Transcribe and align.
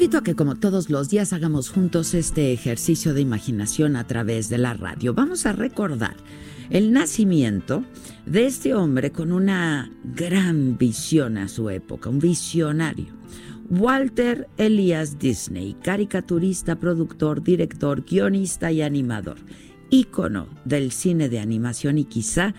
Invito 0.00 0.16
a 0.16 0.22
que 0.22 0.34
como 0.34 0.54
todos 0.54 0.88
los 0.88 1.10
días 1.10 1.34
hagamos 1.34 1.68
juntos 1.68 2.14
este 2.14 2.54
ejercicio 2.54 3.12
de 3.12 3.20
imaginación 3.20 3.96
a 3.96 4.06
través 4.06 4.48
de 4.48 4.56
la 4.56 4.72
radio. 4.72 5.12
Vamos 5.12 5.44
a 5.44 5.52
recordar 5.52 6.16
el 6.70 6.90
nacimiento 6.90 7.84
de 8.24 8.46
este 8.46 8.72
hombre 8.72 9.12
con 9.12 9.30
una 9.30 9.92
gran 10.02 10.78
visión 10.78 11.36
a 11.36 11.48
su 11.48 11.68
época, 11.68 12.08
un 12.08 12.18
visionario. 12.18 13.08
Walter 13.68 14.48
Elias 14.56 15.18
Disney, 15.18 15.76
caricaturista, 15.82 16.76
productor, 16.76 17.42
director, 17.42 18.02
guionista 18.02 18.72
y 18.72 18.80
animador, 18.80 19.36
ícono 19.90 20.48
del 20.64 20.92
cine 20.92 21.28
de 21.28 21.40
animación 21.40 21.98
y 21.98 22.04
quizá 22.04 22.54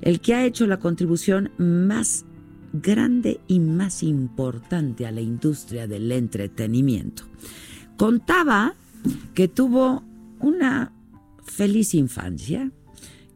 el 0.00 0.20
que 0.20 0.32
ha 0.32 0.46
hecho 0.46 0.66
la 0.66 0.78
contribución 0.78 1.50
más 1.58 2.24
grande 2.72 3.40
y 3.46 3.60
más 3.60 4.02
importante 4.02 5.06
a 5.06 5.12
la 5.12 5.20
industria 5.20 5.86
del 5.86 6.10
entretenimiento. 6.12 7.24
Contaba 7.96 8.74
que 9.34 9.48
tuvo 9.48 10.02
una 10.40 10.92
feliz 11.44 11.94
infancia, 11.94 12.70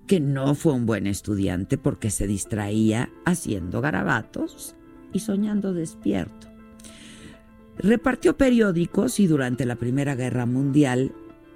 que 0.07 0.21
no 0.21 0.55
fue 0.55 0.73
un 0.73 0.87
buen 0.87 1.07
estudiante 1.07 1.79
porque 1.79 2.11
se 2.11 2.27
distraía 2.27 3.11
haciendo 3.25 3.81
garabatos 3.81 4.75
y 5.13 5.21
soñando 5.21 5.73
despierto. 5.73 6.49
Repartió 7.79 8.37
periódicos 8.37 9.21
y 9.21 9.27
durante 9.27 9.65
la 9.65 9.77
Primera 9.77 10.15
Guerra 10.15 10.45
Mundial 10.45 11.13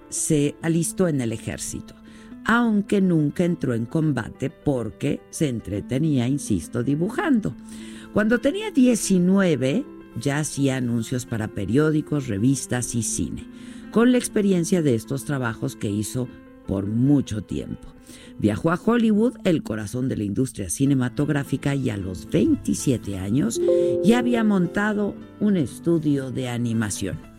se 0.08 0.54
alistó 0.62 1.08
en 1.08 1.20
el 1.20 1.32
ejército 1.32 1.94
aunque 2.44 3.00
nunca 3.00 3.44
entró 3.44 3.74
en 3.74 3.86
combate 3.86 4.50
porque 4.50 5.20
se 5.30 5.48
entretenía, 5.48 6.28
insisto, 6.28 6.82
dibujando. 6.82 7.54
Cuando 8.12 8.38
tenía 8.38 8.70
19 8.70 9.84
ya 10.20 10.38
hacía 10.38 10.76
anuncios 10.76 11.26
para 11.26 11.48
periódicos, 11.48 12.28
revistas 12.28 12.94
y 12.94 13.02
cine, 13.02 13.44
con 13.90 14.12
la 14.12 14.18
experiencia 14.18 14.82
de 14.82 14.94
estos 14.94 15.24
trabajos 15.24 15.76
que 15.76 15.90
hizo 15.90 16.28
por 16.66 16.86
mucho 16.86 17.42
tiempo. 17.42 17.88
Viajó 18.38 18.70
a 18.70 18.80
Hollywood, 18.82 19.34
el 19.44 19.62
corazón 19.62 20.08
de 20.08 20.16
la 20.16 20.24
industria 20.24 20.70
cinematográfica, 20.70 21.74
y 21.74 21.90
a 21.90 21.96
los 21.96 22.28
27 22.30 23.18
años 23.18 23.60
ya 24.04 24.18
había 24.18 24.44
montado 24.44 25.14
un 25.40 25.56
estudio 25.56 26.30
de 26.30 26.48
animación. 26.48 27.33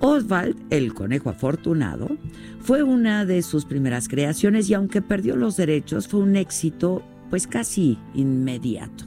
Oswald, 0.00 0.56
el 0.70 0.94
conejo 0.94 1.30
afortunado, 1.30 2.08
fue 2.60 2.82
una 2.82 3.24
de 3.24 3.42
sus 3.42 3.64
primeras 3.64 4.08
creaciones 4.08 4.70
y 4.70 4.74
aunque 4.74 5.02
perdió 5.02 5.36
los 5.36 5.56
derechos 5.56 6.08
fue 6.08 6.20
un 6.20 6.36
éxito 6.36 7.02
pues 7.30 7.46
casi 7.46 7.98
inmediato. 8.14 9.04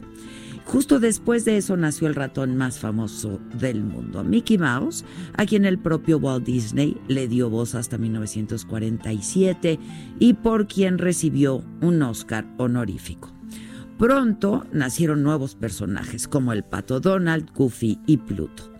Justo 0.65 0.99
después 0.99 1.43
de 1.43 1.57
eso 1.57 1.75
nació 1.75 2.07
el 2.07 2.15
ratón 2.15 2.55
más 2.55 2.79
famoso 2.79 3.41
del 3.59 3.83
mundo, 3.83 4.23
Mickey 4.23 4.57
Mouse, 4.57 5.03
a 5.35 5.45
quien 5.45 5.65
el 5.65 5.79
propio 5.79 6.17
Walt 6.17 6.45
Disney 6.45 6.97
le 7.07 7.27
dio 7.27 7.49
voz 7.49 7.75
hasta 7.75 7.97
1947 7.97 9.79
y 10.19 10.33
por 10.35 10.67
quien 10.67 10.97
recibió 10.97 11.63
un 11.81 12.01
Oscar 12.03 12.45
honorífico. 12.57 13.33
Pronto 13.97 14.65
nacieron 14.71 15.23
nuevos 15.23 15.55
personajes 15.55 16.27
como 16.27 16.53
el 16.53 16.63
pato 16.63 16.99
Donald, 16.99 17.51
Goofy 17.53 17.99
y 18.07 18.17
Pluto. 18.17 18.70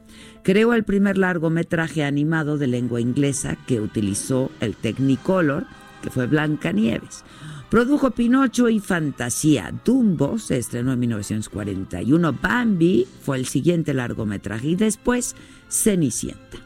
Creó 0.44 0.74
el 0.74 0.84
primer 0.84 1.18
largometraje 1.18 2.04
animado 2.04 2.58
de 2.58 2.68
lengua 2.68 3.00
inglesa 3.00 3.58
que 3.68 3.80
utilizó 3.80 4.52
el 4.60 4.76
Technicolor, 4.76 5.66
que 6.02 6.10
fue 6.10 6.26
Blancanieves. 6.26 7.24
Produjo 7.70 8.12
Pinocho 8.12 8.68
y 8.68 8.80
Fantasía. 8.80 9.72
Dumbo 9.86 10.40
se 10.40 10.58
estrenó 10.58 10.94
en 10.94 11.00
1941. 11.00 12.34
Bambi 12.34 13.08
fue 13.22 13.38
el 13.38 13.46
siguiente 13.46 13.94
largometraje 13.94 14.70
y 14.70 14.76
después 14.76 15.36
Cenicienta. 15.70 16.58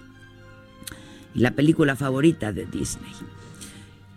Y 1.36 1.40
la 1.40 1.52
película 1.52 1.96
favorita 1.96 2.54
de 2.54 2.66
Disney. 2.66 3.12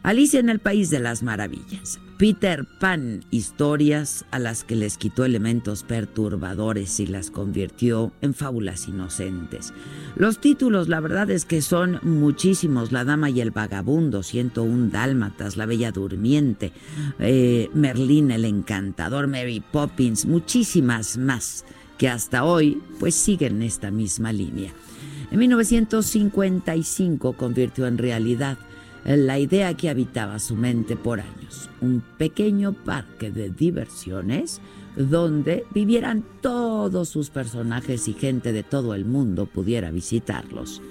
Alicia 0.02 0.40
en 0.40 0.48
el 0.48 0.60
País 0.60 0.88
de 0.88 1.00
las 1.00 1.22
Maravillas. 1.22 1.98
Peter 2.18 2.64
Pan, 2.64 3.24
historias 3.30 4.24
a 4.32 4.40
las 4.40 4.64
que 4.64 4.74
les 4.74 4.98
quitó 4.98 5.24
elementos 5.24 5.84
perturbadores 5.84 6.98
y 6.98 7.06
las 7.06 7.30
convirtió 7.30 8.10
en 8.22 8.34
fábulas 8.34 8.88
inocentes. 8.88 9.72
Los 10.16 10.40
títulos, 10.40 10.88
la 10.88 10.98
verdad 10.98 11.30
es 11.30 11.44
que 11.44 11.62
son 11.62 12.00
muchísimos. 12.02 12.90
La 12.90 13.04
Dama 13.04 13.30
y 13.30 13.40
el 13.40 13.52
Vagabundo, 13.52 14.24
101 14.24 14.90
Dálmatas, 14.90 15.56
La 15.56 15.64
Bella 15.64 15.92
Durmiente, 15.92 16.72
eh, 17.20 17.70
Merlín 17.72 18.32
el 18.32 18.44
Encantador, 18.44 19.28
Mary 19.28 19.62
Poppins, 19.70 20.26
muchísimas 20.26 21.18
más 21.18 21.64
que 21.98 22.08
hasta 22.08 22.42
hoy 22.44 22.82
pues 22.98 23.14
siguen 23.14 23.62
esta 23.62 23.92
misma 23.92 24.32
línea. 24.32 24.72
En 25.30 25.38
1955 25.38 27.34
convirtió 27.34 27.86
en 27.86 27.98
realidad 27.98 28.58
la 29.16 29.38
idea 29.38 29.74
que 29.74 29.88
habitaba 29.88 30.38
su 30.38 30.54
mente 30.54 30.94
por 30.94 31.20
años, 31.20 31.70
un 31.80 32.02
pequeño 32.18 32.74
parque 32.74 33.30
de 33.30 33.48
diversiones 33.48 34.60
donde 34.96 35.64
vivieran 35.72 36.24
todos 36.42 37.08
sus 37.08 37.30
personajes 37.30 38.06
y 38.08 38.12
gente 38.12 38.52
de 38.52 38.64
todo 38.64 38.94
el 38.94 39.06
mundo 39.06 39.46
pudiera 39.46 39.90
visitarlos. 39.90 40.82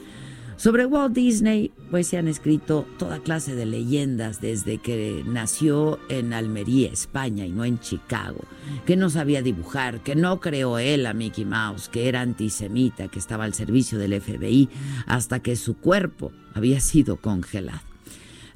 Sobre 0.55 0.87
Walt 0.87 1.13
Disney, 1.13 1.71
pues 1.91 2.07
se 2.07 2.17
han 2.17 2.27
escrito 2.27 2.87
toda 2.97 3.19
clase 3.19 3.53
de 3.53 3.67
leyendas 3.67 4.41
desde 4.41 4.79
que 4.79 5.23
nació 5.23 5.99
en 6.09 6.33
Almería, 6.33 6.89
España, 6.89 7.45
y 7.45 7.51
no 7.51 7.63
en 7.63 7.79
Chicago, 7.79 8.43
que 8.87 8.95
no 8.95 9.11
sabía 9.11 9.43
dibujar, 9.43 10.01
que 10.01 10.15
no 10.15 10.39
creó 10.39 10.79
él 10.79 11.05
a 11.05 11.13
Mickey 11.13 11.45
Mouse, 11.45 11.89
que 11.89 12.09
era 12.09 12.21
antisemita, 12.21 13.07
que 13.07 13.19
estaba 13.19 13.43
al 13.43 13.53
servicio 13.53 13.99
del 13.99 14.19
FBI, 14.19 14.67
hasta 15.05 15.43
que 15.43 15.55
su 15.55 15.77
cuerpo 15.77 16.31
había 16.55 16.79
sido 16.79 17.17
congelado. 17.17 17.86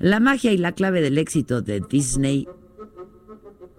La 0.01 0.19
magia 0.19 0.51
y 0.51 0.57
la 0.57 0.71
clave 0.71 0.99
del 0.99 1.19
éxito 1.19 1.61
de 1.61 1.79
Disney 1.79 2.47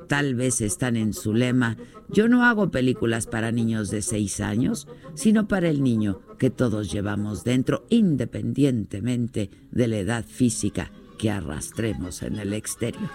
tal 0.07 0.37
vez 0.37 0.61
están 0.61 0.97
en 0.97 1.15
su 1.15 1.35
lema, 1.35 1.77
yo 2.09 2.29
no 2.29 2.45
hago 2.45 2.71
películas 2.71 3.27
para 3.27 3.51
niños 3.51 3.91
de 3.91 4.03
seis 4.03 4.41
años, 4.41 4.87
sino 5.15 5.49
para 5.49 5.69
el 5.69 5.83
niño 5.83 6.21
que 6.39 6.51
todos 6.51 6.93
llevamos 6.93 7.43
dentro, 7.43 7.87
independientemente 7.89 9.51
de 9.73 9.89
la 9.89 9.97
edad 9.97 10.25
física 10.25 10.93
que 11.19 11.31
arrastremos 11.31 12.23
en 12.23 12.37
el 12.37 12.53
exterior. 12.53 13.11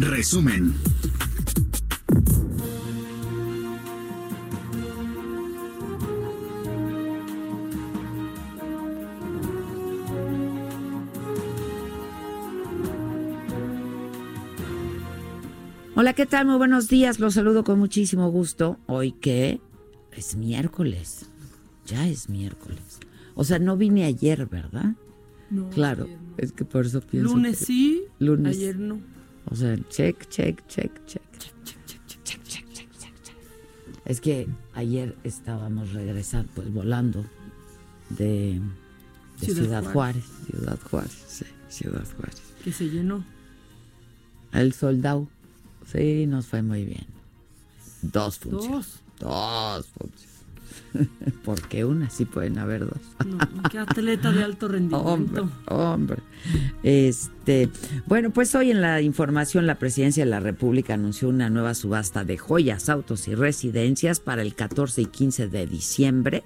Resumen. 0.00 0.74
Hola, 15.94 16.12
¿qué 16.12 16.26
tal? 16.26 16.46
Muy 16.46 16.56
buenos 16.56 16.88
días. 16.88 17.18
Los 17.18 17.34
saludo 17.34 17.64
con 17.64 17.78
muchísimo 17.78 18.30
gusto. 18.30 18.78
Hoy 18.86 19.12
que 19.12 19.60
es 20.12 20.36
miércoles. 20.36 21.26
Ya 21.86 22.06
es 22.06 22.28
miércoles. 22.28 23.00
O 23.34 23.44
sea, 23.44 23.58
no 23.58 23.76
vine 23.76 24.04
ayer, 24.04 24.46
¿verdad? 24.46 24.94
No, 25.50 25.70
claro, 25.70 26.04
ayer 26.04 26.18
no. 26.20 26.34
es 26.36 26.52
que 26.52 26.64
por 26.64 26.86
eso 26.86 27.00
pienso. 27.00 27.34
Lunes 27.34 27.58
que- 27.60 27.64
sí, 27.64 28.02
Lunes. 28.18 28.56
ayer 28.56 28.78
no. 28.78 28.98
O 29.50 29.56
sea, 29.56 29.76
check, 29.88 30.28
check, 30.28 30.66
check, 30.68 30.92
check. 31.06 31.22
Check, 31.38 31.52
check, 31.64 31.78
check, 31.86 32.22
check, 32.24 32.42
check, 32.44 32.72
check, 32.74 33.22
check. 33.22 33.36
Es 34.04 34.20
que 34.20 34.48
ayer 34.74 35.16
estábamos 35.24 35.92
regresando, 35.92 36.50
pues 36.54 36.72
volando 36.72 37.24
de, 38.10 38.60
de 39.40 39.46
Ciudad, 39.46 39.62
Ciudad 39.62 39.92
Juárez. 39.92 40.24
Juárez. 40.24 40.46
Ciudad 40.50 40.78
Juárez, 40.90 41.24
sí, 41.28 41.44
Ciudad 41.68 42.06
Juárez. 42.16 42.42
Que 42.64 42.72
se 42.72 42.88
llenó. 42.88 43.24
El 44.52 44.72
soldado, 44.72 45.28
sí, 45.90 46.26
nos 46.26 46.46
fue 46.46 46.62
muy 46.62 46.84
bien. 46.84 47.06
Dos 48.02 48.38
funciones. 48.38 48.70
Dos. 48.70 49.00
Dos 49.20 49.86
funciones. 49.88 50.27
Porque 51.44 51.84
una 51.84 52.10
sí 52.10 52.24
pueden 52.24 52.58
haber 52.58 52.86
dos. 52.86 53.00
No, 53.26 53.38
qué 53.70 53.78
atleta 53.78 54.32
de 54.32 54.44
alto 54.44 54.68
rendimiento. 54.68 55.08
Hombre, 55.08 55.42
hombre. 55.66 56.18
Este, 56.82 57.68
bueno, 58.06 58.30
pues 58.30 58.54
hoy 58.54 58.70
en 58.70 58.80
la 58.80 59.00
información 59.00 59.66
la 59.66 59.78
Presidencia 59.78 60.24
de 60.24 60.30
la 60.30 60.40
República 60.40 60.94
anunció 60.94 61.28
una 61.28 61.50
nueva 61.50 61.74
subasta 61.74 62.24
de 62.24 62.38
joyas, 62.38 62.88
autos 62.88 63.28
y 63.28 63.34
residencias 63.34 64.20
para 64.20 64.42
el 64.42 64.54
14 64.54 65.02
y 65.02 65.06
15 65.06 65.48
de 65.48 65.66
diciembre 65.66 66.44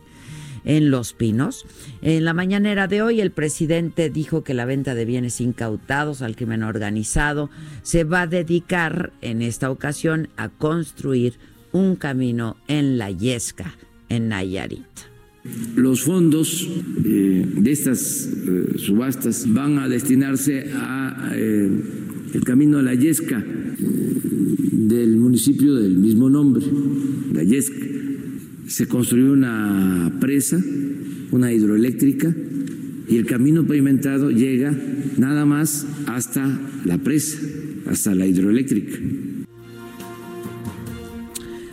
en 0.65 0.91
Los 0.91 1.13
Pinos. 1.13 1.65
En 2.03 2.25
la 2.25 2.35
mañanera 2.35 2.87
de 2.87 3.03
hoy 3.03 3.21
el 3.21 3.33
presidente 3.33 4.11
dijo 4.11 4.45
que 4.45 4.55
la 4.55 4.65
venta 4.65 4.95
de 4.95 5.05
bienes 5.05 5.41
incautados 5.41 6.23
al 6.23 6.37
crimen 6.37 6.63
organizado 6.63 7.51
se 7.83 8.05
va 8.05 8.23
a 8.23 8.27
dedicar 8.27 9.13
en 9.21 9.43
esta 9.43 9.71
ocasión 9.71 10.29
a 10.37 10.49
construir 10.49 11.39
un 11.73 11.97
camino 11.97 12.57
en 12.69 12.99
la 12.99 13.11
Yesca, 13.11 13.75
en 14.13 14.29
Nayarit. 14.29 14.81
Los 15.75 16.03
fondos 16.03 16.69
eh, 17.05 17.47
de 17.57 17.73
estas 17.73 18.29
eh, 18.29 18.79
subastas 18.79 19.53
van 19.53 19.79
a 19.79 19.89
destinarse 19.89 20.71
a 20.75 21.33
eh, 21.35 21.71
el 22.35 22.45
camino 22.45 22.79
a 22.79 22.83
la 22.83 22.95
Yesca 22.95 23.43
del 23.43 25.17
municipio 25.17 25.75
del 25.75 25.99
mismo 25.99 26.31
nombre, 26.31 26.65
la 27.33 27.43
Yesca. 27.43 27.87
Se 28.69 28.87
construyó 28.87 29.33
una 29.33 30.17
presa, 30.21 30.63
una 31.33 31.53
hidroeléctrica, 31.53 32.33
y 33.09 33.17
el 33.17 33.27
camino 33.27 33.67
pavimentado 33.67 34.31
llega 34.31 34.75
nada 35.19 35.45
más 35.45 35.87
hasta 36.07 36.61
la 36.85 36.99
presa, 36.99 37.39
hasta 37.87 38.15
la 38.15 38.27
hidroeléctrica. 38.27 38.97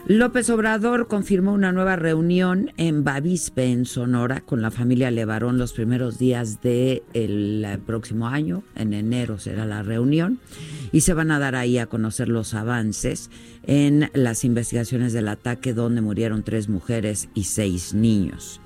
López 0.09 0.49
Obrador 0.49 1.07
confirmó 1.07 1.53
una 1.53 1.71
nueva 1.71 1.95
reunión 1.95 2.71
en 2.77 3.03
Bavispe, 3.03 3.65
en 3.65 3.85
Sonora, 3.85 4.41
con 4.41 4.59
la 4.59 4.71
familia 4.71 5.11
Levarón 5.11 5.59
los 5.59 5.73
primeros 5.73 6.17
días 6.17 6.63
del 6.63 7.63
próximo 7.85 8.27
año. 8.27 8.63
En 8.75 8.95
enero 8.95 9.37
será 9.37 9.67
la 9.67 9.83
reunión 9.83 10.39
y 10.91 11.01
se 11.01 11.13
van 11.13 11.29
a 11.29 11.37
dar 11.37 11.53
ahí 11.53 11.77
a 11.77 11.85
conocer 11.85 12.27
los 12.27 12.55
avances 12.55 13.29
en 13.67 14.09
las 14.15 14.43
investigaciones 14.45 15.13
del 15.13 15.27
ataque 15.27 15.75
donde 15.75 16.01
murieron 16.01 16.41
tres 16.41 16.69
mujeres 16.69 17.29
y 17.35 17.43
seis 17.43 17.93
niños. 17.93 18.61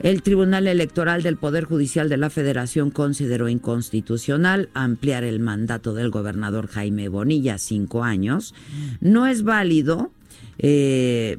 El 0.00 0.22
Tribunal 0.22 0.66
Electoral 0.66 1.22
del 1.22 1.36
Poder 1.36 1.66
Judicial 1.66 2.08
de 2.08 2.16
la 2.16 2.30
Federación 2.30 2.90
consideró 2.90 3.48
inconstitucional 3.48 4.70
ampliar 4.74 5.22
el 5.22 5.38
mandato 5.38 5.94
del 5.94 6.10
gobernador 6.10 6.66
Jaime 6.66 7.08
Bonilla 7.08 7.58
cinco 7.58 8.02
años. 8.02 8.56
No 9.00 9.28
es 9.28 9.44
válido 9.44 10.10
eh, 10.58 11.38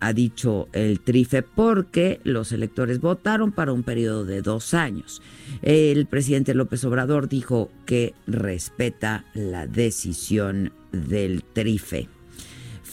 ha 0.00 0.12
dicho 0.12 0.68
el 0.72 1.00
Trife, 1.00 1.42
porque 1.42 2.20
los 2.24 2.52
electores 2.52 3.00
votaron 3.00 3.52
para 3.52 3.72
un 3.72 3.82
periodo 3.82 4.24
de 4.24 4.42
dos 4.42 4.74
años. 4.74 5.22
El 5.62 6.06
presidente 6.06 6.54
López 6.54 6.84
Obrador 6.84 7.28
dijo 7.28 7.70
que 7.86 8.14
respeta 8.26 9.24
la 9.34 9.66
decisión 9.66 10.72
del 10.92 11.42
Trife. 11.42 12.08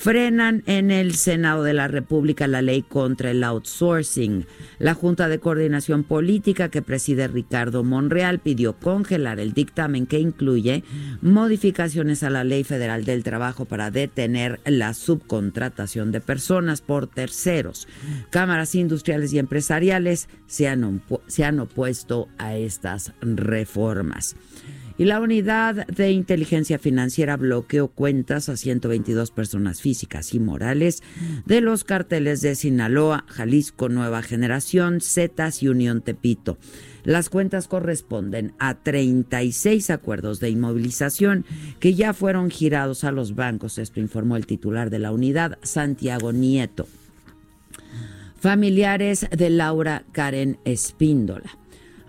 Frenan 0.02 0.64
en 0.66 0.90
el 0.90 1.14
Senado 1.14 1.62
de 1.62 1.76
la 1.76 1.88
República 1.88 2.48
la 2.48 2.64
ley 2.64 2.82
contra 2.82 3.30
el 3.30 3.44
outsourcing. 3.44 4.48
La 4.80 4.96
Junta 4.96 5.28
de 5.28 5.40
Coordinación 5.40 6.04
Política 6.04 6.70
que 6.70 6.82
preside 6.82 7.28
Ricardo 7.28 7.84
Monreal 7.84 8.40
pidió 8.40 8.74
congelar 8.74 9.40
el 9.40 9.54
dictamen 9.54 10.08
que 10.08 10.18
incluye 10.20 10.84
modificaciones 11.22 12.24
a 12.24 12.32
la 12.32 12.44
Ley 12.44 12.64
Federal 12.64 13.06
del 13.06 13.24
Trabajo 13.24 13.66
para 13.66 13.92
detener 13.92 14.60
la 14.66 14.96
subcontratación 14.96 16.12
de 16.12 16.20
personas 16.20 16.82
por 16.82 17.06
terceros. 17.06 17.88
Cámaras 18.32 18.74
industriales 18.74 19.32
y 19.34 19.38
empresariales 19.38 20.30
se 20.48 20.68
han, 20.68 21.04
se 21.28 21.46
han 21.46 21.60
opuesto 21.60 22.28
a 22.40 22.56
estas 22.56 23.14
reformas. 23.22 24.36
Y 25.02 25.06
la 25.06 25.20
unidad 25.20 25.88
de 25.88 26.12
inteligencia 26.12 26.78
financiera 26.78 27.36
bloqueó 27.36 27.88
cuentas 27.88 28.50
a 28.50 28.56
122 28.56 29.32
personas 29.32 29.82
físicas 29.82 30.36
y 30.36 30.40
morales 30.40 31.02
de 31.48 31.60
los 31.60 31.84
carteles 31.84 32.42
de 32.42 32.54
Sinaloa, 32.54 33.26
Jalisco 33.28 33.90
Nueva 33.90 34.22
Generación, 34.22 35.02
Zetas 35.02 35.64
y 35.64 35.70
Unión 35.70 36.02
Tepito. 36.02 36.60
Las 37.04 37.30
cuentas 37.30 37.68
corresponden 37.68 38.54
a 38.60 38.76
36 38.76 39.90
acuerdos 39.90 40.40
de 40.40 40.52
inmovilización 40.52 41.46
que 41.80 41.96
ya 41.96 42.14
fueron 42.14 42.52
girados 42.52 43.04
a 43.04 43.12
los 43.12 43.34
bancos, 43.34 43.80
esto 43.80 44.00
informó 44.00 44.38
el 44.38 44.46
titular 44.46 44.92
de 44.92 45.00
la 45.00 45.12
unidad, 45.12 45.58
Santiago 45.64 46.32
Nieto. 46.32 46.86
Familiares 48.40 49.26
de 49.32 49.50
Laura 49.50 50.04
Karen 50.12 50.60
Espíndola 50.64 51.58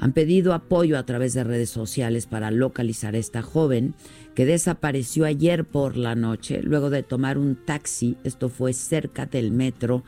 han 0.02 0.12
pedido 0.12 0.52
apoyo 0.52 0.98
a 0.98 1.06
través 1.06 1.32
de 1.32 1.44
redes 1.44 1.70
sociales 1.70 2.26
para 2.26 2.50
localizar 2.50 3.14
a 3.14 3.18
esta 3.18 3.40
joven 3.40 3.94
que 4.34 4.44
desapareció 4.44 5.24
ayer 5.24 5.64
por 5.64 5.96
la 5.96 6.16
noche 6.16 6.60
luego 6.60 6.90
de 6.90 7.04
tomar 7.04 7.38
un 7.38 7.54
taxi, 7.54 8.16
esto 8.24 8.48
fue 8.48 8.72
cerca 8.72 9.26
del 9.26 9.52
metro 9.52 10.02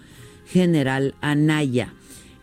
General 0.48 1.14
Anaya. 1.20 1.94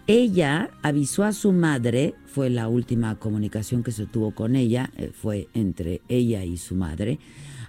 ella 0.07 0.69
avisó 0.81 1.25
a 1.25 1.33
su 1.33 1.51
madre, 1.51 2.15
fue 2.25 2.49
la 2.49 2.69
última 2.69 3.19
comunicación 3.19 3.83
que 3.83 3.91
se 3.91 4.05
tuvo 4.05 4.33
con 4.33 4.55
ella, 4.55 4.89
eh, 4.95 5.11
fue 5.13 5.49
entre 5.53 5.99
ella 6.07 6.45
y 6.45 6.55
su 6.55 6.75
madre, 6.75 7.19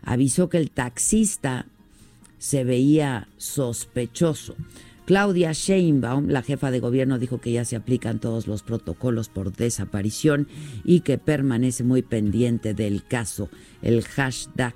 avisó 0.02 0.48
que 0.48 0.58
el 0.58 0.70
taxista 0.70 1.66
se 2.38 2.62
veía 2.62 3.26
sospechoso. 3.36 4.54
Claudia 5.04 5.52
Sheinbaum, 5.52 6.28
la 6.28 6.42
jefa 6.42 6.70
de 6.70 6.80
gobierno, 6.80 7.18
dijo 7.18 7.40
que 7.40 7.52
ya 7.52 7.64
se 7.64 7.76
aplican 7.76 8.20
todos 8.20 8.46
los 8.46 8.62
protocolos 8.62 9.28
por 9.28 9.52
desaparición 9.52 10.46
y 10.84 11.00
que 11.00 11.18
permanece 11.18 11.82
muy 11.82 12.02
pendiente 12.02 12.72
del 12.74 13.04
caso. 13.04 13.48
El 13.82 14.02
hashtag 14.04 14.74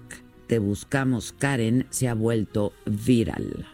Te 0.49 0.59
Buscamos 0.59 1.33
Karen 1.33 1.87
se 1.91 2.09
ha 2.09 2.15
vuelto 2.15 2.73
viral. 2.87 3.67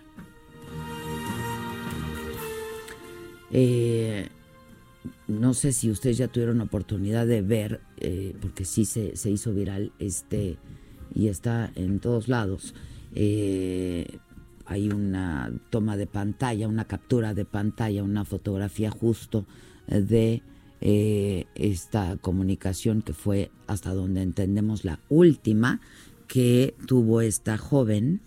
Eh, 3.50 4.28
no 5.28 5.54
sé 5.54 5.72
si 5.72 5.90
ustedes 5.90 6.18
ya 6.18 6.28
tuvieron 6.28 6.60
oportunidad 6.60 7.26
de 7.26 7.42
ver, 7.42 7.80
eh, 7.98 8.34
porque 8.40 8.64
sí 8.64 8.84
se, 8.84 9.16
se, 9.16 9.30
hizo 9.30 9.52
viral 9.52 9.92
este 9.98 10.56
y 11.14 11.28
está 11.28 11.70
en 11.74 11.98
todos 11.98 12.28
lados. 12.28 12.74
Eh, 13.14 14.18
hay 14.66 14.88
una 14.88 15.52
toma 15.70 15.96
de 15.96 16.06
pantalla, 16.06 16.68
una 16.68 16.84
captura 16.84 17.34
de 17.34 17.44
pantalla, 17.44 18.02
una 18.02 18.24
fotografía 18.24 18.90
justo 18.90 19.46
de 19.86 20.42
eh, 20.80 21.46
esta 21.54 22.16
comunicación 22.16 23.02
que 23.02 23.12
fue 23.12 23.50
hasta 23.66 23.94
donde 23.94 24.22
entendemos 24.22 24.84
la 24.84 25.00
última 25.08 25.80
que 26.26 26.74
tuvo 26.86 27.20
esta 27.20 27.58
joven, 27.58 28.20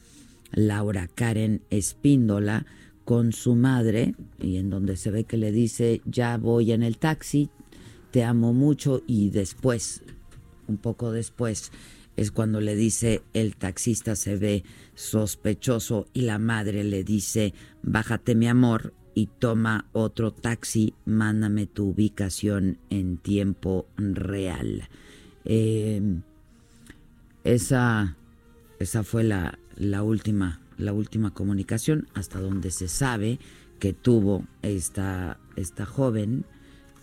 Laura 0.51 1.08
Karen 1.08 1.63
Espíndola, 1.70 2.65
con 3.04 3.34
su 3.34 3.56
madre, 3.56 4.15
y 4.39 4.58
en 4.58 4.70
donde 4.70 4.96
se 4.96 5.12
ve 5.12 5.25
que 5.25 5.38
le 5.38 5.51
dice, 5.51 6.01
ya 6.06 6.38
voy 6.38 6.72
en 6.72 6.82
el 6.82 6.98
taxi, 6.98 7.50
te 8.12 8.24
amo 8.24 8.54
mucho, 8.54 9.01
y 9.06 9.32
después, 9.32 10.04
un 10.68 10.77
poco 10.77 11.12
después, 11.12 11.72
es 12.17 12.31
cuando 12.31 12.62
le 12.62 12.75
dice 12.75 13.24
el 13.34 13.55
taxista 13.55 14.15
se 14.15 14.38
ve 14.38 14.63
sospechoso 14.93 16.07
y 16.13 16.22
la 16.22 16.39
madre 16.39 16.84
le 16.84 17.03
dice, 17.03 17.53
bájate 17.84 18.36
mi 18.36 18.48
amor 18.48 18.93
y 19.13 19.27
toma 19.27 19.88
otro 19.93 20.31
taxi, 20.31 20.93
mándame 21.05 21.67
tu 21.67 21.89
ubicación 21.89 22.77
en 22.89 23.17
tiempo 23.17 23.88
real. 23.98 24.89
Em, 25.45 26.22
esa, 27.43 28.17
esa 28.79 29.03
fue 29.03 29.24
la, 29.24 29.57
la, 29.77 30.03
última, 30.03 30.62
la 30.77 30.93
última 30.93 31.34
comunicación 31.34 32.07
hasta 32.13 32.39
donde 32.39 32.72
se 32.72 32.88
sabe 32.88 33.39
que 33.79 33.93
tuvo 33.93 34.45
esta, 34.62 35.39
esta 35.55 35.86
joven 35.86 36.45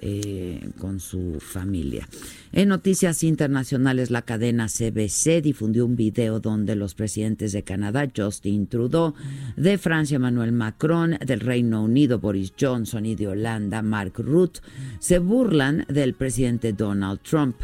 eh, 0.04 0.70
con 0.78 0.98
su 0.98 1.38
familia. 1.40 2.08
En 2.50 2.70
noticias 2.70 3.22
internacionales, 3.22 4.10
la 4.10 4.22
cadena 4.22 4.66
CBC 4.66 5.40
difundió 5.40 5.86
un 5.86 5.94
video 5.94 6.40
donde 6.40 6.74
los 6.74 6.94
presidentes 6.94 7.52
de 7.52 7.62
Canadá, 7.62 8.10
Justin 8.14 8.66
Trudeau, 8.66 9.14
de 9.56 9.78
Francia, 9.78 10.16
Emmanuel 10.16 10.50
Macron, 10.50 11.18
del 11.24 11.38
Reino 11.38 11.84
Unido, 11.84 12.18
Boris 12.18 12.52
Johnson 12.60 13.06
y 13.06 13.14
de 13.14 13.28
Holanda, 13.28 13.80
Mark 13.80 14.14
Rutte, 14.16 14.60
se 14.98 15.20
burlan 15.20 15.86
del 15.88 16.14
presidente 16.14 16.72
Donald 16.72 17.20
Trump. 17.20 17.54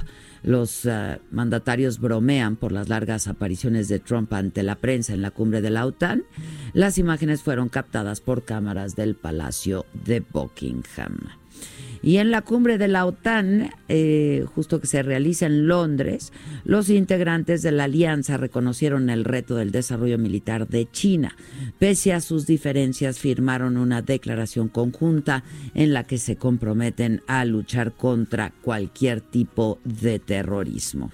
Los 0.45 0.85
uh, 0.85 1.19
mandatarios 1.33 1.99
bromean 1.99 2.55
por 2.55 2.71
las 2.71 2.89
largas 2.89 3.27
apariciones 3.27 3.89
de 3.89 3.99
Trump 3.99 4.33
ante 4.33 4.63
la 4.63 4.77
prensa 4.77 5.13
en 5.13 5.23
la 5.23 5.33
cumbre 5.33 5.61
de 5.61 5.71
la 5.71 5.85
OTAN. 5.85 6.23
Las 6.73 6.99
imágenes 6.99 7.43
fueron 7.43 7.69
captadas 7.69 8.21
por 8.21 8.45
cámaras 8.45 8.95
del 8.95 9.17
Palacio 9.17 9.87
de 10.05 10.21
Buckingham. 10.21 11.19
Y 12.03 12.19
en 12.19 12.31
la 12.31 12.43
cumbre 12.43 12.79
de 12.79 12.89
la 12.89 13.07
OTAN, 13.07 13.71
eh, 13.89 14.45
justo 14.55 14.81
que 14.81 14.87
se 14.87 15.03
realiza 15.03 15.47
en 15.47 15.67
Londres, 15.67 16.33
los 16.65 16.91
integrantes 16.91 17.63
de 17.63 17.73
la 17.73 17.85
alianza 17.85 18.37
reconocieron 18.37 19.11
el 19.11 19.25
reto 19.25 19.57
del 19.57 19.71
desarrollo 19.71 20.19
militar 20.19 20.69
de 20.69 20.89
China. 20.91 21.37
Pese 21.79 22.13
a 22.13 22.21
sus 22.21 22.47
diferencias, 22.47 23.19
firmaron 23.19 23.77
una 23.77 24.03
declaración 24.03 24.69
conjunta 24.69 25.45
en 25.75 25.93
la 25.93 26.05
que 26.05 26.19
se 26.19 26.37
comprometen 26.37 27.23
a 27.27 27.45
luchar 27.45 27.93
contra 27.93 28.53
cualquier 28.63 29.21
tipo 29.21 29.79
de 29.85 30.19
terrorismo. 30.19 31.11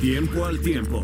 Tiempo 0.00 0.44
al 0.44 0.60
tiempo. 0.60 1.02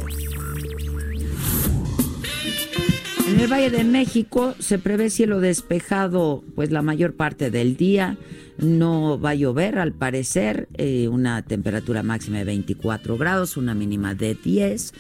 En 3.29 3.41
el 3.41 3.51
Valle 3.51 3.71
de 3.71 3.85
México 3.85 4.55
se 4.59 4.79
prevé 4.79 5.09
cielo 5.09 5.41
despejado 5.41 6.43
pues 6.55 6.71
la 6.71 6.83
mayor 6.83 7.15
parte 7.15 7.51
del 7.51 7.77
día. 7.77 8.19
No 8.59 9.19
va 9.19 9.31
a 9.31 9.35
llover 9.35 9.79
al 9.79 9.93
parecer, 9.93 10.69
eh, 10.75 11.09
una 11.09 11.43
temperatura 11.43 12.03
máxima 12.03 12.39
de 12.39 12.45
24 12.45 13.17
grados, 13.17 13.57
una 13.57 13.75
mínima 13.75 14.15
de 14.15 14.35
10. 14.35 14.93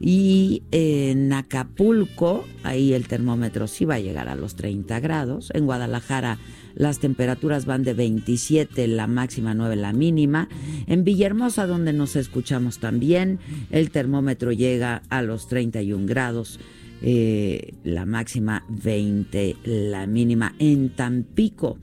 Y 0.00 0.62
en 0.70 1.32
Acapulco, 1.32 2.44
ahí 2.62 2.92
el 2.92 3.08
termómetro 3.08 3.66
sí 3.66 3.84
va 3.84 3.94
a 3.94 4.00
llegar 4.00 4.28
a 4.28 4.34
los 4.34 4.54
30 4.56 5.00
grados. 5.00 5.50
En 5.54 5.64
Guadalajara 5.64 6.38
las 6.74 6.98
temperaturas 6.98 7.66
van 7.66 7.82
de 7.84 7.94
27, 7.94 8.86
la 8.88 9.06
máxima 9.06 9.54
9, 9.54 9.76
la 9.76 9.92
mínima. 9.92 10.48
En 10.86 11.04
Villahermosa, 11.04 11.66
donde 11.66 11.92
nos 11.92 12.16
escuchamos 12.16 12.78
también, 12.78 13.38
el 13.70 13.90
termómetro 13.90 14.52
llega 14.52 15.02
a 15.08 15.22
los 15.22 15.48
31 15.48 16.06
grados. 16.06 16.58
Eh, 17.04 17.74
la 17.82 18.06
máxima 18.06 18.64
20, 18.68 19.56
la 19.64 20.06
mínima 20.06 20.54
en 20.60 20.90
Tampico. 20.90 21.78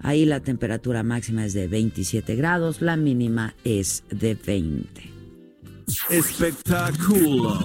Ahí 0.00 0.26
la 0.26 0.40
temperatura 0.40 1.02
máxima 1.02 1.46
es 1.46 1.54
de 1.54 1.68
27 1.68 2.34
grados, 2.34 2.82
la 2.82 2.96
mínima 2.96 3.54
es 3.64 4.02
de 4.10 4.34
20. 4.34 4.84
Espectáculo. 6.10 7.60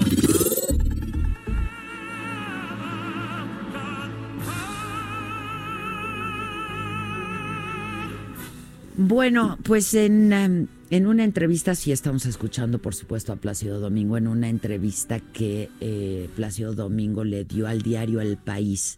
Bueno, 9.01 9.57
pues 9.63 9.93
en, 9.93 10.33
em, 10.33 10.67
en, 10.89 11.07
una 11.07 11.23
entrevista, 11.23 11.75
sí 11.75 11.91
estamos 11.91 12.25
escuchando, 12.25 12.79
por 12.79 12.95
supuesto, 12.95 13.33
a 13.33 13.37
Plácido 13.37 13.79
Domingo, 13.79 14.17
en 14.17 14.27
una 14.27 14.49
entrevista 14.49 15.19
que 15.19 15.69
eh, 15.79 16.29
Plácido 16.35 16.73
Domingo 16.73 17.23
le 17.23 17.45
dio 17.45 17.67
al 17.67 17.81
diario 17.81 18.21
El 18.21 18.37
País, 18.37 18.97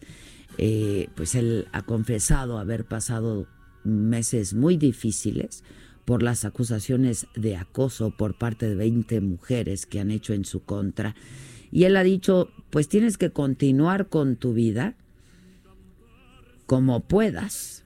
eh, 0.57 1.09
pues 1.15 1.35
él 1.35 1.67
ha 1.71 1.83
confesado 1.83 2.57
haber 2.57 2.85
pasado 2.85 3.47
meses 3.83 4.53
muy 4.53 4.77
difíciles 4.77 5.63
por 6.05 6.23
las 6.23 6.45
acusaciones 6.45 7.27
de 7.35 7.55
acoso 7.55 8.11
por 8.11 8.37
parte 8.37 8.67
de 8.67 8.75
20 8.75 9.21
mujeres 9.21 9.85
que 9.85 9.99
han 9.99 10.11
hecho 10.11 10.33
en 10.33 10.45
su 10.45 10.63
contra. 10.63 11.15
Y 11.71 11.85
él 11.85 11.95
ha 11.95 12.03
dicho, 12.03 12.49
pues 12.69 12.89
tienes 12.89 13.17
que 13.17 13.31
continuar 13.31 14.07
con 14.07 14.35
tu 14.35 14.53
vida 14.53 14.95
como 16.65 17.01
puedas 17.01 17.83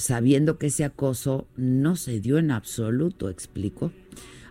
sabiendo 0.00 0.58
que 0.58 0.66
ese 0.66 0.84
acoso 0.84 1.46
no 1.56 1.96
se 1.96 2.20
dio 2.20 2.38
en 2.38 2.50
absoluto, 2.50 3.28
explicó. 3.28 3.92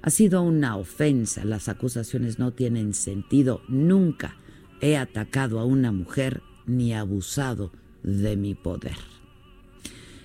Ha 0.02 0.10
sido 0.10 0.42
una 0.42 0.78
ofensa, 0.78 1.44
las 1.44 1.68
acusaciones 1.68 2.40
no 2.40 2.54
tienen 2.54 2.94
sentido, 2.94 3.62
nunca 3.68 4.38
he 4.82 4.96
atacado 4.96 5.60
a 5.60 5.66
una 5.66 5.92
mujer 5.92 6.42
ni 6.66 6.94
abusado 6.94 7.72
de 8.04 8.38
mi 8.38 8.56
poder. 8.56 8.96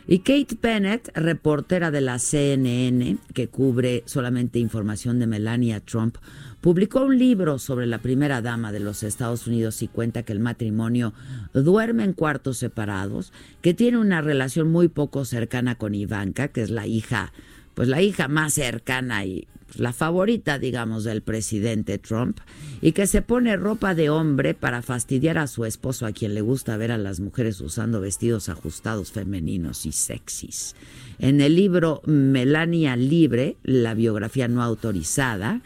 Y 0.06 0.18
Kate 0.18 0.58
Bennett, 0.60 1.10
reportera 1.16 1.90
de 1.90 2.02
la 2.02 2.18
CNN, 2.18 3.16
que 3.32 3.48
cubre 3.48 4.02
solamente 4.04 4.58
información 4.58 5.18
de 5.18 5.26
Melania 5.26 5.80
Trump, 5.80 6.16
publicó 6.64 7.02
un 7.02 7.18
libro 7.18 7.59
sobre 7.59 7.85
la 7.85 7.99
primera 7.99 8.40
dama 8.40 8.73
de 8.73 8.80
los 8.80 9.02
Estados 9.02 9.47
Unidos 9.47 9.83
y 9.83 9.87
cuenta 9.87 10.23
que 10.23 10.33
el 10.33 10.40
matrimonio 10.40 11.12
duerme 11.52 12.04
en 12.04 12.14
cuartos 12.14 12.56
separados, 12.56 13.35
que 13.61 13.75
tiene 13.75 13.99
una 13.99 14.23
relación 14.23 14.73
muy 14.73 14.88
poco 14.88 15.26
cercana 15.26 15.75
con 15.75 15.94
Ivanka, 15.94 16.49
que 16.49 16.62
es 16.62 16.71
la 16.71 16.87
hija, 16.87 17.35
pues 17.75 17.88
la 17.88 18.00
hija 18.00 18.28
más 18.28 18.54
cercana 18.54 19.26
y 19.26 19.47
pues, 19.66 19.78
la 19.78 19.92
favorita, 19.92 20.59
digamos, 20.59 21.04
del 21.04 21.21
presidente 21.21 21.99
Trump, 21.99 22.38
y 22.80 22.92
que 22.92 23.06
se 23.06 23.21
pone 23.21 23.59
ropa 23.59 23.94
de 23.94 24.09
hombre 24.09 24.54
para 24.54 24.80
fastidiar 24.80 25.37
a 25.37 25.49
su 25.49 25.66
esposo, 25.66 26.06
a 26.06 26.12
quien 26.12 26.33
le 26.33 26.40
gusta 26.40 26.78
ver 26.78 26.92
a 26.92 26.97
las 26.97 27.21
mujeres 27.21 27.61
usando 27.61 28.00
vestidos 28.00 28.49
ajustados 28.49 29.12
femeninos 29.12 29.85
y 29.85 29.92
sexys. 29.92 30.76
En 31.18 31.42
el 31.42 31.56
libro 31.56 32.00
Melania 32.06 32.97
Libre, 32.97 33.59
la 33.64 33.92
biografía 33.92 34.49
no 34.49 34.62
autorizada, 34.62 35.61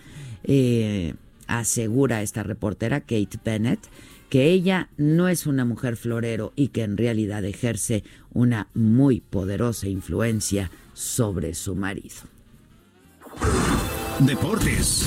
eh, 0.48 1.14
asegura 1.46 2.22
esta 2.22 2.42
reportera 2.42 3.00
Kate 3.00 3.38
Bennett 3.44 3.80
que 4.28 4.50
ella 4.50 4.90
no 4.96 5.28
es 5.28 5.46
una 5.46 5.64
mujer 5.64 5.96
florero 5.96 6.52
y 6.54 6.68
que 6.68 6.82
en 6.82 6.96
realidad 6.96 7.44
ejerce 7.44 8.04
una 8.32 8.68
muy 8.74 9.20
poderosa 9.20 9.88
influencia 9.88 10.70
sobre 10.92 11.54
su 11.54 11.74
marido. 11.74 12.16
Deportes. 14.20 15.06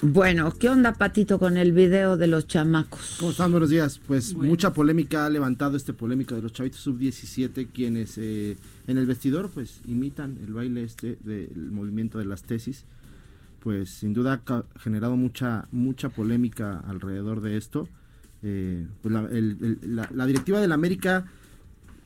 Bueno, 0.00 0.52
¿qué 0.52 0.68
onda, 0.68 0.92
Patito, 0.92 1.40
con 1.40 1.56
el 1.56 1.72
video 1.72 2.16
de 2.16 2.28
los 2.28 2.46
chamacos? 2.46 3.16
¿Cómo 3.18 3.32
están? 3.32 3.50
Buenos 3.50 3.68
días. 3.68 4.00
Pues 4.06 4.32
mucha 4.32 4.72
polémica 4.72 5.26
ha 5.26 5.30
levantado 5.30 5.76
este 5.76 5.92
polémico 5.92 6.36
de 6.36 6.42
los 6.42 6.52
chavitos 6.52 6.80
sub-17, 6.82 7.66
quienes 7.74 8.16
eh, 8.16 8.56
en 8.86 8.96
el 8.96 9.06
vestidor 9.06 9.50
pues 9.50 9.80
imitan 9.88 10.38
el 10.46 10.52
baile 10.52 10.84
este 10.84 11.18
del 11.24 11.72
movimiento 11.72 12.18
de 12.18 12.26
las 12.26 12.44
tesis. 12.44 12.84
Pues 13.58 13.90
sin 13.90 14.14
duda 14.14 14.40
ha 14.46 14.64
generado 14.78 15.16
mucha, 15.16 15.66
mucha 15.72 16.10
polémica 16.10 16.78
alrededor 16.86 17.40
de 17.40 17.56
esto. 17.56 17.88
Eh, 18.44 18.86
pues 19.02 19.12
la, 19.12 19.28
la, 19.82 20.08
la 20.14 20.26
directiva 20.26 20.60
de 20.60 20.68
la 20.68 20.76
América 20.76 21.26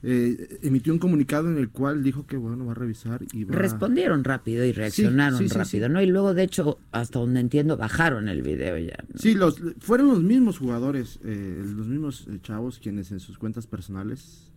eh, 0.05 0.59
emitió 0.63 0.93
un 0.93 0.99
comunicado 0.99 1.49
en 1.49 1.59
el 1.59 1.71
cual 1.71 2.03
dijo 2.03 2.27
que 2.27 2.37
bueno 2.37 2.67
va 2.67 2.73
a 2.73 2.75
revisar 2.75 3.21
y 3.33 3.45
va 3.45 3.55
respondieron 3.55 4.25
rápido 4.25 4.65
y 4.65 4.73
reaccionaron 4.73 5.49
rápido 5.49 5.89
no 5.89 6.03
y 6.03 6.07
luego 6.07 6.35
de 6.35 6.43
hecho 6.43 6.79
hasta 6.91 7.21
donde 7.21 7.39
entiendo 7.39 7.77
bajaron 7.77 8.29
el 8.29 8.43
video 8.43 8.79
ya 8.79 8.97
sí 9.15 9.35
los 9.35 9.61
fueron 9.79 10.09
los 10.09 10.23
mismos 10.23 10.59
jugadores 10.59 11.21
eh, 11.25 11.63
los 11.65 11.87
mismos 11.87 12.27
eh, 12.29 12.39
chavos 12.43 12.81
quienes 12.81 13.13
en 13.13 13.21
sus 13.21 13.39
cuentas 13.39 13.67
personales 13.67 14.49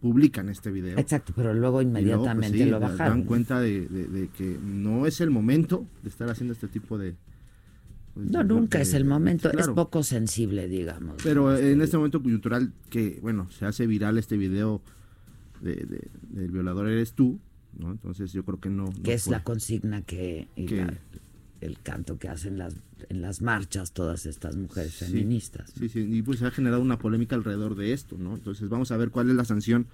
publican 0.00 0.48
este 0.48 0.72
video. 0.72 0.98
Exacto 0.98 1.32
pero 1.36 1.54
luego 1.54 1.76
pues, 1.76 1.86
inmediatamente 1.86 2.66
lo 2.66 2.80
bajaron. 2.80 3.18
dan 3.18 3.22
cuenta 3.24 3.60
de 3.60 4.30
que 4.36 4.58
no 4.60 5.06
es 5.06 5.20
el 5.20 5.30
momento 5.30 5.86
de 6.02 6.08
estar 6.08 6.28
haciendo 6.28 6.54
este 6.54 6.68
tipo 6.68 6.98
de 6.98 7.12
pues, 7.12 7.31
no, 8.14 8.44
nunca 8.44 8.80
es 8.80 8.94
el 8.94 9.04
momento, 9.04 9.50
es 9.50 9.68
poco 9.68 10.02
sensible, 10.02 10.68
digamos. 10.68 11.16
Pero 11.22 11.56
en 11.56 11.80
este 11.80 11.96
momento 11.96 12.22
coyuntural 12.22 12.72
que, 12.90 13.18
bueno, 13.22 13.50
se 13.50 13.64
hace 13.64 13.86
viral 13.86 14.18
este 14.18 14.36
video 14.36 14.82
de, 15.60 16.08
del 16.30 16.50
violador 16.50 16.88
eres 16.88 17.14
tú, 17.14 17.40
¿no? 17.78 17.90
Entonces 17.90 18.32
yo 18.32 18.44
creo 18.44 18.60
que 18.60 18.68
no. 18.68 18.92
Que 19.02 19.14
es 19.14 19.28
la 19.28 19.42
consigna 19.42 20.02
que, 20.02 20.48
el 21.60 21.78
canto 21.80 22.18
que 22.18 22.28
hacen 22.28 22.58
las, 22.58 22.74
en 23.08 23.22
las 23.22 23.40
marchas 23.40 23.92
todas 23.92 24.26
estas 24.26 24.56
mujeres 24.56 24.94
feministas. 24.94 25.72
Sí, 25.78 25.88
sí, 25.88 26.00
y 26.00 26.22
pues 26.22 26.40
se 26.40 26.46
ha 26.46 26.50
generado 26.50 26.82
una 26.82 26.98
polémica 26.98 27.36
alrededor 27.36 27.76
de 27.76 27.92
esto, 27.92 28.18
¿no? 28.18 28.34
Entonces 28.34 28.68
vamos 28.68 28.90
a 28.90 28.96
ver 28.96 29.10
cuál 29.10 29.30
es 29.30 29.36
la 29.36 29.44
sanción 29.44 29.86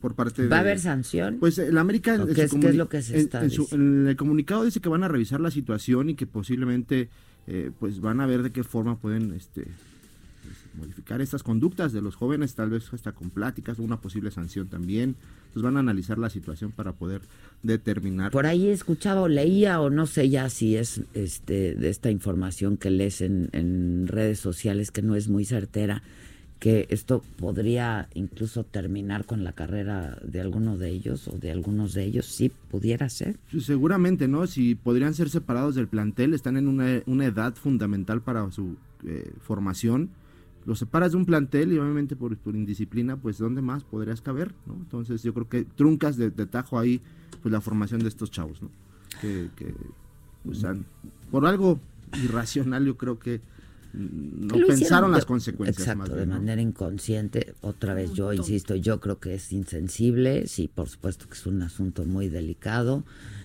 por 0.00 0.14
parte 0.14 0.42
de... 0.42 0.48
¿Va 0.48 0.56
a 0.56 0.60
haber 0.60 0.80
sanción? 0.80 1.38
Pues 1.38 1.58
el 1.58 1.78
América... 1.78 2.18
¿Qué, 2.34 2.42
es, 2.42 2.74
lo 2.74 2.88
que 2.88 3.02
se 3.02 3.18
está 3.18 3.44
en, 3.44 3.52
en, 3.70 4.06
el 4.08 4.16
comunicado 4.16 4.64
dice 4.64 4.80
que 4.80 4.88
van 4.88 5.04
a 5.04 5.08
revisar 5.08 5.40
la 5.40 5.52
situación 5.52 6.10
y 6.10 6.16
que 6.16 6.26
posiblemente 6.26 7.08
eh, 7.46 7.70
pues 7.78 8.00
van 8.00 8.20
a 8.20 8.26
ver 8.26 8.42
de 8.42 8.50
qué 8.50 8.64
forma 8.64 8.96
pueden 8.96 9.32
este, 9.34 9.62
pues, 9.62 10.56
modificar 10.74 11.20
estas 11.20 11.42
conductas 11.42 11.92
de 11.92 12.02
los 12.02 12.14
jóvenes, 12.14 12.54
tal 12.54 12.70
vez 12.70 12.92
hasta 12.92 13.12
con 13.12 13.30
pláticas, 13.30 13.78
una 13.78 14.00
posible 14.00 14.30
sanción 14.30 14.68
también. 14.68 15.16
Entonces 15.46 15.62
van 15.62 15.76
a 15.76 15.80
analizar 15.80 16.18
la 16.18 16.30
situación 16.30 16.72
para 16.72 16.92
poder 16.92 17.20
determinar. 17.62 18.32
Por 18.32 18.46
ahí 18.46 18.68
he 18.68 18.72
escuchado, 18.72 19.28
leía 19.28 19.80
o 19.80 19.90
no 19.90 20.06
sé 20.06 20.30
ya 20.30 20.48
si 20.48 20.76
es 20.76 21.02
este 21.14 21.74
de 21.74 21.90
esta 21.90 22.10
información 22.10 22.76
que 22.76 22.90
lees 22.90 23.20
en, 23.20 23.50
en 23.52 24.06
redes 24.06 24.40
sociales 24.40 24.90
que 24.90 25.02
no 25.02 25.14
es 25.14 25.28
muy 25.28 25.44
certera, 25.44 26.02
que 26.62 26.86
esto 26.90 27.24
podría 27.40 28.08
incluso 28.14 28.62
terminar 28.62 29.26
con 29.26 29.42
la 29.42 29.52
carrera 29.52 30.16
de 30.22 30.40
alguno 30.40 30.78
de 30.78 30.90
ellos 30.90 31.26
o 31.26 31.36
de 31.36 31.50
algunos 31.50 31.92
de 31.92 32.04
ellos, 32.04 32.26
sí 32.26 32.52
pudiera 32.70 33.08
ser. 33.08 33.36
Seguramente, 33.58 34.28
¿no? 34.28 34.46
Si 34.46 34.76
podrían 34.76 35.12
ser 35.12 35.28
separados 35.28 35.74
del 35.74 35.88
plantel, 35.88 36.34
están 36.34 36.56
en 36.56 36.68
una, 36.68 37.02
una 37.06 37.24
edad 37.24 37.56
fundamental 37.56 38.22
para 38.22 38.48
su 38.52 38.76
eh, 39.04 39.32
formación. 39.40 40.10
Los 40.64 40.78
separas 40.78 41.10
de 41.10 41.16
un 41.16 41.26
plantel 41.26 41.72
y 41.72 41.78
obviamente 41.78 42.14
por, 42.14 42.38
indisciplina, 42.46 43.16
pues 43.16 43.38
¿dónde 43.38 43.60
más 43.60 43.82
podrías 43.82 44.20
caber? 44.20 44.54
¿no? 44.64 44.74
Entonces 44.74 45.20
yo 45.24 45.34
creo 45.34 45.48
que 45.48 45.64
truncas 45.64 46.16
de, 46.16 46.30
tajo 46.30 46.78
ahí 46.78 47.00
pues 47.42 47.50
la 47.50 47.60
formación 47.60 48.02
de 48.02 48.08
estos 48.08 48.30
chavos, 48.30 48.62
¿no? 48.62 48.70
Que, 49.20 49.48
que 49.56 49.74
pues, 50.44 50.64
por 51.28 51.44
algo 51.44 51.80
irracional 52.22 52.86
yo 52.86 52.96
creo 52.96 53.18
que 53.18 53.40
no 53.92 54.66
pensaron 54.66 55.12
las 55.12 55.26
consecuencias. 55.26 55.86
Exacto, 55.86 56.14
de 56.14 56.26
manera 56.26 56.62
inconsciente. 56.62 57.54
Otra 57.60 57.94
vez 57.94 58.12
yo 58.12 58.32
insisto, 58.32 58.74
yo 58.74 59.00
creo 59.00 59.18
que 59.18 59.34
es 59.34 59.52
insensible, 59.52 60.46
sí, 60.46 60.68
por 60.68 60.88
supuesto 60.88 61.28
que 61.28 61.34
es 61.34 61.46
un 61.46 61.62
asunto 61.62 62.04
muy 62.04 62.28
delicado. 62.28 63.04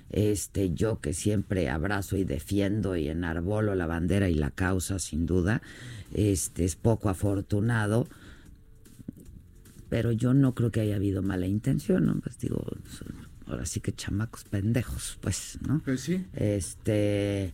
Este, 0.09 0.73
yo 0.73 1.01
que 1.01 1.13
siempre 1.13 1.69
abrazo 1.69 2.15
y 2.15 2.23
defiendo 2.23 2.95
y 2.95 3.09
enarbolo 3.09 3.75
la 3.75 3.87
bandera 3.87 4.29
y 4.29 4.35
la 4.35 4.51
causa, 4.51 4.99
sin 4.99 5.25
duda, 5.25 5.61
este 6.13 6.63
es 6.63 6.77
poco 6.77 7.09
afortunado, 7.09 8.07
pero 9.89 10.13
yo 10.13 10.33
no 10.33 10.55
creo 10.55 10.71
que 10.71 10.79
haya 10.79 10.95
habido 10.95 11.21
mala 11.21 11.47
intención, 11.47 12.05
¿no? 12.05 12.19
Pues 12.21 12.39
digo, 12.39 12.65
ahora 13.47 13.65
sí 13.65 13.81
que 13.81 13.93
chamacos 13.93 14.45
pendejos, 14.45 15.17
pues, 15.19 15.59
¿no? 15.67 15.81
Pues 15.83 16.01
sí. 16.01 16.25
Este, 16.33 17.53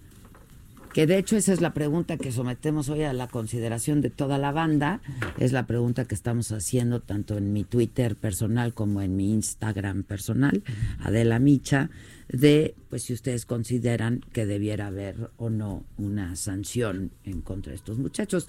que 0.94 1.08
de 1.08 1.18
hecho 1.18 1.36
esa 1.36 1.54
es 1.54 1.62
la 1.62 1.74
pregunta 1.74 2.18
que 2.18 2.32
sometemos 2.32 2.88
hoy 2.90 3.04
a 3.04 3.14
la 3.14 3.28
consideración 3.28 4.02
de 4.02 4.12
toda 4.12 4.38
la 4.38 4.52
banda, 4.52 5.02
es 5.40 5.52
la 5.52 5.66
pregunta 5.66 6.06
que 6.06 6.16
estamos 6.16 6.52
haciendo 6.52 7.02
tanto 7.02 7.38
en 7.38 7.52
mi 7.52 7.64
Twitter 7.64 8.16
personal 8.16 8.74
como 8.74 9.02
en 9.02 9.16
mi 9.16 9.34
Instagram 9.34 10.04
personal, 10.04 10.64
Adela 11.00 11.40
Micha, 11.40 11.90
de 12.30 12.76
pues 12.90 13.04
si 13.04 13.14
ustedes 13.14 13.46
consideran 13.46 14.22
que 14.32 14.46
debiera 14.46 14.88
haber 14.88 15.32
o 15.38 15.50
no 15.50 15.84
una 15.98 16.36
sanción 16.36 17.12
en 17.24 17.42
contra 17.42 17.72
de 17.72 17.78
estos 17.78 17.98
muchachos. 17.98 18.48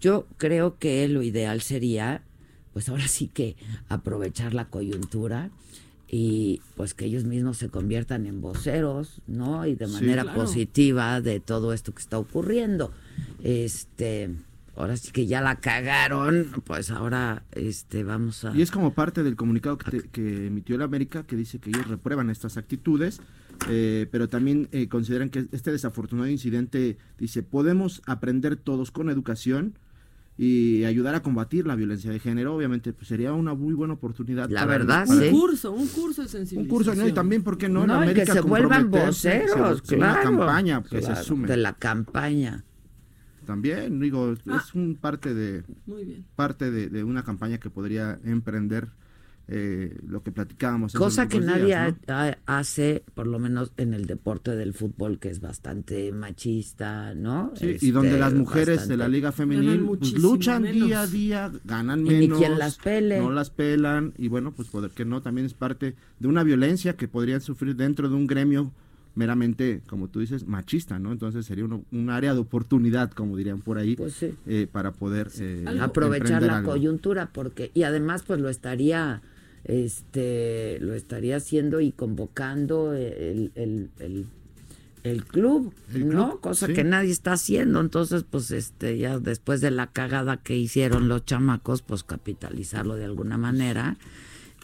Yo 0.00 0.26
creo 0.38 0.78
que 0.78 1.06
lo 1.08 1.22
ideal 1.22 1.60
sería 1.60 2.22
pues 2.72 2.88
ahora 2.88 3.06
sí 3.06 3.28
que 3.28 3.56
aprovechar 3.88 4.54
la 4.54 4.66
coyuntura 4.66 5.50
y 6.14 6.60
pues 6.76 6.92
que 6.92 7.06
ellos 7.06 7.24
mismos 7.24 7.56
se 7.56 7.70
conviertan 7.70 8.26
en 8.26 8.42
voceros, 8.42 9.22
¿no? 9.26 9.64
Y 9.64 9.74
de 9.74 9.86
manera 9.86 10.34
positiva 10.34 11.22
de 11.22 11.40
todo 11.40 11.72
esto 11.72 11.94
que 11.94 12.02
está 12.02 12.18
ocurriendo. 12.18 12.92
Este, 13.42 14.28
ahora 14.76 14.98
sí 14.98 15.10
que 15.10 15.24
ya 15.26 15.40
la 15.40 15.56
cagaron, 15.56 16.48
pues 16.66 16.90
ahora 16.90 17.44
este 17.52 18.04
vamos 18.04 18.44
a 18.44 18.54
Y 18.54 18.60
es 18.60 18.70
como 18.70 18.92
parte 18.92 19.22
del 19.22 19.36
comunicado 19.36 19.78
que, 19.78 20.46
emitió 20.46 20.76
la 20.76 20.84
América 20.84 21.22
que 21.22 21.34
dice 21.34 21.58
que 21.58 21.70
ellos 21.70 21.88
reprueban 21.88 22.28
estas 22.28 22.58
actitudes. 22.58 23.22
Eh, 23.70 24.06
pero 24.10 24.28
también 24.28 24.68
eh, 24.72 24.88
consideran 24.88 25.30
que 25.30 25.46
este 25.52 25.72
desafortunado 25.72 26.28
incidente, 26.28 26.98
dice, 27.16 27.42
podemos 27.42 28.02
aprender 28.04 28.56
todos 28.56 28.90
con 28.90 29.08
educación, 29.08 29.78
y 30.36 30.84
ayudar 30.84 31.14
a 31.14 31.22
combatir 31.22 31.66
la 31.66 31.74
violencia 31.76 32.10
de 32.10 32.18
género, 32.18 32.54
obviamente 32.54 32.92
pues 32.92 33.08
sería 33.08 33.32
una 33.32 33.54
muy 33.54 33.74
buena 33.74 33.94
oportunidad. 33.94 34.48
La 34.48 34.64
verdad, 34.64 35.06
Un 35.08 35.30
curso, 35.30 35.72
un 35.72 35.86
curso 35.88 36.22
de 36.22 36.28
sensibilización. 36.28 36.62
Un 36.62 36.68
curso, 36.68 36.94
¿no? 36.94 37.06
Y 37.06 37.12
también, 37.12 37.42
¿por 37.42 37.58
qué 37.58 37.68
no? 37.68 37.86
no 37.86 38.00
que 38.12 38.26
se 38.26 38.40
vuelvan 38.40 38.90
voceros, 38.90 39.82
claro. 39.82 40.12
Una 40.12 40.22
campaña 40.22 40.82
que 40.82 41.02
se 41.02 41.16
sume. 41.16 41.48
De 41.48 41.56
la 41.56 41.74
campaña. 41.74 42.64
También, 43.46 43.98
digo, 44.00 44.34
ah. 44.48 44.62
es 44.62 44.74
un 44.74 44.96
parte 44.96 45.34
de... 45.34 45.64
Muy 45.86 46.04
bien. 46.04 46.24
Parte 46.36 46.70
de, 46.70 46.88
de 46.88 47.04
una 47.04 47.24
campaña 47.24 47.58
que 47.58 47.70
podría 47.70 48.18
emprender 48.24 48.90
eh, 49.48 49.98
lo 50.06 50.22
que 50.22 50.30
platicábamos. 50.30 50.92
Cosa 50.94 51.28
que 51.28 51.40
nadie 51.40 51.76
hace, 52.46 53.04
por 53.14 53.26
lo 53.26 53.38
menos 53.38 53.72
en 53.76 53.92
el 53.92 54.06
deporte 54.06 54.54
del 54.56 54.72
fútbol, 54.72 55.18
que 55.18 55.28
es 55.28 55.40
bastante 55.40 56.12
machista, 56.12 57.14
¿no? 57.14 57.52
Sí, 57.56 57.76
y 57.80 57.90
donde 57.90 58.18
las 58.18 58.28
este, 58.28 58.38
mujeres 58.38 58.88
de 58.88 58.96
la 58.96 59.08
liga 59.08 59.32
femenil 59.32 59.84
pues, 59.98 60.12
luchan 60.14 60.62
día 60.62 61.02
a 61.02 61.06
día, 61.06 61.52
ganan 61.64 62.04
menos. 62.04 62.22
Y 62.22 62.28
ni 62.28 62.36
quien 62.36 62.58
las 62.58 62.76
pele. 62.76 63.18
No 63.20 63.30
las 63.30 63.50
pelan, 63.50 64.14
y 64.16 64.28
bueno, 64.28 64.52
pues 64.52 64.68
poder 64.68 64.90
que 64.90 65.04
no, 65.04 65.22
también 65.22 65.46
es 65.46 65.54
parte 65.54 65.96
de 66.18 66.28
una 66.28 66.44
violencia 66.44 66.96
que 66.96 67.08
podrían 67.08 67.40
sufrir 67.40 67.76
dentro 67.76 68.08
de 68.08 68.14
un 68.14 68.26
gremio 68.26 68.72
meramente, 69.14 69.82
como 69.86 70.08
tú 70.08 70.20
dices, 70.20 70.46
machista, 70.46 70.98
¿no? 70.98 71.12
Entonces 71.12 71.44
sería 71.44 71.64
un 71.64 72.10
área 72.10 72.32
de 72.32 72.40
oportunidad, 72.40 73.10
como 73.10 73.36
dirían 73.36 73.60
por 73.60 73.78
ahí, 73.78 73.96
pues 73.96 74.22
eh, 74.22 74.66
para 74.70 74.92
poder 74.92 75.28
eh, 75.38 75.64
aprovechar 75.80 76.42
la 76.42 76.62
coyuntura, 76.62 77.28
porque 77.32 77.70
y 77.74 77.82
además 77.82 78.22
pues 78.26 78.40
lo 78.40 78.48
estaría 78.48 79.20
este 79.64 80.78
lo 80.80 80.94
estaría 80.94 81.36
haciendo 81.36 81.80
y 81.80 81.92
convocando 81.92 82.94
el, 82.94 83.52
el, 83.54 83.90
el, 85.04 85.24
club, 85.24 85.72
¿no? 85.92 86.40
Cosa 86.40 86.68
que 86.68 86.84
nadie 86.84 87.10
está 87.10 87.32
haciendo. 87.32 87.80
Entonces, 87.80 88.24
pues 88.28 88.50
este 88.50 88.98
ya 88.98 89.18
después 89.18 89.60
de 89.60 89.70
la 89.70 89.88
cagada 89.88 90.36
que 90.36 90.56
hicieron 90.56 91.08
los 91.08 91.24
chamacos, 91.24 91.82
pues 91.82 92.02
capitalizarlo 92.02 92.96
de 92.96 93.04
alguna 93.04 93.38
manera 93.38 93.96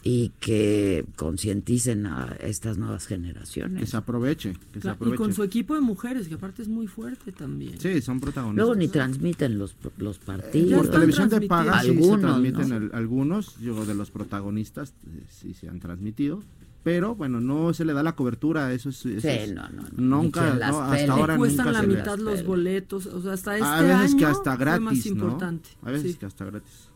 y 0.03 0.31
que 0.41 1.05
concienticen 1.17 2.07
a 2.07 2.37
estas 2.41 2.79
nuevas 2.79 3.07
generaciones. 3.07 3.81
Que 3.81 3.87
se 3.87 3.97
aproveche, 3.97 4.57
que 4.73 4.81
se 4.81 4.91
aproveche. 4.91 5.15
Y 5.15 5.19
con 5.19 5.33
su 5.33 5.43
equipo 5.43 5.75
de 5.75 5.81
mujeres, 5.81 6.29
que 6.29 6.35
aparte 6.35 6.63
es 6.63 6.69
muy 6.69 6.87
fuerte 6.87 7.33
también. 7.33 7.81
Sí, 7.81 8.01
son 8.01 8.21
protagonistas. 8.21 8.57
Luego 8.57 8.75
ni 8.75 8.89
transmiten 8.89 9.59
los, 9.59 9.77
los 9.97 10.19
partidos. 10.19 10.87
Por 10.87 10.91
televisión 10.91 11.29
de 11.29 11.43
paga 11.43 11.79
algunos, 11.79 12.21
se 12.21 12.27
transmiten 12.27 12.91
algunos, 12.93 13.57
yo 13.59 13.85
de 13.85 13.95
los 13.95 14.11
protagonistas 14.11 14.95
eh, 15.07 15.23
sí 15.29 15.55
se 15.55 15.69
han 15.69 15.81
transmitido. 15.81 16.43
Pero 16.85 17.15
bueno, 17.15 17.41
no 17.41 17.75
se 17.75 17.85
le 17.85 17.93
da 17.93 18.03
la 18.03 18.15
cobertura, 18.15 18.73
eso 18.73 18.89
es. 18.89 19.05
Eso 19.05 19.29
sí, 19.29 19.53
no, 19.53 19.69
no, 19.69 19.83
Nunca, 19.93 20.55
no, 20.55 20.81
hasta 20.81 21.13
ahora 21.13 21.37
cuestan 21.37 21.67
nunca 21.67 21.83
la 21.83 21.87
mitad 21.87 22.19
los 22.19 22.45
boletos, 22.45 23.07
o 23.07 23.21
sea, 23.21 23.33
hasta 23.33 23.57
este 23.57 23.67
a 23.67 23.83
veces 23.83 24.13
año 24.13 24.17
que 24.17 24.25
hasta 24.25 24.57
gratis, 24.57 24.81
más 24.81 25.07
importante. 25.07 25.69
A 25.83 25.91
veces 25.91 26.17
que 26.17 26.27
hasta 26.27 26.45
gratis. 26.45 26.89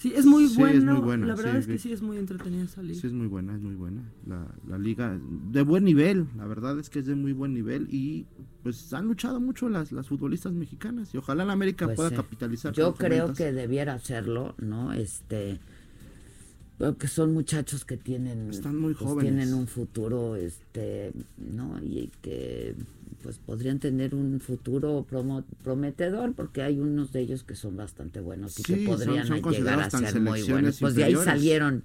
Sí, 0.00 0.12
es 0.14 0.24
muy, 0.24 0.46
Sí, 0.46 0.52
es 0.52 0.56
bueno. 0.58 0.92
muy 0.94 1.04
buena, 1.04 1.26
La 1.26 1.34
verdad 1.34 1.52
sí, 1.54 1.58
es 1.58 1.66
que 1.66 1.72
vi- 1.72 1.78
sí 1.80 1.92
es 1.92 2.02
muy 2.02 2.18
entretenida 2.18 2.62
esa 2.62 2.82
liga. 2.82 3.00
Sí, 3.00 3.08
es 3.08 3.12
muy 3.12 3.26
buena, 3.26 3.56
es 3.56 3.60
muy 3.60 3.74
buena. 3.74 4.00
La, 4.28 4.46
la 4.68 4.78
liga 4.78 5.18
de 5.50 5.62
buen 5.62 5.82
nivel, 5.82 6.26
la 6.36 6.46
verdad 6.46 6.78
es 6.78 6.88
que 6.88 7.00
es 7.00 7.06
de 7.06 7.16
muy 7.16 7.32
buen 7.32 7.52
nivel 7.52 7.88
y 7.92 8.24
pues 8.62 8.92
han 8.92 9.06
luchado 9.06 9.40
mucho 9.40 9.68
las, 9.68 9.90
las 9.90 10.06
futbolistas 10.06 10.52
mexicanas 10.52 11.12
y 11.12 11.18
ojalá 11.18 11.44
la 11.44 11.52
América 11.52 11.86
Pues 11.86 11.96
pueda 11.96 12.10
sí. 12.10 12.14
capitalizar. 12.16 12.72
Yo 12.74 12.94
creo 12.94 13.26
ventas. 13.26 13.38
que 13.38 13.52
debiera 13.52 13.94
hacerlo, 13.94 14.54
¿no? 14.58 14.92
Este, 14.92 15.58
porque 16.78 17.08
son 17.08 17.32
muchachos 17.34 17.84
que 17.84 17.96
tienen, 17.96 18.50
Están 18.50 18.78
muy 18.78 18.94
pues, 18.94 19.04
jóvenes. 19.10 19.34
tienen 19.34 19.52
un 19.52 19.66
futuro, 19.66 20.36
este, 20.36 21.12
¿no? 21.38 21.76
Y 21.82 22.12
que 22.22 22.76
pues 23.22 23.38
podrían 23.38 23.78
tener 23.80 24.14
un 24.14 24.40
futuro 24.40 25.04
promo- 25.10 25.44
prometedor 25.62 26.32
porque 26.34 26.62
hay 26.62 26.78
unos 26.78 27.12
de 27.12 27.20
ellos 27.20 27.42
que 27.44 27.54
son 27.54 27.76
bastante 27.76 28.20
buenos 28.20 28.58
y 28.58 28.62
que 28.62 28.74
Sí, 28.76 28.84
son- 28.86 28.94
podrían 28.96 29.26
son 29.26 29.42
llegar 29.52 29.80
a 29.80 29.90
ser 29.90 30.00
muy 30.00 30.10
selecciones 30.40 30.48
buenos. 30.50 30.78
Pues 30.80 30.94
de 30.94 31.04
ahí 31.04 31.16
salieron 31.16 31.82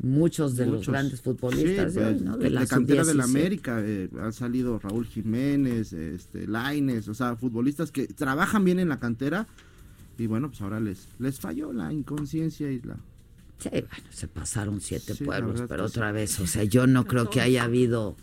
muchos 0.00 0.56
de 0.56 0.66
los 0.66 0.86
grandes 0.86 1.20
futbolistas 1.22 1.92
Sí, 1.92 1.98
de 1.98 2.04
hoy, 2.06 2.12
pues, 2.14 2.22
¿no? 2.22 2.36
de, 2.36 2.50
la 2.50 2.66
cantera 2.66 3.02
de 3.04 3.14
la 3.14 3.24
sub-17. 3.24 3.30
América 3.40 3.80
eh, 3.84 4.08
han 4.20 4.32
salido 4.32 4.78
Raúl 4.78 5.06
Jiménez, 5.06 5.92
este, 5.92 6.46
Laines, 6.46 7.08
o 7.08 7.14
sea, 7.14 7.34
futbolistas 7.36 7.90
que 7.90 8.06
trabajan 8.06 8.64
bien 8.64 8.78
en 8.78 8.88
la 8.88 9.00
cantera 9.00 9.46
y 10.16 10.26
bueno, 10.26 10.48
pues 10.50 10.60
ahora 10.60 10.78
les 10.80 11.08
les 11.18 11.40
falló 11.40 11.72
la 11.72 11.92
inconsciencia 11.92 12.70
y 12.70 12.80
la 12.82 12.96
Sí, 13.58 13.70
bueno, 13.72 13.88
se 14.10 14.28
pasaron 14.28 14.80
siete 14.80 15.14
Sí, 15.14 15.24
pueblos, 15.24 15.62
pero 15.68 15.84
que 15.86 15.90
sí. 15.90 15.98
otra 15.98 16.12
vez, 16.12 16.38
o 16.38 16.46
sea, 16.46 16.62
yo 16.62 16.86
no 16.86 17.06
creo 17.06 17.28
que 17.28 17.40
haya 17.40 17.64
habido 17.64 18.14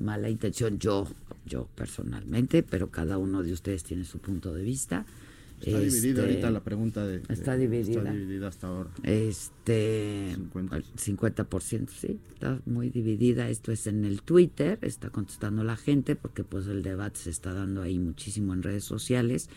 mala 0.00 0.30
intención, 0.30 0.78
yo, 0.78 1.06
yo 1.46 1.68
personalmente, 1.74 2.62
pero 2.62 2.90
cada 2.90 3.18
uno 3.18 3.42
de 3.42 3.52
ustedes 3.52 3.84
tiene 3.84 4.04
su 4.04 4.18
punto 4.18 4.52
de 4.54 4.62
vista. 4.62 5.06
está 5.60 5.80
dividida 5.80 6.10
Este, 6.10 6.20
ahorita 6.20 6.50
la 6.50 6.60
pregunta 6.62 7.06
de, 7.06 7.18
de- 7.20 7.34
está 7.34 7.56
dividida. 7.56 7.98
está 8.00 8.12
dividida 8.12 8.48
hasta 8.48 8.66
ahora. 8.68 8.90
Este 9.02 10.32
50. 10.36 10.76
el 10.76 10.84
50%, 10.84 11.88
sí, 11.88 12.18
está 12.34 12.60
muy 12.66 12.90
dividida. 12.90 13.48
Esto 13.48 13.72
es 13.72 13.86
en 13.86 14.04
el 14.04 14.22
Twitter, 14.22 14.78
está 14.82 15.10
contestando 15.10 15.64
la 15.64 15.76
gente 15.76 16.16
porque 16.16 16.44
pues 16.44 16.66
el 16.68 16.82
debate 16.82 17.18
se 17.18 17.30
está 17.30 17.52
dando 17.52 17.82
ahí 17.82 17.98
muchísimo 17.98 18.54
en 18.54 18.62
redes 18.62 18.84
sociales. 18.84 19.48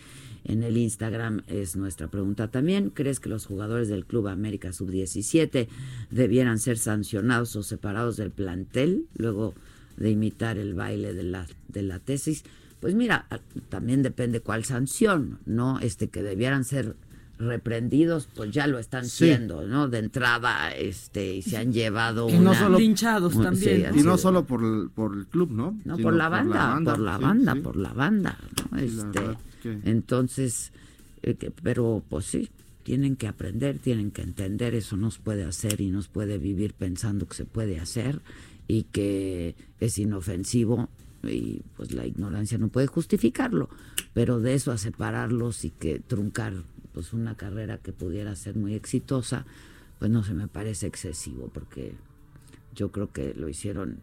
En 0.44 0.64
el 0.64 0.76
Instagram 0.78 1.44
es 1.48 1.76
nuestra 1.76 2.08
pregunta 2.08 2.50
también. 2.50 2.90
¿Crees 2.90 3.20
que 3.20 3.30
los 3.30 3.46
jugadores 3.46 3.90
del 3.90 4.06
Club 4.06 4.28
América 4.28 4.74
Sub-17 4.74 5.68
debieran 6.10 6.58
ser 6.58 6.78
sancionados 6.80 7.56
o 7.56 7.62
separados 7.64 8.18
del 8.18 8.32
plantel 8.32 9.06
luego 9.16 9.54
de 9.98 10.10
imitar 10.10 10.58
el 10.58 10.74
baile 10.74 11.14
de 11.14 11.22
la, 11.24 11.46
de 11.72 11.82
la 11.84 12.00
tesis? 12.00 12.44
Pues 12.80 12.96
mira, 12.96 13.28
también 13.70 14.02
depende 14.04 14.40
cuál 14.42 14.64
sanción, 14.66 15.40
¿no? 15.46 15.80
Este 15.80 16.10
que 16.10 16.24
debieran 16.24 16.64
ser 16.66 16.96
reprendidos, 17.38 18.28
pues 18.36 18.52
ya 18.52 18.68
lo 18.68 18.78
están 18.80 19.06
Sí. 19.06 19.26
siendo, 19.26 19.66
¿no? 19.68 19.88
De 19.88 19.98
entrada, 20.00 20.72
este, 20.76 21.36
y 21.38 21.42
se 21.42 21.58
han 21.58 21.74
llevado 21.74 22.30
Y 22.30 22.34
no 22.34 22.52
una- 22.52 22.60
solo- 22.60 22.78
Linchados 22.78 23.34
Sí, 23.34 23.40
también. 23.42 23.92
Y 23.98 24.04
no 24.04 24.18
solo 24.18 24.46
por 24.46 24.64
el, 24.64 24.90
por 24.94 25.16
el 25.18 25.26
club, 25.26 25.52
¿no? 25.52 25.80
no, 25.84 25.98
por 25.98 26.14
la 26.14 26.30
banda, 26.30 26.80
por 26.84 27.00
la 27.00 27.18
sí, 27.18 27.24
banda, 27.24 27.54
sí. 27.54 27.60
por 27.62 27.76
la 27.78 27.94
banda, 27.94 28.38
¿no? 28.72 28.78
La 28.78 28.84
Este, 28.84 29.20
verdad 29.20 29.38
que- 29.64 29.80
entonces, 29.86 30.72
eh, 31.24 31.34
que- 31.36 31.52
pero 31.52 32.04
pues 32.10 32.26
sí, 32.26 32.50
tienen 32.84 33.16
que 33.16 33.28
aprender, 33.28 33.80
tienen 33.80 34.12
que 34.12 34.22
entender, 34.22 34.76
eso 34.76 34.96
nos 34.98 35.18
puede 35.18 35.44
hacer 35.44 35.82
y 35.82 35.90
nos 35.90 36.08
puede 36.08 36.38
vivir 36.38 36.74
pensando 36.74 37.28
que 37.28 37.36
se 37.36 37.46
puede 37.46 37.80
hacer 37.80 38.22
y 38.68 38.84
que 38.84 39.56
es 39.80 39.98
inofensivo 39.98 40.90
y 41.24 41.62
pues 41.78 41.92
la 41.92 42.06
ignorancia 42.06 42.58
no 42.58 42.70
puede 42.70 42.88
justificarlo, 42.88 43.70
pero 44.14 44.40
de 44.40 44.54
eso 44.54 44.72
a 44.72 44.78
separarlos 44.78 45.66
y 45.66 45.70
que 45.70 46.00
truncar 46.00 46.54
pues 46.94 47.14
una 47.14 47.36
carrera 47.36 47.78
que 47.78 47.94
pudiera 47.94 48.36
ser 48.36 48.56
muy 48.56 48.74
exitosa, 48.74 49.46
pues 50.00 50.12
no 50.12 50.24
se 50.24 50.34
me 50.34 50.48
parece 50.48 50.88
excesivo 50.88 51.50
porque 51.54 51.96
yo 52.76 52.92
creo 52.92 53.12
que 53.12 53.34
lo 53.34 53.50
hicieron 53.50 54.00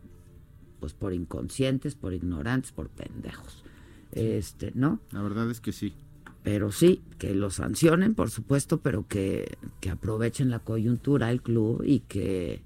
pues 0.80 0.92
por 0.92 1.12
inconscientes, 1.12 1.94
por 1.94 2.14
ignorantes, 2.14 2.72
por 2.72 2.88
pendejos. 2.88 3.64
Este, 4.12 4.72
¿no? 4.74 5.00
La 5.10 5.22
verdad 5.22 5.50
es 5.50 5.60
que 5.60 5.72
sí. 5.72 5.94
Pero 6.42 6.70
sí, 6.70 7.02
que 7.18 7.34
lo 7.34 7.50
sancionen, 7.50 8.14
por 8.14 8.30
supuesto, 8.30 8.78
pero 8.78 9.06
que, 9.06 9.58
que 9.80 9.90
aprovechen 9.90 10.50
la 10.50 10.60
coyuntura 10.60 11.30
el 11.30 11.42
club 11.42 11.82
y 11.84 12.00
que 12.00 12.62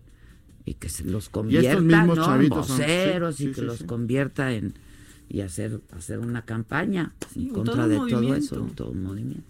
y 0.64 0.74
que 0.74 0.88
se 0.88 1.04
los 1.04 1.28
convierta 1.28 1.80
mismos 1.80 2.16
¿no? 2.18 2.24
en 2.24 2.30
chavitos 2.30 2.66
son- 2.68 2.76
sí, 2.76 2.82
voceros 2.82 3.40
y 3.40 3.44
sí, 3.44 3.48
que 3.50 3.54
sí, 3.54 3.60
los 3.62 3.82
convierta 3.84 4.52
en 4.52 4.74
y 5.28 5.40
hacer 5.40 5.80
hacer 5.96 6.18
una 6.18 6.42
campaña 6.42 7.14
en 7.34 7.48
contra 7.48 7.74
todo 7.74 7.88
de 7.88 7.96
todo 8.10 8.34
eso, 8.34 8.70
todo 8.74 8.90
un 8.90 9.02
movimiento. 9.02 9.44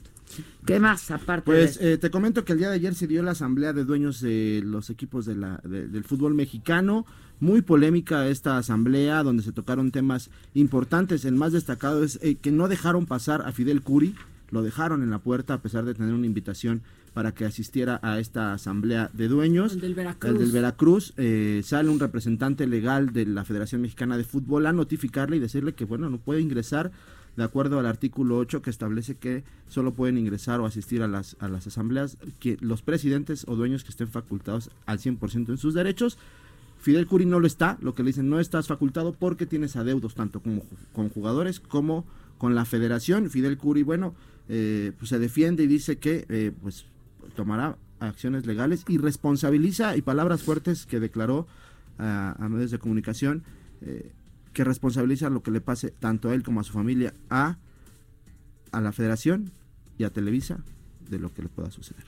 ¿Qué 0.64 0.80
más 0.80 1.10
aparte 1.10 1.44
Pues 1.44 1.78
de 1.78 1.94
eh, 1.94 1.98
te 1.98 2.10
comento 2.10 2.44
que 2.44 2.52
el 2.52 2.58
día 2.58 2.70
de 2.70 2.76
ayer 2.76 2.94
se 2.94 3.06
dio 3.06 3.22
la 3.22 3.32
asamblea 3.32 3.72
de 3.74 3.84
dueños 3.84 4.20
de 4.22 4.62
los 4.64 4.88
equipos 4.88 5.26
de 5.26 5.34
la, 5.34 5.60
de- 5.64 5.88
del 5.88 6.04
fútbol 6.04 6.32
mexicano. 6.34 7.04
Muy 7.40 7.60
polémica 7.60 8.26
esta 8.28 8.56
asamblea 8.56 9.22
donde 9.24 9.42
se 9.42 9.52
tocaron 9.52 9.90
temas 9.90 10.30
importantes. 10.54 11.24
El 11.26 11.34
más 11.34 11.52
destacado 11.52 12.02
es 12.04 12.18
eh, 12.22 12.36
que 12.36 12.52
no 12.52 12.68
dejaron 12.68 13.04
pasar 13.04 13.42
a 13.42 13.52
Fidel 13.52 13.82
Curi, 13.82 14.14
lo 14.50 14.62
dejaron 14.62 15.02
en 15.02 15.10
la 15.10 15.18
puerta 15.18 15.54
a 15.54 15.60
pesar 15.62 15.84
de 15.84 15.92
tener 15.94 16.14
una 16.14 16.26
invitación 16.26 16.80
para 17.12 17.32
que 17.32 17.44
asistiera 17.44 18.00
a 18.02 18.18
esta 18.18 18.52
asamblea 18.52 19.10
de 19.12 19.28
dueños. 19.28 19.74
El 19.74 19.80
del 19.80 19.94
Veracruz. 19.94 20.30
El 20.32 20.38
del 20.38 20.52
Veracruz. 20.52 21.12
eh, 21.16 21.60
sale 21.64 21.90
un 21.90 22.00
representante 22.00 22.66
legal 22.66 23.12
de 23.12 23.26
la 23.26 23.44
Federación 23.44 23.82
Mexicana 23.82 24.16
de 24.16 24.24
Fútbol 24.24 24.66
a 24.66 24.72
notificarle 24.72 25.36
y 25.36 25.40
decirle 25.40 25.74
que 25.74 25.84
bueno 25.84 26.08
no 26.08 26.18
puede 26.18 26.40
ingresar 26.40 26.90
de 27.36 27.44
acuerdo 27.44 27.78
al 27.78 27.86
artículo 27.86 28.36
8 28.38 28.62
que 28.62 28.70
establece 28.70 29.16
que 29.16 29.44
solo 29.68 29.94
pueden 29.94 30.18
ingresar 30.18 30.60
o 30.60 30.66
asistir 30.66 31.02
a 31.02 31.08
las, 31.08 31.36
a 31.40 31.48
las 31.48 31.66
asambleas 31.66 32.18
que 32.40 32.58
los 32.60 32.82
presidentes 32.82 33.44
o 33.48 33.56
dueños 33.56 33.84
que 33.84 33.90
estén 33.90 34.08
facultados 34.08 34.70
al 34.86 34.98
100% 34.98 35.48
en 35.48 35.58
sus 35.58 35.74
derechos. 35.74 36.18
Fidel 36.78 37.06
Curi 37.06 37.26
no 37.26 37.38
lo 37.40 37.46
está, 37.46 37.78
lo 37.80 37.94
que 37.94 38.02
le 38.02 38.08
dicen 38.08 38.28
no 38.28 38.40
estás 38.40 38.66
facultado 38.66 39.12
porque 39.12 39.46
tienes 39.46 39.76
adeudos 39.76 40.14
tanto 40.14 40.40
como 40.40 40.62
con 40.92 41.08
jugadores 41.10 41.60
como 41.60 42.04
con 42.38 42.54
la 42.54 42.64
federación. 42.64 43.30
Fidel 43.30 43.56
Curi, 43.56 43.82
bueno, 43.84 44.14
eh, 44.48 44.92
pues 44.98 45.08
se 45.10 45.18
defiende 45.20 45.62
y 45.62 45.68
dice 45.68 45.98
que 45.98 46.26
eh, 46.28 46.52
pues 46.60 46.86
tomará 47.34 47.76
acciones 48.00 48.46
legales 48.46 48.84
y 48.88 48.98
responsabiliza, 48.98 49.96
y 49.96 50.02
palabras 50.02 50.42
fuertes 50.42 50.86
que 50.86 51.00
declaró 51.00 51.46
a, 51.98 52.34
a 52.38 52.48
medios 52.48 52.70
de 52.70 52.78
comunicación, 52.78 53.42
eh, 53.80 54.12
que 54.52 54.64
responsabiliza 54.64 55.30
lo 55.30 55.42
que 55.42 55.50
le 55.50 55.60
pase 55.60 55.90
tanto 55.90 56.28
a 56.30 56.34
él 56.34 56.42
como 56.42 56.60
a 56.60 56.64
su 56.64 56.72
familia, 56.72 57.14
a, 57.30 57.56
a 58.72 58.80
la 58.80 58.92
federación 58.92 59.50
y 59.98 60.04
a 60.04 60.10
Televisa 60.10 60.58
de 61.08 61.18
lo 61.18 61.32
que 61.32 61.42
le 61.42 61.48
pueda 61.48 61.70
suceder. 61.70 62.04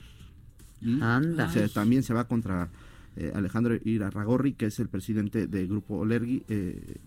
Y 0.81 0.99
Anda. 1.01 1.49
se- 1.49 1.69
también 1.69 2.03
se 2.03 2.13
va 2.13 2.27
contra 2.27 2.69
eh, 3.15 3.31
Alejandro 3.33 3.75
Irarragorri, 3.83 4.53
que 4.53 4.65
es 4.65 4.79
el 4.79 4.89
presidente 4.89 5.47
del 5.47 5.67
grupo 5.67 5.95
Olergui, 5.97 6.43
eh, 6.49 6.97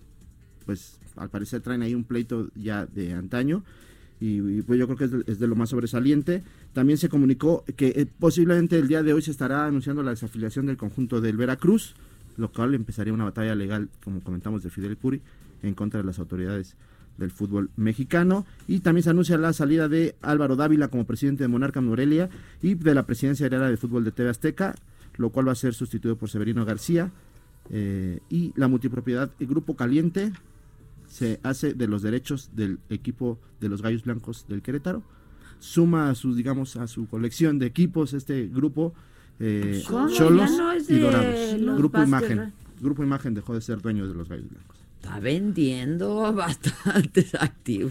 pues 0.65 0.99
al 1.17 1.29
parecer 1.29 1.61
traen 1.61 1.83
ahí 1.83 1.95
un 1.95 2.05
pleito 2.05 2.51
ya 2.55 2.87
de 2.87 3.13
antaño 3.13 3.63
y, 4.21 4.59
y, 4.59 4.63
pues 4.63 4.79
yo 4.79 4.87
creo 4.87 4.97
que 4.99 5.31
es 5.31 5.39
de, 5.39 5.47
lo 5.47 5.55
más 5.55 5.71
sobresaliente. 5.71 6.43
También 6.73 6.99
se 6.99 7.09
comunicó 7.09 7.65
que 7.77 7.89
eh, 7.89 8.07
posiblemente 8.07 8.79
el 8.79 8.89
día 8.89 9.03
de 9.03 9.13
hoy 9.13 9.23
se 9.23 9.31
estará 9.31 9.67
anunciando 9.67 10.03
la 10.03 10.11
desafiliación 10.11 10.67
del 10.67 10.77
conjunto 10.77 11.21
del 11.21 11.37
Veracruz, 11.37 11.95
lo 12.37 12.51
cual 12.53 12.75
empezaría 12.75 13.13
una 13.13 13.25
batalla 13.25 13.55
legal, 13.55 13.89
como 14.03 14.21
comentamos, 14.21 14.63
de 14.63 14.71
Fidel 14.71 14.97
Curi 14.97 15.21
en 15.63 15.75
contra 15.75 16.01
de 16.01 16.07
las 16.07 16.19
autoridades 16.19 16.77
del 17.17 17.31
fútbol 17.31 17.71
mexicano. 17.77 18.47
Y 18.67 18.81
también 18.81 19.03
se 19.05 19.11
anuncia 19.11 19.39
la 19.39 19.53
salida 19.53 19.89
de 19.89 20.17
Álvaro 20.23 20.57
Dávila 20.57 20.89
como 20.89 21.07
presidente 21.07 21.45
de 21.45 21.49
Monarca 21.49 21.81
Morelia 21.81 22.29
y 22.63 22.75
de 22.75 22.95
la 22.95 23.05
presidencia 23.07 23.47
heredera 23.47 23.69
de 23.69 23.77
fútbol 23.77 24.05
de 24.05 24.13
TV 24.13 24.31
Azteca, 24.31 24.75
lo 25.17 25.31
cual 25.31 25.49
va 25.49 25.53
a 25.53 25.57
ser 25.57 25.75
sustituido 25.75 26.17
por 26.17 26.31
Severino 26.31 26.65
García. 26.65 27.11
Eh, 27.71 28.21
y 28.31 28.53
la 28.57 28.67
multipropiedad 28.67 29.31
el 29.39 29.47
Grupo 29.47 29.77
Caliente 29.77 30.33
se 31.09 31.41
hace 31.43 31.75
de 31.75 31.89
los 31.89 32.03
derechos 32.03 32.51
del 32.55 32.79
equipo 32.91 33.39
de 33.61 33.69
los 33.69 33.83
Gallos 33.83 34.05
Blancos 34.05 34.47
del 34.49 34.63
Querétaro. 34.63 35.03
Suma 35.59 36.11
a 36.11 36.15
sus, 36.15 36.37
digamos, 36.37 36.77
a 36.77 36.87
su 36.87 37.09
colección 37.09 37.59
de 37.59 37.67
equipos 37.67 38.13
este 38.13 38.47
grupo 38.47 38.95
eh. 39.41 39.83
Cholos 39.87 40.51
no 40.57 40.77
y 40.77 40.99
Dorados. 41.01 41.79
Grupo 41.79 42.03
Imagen. 42.03 42.53
Grupo 42.81 43.03
Imagen 43.03 43.35
dejó 43.35 43.55
de 43.55 43.61
ser 43.61 43.81
dueño 43.83 44.07
de 44.07 44.15
los 44.15 44.29
Gallos 44.29 44.49
Blancos. 44.51 44.79
Está 45.01 45.21
vendiendo 45.21 46.33
bastante 46.35 47.27
activo. 47.39 47.91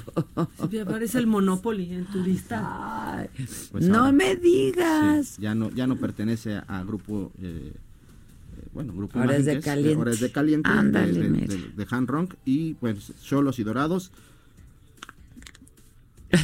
Sí, 0.70 0.80
aparece 0.80 1.18
el 1.20 1.28
Monopoly 1.28 1.94
en 1.94 2.06
tu 2.06 2.22
lista. 2.22 3.18
Ay, 3.18 3.30
Pues 3.72 3.88
no 3.88 4.00
ahora- 4.00 4.12
me 4.12 4.36
digas. 4.36 5.28
Sí, 5.28 5.42
ya 5.42 5.56
no 5.56 5.70
ya 5.72 5.88
no 5.88 5.98
pertenece 5.98 6.62
a 6.68 6.84
grupo 6.84 7.32
eh, 7.42 7.74
bueno 8.74 8.94
grupo 8.94 9.20
de 9.20 9.26
eh, 9.26 9.60
Caliente. 9.62 10.10
de 10.18 10.32
caliente 10.32 10.70
de, 10.70 11.14
de, 11.14 11.30
mira. 11.30 11.48
de- 11.48 11.70
de 11.76 11.88
Han 11.90 12.08
Ronk 12.08 12.34
y 12.46 12.74
pues 12.76 13.12
Cholos 13.24 13.60
y 13.60 13.64
Dorados 13.64 14.12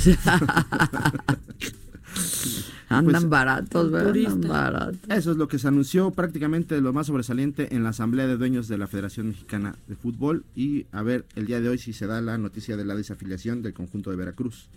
Andan 2.89 3.05
Pues, 3.21 3.29
baratos, 3.29 3.89
¿verdad? 3.91 4.37
Baratos. 4.47 4.99
Eso 5.09 5.31
es 5.31 5.37
lo 5.37 5.47
que 5.47 5.57
se 5.57 5.67
anunció 5.67 6.11
prácticamente 6.11 6.79
lo 6.79 6.93
más 6.93 7.07
sobresaliente 7.07 7.75
en 7.75 7.83
la 7.83 7.89
Asamblea 7.89 8.27
de 8.27 8.37
Dueños 8.37 8.67
de 8.67 8.77
la 8.77 8.85
Federación 8.87 9.29
Mexicana 9.29 9.75
de 9.87 9.95
Fútbol 9.95 10.43
y 10.55 10.85
a 10.91 11.01
ver 11.01 11.25
el 11.35 11.47
día 11.47 11.59
de 11.59 11.69
hoy 11.69 11.79
si 11.79 11.91
se 11.93 12.05
da 12.05 12.21
la 12.21 12.37
noticia 12.37 12.77
de 12.77 12.85
la 12.85 12.95
desafiliación 12.95 13.63
del 13.63 13.73
conjunto 13.73 14.11
de 14.11 14.17
Veracruz 14.17 14.67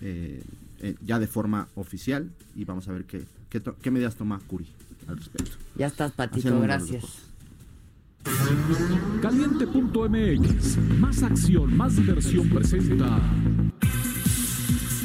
eh, 0.00 0.42
eh, 0.80 0.94
ya 1.04 1.18
de 1.18 1.26
forma 1.26 1.68
oficial 1.74 2.30
y 2.56 2.64
vamos 2.64 2.88
a 2.88 2.92
ver 2.92 3.04
qué, 3.04 3.24
qué, 3.50 3.60
qué 3.82 3.90
medidas 3.90 4.16
toma 4.16 4.40
Curi 4.46 4.66
al 5.08 5.16
respecto. 5.18 5.56
Ya 5.76 5.86
estás, 5.86 6.12
Patito, 6.12 6.60
gracias. 6.60 7.04
Caliente.mx, 9.22 10.76
más 10.98 11.22
acción, 11.22 11.76
más 11.76 11.96
diversión 11.96 12.48
presenta. 12.50 13.18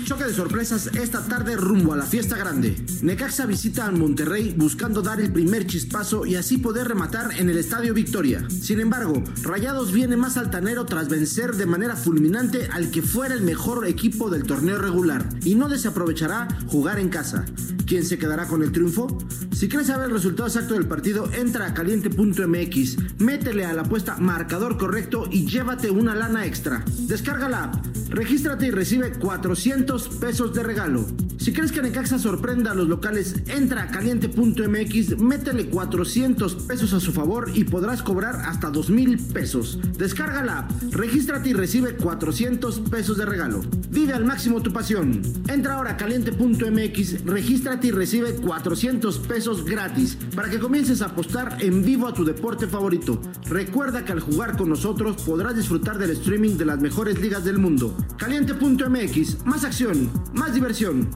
Choque 0.05 0.25
de 0.25 0.33
sorpresas 0.35 0.91
esta 0.93 1.25
tarde 1.25 1.55
rumbo 1.55 1.91
a 1.91 1.97
la 1.97 2.05
fiesta 2.05 2.37
grande. 2.37 2.75
Necaxa 3.01 3.47
visita 3.47 3.87
a 3.87 3.91
Monterrey 3.91 4.53
buscando 4.55 5.01
dar 5.01 5.19
el 5.19 5.33
primer 5.33 5.65
chispazo 5.65 6.27
y 6.27 6.35
así 6.35 6.59
poder 6.59 6.87
rematar 6.87 7.31
en 7.39 7.49
el 7.49 7.57
Estadio 7.57 7.91
Victoria. 7.95 8.47
Sin 8.47 8.79
embargo, 8.79 9.23
Rayados 9.41 9.91
viene 9.91 10.15
más 10.15 10.37
altanero 10.37 10.85
tras 10.85 11.09
vencer 11.09 11.55
de 11.55 11.65
manera 11.65 11.95
fulminante 11.95 12.69
al 12.71 12.91
que 12.91 13.01
fuera 13.01 13.33
el 13.33 13.41
mejor 13.41 13.87
equipo 13.87 14.29
del 14.29 14.43
torneo 14.43 14.77
regular 14.77 15.27
y 15.43 15.55
no 15.55 15.69
desaprovechará 15.69 16.49
jugar 16.67 16.99
en 16.99 17.09
casa. 17.09 17.43
¿Quién 17.87 18.05
se 18.05 18.19
quedará 18.19 18.47
con 18.47 18.61
el 18.61 18.71
triunfo? 18.71 19.07
Si 19.53 19.69
quieres 19.69 19.87
saber 19.87 20.07
el 20.07 20.13
resultado 20.13 20.47
exacto 20.47 20.75
del 20.75 20.87
partido, 20.87 21.31
entra 21.33 21.65
a 21.65 21.73
caliente.mx, 21.73 23.19
métele 23.19 23.65
a 23.65 23.73
la 23.73 23.83
apuesta 23.83 24.17
marcador 24.17 24.77
correcto 24.77 25.27
y 25.31 25.47
llévate 25.47 25.89
una 25.89 26.13
lana 26.13 26.45
extra. 26.45 26.83
Descarga 27.07 27.49
la 27.49 27.63
app, 27.63 27.85
regístrate 28.09 28.67
y 28.67 28.71
recibe 28.71 29.13
400 29.13 29.94
pesos 30.03 30.53
de 30.53 30.63
regalo. 30.63 31.05
Si 31.37 31.53
crees 31.53 31.71
que 31.71 31.81
Necaxa 31.81 32.17
sorprenda 32.17 32.71
a 32.71 32.75
los 32.75 32.87
locales, 32.87 33.35
entra 33.47 33.83
a 33.83 33.87
caliente.mx, 33.87 35.19
métele 35.19 35.69
400 35.69 36.55
pesos 36.55 36.93
a 36.93 36.99
su 36.99 37.11
favor 37.11 37.51
y 37.53 37.65
podrás 37.65 38.01
cobrar 38.01 38.35
hasta 38.45 38.69
2000 38.69 39.19
pesos. 39.33 39.79
Descarga 39.97 40.43
la 40.43 40.59
app, 40.59 40.71
regístrate 40.91 41.49
y 41.49 41.53
recibe 41.53 41.95
400 41.95 42.79
pesos 42.89 43.17
de 43.17 43.25
regalo. 43.25 43.61
Vive 43.89 44.13
al 44.13 44.25
máximo 44.25 44.61
tu 44.61 44.73
pasión. 44.73 45.21
Entra 45.47 45.75
ahora 45.75 45.91
a 45.91 45.97
caliente.mx, 45.97 47.25
regístrate 47.25 47.87
y 47.87 47.91
recibe 47.91 48.35
400 48.35 49.19
pesos 49.19 49.65
gratis 49.65 50.17
para 50.35 50.49
que 50.49 50.59
comiences 50.59 51.01
a 51.01 51.07
apostar 51.07 51.57
en 51.59 51.83
vivo 51.83 52.07
a 52.07 52.13
tu 52.13 52.25
deporte 52.25 52.67
favorito. 52.67 53.21
Recuerda 53.47 54.03
que 54.03 54.11
al 54.11 54.19
jugar 54.19 54.57
con 54.57 54.69
nosotros 54.69 55.21
podrás 55.23 55.55
disfrutar 55.55 55.97
del 55.97 56.11
streaming 56.11 56.57
de 56.57 56.65
las 56.65 56.79
mejores 56.79 57.21
ligas 57.21 57.45
del 57.45 57.57
mundo. 57.57 57.95
Caliente.mx, 58.17 59.45
más 59.45 59.63
acción, 59.63 59.84
más 60.33 60.53
diversión. 60.53 61.07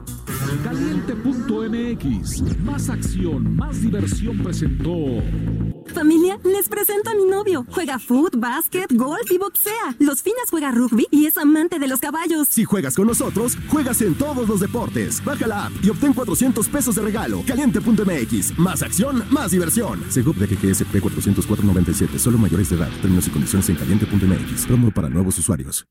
Caliente.mx, 0.63 2.43
más 2.63 2.89
acción, 2.89 3.55
más 3.55 3.81
diversión 3.81 4.37
presentó. 4.43 5.23
Familia, 5.93 6.37
les 6.43 6.69
presento 6.69 7.09
a 7.09 7.15
mi 7.15 7.25
novio. 7.25 7.65
Juega 7.71 7.97
foot, 7.97 8.35
básquet, 8.37 8.93
golf 8.93 9.31
y 9.31 9.39
boxea. 9.39 9.95
Los 9.97 10.21
fines 10.21 10.51
juega 10.51 10.71
rugby 10.71 11.07
y 11.09 11.25
es 11.25 11.37
amante 11.39 11.79
de 11.79 11.87
los 11.87 11.99
caballos. 11.99 12.47
Si 12.47 12.63
juegas 12.63 12.95
con 12.95 13.07
nosotros, 13.07 13.57
juegas 13.69 14.01
en 14.03 14.13
todos 14.13 14.47
los 14.47 14.59
deportes. 14.59 15.23
Baja 15.25 15.47
la 15.47 15.65
app 15.65 15.71
y 15.81 15.89
obtén 15.89 16.13
400 16.13 16.69
pesos 16.69 16.93
de 16.93 17.01
regalo. 17.01 17.41
Caliente.mx. 17.47 18.59
Más 18.59 18.83
acción, 18.83 19.23
más 19.31 19.49
diversión. 19.49 20.03
Segov 20.09 20.35
de 20.35 20.45
GGSP 20.45 20.95
404.97. 20.95 22.19
Solo 22.19 22.37
mayores 22.37 22.69
de 22.69 22.75
edad. 22.75 22.89
Términos 23.01 23.27
y 23.27 23.31
condiciones 23.31 23.67
en 23.69 23.75
caliente.mx. 23.77 24.67
Promo 24.67 24.91
para 24.91 25.09
nuevos 25.09 25.39
usuarios. 25.39 25.87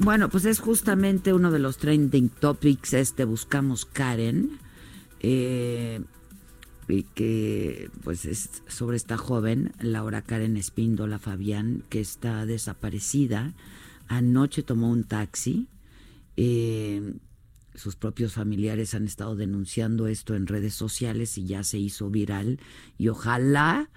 Bueno, 0.00 0.28
pues 0.28 0.44
es 0.44 0.60
justamente 0.60 1.32
uno 1.32 1.50
de 1.50 1.58
los 1.58 1.78
trending 1.78 2.28
topics, 2.28 2.92
este 2.94 3.24
Buscamos 3.24 3.84
Karen, 3.84 4.58
eh, 5.20 6.00
y 6.88 7.02
que 7.02 7.90
pues 8.04 8.24
es 8.24 8.62
sobre 8.68 8.96
esta 8.96 9.16
joven, 9.16 9.72
Laura 9.80 10.22
Karen 10.22 10.56
Espíndola 10.56 11.18
Fabián, 11.18 11.82
que 11.88 12.00
está 12.00 12.46
desaparecida. 12.46 13.54
Anoche 14.08 14.62
tomó 14.62 14.90
un 14.90 15.04
taxi. 15.04 15.68
eh, 16.36 17.14
sus 17.74 17.96
propios 17.96 18.32
familiares 18.32 18.94
han 18.94 19.04
estado 19.04 19.36
denunciando 19.36 20.06
esto 20.06 20.34
en 20.34 20.46
redes 20.46 20.74
sociales 20.74 21.36
y 21.36 21.44
ya 21.44 21.62
se 21.62 21.78
hizo 21.78 22.08
viral. 22.08 22.58
Y 22.96 23.08
ojalá 23.08 23.90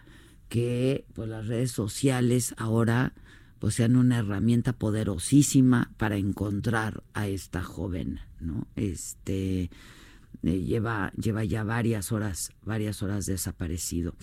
que 0.50 1.06
pues, 1.14 1.30
las 1.30 1.48
redes 1.48 1.72
sociales 1.72 2.54
ahora 2.58 3.14
pues 3.60 3.76
sean 3.76 3.96
una 3.96 4.20
herramienta 4.20 4.74
poderosísima 4.74 5.92
para 5.98 6.18
encontrar 6.18 7.04
a 7.14 7.28
esta 7.28 7.62
joven, 7.62 8.20
¿no? 8.40 8.68
Este 8.76 9.70
eh, 10.44 10.60
lleva 10.62 11.12
lleva 11.14 11.44
ya 11.44 11.64
varias 11.64 12.12
horas, 12.12 12.52
varias 12.64 13.04
horas 13.04 13.26
desaparecido. 13.26 14.16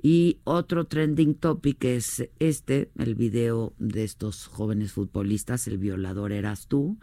Y 0.00 0.38
otro 0.44 0.84
trending 0.84 1.34
topic 1.34 1.82
es 1.84 2.28
este, 2.38 2.90
el 2.98 3.14
video 3.14 3.72
de 3.78 4.04
estos 4.04 4.46
jóvenes 4.46 4.92
futbolistas, 4.92 5.66
el 5.66 5.78
violador 5.78 6.32
eras 6.32 6.66
tú. 6.66 6.98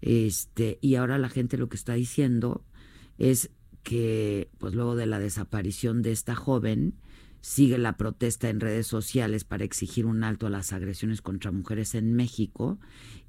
Este, 0.00 0.78
y 0.80 0.94
ahora 0.94 1.18
la 1.18 1.28
gente 1.28 1.58
lo 1.58 1.68
que 1.68 1.76
está 1.76 1.94
diciendo 1.94 2.64
es 3.18 3.50
que 3.82 4.48
pues 4.58 4.74
luego 4.74 4.96
de 4.96 5.06
la 5.06 5.18
desaparición 5.18 6.02
de 6.02 6.12
esta 6.12 6.34
joven, 6.34 6.94
sigue 7.40 7.78
la 7.78 7.96
protesta 7.96 8.48
en 8.48 8.60
redes 8.60 8.86
sociales 8.86 9.44
para 9.44 9.64
exigir 9.64 10.06
un 10.06 10.24
alto 10.24 10.46
a 10.46 10.50
las 10.50 10.72
agresiones 10.72 11.22
contra 11.22 11.52
mujeres 11.52 11.94
en 11.94 12.14
México 12.14 12.78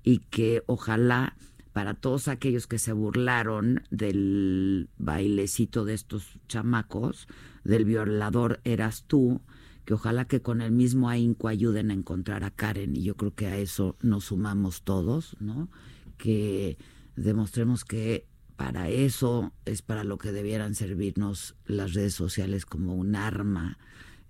y 0.03 0.19
que 0.19 0.63
ojalá 0.65 1.35
para 1.73 1.93
todos 1.93 2.27
aquellos 2.27 2.67
que 2.67 2.79
se 2.79 2.93
burlaron 2.93 3.83
del 3.91 4.89
bailecito 4.97 5.85
de 5.85 5.93
estos 5.93 6.39
chamacos, 6.47 7.27
del 7.63 7.85
violador 7.85 8.59
eras 8.63 9.03
tú, 9.05 9.41
que 9.85 9.93
ojalá 9.93 10.25
que 10.25 10.41
con 10.41 10.61
el 10.61 10.71
mismo 10.71 11.09
ahínco 11.09 11.47
ayuden 11.47 11.91
a 11.91 11.93
encontrar 11.93 12.43
a 12.43 12.51
Karen 12.51 12.95
y 12.95 13.03
yo 13.03 13.15
creo 13.15 13.33
que 13.33 13.47
a 13.47 13.57
eso 13.57 13.95
nos 14.01 14.25
sumamos 14.25 14.81
todos, 14.81 15.37
¿no? 15.39 15.69
Que 16.17 16.77
demostremos 17.15 17.85
que 17.85 18.27
para 18.55 18.89
eso 18.89 19.53
es 19.65 19.81
para 19.81 20.03
lo 20.03 20.17
que 20.17 20.33
debieran 20.33 20.75
servirnos 20.75 21.55
las 21.65 21.93
redes 21.93 22.13
sociales 22.13 22.65
como 22.65 22.93
un 22.93 23.15
arma, 23.15 23.77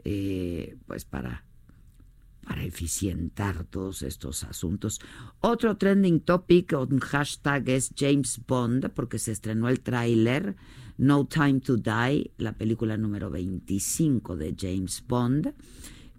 eh, 0.04 0.78
pues 0.86 1.06
para, 1.06 1.46
para 2.44 2.64
eficientar 2.64 3.66
todos 3.66 4.02
estos 4.02 4.44
asuntos. 4.44 5.00
Otro 5.40 5.78
trending 5.78 6.20
topic, 6.20 6.74
un 6.74 7.00
hashtag 7.00 7.70
es 7.70 7.94
James 7.98 8.42
Bond, 8.48 8.90
porque 8.90 9.20
se 9.20 9.32
estrenó 9.32 9.70
el 9.70 9.82
tráiler 9.82 10.56
No 10.98 11.26
Time 11.26 11.60
to 11.60 11.78
Die, 11.78 12.32
la 12.38 12.54
película 12.54 12.98
número 12.98 13.30
25 13.30 14.36
de 14.36 14.56
James 14.58 15.04
Bond, 15.08 15.54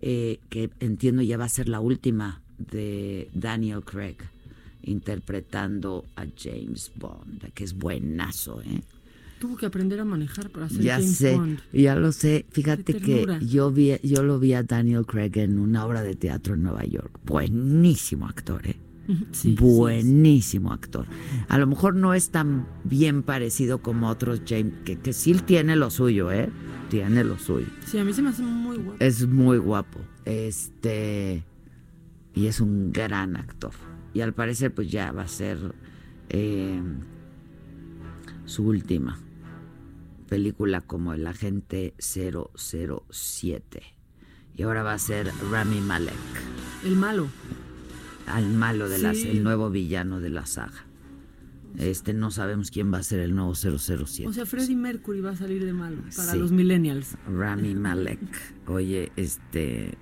eh, 0.01 0.41
que 0.49 0.71
entiendo 0.81 1.23
ya 1.23 1.37
va 1.37 1.45
a 1.45 1.49
ser 1.49 1.69
la 1.69 1.81
última 1.81 2.43
de 2.59 3.31
Daniel 3.35 3.85
Craig 3.85 4.17
interpretando 4.83 6.07
a 6.17 6.25
James 6.37 6.93
Bond, 6.95 7.53
que 7.53 7.65
es 7.65 7.75
buenazo, 7.75 8.63
¿eh? 8.63 8.83
Tuvo 9.41 9.57
que 9.57 9.65
aprender 9.65 9.99
a 9.99 10.05
manejar 10.05 10.51
para 10.51 10.69
ser 10.69 10.83
Ya 10.83 10.97
James 10.97 11.17
sé, 11.17 11.35
Bond. 11.35 11.61
ya 11.73 11.97
lo 11.97 12.13
sé. 12.13 12.45
Fíjate 12.51 12.93
que 12.95 13.27
yo 13.41 13.73
vi, 13.73 13.97
yo 14.03 14.23
lo 14.23 14.39
vi 14.39 14.53
a 14.53 14.63
Daniel 14.63 15.07
Craig 15.07 15.33
en 15.37 15.59
una 15.59 15.87
obra 15.87 16.03
de 16.03 16.15
teatro 16.15 16.55
en 16.57 16.63
Nueva 16.63 16.85
York. 16.85 17.19
Buenísimo 17.25 18.27
actor, 18.27 18.67
¿eh? 18.67 18.77
Sí, 19.33 19.57
Buenísimo 19.59 20.75
actor. 20.75 21.07
A 21.49 21.57
lo 21.57 21.67
mejor 21.67 21.97
no 21.97 22.13
es 22.13 22.29
tan 22.29 22.69
bien 22.85 23.23
parecido 23.23 23.79
como 23.79 24.11
otros 24.11 24.43
James, 24.47 24.75
que, 24.85 24.99
que 24.99 25.15
sí 25.15 25.33
tiene 25.33 25.75
lo 25.75 25.89
suyo, 25.89 26.31
¿eh? 26.31 26.51
Tiene 26.91 27.25
lo 27.25 27.39
suyo. 27.39 27.67
Sí, 27.87 27.97
a 27.97 28.05
mí 28.05 28.13
se 28.13 28.21
me 28.21 28.29
hace 28.29 28.43
muy 28.43 28.77
guapo. 28.77 28.97
Es 29.03 29.27
muy 29.27 29.57
guapo. 29.57 30.01
Este. 30.27 31.45
Y 32.35 32.45
es 32.45 32.61
un 32.61 32.93
gran 32.93 33.37
actor. 33.37 33.73
Y 34.13 34.21
al 34.21 34.35
parecer, 34.35 34.75
pues 34.75 34.91
ya 34.91 35.13
va 35.13 35.23
a 35.23 35.29
ser 35.29 35.57
eh, 36.29 36.83
su 38.45 38.65
última 38.67 39.19
película 40.31 40.81
como 40.81 41.13
El 41.13 41.27
Agente 41.27 41.93
007. 41.99 43.83
Y 44.57 44.63
ahora 44.63 44.83
va 44.83 44.95
a 44.95 44.99
ser 44.99 45.31
Rami 45.51 45.81
Malek, 45.81 46.15
El 46.85 46.97
malo. 46.97 47.29
al 48.27 48.49
malo 48.51 48.89
de 48.89 48.99
la, 48.99 49.13
Sí. 49.15 49.29
el 49.29 49.43
nuevo 49.43 49.71
villano 49.71 50.21
de 50.21 50.31
la 50.31 50.47
saga. 50.47 50.87
Este 51.79 52.15
no 52.15 52.31
sabemos 52.31 52.71
quién 52.71 52.93
va 52.93 52.99
a 52.99 53.03
ser 53.03 53.21
el 53.21 53.35
nuevo 53.35 53.55
007. 53.55 54.29
O 54.29 54.33
sea, 54.33 54.45
Freddie 54.47 54.75
Mercury 54.77 55.21
va 55.21 55.31
a 55.31 55.37
salir 55.37 55.65
de 55.65 55.73
malo 55.73 55.99
para 56.17 56.33
Sí. 56.33 56.39
los 56.39 56.51
millennials. 56.53 57.17
Rami 57.29 57.75
Malek. 57.75 58.19
Oye, 58.67 59.13
este 59.17 59.97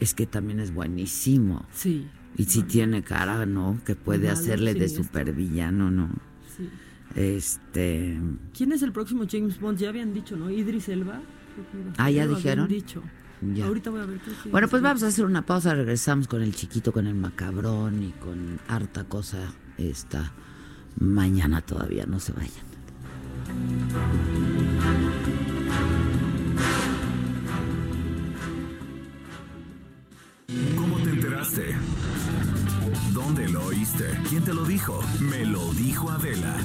es 0.00 0.14
que 0.14 0.26
también 0.26 0.58
es 0.60 0.72
buenísimo. 0.74 1.64
Sí. 1.72 2.08
Y 2.36 2.44
si 2.44 2.62
tiene 2.62 3.02
cara, 3.02 3.46
¿no? 3.46 3.80
Que 3.84 3.94
puede 3.96 4.28
Malo, 4.28 4.38
hacerle 4.38 4.74
de 4.74 4.88
siniestro. 4.88 5.04
supervillano, 5.04 5.90
¿no? 5.90 6.10
Sí. 6.56 6.68
Este. 7.14 8.18
¿Quién 8.56 8.72
es 8.72 8.82
el 8.82 8.92
próximo 8.92 9.24
James 9.30 9.60
Bond? 9.60 9.78
Ya 9.78 9.88
habían 9.88 10.14
dicho, 10.14 10.36
¿no? 10.36 10.50
Idris 10.50 10.88
Elba. 10.88 11.20
Ah, 11.96 12.10
ya 12.10 12.26
dijeron. 12.26 12.68
dicho. 12.68 13.02
Ya. 13.54 13.66
Ahorita 13.66 13.90
voy 13.90 14.00
a 14.00 14.06
ver. 14.06 14.20
Bueno, 14.50 14.68
pues 14.68 14.82
vamos 14.82 15.02
a 15.02 15.06
hacer 15.06 15.24
una 15.24 15.44
pausa. 15.44 15.74
Regresamos 15.74 16.28
con 16.28 16.42
el 16.42 16.54
chiquito, 16.54 16.92
con 16.92 17.06
el 17.06 17.14
macabrón 17.14 18.02
y 18.02 18.10
con 18.12 18.60
harta 18.68 19.04
cosa 19.04 19.52
esta 19.78 20.32
mañana 20.98 21.62
todavía. 21.62 22.04
No 22.06 22.20
se 22.20 22.32
vayan. 22.32 22.70
¿Cómo 30.76 30.98
te 30.98 31.10
enteraste? 31.10 31.76
¿Dónde 33.12 33.48
lo 33.48 33.64
oíste? 33.66 34.04
¿Quién 34.28 34.44
te 34.44 34.52
lo 34.52 34.64
dijo? 34.64 35.00
Me 35.20 35.44
lo 35.46 35.72
dijo 35.74 36.10
Adela. 36.10 36.56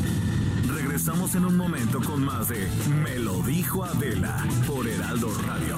Regresamos 0.95 1.35
en 1.35 1.43
un 1.43 1.57
momento 1.57 1.99
con 1.99 2.23
más 2.23 2.47
de 2.47 2.69
Me 3.03 3.19
lo 3.19 3.41
dijo 3.41 3.83
Adela 3.83 4.47
por 4.65 4.87
Heraldo 4.87 5.27
Radio. 5.45 5.75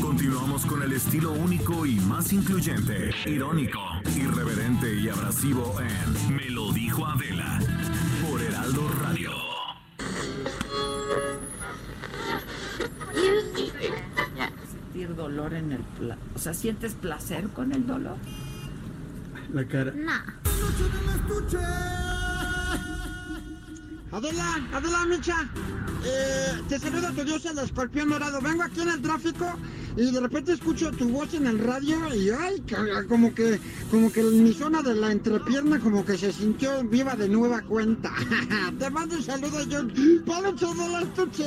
Continuamos 0.00 0.64
con 0.66 0.84
el 0.84 0.92
estilo 0.92 1.32
único 1.32 1.84
y 1.84 1.96
más 1.96 2.32
incluyente, 2.32 3.10
irónico, 3.26 3.80
irreverente 4.16 4.94
y 5.00 5.08
abrasivo 5.08 5.74
en 5.80 6.36
Me 6.36 6.48
lo 6.48 6.70
dijo 6.70 7.04
Adela 7.04 7.58
por 8.30 8.40
Heraldo 8.40 8.88
Radio. 9.02 9.32
Sentir 14.70 15.14
dolor 15.16 15.54
en 15.54 15.72
el. 15.72 15.80
pla- 15.98 16.18
O 16.34 16.38
sea, 16.38 16.54
¿sientes 16.54 16.94
placer 16.94 17.48
con 17.48 17.72
el 17.72 17.84
dolor? 17.84 18.16
La 19.52 19.64
cara. 19.66 19.92
Adela, 24.16 24.66
Adela, 24.72 25.04
Micha. 25.04 25.46
Eh, 26.02 26.62
te 26.70 26.78
saluda 26.78 27.12
tu 27.12 27.22
dios 27.22 27.44
el 27.44 27.58
escorpión 27.58 28.08
dorado. 28.08 28.40
Vengo 28.40 28.62
aquí 28.62 28.80
en 28.80 28.88
el 28.88 29.02
tráfico 29.02 29.44
y 29.94 30.10
de 30.10 30.20
repente 30.20 30.54
escucho 30.54 30.90
tu 30.92 31.10
voz 31.10 31.34
en 31.34 31.46
el 31.46 31.58
radio 31.58 32.14
y 32.14 32.30
ay, 32.30 32.62
como 33.10 33.34
que, 33.34 33.60
como 33.90 34.10
que 34.10 34.22
mi 34.22 34.54
zona 34.54 34.80
de 34.80 34.94
la 34.94 35.12
entrepierna 35.12 35.78
como 35.80 36.02
que 36.02 36.16
se 36.16 36.32
sintió 36.32 36.82
viva 36.84 37.14
de 37.14 37.28
nueva 37.28 37.60
cuenta. 37.60 38.10
te 38.78 38.88
mando 38.88 39.16
un 39.16 39.22
saludo 39.22 39.62
yo. 39.64 39.86
Palocho 40.24 40.72
de 40.72 40.88
la 40.88 41.02
estuche. 41.02 41.44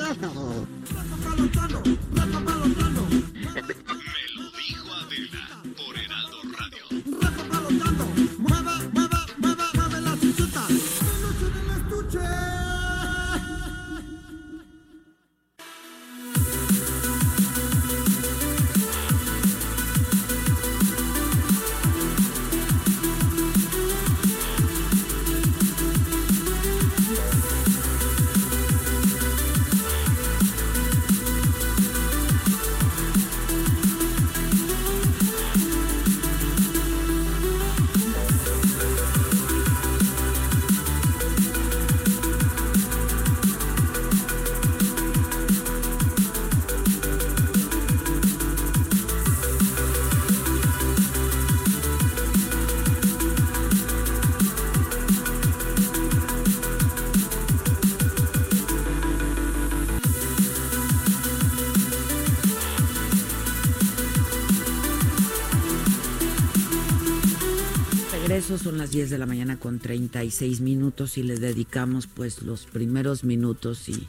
Las 68.79 68.91
10 68.91 69.09
de 69.09 69.17
la 69.17 69.25
mañana 69.25 69.59
con 69.59 69.79
36 69.79 70.61
minutos 70.61 71.17
y 71.17 71.23
le 71.23 71.37
dedicamos 71.37 72.07
pues 72.07 72.43
los 72.43 72.65
primeros 72.65 73.25
minutos 73.25 73.89
y 73.89 74.07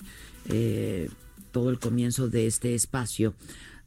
eh, 0.49 1.11
todo 1.51 1.71
el 1.71 1.81
comienzo 1.81 2.29
de 2.29 2.47
este 2.47 2.77
espacio 2.77 3.35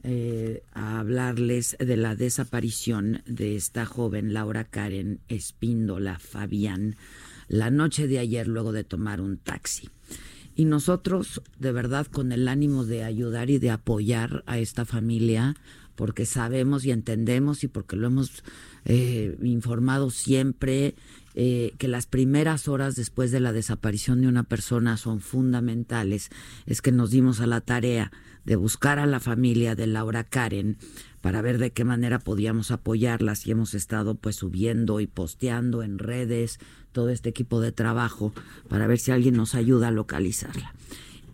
eh, 0.03 0.61
a 0.73 0.99
hablarles 0.99 1.77
de 1.79 1.95
la 1.95 2.17
desaparición 2.17 3.21
de 3.25 3.55
esta 3.55 3.85
joven 3.85 4.33
Laura 4.33 4.65
Karen 4.65 5.21
Espíndola 5.29 6.19
Fabián 6.19 6.97
la 7.47 7.71
noche 7.71 8.07
de 8.07 8.19
ayer 8.19 8.49
luego 8.49 8.73
de 8.73 8.83
tomar 8.83 9.21
un 9.21 9.37
taxi. 9.37 9.89
Y 10.53 10.65
nosotros, 10.65 11.41
de 11.59 11.71
verdad, 11.71 12.07
con 12.07 12.33
el 12.33 12.49
ánimo 12.49 12.83
de 12.83 13.05
ayudar 13.05 13.49
y 13.49 13.57
de 13.57 13.71
apoyar 13.71 14.43
a 14.47 14.59
esta 14.59 14.83
familia, 14.83 15.55
porque 15.95 16.25
sabemos 16.25 16.85
y 16.85 16.91
entendemos 16.91 17.63
y 17.63 17.67
porque 17.67 17.95
lo 17.95 18.07
hemos 18.07 18.43
eh, 18.85 19.37
informado 19.43 20.09
siempre, 20.09 20.95
eh, 21.35 21.73
que 21.77 21.87
las 21.87 22.05
primeras 22.05 22.67
horas 22.67 22.95
después 22.95 23.31
de 23.31 23.39
la 23.39 23.53
desaparición 23.53 24.21
de 24.21 24.27
una 24.27 24.43
persona 24.43 24.97
son 24.97 25.19
fundamentales, 25.19 26.29
es 26.65 26.81
que 26.81 26.91
nos 26.91 27.11
dimos 27.11 27.39
a 27.39 27.47
la 27.47 27.61
tarea 27.61 28.11
de 28.45 28.55
buscar 28.55 28.99
a 28.99 29.05
la 29.05 29.19
familia 29.19 29.75
de 29.75 29.87
Laura 29.87 30.23
Karen 30.23 30.77
para 31.21 31.41
ver 31.41 31.57
de 31.57 31.71
qué 31.71 31.85
manera 31.85 32.19
podíamos 32.19 32.71
apoyarlas 32.71 33.47
y 33.47 33.51
hemos 33.51 33.73
estado 33.73 34.15
pues 34.15 34.35
subiendo 34.35 34.99
y 34.99 35.07
posteando 35.07 35.81
en 35.81 35.97
redes 35.97 36.59
todo 36.91 37.09
este 37.09 37.29
equipo 37.29 37.61
de 37.61 37.71
trabajo 37.71 38.33
para 38.67 38.87
ver 38.87 38.99
si 38.99 39.11
alguien 39.11 39.35
nos 39.35 39.55
ayuda 39.55 39.87
a 39.87 39.91
localizarla. 39.91 40.73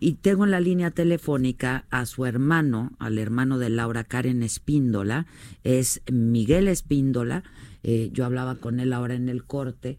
Y 0.00 0.14
tengo 0.14 0.44
en 0.44 0.50
la 0.50 0.60
línea 0.60 0.90
telefónica 0.90 1.84
a 1.90 2.06
su 2.06 2.24
hermano, 2.24 2.92
al 2.98 3.18
hermano 3.18 3.58
de 3.58 3.68
Laura 3.68 4.04
Karen 4.04 4.42
Espíndola, 4.42 5.26
es 5.62 6.00
Miguel 6.10 6.68
Espíndola. 6.68 7.44
Eh, 7.82 8.08
yo 8.12 8.24
hablaba 8.24 8.54
con 8.54 8.80
él 8.80 8.94
ahora 8.94 9.14
en 9.14 9.28
el 9.28 9.44
corte, 9.44 9.98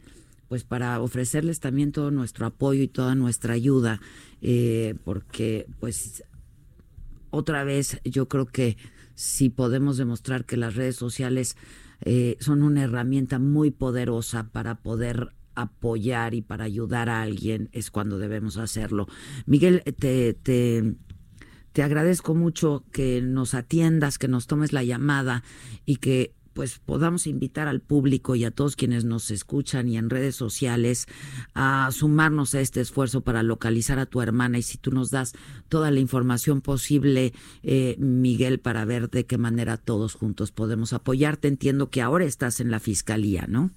pues 0.49 0.63
para 0.63 0.99
ofrecerles 0.99 1.59
también 1.59 1.91
todo 1.91 2.09
nuestro 2.09 2.47
apoyo 2.47 2.81
y 2.81 2.87
toda 2.87 3.13
nuestra 3.13 3.53
ayuda, 3.53 4.01
eh, 4.41 4.95
porque 5.03 5.67
pues 5.79 6.23
otra 7.29 7.63
vez 7.63 8.01
yo 8.03 8.27
creo 8.27 8.47
que 8.47 8.77
si 9.13 9.49
podemos 9.49 9.97
demostrar 9.97 10.45
que 10.45 10.57
las 10.57 10.75
redes 10.75 10.95
sociales 10.95 11.55
eh, 12.01 12.37
son 12.39 12.63
una 12.63 12.83
herramienta 12.83 13.37
muy 13.37 13.69
poderosa 13.69 14.49
para 14.51 14.81
poder 14.81 15.33
apoyar 15.55 16.33
y 16.33 16.41
para 16.41 16.65
ayudar 16.65 17.09
a 17.09 17.21
alguien, 17.21 17.69
es 17.71 17.91
cuando 17.91 18.17
debemos 18.17 18.57
hacerlo. 18.57 19.07
Miguel, 19.45 19.83
te, 19.97 20.33
te, 20.33 20.95
te 21.73 21.83
agradezco 21.83 22.35
mucho 22.35 22.83
que 22.91 23.21
nos 23.21 23.53
atiendas, 23.53 24.17
que 24.17 24.27
nos 24.27 24.47
tomes 24.47 24.73
la 24.73 24.83
llamada 24.83 25.43
y 25.85 25.97
que 25.97 26.33
pues 26.53 26.79
podamos 26.79 27.27
invitar 27.27 27.67
al 27.67 27.79
público 27.81 28.35
y 28.35 28.43
a 28.43 28.51
todos 28.51 28.75
quienes 28.75 29.05
nos 29.05 29.31
escuchan 29.31 29.87
y 29.87 29.97
en 29.97 30.09
redes 30.09 30.35
sociales 30.35 31.07
a 31.53 31.89
sumarnos 31.91 32.55
a 32.55 32.61
este 32.61 32.81
esfuerzo 32.81 33.21
para 33.21 33.43
localizar 33.43 33.99
a 33.99 34.05
tu 34.05 34.21
hermana 34.21 34.57
y 34.57 34.61
si 34.61 34.77
tú 34.77 34.91
nos 34.91 35.11
das 35.11 35.33
toda 35.69 35.91
la 35.91 35.99
información 35.99 36.61
posible, 36.61 37.33
eh, 37.63 37.95
Miguel, 37.99 38.59
para 38.59 38.85
ver 38.85 39.09
de 39.09 39.25
qué 39.25 39.37
manera 39.37 39.77
todos 39.77 40.15
juntos 40.15 40.51
podemos 40.51 40.93
apoyarte. 40.93 41.47
Entiendo 41.47 41.89
que 41.89 42.01
ahora 42.01 42.25
estás 42.25 42.59
en 42.59 42.71
la 42.71 42.79
fiscalía, 42.79 43.45
¿no? 43.47 43.71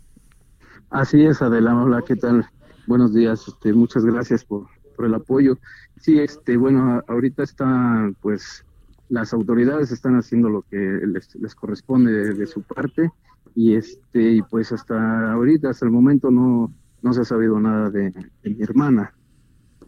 Así 0.95 1.25
es, 1.25 1.43
Adela, 1.43 1.75
hola, 1.75 2.03
¿qué 2.07 2.15
tal? 2.15 2.47
Buenos 2.87 3.13
días, 3.13 3.49
este, 3.49 3.73
muchas 3.73 4.05
gracias 4.05 4.45
por, 4.45 4.69
el 5.01 5.13
apoyo. 5.13 5.59
Sí, 5.97 6.21
este, 6.21 6.57
bueno, 6.57 7.03
ahorita 7.09 7.43
está, 7.43 8.13
pues, 8.21 8.65
las 9.09 9.35
autoridades 9.35 9.91
están 9.91 10.15
haciendo 10.15 10.49
lo 10.49 10.63
que 10.63 10.77
les, 10.77 11.35
les 11.35 11.55
corresponde 11.57 12.35
de, 12.35 12.47
su 12.47 12.63
parte 12.63 13.11
y 13.57 13.75
este, 13.75 14.41
pues 14.49 14.71
hasta 14.71 15.33
ahorita, 15.33 15.71
hasta 15.71 15.85
el 15.85 15.91
momento 15.91 16.31
no, 16.31 16.73
no 17.03 17.13
se 17.13 17.23
ha 17.23 17.25
sabido 17.25 17.59
nada 17.59 17.91
de, 17.91 18.13
mi 18.45 18.63
hermana. 18.63 19.13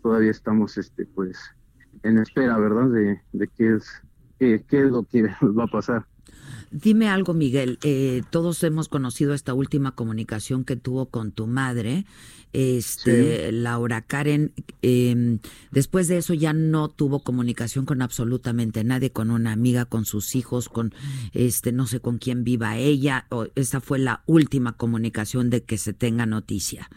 Todavía 0.02 0.32
estamos, 0.32 0.76
este, 0.76 1.06
pues, 1.06 1.38
en 2.02 2.18
espera, 2.18 2.58
¿verdad? 2.58 2.88
De, 2.88 3.22
de 3.32 3.46
qué 3.56 3.76
es, 3.76 4.02
qué, 4.40 4.64
qué 4.66 4.80
es 4.80 4.90
lo 4.90 5.04
que 5.04 5.22
va 5.56 5.64
a 5.64 5.68
pasar. 5.68 6.04
Dime 6.70 7.08
algo, 7.08 7.32
Miguel. 7.34 7.78
eh, 7.82 8.22
todos 8.30 8.62
hemos 8.62 8.88
conocido 8.88 9.34
esta 9.34 9.54
última 9.54 9.94
comunicación 9.94 10.64
que 10.64 10.76
tuvo 10.76 11.06
con 11.06 11.32
tu 11.32 11.46
madre, 11.46 12.04
este, 12.52 13.52
Laura 13.52 14.02
Karen. 14.02 14.52
eh, 14.82 15.38
después 15.70 16.08
de 16.08 16.18
eso 16.18 16.34
ya 16.34 16.52
no 16.52 16.88
tuvo 16.88 17.20
comunicación 17.20 17.84
con 17.84 18.02
absolutamente 18.02 18.82
nadie, 18.84 19.10
con 19.10 19.30
una 19.30 19.52
amiga, 19.52 19.84
con 19.84 20.04
sus 20.04 20.34
hijos, 20.34 20.68
con 20.68 20.94
este, 21.32 21.72
no 21.72 21.86
sé 21.86 22.00
con 22.00 22.18
quién 22.18 22.44
viva 22.44 22.76
ella. 22.76 23.26
O 23.30 23.46
esa 23.54 23.80
fue 23.80 23.98
la 23.98 24.22
última 24.26 24.72
comunicación 24.72 25.50
de 25.50 25.62
que 25.64 25.78
se 25.78 25.92
tenga 25.92 26.26
noticia. 26.26 26.88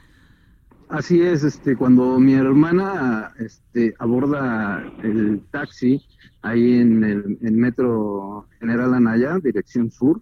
Así 0.90 1.22
es, 1.22 1.44
este, 1.44 1.76
cuando 1.76 2.20
mi 2.20 2.34
hermana 2.34 3.34
este, 3.38 3.94
aborda 4.00 4.84
el 5.04 5.42
taxi 5.52 6.02
ahí 6.42 6.80
en 6.80 7.04
el 7.04 7.52
metro 7.54 8.48
General 8.60 8.94
Anaya, 8.94 9.40
dirección 9.40 9.92
sur, 9.92 10.22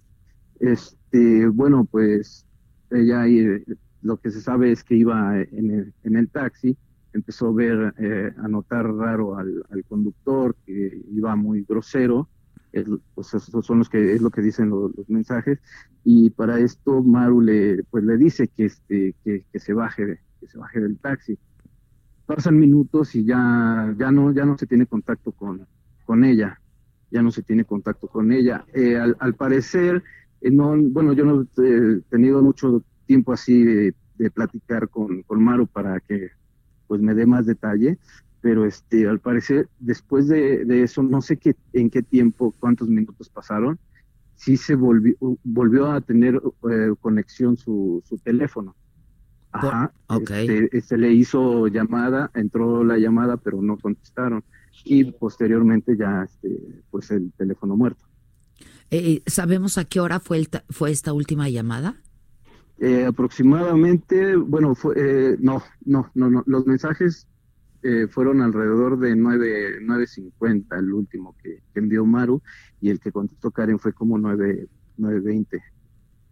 este, 0.60 1.48
bueno, 1.48 1.86
pues 1.86 2.46
ella 2.92 3.22
ahí, 3.22 3.64
lo 4.02 4.18
que 4.18 4.32
se 4.32 4.42
sabe 4.42 4.72
es 4.72 4.84
que 4.84 4.96
iba 4.96 5.40
en 5.42 5.72
el, 5.72 5.94
en 6.04 6.16
el 6.16 6.30
taxi, 6.30 6.78
empezó 7.14 7.48
a 7.48 7.54
ver, 7.54 7.94
eh, 8.00 8.32
a 8.38 8.48
notar 8.48 8.86
raro 8.94 9.38
al, 9.38 9.64
conductor, 9.88 10.56
que 10.66 11.02
iba 11.12 11.36
muy 11.36 11.64
grosero, 11.68 12.30
pues 13.16 13.34
esos 13.34 13.66
son 13.66 13.80
los 13.80 13.90
que 13.90 14.14
es 14.14 14.22
lo 14.22 14.30
que 14.30 14.42
dicen 14.42 14.70
los, 14.70 14.92
mensajes, 15.08 15.60
y 16.04 16.30
para 16.30 16.60
esto 16.60 17.02
Maru 17.02 17.42
le, 17.42 17.84
pues 17.86 18.04
le 18.04 18.18
dice 18.18 18.48
que 18.48 18.66
este, 18.66 19.16
que, 19.24 19.46
que 19.52 19.60
se 19.60 19.74
baje, 19.74 20.20
que 20.40 20.48
se 20.48 20.58
baje 20.58 20.80
del 20.80 20.98
taxi. 20.98 21.38
Pasan 22.26 22.60
minutos 22.60 23.16
y 23.16 23.24
ya, 23.24 23.96
ya 23.98 24.12
no, 24.12 24.34
ya 24.34 24.46
no 24.46 24.58
se 24.58 24.68
tiene 24.68 24.86
contacto 24.86 25.32
con, 25.32 25.66
con 26.08 26.24
ella, 26.24 26.60
ya 27.12 27.22
no 27.22 27.32
se 27.32 27.44
tiene 27.44 27.66
contacto 27.66 28.08
con 28.08 28.32
ella. 28.32 28.66
Eh, 28.74 28.96
al, 28.98 29.16
al, 29.20 29.36
parecer, 29.36 30.02
eh, 30.42 30.50
no, 30.50 30.76
bueno, 30.76 31.14
yo 31.14 31.26
no 31.26 31.46
he 31.64 32.02
tenido 32.10 32.42
mucho 32.42 32.82
tiempo 33.06 33.34
así 33.34 33.64
de, 33.64 33.94
platicar 34.34 34.90
con, 34.90 35.22
con, 35.24 35.44
Maru 35.44 35.68
para 35.68 36.00
que 36.00 36.32
pues 36.88 37.02
me 37.02 37.14
dé 37.14 37.28
más 37.28 37.46
detalle, 37.46 38.00
pero 38.42 38.66
este, 38.66 39.08
al 39.08 39.20
parecer 39.20 39.70
después 39.80 40.28
de, 40.28 40.66
eso, 40.82 41.04
no 41.04 41.22
sé 41.22 41.38
qué, 41.38 41.56
en 41.74 41.90
qué 41.92 42.02
tiempo, 42.02 42.56
cuántos 42.60 42.88
minutos 42.88 43.30
pasaron, 43.30 43.78
sí 44.36 44.58
se 44.58 44.74
volvió, 44.74 45.16
volvió 45.44 45.92
a 45.92 46.02
tener 46.02 46.42
eh, 46.72 46.94
conexión 47.00 47.58
su, 47.58 48.02
su 48.08 48.18
teléfono. 48.18 48.76
Ajá, 49.52 49.92
este, 50.10 50.70
este, 50.78 50.98
le 50.98 51.12
hizo 51.14 51.68
llamada, 51.68 52.32
entró 52.34 52.84
la 52.84 52.98
llamada, 52.98 53.38
pero 53.38 53.62
no 53.62 53.78
contestaron. 53.78 54.44
Y 54.84 55.12
posteriormente 55.12 55.98
ya, 55.98 56.24
este, 56.24 56.84
pues 56.90 57.12
el 57.12 57.32
teléfono 57.34 57.76
muerto. 57.76 58.06
Eh, 58.90 59.22
¿Sabemos 59.26 59.78
a 59.78 59.86
qué 59.86 60.00
hora 60.00 60.20
fue, 60.20 60.48
fue 60.70 60.92
esta 60.92 61.14
última 61.14 61.50
llamada? 61.50 61.98
Eh, 62.80 63.06
aproximadamente, 63.06 64.36
bueno, 64.36 64.76
fue, 64.76 64.94
eh, 64.98 65.38
no, 65.40 65.64
no, 65.86 66.12
no, 66.14 66.30
no, 66.30 66.44
los 66.46 66.68
mensajes 66.68 67.28
eh, 67.82 68.08
fueron 68.08 68.42
alrededor 68.42 69.00
de 69.00 69.16
9, 69.16 69.82
9.50, 69.82 70.78
el 70.78 70.94
último 70.94 71.36
que, 71.42 71.64
envió 71.74 72.06
Maru, 72.06 72.42
y 72.80 72.92
el 72.92 73.00
que 73.00 73.12
contestó 73.12 73.50
Karen 73.50 73.80
fue 73.80 73.94
como 73.94 74.20
9, 74.20 74.68
9.20, 75.00 75.60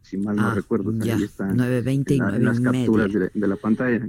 si 0.03 0.17
mal 0.17 0.35
no 0.35 0.47
ah, 0.49 0.53
recuerdo. 0.53 0.91
Ya, 1.03 1.17
9.20 1.17 2.11
y 2.11 2.19
9 2.19 2.39
las 2.39 2.59
capturas 2.59 3.11
de, 3.11 3.47
la 3.47 3.55
pantalla. 3.55 4.05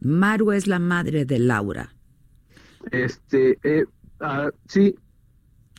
Maru 0.00 0.52
es 0.52 0.66
la 0.66 0.78
madre 0.78 1.26
de 1.26 1.38
Laura. 1.38 1.90
Este, 2.90 3.58
eh, 3.62 3.84
ah, 4.20 4.50
sí, 4.66 4.94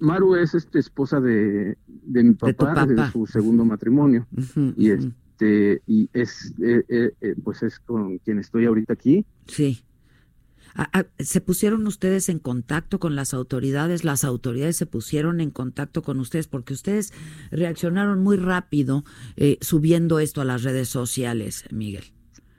Maru 0.01 0.35
es 0.35 0.53
este, 0.55 0.79
esposa 0.79 1.19
de, 1.19 1.77
de 1.87 2.23
mi 2.23 2.33
papá, 2.33 2.85
de, 2.85 3.11
su 3.11 3.25
segundo 3.25 3.65
matrimonio. 3.65 4.27
y 4.77 4.91
es 4.91 5.07
este, 5.41 5.81
y 5.87 6.09
es, 6.13 6.53
eh, 6.61 6.83
eh, 6.87 7.11
eh, 7.21 7.35
pues 7.43 7.63
es 7.63 7.79
con 7.79 8.19
quien 8.19 8.37
estoy 8.37 8.65
ahorita 8.65 8.93
aquí. 8.93 9.25
Sí. 9.47 9.83
¿Se 11.19 11.41
pusieron 11.41 11.85
ustedes 11.85 12.29
en 12.29 12.39
contacto 12.39 12.99
con 12.99 13.15
las 13.15 13.33
autoridades? 13.33 14.05
Las 14.05 14.23
autoridades 14.23 14.77
se 14.77 14.85
pusieron 14.85 15.41
en 15.41 15.49
contacto 15.49 16.01
con 16.01 16.19
ustedes 16.19 16.47
porque 16.47 16.73
ustedes 16.73 17.11
reaccionaron 17.51 18.23
muy 18.23 18.37
rápido 18.37 19.03
subiendo 19.59 20.19
esto 20.19 20.39
a 20.39 20.45
las 20.45 20.63
redes 20.63 20.87
sociales, 20.87 21.65
Miguel. 21.71 22.05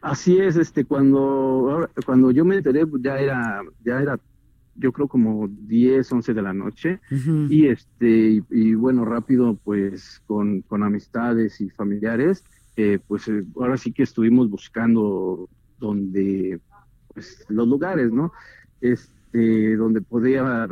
Así 0.03 0.36
es, 0.36 0.57
este, 0.57 0.84
cuando, 0.84 1.88
cuando 2.05 2.32
yo 2.32 2.45
me 2.45 2.57
enteré, 2.57 2.86
pues, 2.86 3.03
ya 3.03 3.18
era, 3.18 3.62
ya 3.82 4.03
era, 4.03 4.20
yo 4.82 4.92
creo 4.92 5.08
como 5.08 5.48
10, 5.48 6.12
11 6.12 6.34
de 6.34 6.42
la 6.42 6.52
noche, 6.52 7.00
y 7.48 7.66
este, 7.66 8.42
y, 8.50 8.74
bueno, 8.74 9.04
rápido, 9.04 9.58
pues, 9.62 10.22
con, 10.26 10.62
con 10.62 10.82
amistades 10.82 11.60
y 11.60 11.70
familiares, 11.70 12.44
eh, 12.76 12.98
pues 13.06 13.28
eh, 13.28 13.44
ahora 13.56 13.76
sí 13.76 13.92
que 13.92 14.02
estuvimos 14.02 14.48
buscando 14.50 15.48
donde, 15.78 16.58
pues 17.08 17.44
los 17.48 17.68
lugares, 17.68 18.10
¿no? 18.10 18.32
Este, 18.80 19.76
donde 19.76 20.00
podía 20.00 20.68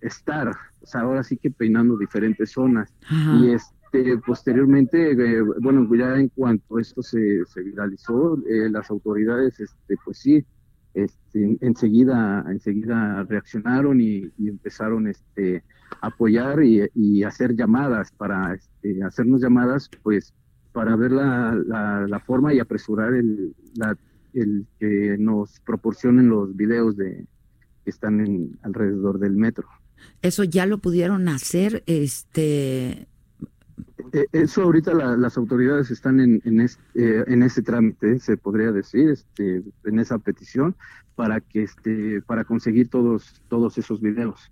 estar, 0.00 0.48
o 0.48 0.86
sea, 0.86 1.02
ahora 1.02 1.22
sí 1.22 1.36
que 1.36 1.50
peinando 1.50 1.96
diferentes 1.96 2.50
zonas. 2.52 2.92
Y 3.40 3.50
este, 3.50 4.18
posteriormente, 4.18 5.12
eh, 5.12 5.42
bueno, 5.60 5.88
ya 5.94 6.18
en 6.18 6.28
cuanto 6.28 6.78
esto 6.78 7.02
se, 7.02 7.44
se 7.46 7.62
viralizó, 7.62 8.36
las 8.46 8.90
autoridades, 8.90 9.60
este, 9.60 9.96
pues 10.04 10.18
sí, 10.18 10.44
este, 10.94 11.58
enseguida, 11.60 12.44
enseguida 12.48 13.24
reaccionaron 13.24 14.00
y, 14.00 14.32
empezaron 14.38 15.08
este, 15.08 15.62
a 16.00 16.08
apoyar 16.08 16.62
y, 16.62 17.22
hacer 17.24 17.54
llamadas 17.54 18.12
para 18.12 18.54
este, 18.54 19.02
hacernos 19.02 19.42
llamadas, 19.42 19.90
pues 20.02 20.32
para 20.72 20.96
ver 20.96 21.12
la, 21.12 21.54
la, 22.08 22.20
forma 22.20 22.52
y 22.52 22.58
apresurar 22.58 23.14
el, 23.14 23.54
el 24.34 24.66
que 24.80 25.16
nos 25.18 25.60
proporcionen 25.60 26.28
los 26.28 26.56
videos 26.56 26.96
de 26.96 27.26
que 27.84 27.90
están 27.90 28.20
en, 28.20 28.58
alrededor 28.62 29.18
del 29.18 29.36
metro. 29.36 29.68
Eso 30.22 30.44
ya 30.44 30.66
lo 30.66 30.78
pudieron 30.78 31.28
hacer, 31.28 31.82
este. 31.86 33.06
E, 34.12 34.26
eso 34.32 34.62
ahorita 34.62 34.92
las 34.94 35.36
autoridades 35.36 35.90
están 35.90 36.20
en, 36.20 36.40
en, 36.44 36.60
este, 36.60 37.32
en 37.32 37.42
ese 37.42 37.62
trámite, 37.62 38.18
se 38.18 38.36
podría 38.36 38.72
decir, 38.72 39.10
este, 39.10 39.62
en 39.84 39.98
esa 39.98 40.18
petición 40.18 40.76
para 41.14 41.40
que 41.40 41.62
este, 41.62 42.22
para 42.22 42.44
conseguir 42.44 42.88
todos 42.88 43.42
todos 43.48 43.78
esos 43.78 44.00
videos. 44.00 44.50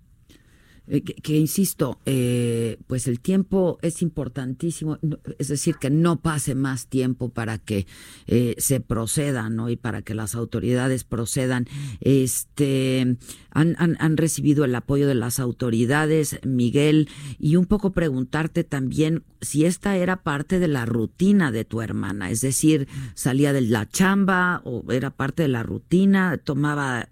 Eh, 0.85 1.01
que, 1.01 1.37
insisto, 1.37 1.99
eh, 2.05 2.77
pues 2.87 3.07
el 3.07 3.21
tiempo 3.21 3.79
es 3.81 4.01
importantísimo, 4.01 4.99
es 5.39 5.47
decir, 5.47 5.77
que 5.77 5.89
no 5.89 6.19
pase 6.19 6.55
más 6.55 6.87
tiempo 6.87 7.29
para 7.29 7.57
que 7.57 7.87
eh, 8.27 8.55
se 8.57 8.81
proceda, 8.81 9.49
¿no? 9.49 9.69
Y 9.69 9.77
para 9.77 10.01
que 10.01 10.13
las 10.13 10.35
autoridades 10.35 11.05
procedan. 11.05 11.67
Este, 12.01 13.17
han, 13.51 13.75
han, 13.77 14.17
recibido 14.17 14.65
el 14.65 14.75
apoyo 14.75 15.07
de 15.07 15.15
las 15.15 15.39
autoridades, 15.39 16.39
Miguel, 16.43 17.07
y 17.39 17.55
un 17.55 17.65
poco 17.65 17.91
preguntarte 17.93 18.63
también 18.63 19.23
si 19.41 19.65
esta 19.65 19.95
era 19.95 20.17
parte 20.17 20.59
de 20.59 20.67
la 20.67 20.85
rutina 20.85 21.51
de 21.51 21.63
tu 21.63 21.81
hermana, 21.81 22.29
es 22.29 22.41
decir, 22.41 22.87
salía 23.13 23.53
de 23.53 23.61
la 23.61 23.87
chamba 23.87 24.61
o 24.65 24.91
era 24.91 25.11
parte 25.11 25.43
de 25.43 25.49
la 25.49 25.63
rutina, 25.63 26.37
tomaba, 26.37 27.09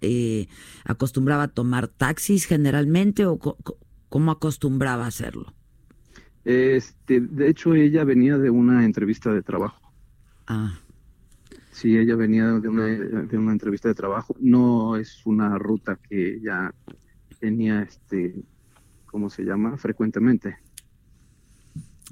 acostumbraba 0.84 1.48
tomar 1.48 1.88
taxis 1.88 2.46
generalmente 2.46 3.26
o 3.26 3.38
¿Cómo 4.12 4.30
acostumbraba 4.30 5.06
a 5.06 5.08
hacerlo? 5.08 5.54
Este, 6.44 7.18
de 7.18 7.48
hecho, 7.48 7.74
ella 7.74 8.04
venía 8.04 8.36
de 8.36 8.50
una 8.50 8.84
entrevista 8.84 9.32
de 9.32 9.40
trabajo. 9.40 9.90
Ah. 10.46 10.78
Sí, 11.70 11.96
ella 11.96 12.14
venía 12.14 12.44
de 12.44 12.68
una, 12.68 12.84
de 12.84 13.38
una 13.38 13.52
entrevista 13.52 13.88
de 13.88 13.94
trabajo. 13.94 14.36
No 14.38 14.96
es 14.96 15.24
una 15.24 15.56
ruta 15.56 15.98
que 16.10 16.34
ella 16.34 16.74
tenía, 17.40 17.80
este, 17.80 18.34
¿cómo 19.06 19.30
se 19.30 19.44
llama? 19.44 19.78
Frecuentemente. 19.78 20.58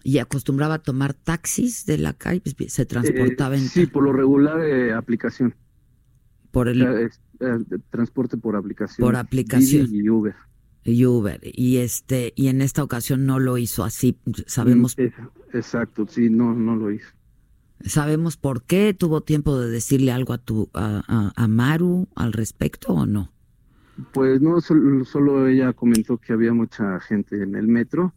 ¿Y 0.03 0.17
acostumbraba 0.21 0.77
a 0.77 0.83
tomar 0.83 1.13
taxis 1.13 1.85
de 1.85 1.99
la 1.99 2.15
calle? 2.15 2.41
Pues, 2.41 2.73
¿Se 2.73 2.87
transportaba 2.87 3.57
en...? 3.57 3.69
Sí, 3.69 3.85
por 3.85 4.05
lo 4.05 4.15
regular, 4.15 4.59
eh, 4.63 4.95
aplicación. 4.95 5.55
Por 6.51 6.69
el... 6.69 6.81
Eh, 6.81 7.11
transporte 7.91 8.39
por 8.39 8.57
aplicación. 8.57 9.07
Por 9.07 9.17
aplicación. 9.17 9.87
y 9.91 10.09
Uber 10.09 10.35
y 10.85 11.05
Uber. 11.07 11.41
Y 11.43 11.79
este 11.79 12.33
y 12.37 12.49
en 12.49 12.61
esta 12.61 12.83
ocasión 12.83 13.27
no 13.27 13.39
lo 13.39 13.59
hizo 13.59 13.85
así. 13.85 14.19
Sabemos 14.47 14.97
exacto 15.53 16.07
sí 16.09 16.31
no 16.31 16.55
no 16.55 16.77
lo 16.77 16.91
hizo. 16.91 17.09
Sabemos 17.83 18.37
por 18.37 18.63
qué 18.65 18.93
tuvo 18.93 19.23
tiempo 19.23 19.59
de 19.59 19.71
decirle 19.71 20.13
algo 20.13 20.35
a 20.35 20.39
tu 20.39 20.69
a, 20.75 21.33
a, 21.35 21.49
Maru 21.49 22.09
al 22.15 22.33
respecto 22.33 22.93
o 22.93 23.07
no 23.07 23.33
pues 24.13 24.41
no 24.41 24.61
solo 24.61 25.47
ella 25.47 25.73
comentó 25.73 26.17
que 26.19 26.33
había 26.33 26.53
mucha 26.55 27.01
gente 27.01 27.43
en 27.43 27.55
el 27.55 27.69
metro 27.69 28.15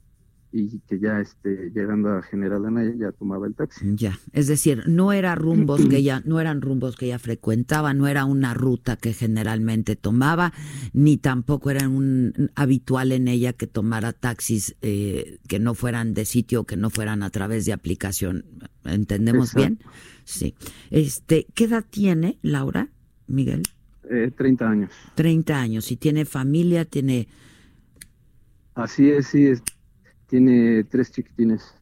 y 0.54 0.80
que 0.88 1.00
ya 1.00 1.20
este, 1.20 1.72
llegando 1.74 2.10
a 2.10 2.22
General 2.22 2.64
Anaya 2.64 2.94
ya 2.96 3.12
tomaba 3.12 3.48
el 3.48 3.56
taxi. 3.56 3.96
Ya, 3.96 4.20
es 4.34 4.48
decir, 4.48 4.84
no 4.88 5.12
era 5.12 5.34
rumbos 5.34 5.84
que 5.88 5.98
ella, 5.98 6.22
no 6.26 6.40
eran 6.40 6.62
rumbos 6.62 6.96
que 6.96 7.08
ella 7.08 7.18
frecuentaba, 7.18 7.96
no 7.96 8.08
era 8.08 8.26
una 8.26 8.54
ruta 8.54 8.96
que 8.96 9.14
generalmente 9.14 9.96
tomaba, 9.96 10.54
ni 10.94 11.18
tampoco 11.18 11.72
era 11.72 11.90
un 11.90 12.52
habitual 12.54 13.12
en 13.12 13.28
ella 13.28 13.54
que 13.54 13.66
tomara 13.66 14.14
taxis 14.14 14.76
eh, 14.82 15.40
que 15.48 15.58
no 15.58 15.74
fueran 15.74 16.14
de 16.14 16.26
sitio, 16.26 16.66
que 16.66 16.78
no 16.78 16.92
fueran 16.92 17.24
a 17.24 17.32
través 17.32 17.66
de 17.66 17.74
aplicación. 17.74 18.46
¿Entendemos 18.86 19.56
bien? 19.56 19.80
Sí. 20.24 20.54
Este, 20.92 21.48
¿qué 21.56 21.64
edad 21.64 21.84
tiene 21.90 22.38
Laura, 22.44 22.90
Miguel? 23.26 23.64
Eh, 24.08 24.32
30 24.36 24.70
años. 24.70 24.92
30 25.16 25.60
años. 25.60 25.92
¿Y 25.92 25.98
tiene 25.98 26.26
familia? 26.26 26.86
¿Tiene...? 26.86 27.28
Así 28.76 29.10
es, 29.10 29.28
sí. 29.28 29.48
Es 29.48 29.64
tiene 30.34 30.84
tres 30.86 31.12
chiquitines. 31.12 31.76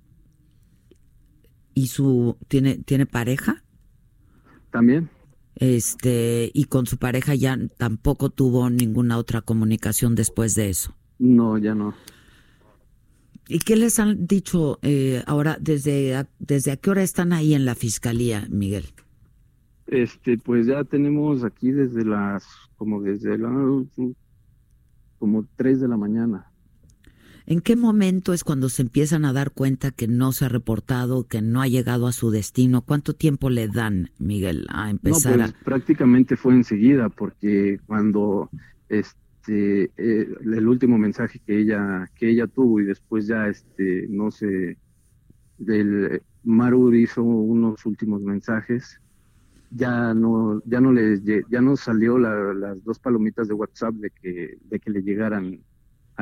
¿Y 1.73 1.87
su 1.87 2.35
tiene 2.49 2.79
tiene 2.79 3.05
pareja? 3.05 3.63
También. 4.71 5.09
Este, 5.55 6.51
y 6.53 6.65
con 6.65 6.85
su 6.85 6.97
pareja 6.97 7.33
ya 7.33 7.57
tampoco 7.77 8.29
tuvo 8.29 8.69
ninguna 8.69 9.17
otra 9.17 9.39
comunicación 9.39 10.15
después 10.15 10.53
de 10.55 10.67
eso. 10.67 10.93
No, 11.17 11.57
ya 11.59 11.75
no. 11.75 11.93
¿Y 13.47 13.59
qué 13.59 13.77
les 13.77 13.99
han 13.99 14.27
dicho 14.27 14.79
eh, 14.81 15.23
ahora? 15.27 15.57
Desde 15.61 16.17
a, 16.17 16.27
¿Desde 16.39 16.71
a 16.71 16.75
qué 16.75 16.89
hora 16.89 17.03
están 17.03 17.31
ahí 17.31 17.53
en 17.53 17.63
la 17.63 17.75
fiscalía, 17.75 18.49
Miguel? 18.49 18.87
Este, 19.87 20.37
pues 20.37 20.67
ya 20.67 20.83
tenemos 20.83 21.45
aquí 21.45 21.71
desde 21.71 22.03
las, 22.03 22.45
como 22.75 23.01
desde 23.01 23.37
la, 23.37 23.49
como 25.19 25.47
tres 25.55 25.79
de 25.79 25.87
la 25.87 25.95
mañana. 25.95 26.50
¿En 27.45 27.61
qué 27.61 27.75
momento 27.75 28.33
es 28.33 28.43
cuando 28.43 28.69
se 28.69 28.83
empiezan 28.83 29.25
a 29.25 29.33
dar 29.33 29.51
cuenta 29.51 29.91
que 29.91 30.07
no 30.07 30.31
se 30.31 30.45
ha 30.45 30.49
reportado, 30.49 31.27
que 31.27 31.41
no 31.41 31.61
ha 31.61 31.67
llegado 31.67 32.07
a 32.07 32.11
su 32.11 32.31
destino? 32.31 32.81
¿Cuánto 32.81 33.13
tiempo 33.13 33.49
le 33.49 33.67
dan, 33.67 34.11
Miguel, 34.19 34.67
a 34.69 34.89
empezar 34.89 35.37
no, 35.37 35.45
pues, 35.45 35.53
Prácticamente 35.63 36.37
fue 36.37 36.53
enseguida, 36.53 37.09
porque 37.09 37.79
cuando 37.87 38.49
este 38.89 39.91
eh, 39.97 40.27
el 40.43 40.67
último 40.67 40.97
mensaje 40.97 41.39
que 41.45 41.59
ella 41.59 42.09
que 42.15 42.29
ella 42.29 42.47
tuvo 42.47 42.79
y 42.79 42.85
después 42.85 43.25
ya 43.25 43.47
este 43.47 44.05
no 44.07 44.29
sé 44.29 44.77
del 45.57 46.21
Maru 46.43 46.93
hizo 46.93 47.23
unos 47.23 47.85
últimos 47.85 48.21
mensajes 48.21 48.99
ya 49.71 50.13
no 50.13 50.61
ya 50.65 50.79
no 50.79 50.91
le 50.91 51.19
ya 51.49 51.61
no 51.61 51.75
salió 51.75 52.19
las 52.19 52.83
dos 52.83 52.99
palomitas 52.99 53.47
de 53.47 53.53
WhatsApp 53.53 53.95
de 53.95 54.09
que 54.11 54.57
de 54.69 54.79
que 54.79 54.91
le 54.91 55.01
llegaran 55.01 55.59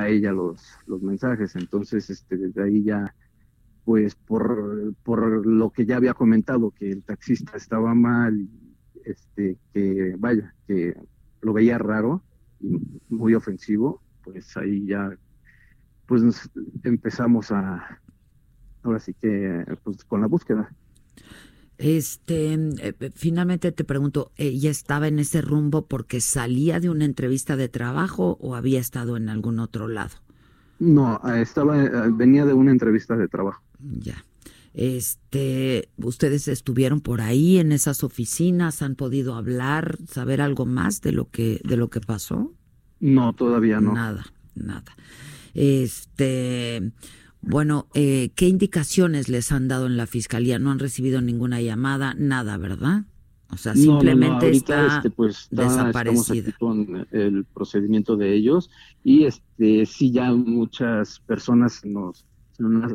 a 0.02 0.08
ella 0.08 0.32
los, 0.32 0.62
los 0.88 1.02
mensajes. 1.02 1.56
Entonces, 1.56 2.10
este, 2.10 2.38
desde 2.38 2.64
ahí 2.64 2.84
ya, 2.84 3.16
pues 3.86 4.16
por, 4.16 4.94
por 5.04 5.46
lo 5.46 5.70
que 5.72 5.86
ya 5.86 5.98
había 5.98 6.14
comentado, 6.14 6.72
que 6.72 6.92
el 6.92 7.04
taxista 7.04 7.58
estaba 7.58 7.94
mal, 7.94 8.48
este, 9.06 9.58
que 9.74 10.16
vaya, 10.18 10.54
que 10.68 10.96
lo 11.42 11.54
veía 11.54 11.78
raro 11.78 12.24
y 12.60 12.80
muy 13.10 13.34
ofensivo, 13.34 14.02
pues 14.24 14.56
ahí 14.58 14.86
ya, 14.86 15.18
pues 16.06 16.50
empezamos 16.84 17.52
a, 17.52 18.02
ahora 18.84 19.00
sí 19.00 19.14
que, 19.14 19.66
pues 19.84 20.04
con 20.06 20.22
la 20.22 20.28
búsqueda. 20.28 20.70
Este, 21.80 22.54
eh, 22.56 22.94
eh, 23.00 23.12
finalmente 23.16 23.72
te 23.72 23.86
pregunto, 23.86 24.34
¿ella 24.36 24.70
estaba 24.70 25.08
en 25.08 25.18
ese 25.18 25.42
rumbo 25.42 25.88
porque 25.88 26.20
salía 26.20 26.82
de 26.82 26.90
una 26.90 27.06
entrevista 27.06 27.56
de 27.56 27.70
trabajo 27.70 28.38
o 28.42 28.56
había 28.56 28.82
estado 28.82 29.16
en 29.16 29.30
algún 29.30 29.60
otro 29.60 29.88
lado? 29.88 30.18
No, 30.80 31.22
eh, 31.26 31.42
estaba, 31.42 31.78
venía 32.12 32.46
de 32.46 32.54
una 32.54 32.72
entrevista 32.72 33.16
de 33.16 33.30
trabajo. 33.30 33.64
Ya. 33.80 34.26
Este, 34.74 35.88
¿ustedes 35.98 36.50
estuvieron 36.50 37.00
por 37.00 37.22
ahí 37.22 37.60
en 37.60 37.72
esas 37.72 38.04
oficinas? 38.04 38.82
¿Han 38.82 38.96
podido 38.96 39.36
hablar, 39.36 39.98
saber 40.06 40.42
algo 40.42 40.66
más 40.66 41.00
de 41.00 41.14
lo 41.14 41.30
que, 41.30 41.62
de 41.64 41.78
lo 41.78 41.90
que 41.90 42.02
pasó? 42.02 42.54
No, 43.00 43.32
todavía 43.32 43.80
no. 43.80 43.94
Nada, 43.94 44.26
nada. 44.54 44.98
Este, 45.54 46.92
bueno, 47.42 47.88
eh, 47.94 48.32
¿qué 48.36 48.48
indicaciones 48.48 49.30
les 49.30 49.52
han 49.52 49.68
dado 49.68 49.88
en 49.88 49.98
la 49.98 50.08
fiscalía? 50.08 50.60
No 50.60 50.72
han 50.72 50.80
recibido 50.80 51.22
ninguna 51.22 51.62
llamada, 51.62 52.14
nada, 52.18 52.58
¿verdad? 52.58 53.06
O 53.52 53.58
sea, 53.58 53.74
simplemente 53.74 54.50
está, 54.52 54.98
este, 54.98 55.10
pues, 55.10 55.48
desaparecida. 55.50 56.54
con 56.60 57.08
el 57.12 57.46
procedimiento 57.46 58.16
de 58.16 58.36
ellos 58.36 58.70
y 59.04 59.24
este 59.24 59.88
sí 59.88 60.12
ya 60.12 60.32
muchas 60.32 61.20
personas 61.22 61.84
nos 61.84 62.26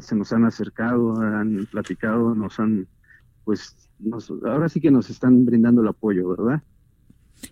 se 0.00 0.14
nos 0.14 0.32
han 0.32 0.44
acercado, 0.44 1.18
han 1.20 1.66
platicado, 1.70 2.34
nos 2.34 2.60
han 2.60 2.86
pues 3.44 3.76
nos, 3.98 4.30
ahora 4.30 4.68
sí 4.68 4.80
que 4.80 4.90
nos 4.90 5.10
están 5.10 5.44
brindando 5.44 5.82
el 5.82 5.88
apoyo, 5.88 6.28
¿verdad? 6.28 6.62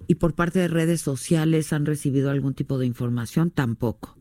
¿Y 0.07 0.16
por 0.16 0.34
parte 0.34 0.59
de 0.59 0.68
redes 0.68 1.01
sociales 1.01 1.72
han 1.72 1.86
recibido 1.86 2.30
algún 2.30 2.55
tipo 2.55 2.78
de 2.78 2.86
información? 2.86 3.51
Tampoco. 3.51 4.16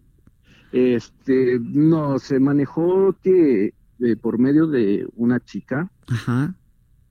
Este, 0.72 1.59
no, 1.59 2.19
se 2.19 2.39
manejó 2.39 3.15
que 3.22 3.74
eh, 3.99 4.15
por 4.15 4.39
medio 4.39 4.67
de 4.67 5.07
una 5.15 5.39
chica 5.39 5.91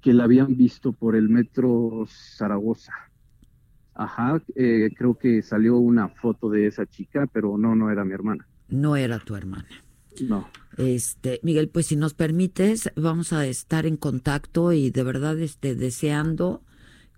que 0.01 0.13
la 0.13 0.25
habían 0.25 0.57
visto 0.57 0.93
por 0.93 1.15
el 1.15 1.29
metro 1.29 2.07
Zaragoza. 2.09 2.93
Ajá, 3.95 4.43
eh, 4.55 4.91
creo 4.97 5.15
que 5.15 5.43
salió 5.43 5.77
una 5.77 6.09
foto 6.09 6.49
de 6.49 6.67
esa 6.67 6.87
chica, 6.87 7.29
pero 7.33 7.59
no, 7.59 7.77
no 7.77 7.91
era 7.91 8.05
mi 8.05 8.13
hermana. 8.13 8.47
No 8.69 8.97
era 8.97 9.19
tu 9.19 9.37
hermana. 9.37 9.69
No. 10.27 10.49
Este, 10.77 11.41
Miguel, 11.43 11.69
pues 11.69 11.87
si 11.87 11.97
nos 11.97 12.15
permites, 12.15 12.91
vamos 12.97 13.33
a 13.33 13.47
estar 13.47 13.87
en 13.87 13.97
contacto 13.97 14.73
y 14.73 14.91
de 14.91 15.03
verdad 15.03 15.39
este, 15.39 15.75
deseando 15.75 16.63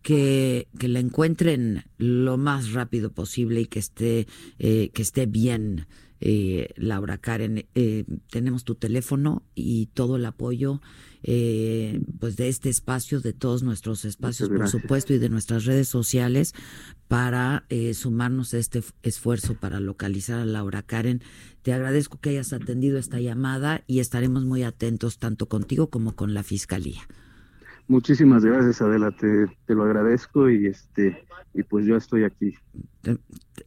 que, 0.02 0.68
que 0.78 0.88
la 0.88 0.98
encuentren 0.98 1.84
lo 1.98 2.36
más 2.36 2.72
rápido 2.72 3.12
posible 3.12 3.60
y 3.60 3.66
que 3.66 3.78
esté, 3.78 4.26
eh, 4.58 4.90
que 4.92 5.02
esté 5.02 5.26
bien 5.26 5.86
eh, 6.24 6.72
Laura 6.76 7.18
Karen, 7.18 7.66
eh, 7.74 8.04
tenemos 8.30 8.62
tu 8.62 8.76
teléfono 8.76 9.42
y 9.56 9.86
todo 9.86 10.14
el 10.14 10.24
apoyo 10.24 10.80
eh, 11.24 12.00
pues 12.20 12.36
de 12.36 12.48
este 12.48 12.68
espacio, 12.68 13.20
de 13.20 13.32
todos 13.32 13.64
nuestros 13.64 14.04
espacios, 14.04 14.48
por 14.48 14.68
supuesto, 14.68 15.12
y 15.12 15.18
de 15.18 15.28
nuestras 15.28 15.64
redes 15.64 15.88
sociales 15.88 16.54
para 17.08 17.66
sumarnos 17.92 18.54
a 18.54 18.58
este 18.58 18.82
esfuerzo 19.02 19.54
para 19.54 19.80
localizar 19.80 20.38
a 20.38 20.44
Laura 20.44 20.82
Karen. 20.82 21.22
Te 21.62 21.72
agradezco 21.72 22.20
que 22.20 22.30
hayas 22.30 22.52
atendido 22.52 22.98
esta 22.98 23.20
llamada 23.20 23.82
y 23.86 23.98
estaremos 23.98 24.44
muy 24.44 24.62
atentos 24.62 25.18
tanto 25.18 25.46
contigo 25.46 25.90
como 25.90 26.14
con 26.14 26.34
la 26.34 26.42
Fiscalía. 26.42 27.02
Muchísimas 27.88 28.44
gracias, 28.44 28.80
Adela, 28.80 29.10
te, 29.10 29.46
te, 29.66 29.74
lo 29.74 29.84
agradezco 29.84 30.48
y 30.48 30.66
este 30.66 31.26
y 31.54 31.62
pues 31.62 31.84
yo 31.84 31.96
estoy 31.96 32.24
aquí. 32.24 32.54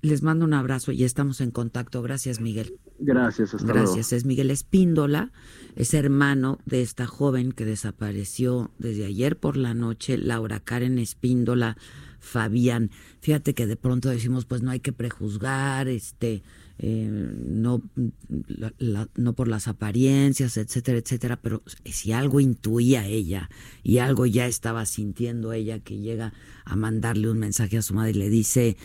Les 0.01 0.23
mando 0.23 0.45
un 0.45 0.53
abrazo 0.53 0.91
y 0.91 1.03
estamos 1.03 1.41
en 1.41 1.51
contacto. 1.51 2.01
Gracias, 2.01 2.39
Miguel. 2.39 2.79
Gracias, 2.97 3.53
hasta 3.53 3.67
Gracias. 3.67 4.13
Es 4.13 4.25
Miguel 4.25 4.49
Espíndola, 4.51 5.31
es 5.75 5.93
hermano 5.93 6.59
de 6.65 6.81
esta 6.81 7.05
joven 7.05 7.51
que 7.51 7.65
desapareció 7.65 8.71
desde 8.79 9.05
ayer 9.05 9.37
por 9.37 9.57
la 9.57 9.73
noche, 9.73 10.17
Laura 10.17 10.59
Karen 10.59 10.97
Espíndola 10.97 11.77
Fabián. 12.19 12.91
Fíjate 13.21 13.53
que 13.53 13.67
de 13.67 13.75
pronto 13.75 14.09
decimos, 14.09 14.45
pues 14.45 14.63
no 14.63 14.71
hay 14.71 14.79
que 14.79 14.93
prejuzgar, 14.93 15.87
este, 15.87 16.41
eh, 16.77 17.09
no, 17.09 17.81
no 19.15 19.33
por 19.33 19.47
las 19.47 19.67
apariencias, 19.67 20.57
etcétera, 20.57 20.97
etcétera, 20.97 21.41
pero 21.41 21.63
si 21.85 22.11
algo 22.11 22.39
intuía 22.39 23.07
ella 23.07 23.49
y 23.81 23.99
algo 23.99 24.25
ya 24.25 24.45
estaba 24.47 24.85
sintiendo 24.85 25.53
ella 25.53 25.79
que 25.79 25.99
llega 25.99 26.33
a 26.65 26.75
mandarle 26.75 27.29
un 27.29 27.39
mensaje 27.39 27.77
a 27.77 27.81
su 27.81 27.93
madre 27.93 28.11
y 28.11 28.15
le 28.15 28.29
dice, 28.29 28.75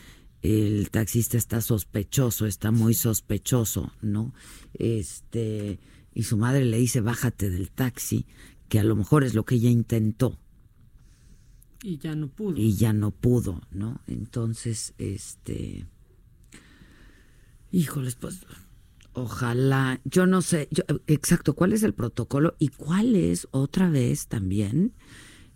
el 0.43 0.91
taxista 0.91 1.37
está 1.37 1.61
sospechoso, 1.61 2.47
está 2.47 2.71
muy 2.71 2.95
sospechoso, 2.95 3.93
¿no? 4.03 4.33
Este, 4.75 5.81
y 6.15 6.23
su 6.23 6.37
madre 6.37 6.65
le 6.65 6.79
dice, 6.79 7.01
bájate 7.01 7.51
del 7.51 7.71
taxi, 7.71 8.27
que 8.69 8.79
a 8.79 8.85
lo 8.85 8.95
mejor 8.95 9.25
es 9.25 9.35
lo 9.35 9.45
que 9.45 9.57
ella 9.57 9.71
intentó. 9.71 10.39
Y 11.83 11.99
ya 11.99 12.15
no 12.15 12.29
pudo. 12.29 12.57
Y 12.57 12.75
ya 12.77 12.93
no 12.93 13.11
pudo, 13.11 13.63
¿no? 13.73 14.01
Entonces, 14.07 14.95
este 14.99 15.87
Híjoles, 17.73 18.17
pues 18.17 18.41
ojalá, 19.13 20.01
yo 20.05 20.27
no 20.27 20.43
sé, 20.43 20.69
yo, 20.71 20.85
exacto, 21.07 21.55
cuál 21.55 21.73
es 21.73 21.83
el 21.83 21.95
protocolo 21.95 22.57
y 22.59 22.69
cuál 22.69 23.17
es 23.17 23.49
otra 23.51 23.91
vez 23.91 24.27
también 24.27 24.95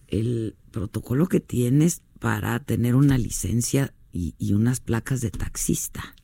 el 0.08 0.56
protocolo 0.70 1.26
que 1.26 1.40
tienes 1.40 2.02
para 2.18 2.58
tener 2.60 2.94
una 2.94 3.18
licencia 3.18 3.94
y, 4.12 4.34
y 4.38 4.52
unas 4.52 4.80
placas 4.80 5.20
de 5.20 5.30
taxista. 5.30 6.14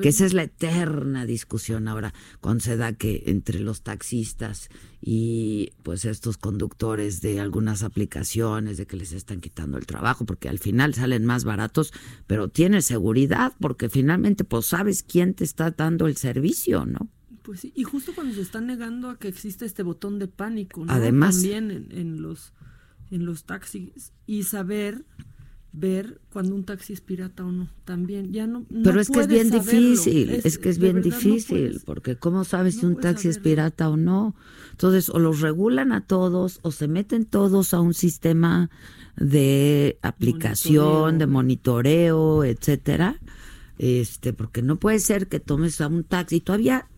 Que 0.00 0.08
esa 0.08 0.24
es 0.24 0.32
la 0.32 0.44
eterna 0.44 1.26
discusión 1.26 1.88
ahora 1.88 2.14
cuando 2.40 2.60
se 2.60 2.76
da 2.76 2.94
que 2.94 3.24
entre 3.26 3.60
los 3.60 3.82
taxistas 3.82 4.70
y 5.00 5.72
pues 5.82 6.06
estos 6.06 6.38
conductores 6.38 7.20
de 7.20 7.38
algunas 7.40 7.82
aplicaciones 7.82 8.78
de 8.78 8.86
que 8.86 8.96
les 8.96 9.12
están 9.12 9.40
quitando 9.40 9.76
el 9.76 9.84
trabajo 9.84 10.24
porque 10.24 10.48
al 10.48 10.58
final 10.58 10.94
salen 10.94 11.26
más 11.26 11.44
baratos, 11.44 11.92
pero 12.26 12.48
tienes 12.48 12.86
seguridad 12.86 13.52
porque 13.60 13.90
finalmente 13.90 14.44
pues 14.44 14.66
sabes 14.66 15.02
quién 15.02 15.34
te 15.34 15.44
está 15.44 15.70
dando 15.70 16.06
el 16.06 16.16
servicio, 16.16 16.86
¿no? 16.86 17.10
Pues 17.42 17.60
sí, 17.60 17.72
y 17.76 17.84
justo 17.84 18.12
cuando 18.14 18.34
se 18.34 18.40
están 18.40 18.66
negando 18.66 19.10
a 19.10 19.18
que 19.18 19.28
exista 19.28 19.64
este 19.64 19.82
botón 19.82 20.18
de 20.18 20.28
pánico, 20.28 20.84
¿no? 20.84 20.92
Además, 20.92 21.36
también 21.36 21.70
en, 21.70 21.92
en 21.92 22.22
los 22.22 22.52
en 23.10 23.24
los 23.24 23.44
taxis 23.44 24.12
y 24.26 24.42
saber 24.42 25.04
ver 25.76 26.20
cuando 26.32 26.54
un 26.54 26.64
taxi 26.64 26.94
es 26.94 27.00
pirata 27.00 27.44
o 27.44 27.52
no. 27.52 27.68
También, 27.84 28.32
ya 28.32 28.46
no. 28.46 28.64
Pero 28.82 29.00
es 29.00 29.10
que 29.10 29.20
es 29.20 29.28
bien 29.28 29.50
difícil, 29.50 30.30
es, 30.30 30.58
que 30.58 30.70
es 30.70 30.78
bien 30.78 31.02
difícil, 31.02 31.80
porque 31.84 32.16
¿cómo 32.16 32.44
sabes 32.44 32.76
si 32.76 32.86
un 32.86 32.96
taxi 32.96 33.28
es 33.28 33.38
pirata 33.38 33.88
o 33.90 33.96
no? 33.96 34.34
Entonces, 34.72 35.10
o 35.10 35.18
los 35.18 35.40
regulan 35.40 35.92
a 35.92 36.06
todos, 36.06 36.60
o 36.62 36.72
se 36.72 36.88
meten 36.88 37.26
todos 37.26 37.74
a 37.74 37.80
un 37.80 37.94
sistema 37.94 38.70
de 39.16 39.98
aplicación, 40.02 41.18
de 41.18 41.26
monitoreo, 41.26 42.44
etcétera. 42.44 43.20
Este, 43.78 44.32
porque 44.32 44.62
no 44.62 44.76
puede 44.76 44.98
ser 44.98 45.28
que 45.28 45.40
tomes 45.40 45.80
a 45.82 45.88
un 45.88 46.04
taxi. 46.04 46.40
Todavía 46.40 46.88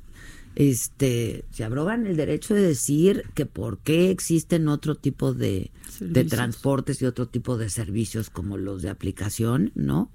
este, 0.59 1.45
se 1.53 1.63
abrogan 1.63 2.05
el 2.07 2.17
derecho 2.17 2.53
de 2.53 2.63
decir 2.63 3.23
que 3.35 3.47
por 3.47 3.79
qué 3.79 4.11
existen 4.11 4.67
otro 4.67 4.97
tipo 4.97 5.33
de, 5.33 5.71
de 6.01 6.25
transportes 6.25 7.01
y 7.01 7.05
otro 7.07 7.29
tipo 7.29 7.57
de 7.57 7.71
servicios 7.71 8.29
como 8.29 8.57
los 8.59 8.83
de 8.83 8.91
aplicación, 8.91 9.71
¿no? 9.77 10.11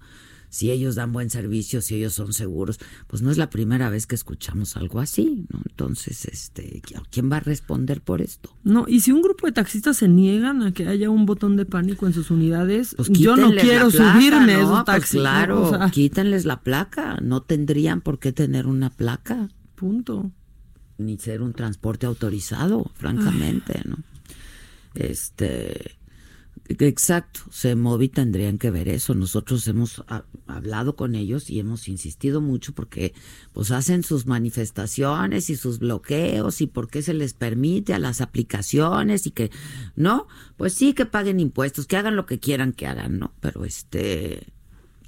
Si 0.49 0.69
ellos 0.69 0.95
dan 0.95 1.13
buen 1.13 1.29
servicio, 1.31 1.81
si 1.81 1.95
ellos 1.95 2.13
son 2.13 2.33
seguros, 2.33 2.77
pues 3.07 3.21
no 3.23 3.31
es 3.31 3.37
la 3.37 3.49
primera 3.49 3.89
vez 3.89 4.05
que 4.05 4.15
escuchamos 4.15 4.75
algo 4.75 4.99
así, 4.99 5.45
¿no? 5.49 5.61
Entonces, 5.67 6.25
este, 6.25 6.81
¿quién 7.09 7.31
va 7.31 7.37
a 7.37 7.39
responder 7.39 8.01
por 8.01 8.21
esto? 8.21 8.55
No, 8.65 8.85
y 8.87 8.99
si 8.99 9.13
un 9.13 9.21
grupo 9.21 9.47
de 9.47 9.53
taxistas 9.53 9.95
se 9.97 10.09
niegan 10.09 10.61
a 10.61 10.73
que 10.73 10.87
haya 10.89 11.09
un 11.09 11.25
botón 11.25 11.55
de 11.55 11.65
pánico 11.65 12.05
en 12.05 12.11
sus 12.13 12.29
unidades, 12.31 12.93
Pues 12.97 13.09
yo 13.11 13.37
no 13.37 13.49
quiero 13.51 13.85
la 13.85 13.91
placa, 13.91 14.13
subirme 14.13 14.53
¿no? 14.53 14.59
esos 14.59 14.71
Pues 14.73 14.85
taxis. 14.85 15.19
claro, 15.21 15.61
O 15.63 15.69
sea, 15.69 15.89
quítenles 15.89 16.43
la 16.45 16.61
placa. 16.61 17.17
No 17.23 17.41
tendrían 17.41 18.01
por 18.01 18.19
qué 18.19 18.33
tener 18.33 18.67
una 18.67 18.89
placa. 18.91 19.49
Punto. 19.83 20.31
Ni 20.97 21.17
ser 21.17 21.41
un 21.41 21.51
transporte 21.51 22.05
autorizado, 22.05 22.89
francamente, 22.95 23.81
¿no? 23.83 23.97
Este. 24.95 25.97
Exacto, 26.69 27.41
Semovi 27.51 28.07
tendrían 28.07 28.57
que 28.57 28.71
ver 28.71 28.87
eso. 28.87 29.13
Nosotros 29.13 29.67
hemos 29.67 30.01
ha- 30.07 30.23
hablado 30.47 30.95
con 30.95 31.15
ellos 31.15 31.49
y 31.49 31.59
hemos 31.59 31.89
insistido 31.89 32.39
mucho 32.39 32.71
porque 32.73 33.13
pues 33.51 33.71
hacen 33.71 34.03
sus 34.03 34.25
manifestaciones 34.25 35.49
y 35.49 35.57
sus 35.57 35.79
bloqueos 35.79 36.61
y 36.61 36.67
por 36.67 36.89
qué 36.89 37.01
se 37.01 37.13
les 37.13 37.33
permite 37.33 37.93
a 37.93 37.99
las 37.99 38.21
aplicaciones 38.21 39.27
y 39.27 39.31
que 39.31 39.51
no, 39.97 40.27
pues 40.55 40.71
sí 40.73 40.93
que 40.93 41.05
paguen 41.05 41.41
impuestos, 41.41 41.85
que 41.85 41.97
hagan 41.97 42.15
lo 42.15 42.25
que 42.25 42.39
quieran 42.39 42.71
que 42.71 42.87
hagan, 42.87 43.19
¿no? 43.19 43.33
Pero 43.41 43.65
este 43.65 44.47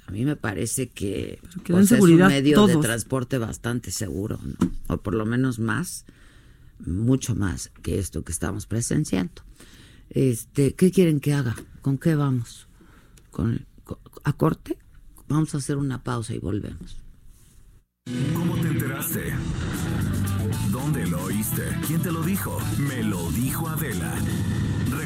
a 0.06 0.10
mí 0.12 0.24
me 0.24 0.36
parece 0.36 0.88
que 0.88 1.40
pues, 1.66 1.90
es 1.92 2.00
un 2.00 2.16
medio 2.28 2.66
de 2.66 2.76
transporte 2.76 3.38
bastante 3.38 3.90
seguro, 3.90 4.38
¿no? 4.42 4.70
O 4.88 4.98
por 4.98 5.14
lo 5.14 5.26
menos 5.26 5.58
más, 5.58 6.04
mucho 6.78 7.34
más 7.34 7.70
que 7.82 7.98
esto 7.98 8.22
que 8.22 8.32
estamos 8.32 8.66
presenciando. 8.66 9.42
Este, 10.10 10.74
¿qué 10.74 10.90
quieren 10.92 11.18
que 11.20 11.32
haga? 11.34 11.56
¿Con 11.82 11.98
qué 11.98 12.14
vamos? 12.14 12.68
¿Con, 13.30 13.66
con- 13.84 13.98
a 14.24 14.32
corte? 14.32 14.78
Vamos 15.28 15.54
a 15.54 15.58
hacer 15.58 15.76
una 15.76 16.02
pausa 16.04 16.34
y 16.34 16.38
volvemos. 16.38 16.96
¿Cómo 18.34 18.54
te 18.54 18.68
enteraste? 18.68 19.34
¿Dónde 20.70 21.06
lo 21.08 21.24
oíste? 21.24 21.62
¿Quién 21.88 22.00
te 22.02 22.12
lo 22.12 22.22
dijo? 22.22 22.56
Me 22.78 23.02
lo 23.02 23.28
dijo 23.32 23.68
Adela. 23.68 24.14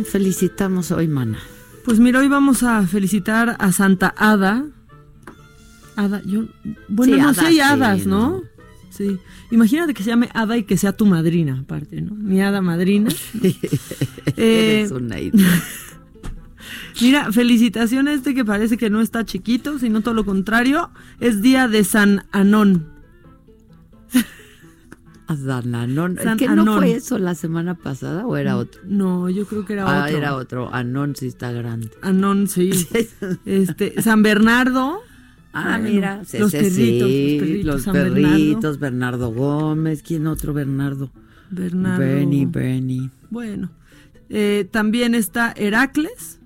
¿Quién 0.00 0.10
felicitamos 0.10 0.92
hoy, 0.92 1.08
mana? 1.08 1.38
Pues 1.84 2.00
mira, 2.00 2.20
hoy 2.20 2.28
vamos 2.28 2.62
a 2.62 2.86
felicitar 2.86 3.56
a 3.58 3.70
Santa 3.70 4.14
Ada. 4.16 4.64
Ada, 5.94 6.22
yo. 6.24 6.44
Bueno, 6.88 7.16
Sí, 7.16 7.20
no 7.20 7.28
Ada, 7.28 7.34
sé, 7.34 7.46
hay 7.48 7.54
sí, 7.56 7.60
hadas, 7.60 8.06
¿no? 8.06 8.30
¿no? 8.30 8.42
Sí. 8.88 9.18
Imagínate 9.50 9.92
que 9.92 10.02
se 10.02 10.08
llame 10.08 10.30
Ada 10.32 10.56
y 10.56 10.64
que 10.64 10.78
sea 10.78 10.92
tu 10.94 11.04
madrina, 11.04 11.58
aparte, 11.60 12.00
¿no? 12.00 12.14
Mi 12.14 12.40
hada 12.40 12.62
madrina. 12.62 13.10
Eh, 14.36 14.78
Eres 14.78 14.92
una 14.92 15.20
idea. 15.20 15.62
Mira, 17.02 17.30
felicitaciones 17.30 18.14
a 18.14 18.16
este 18.16 18.34
que 18.34 18.44
parece 18.44 18.78
que 18.78 18.88
no 18.88 19.02
está 19.02 19.26
chiquito, 19.26 19.78
sino 19.78 20.00
todo 20.00 20.14
lo 20.14 20.24
contrario. 20.24 20.88
Es 21.18 21.42
día 21.42 21.68
de 21.68 21.84
San 21.84 22.24
Anón. 22.32 22.86
Anón. 25.30 26.18
San 26.22 26.36
¿Qué 26.36 26.48
no 26.48 26.78
fue 26.78 26.92
eso 26.92 27.18
la 27.18 27.34
semana 27.34 27.74
pasada 27.74 28.26
o 28.26 28.36
era 28.36 28.56
otro? 28.56 28.80
No, 28.84 29.30
yo 29.30 29.46
creo 29.46 29.64
que 29.64 29.74
era 29.74 29.84
ah, 29.84 30.04
otro. 30.04 30.16
era 30.16 30.34
otro. 30.34 30.74
Anón 30.74 31.14
sí 31.14 31.26
está 31.26 31.52
grande. 31.52 31.90
Anón, 32.02 32.48
sí. 32.48 32.70
Este, 33.46 34.00
San 34.02 34.22
Bernardo. 34.22 35.00
Ah, 35.52 35.78
Bueno, 35.78 35.88
mira, 35.88 36.22
los 36.38 36.52
perritos, 36.52 36.74
sí, 36.74 37.00
los 37.00 37.40
perritos, 37.40 37.66
los 37.66 37.82
San 37.82 37.92
perritos, 37.92 38.78
Bernardo. 38.78 39.32
Gómez, 39.32 40.02
¿quién 40.02 40.26
otro 40.26 40.52
Bernardo? 40.52 41.10
Bernardo. 41.50 41.98
Benny, 41.98 42.46
Benny. 42.46 43.10
Bueno, 43.30 43.70
eh, 44.28 44.68
también 44.70 45.14
está 45.14 45.52
Heracles, 45.56 46.38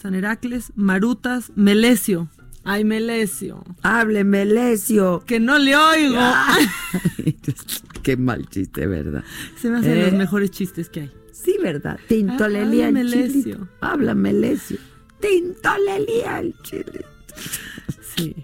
San 0.00 0.14
Heracles, 0.14 0.72
Marutas, 0.74 1.52
Melesio. 1.54 2.28
Ay, 2.64 2.84
Melesio. 2.84 3.64
Hable, 3.82 4.24
Melesio. 4.24 5.22
Que 5.26 5.40
no 5.40 5.58
le 5.58 5.76
oigo. 5.76 6.20
Qué 8.10 8.16
mal 8.16 8.48
chiste, 8.48 8.88
¿verdad? 8.88 9.22
Se 9.56 9.70
me 9.70 9.78
hacen 9.78 9.96
Eh, 9.96 10.02
los 10.06 10.14
mejores 10.14 10.50
chistes 10.50 10.90
que 10.90 11.02
hay. 11.02 11.10
Sí, 11.30 11.54
¿verdad? 11.62 11.96
Tintolelía 12.08 12.88
Ay, 12.88 12.94
el. 12.96 13.58
Habla, 13.80 14.16
Melesio. 14.16 14.78
Tintolelía 15.20 16.40
el 16.40 16.52
chile. 16.64 17.04
Sí. 18.16 18.34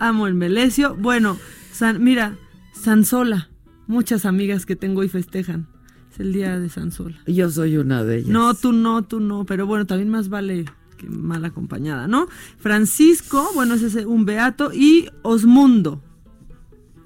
Amo 0.00 0.26
el 0.26 0.34
Melesio. 0.34 0.96
Bueno, 0.96 1.38
San, 1.70 2.02
mira, 2.02 2.36
Sansola. 2.72 3.48
Muchas 3.86 4.26
amigas 4.26 4.66
que 4.66 4.74
tengo 4.74 5.04
y 5.04 5.08
festejan. 5.08 5.68
Es 6.12 6.18
el 6.18 6.32
día 6.32 6.58
de 6.58 6.68
Sansola. 6.68 7.22
Yo 7.28 7.48
soy 7.48 7.76
una 7.76 8.02
de 8.02 8.16
ellas. 8.16 8.28
No, 8.28 8.54
tú 8.54 8.72
no, 8.72 9.04
tú 9.04 9.20
no, 9.20 9.46
pero 9.46 9.66
bueno, 9.68 9.86
también 9.86 10.08
más 10.10 10.30
vale 10.30 10.64
que 10.98 11.08
mal 11.08 11.44
acompañada, 11.44 12.08
¿no? 12.08 12.26
Francisco, 12.58 13.48
bueno, 13.54 13.74
ese 13.74 13.86
es 13.86 14.04
un 14.04 14.24
beato, 14.24 14.72
y 14.74 15.08
Osmundo. 15.22 16.02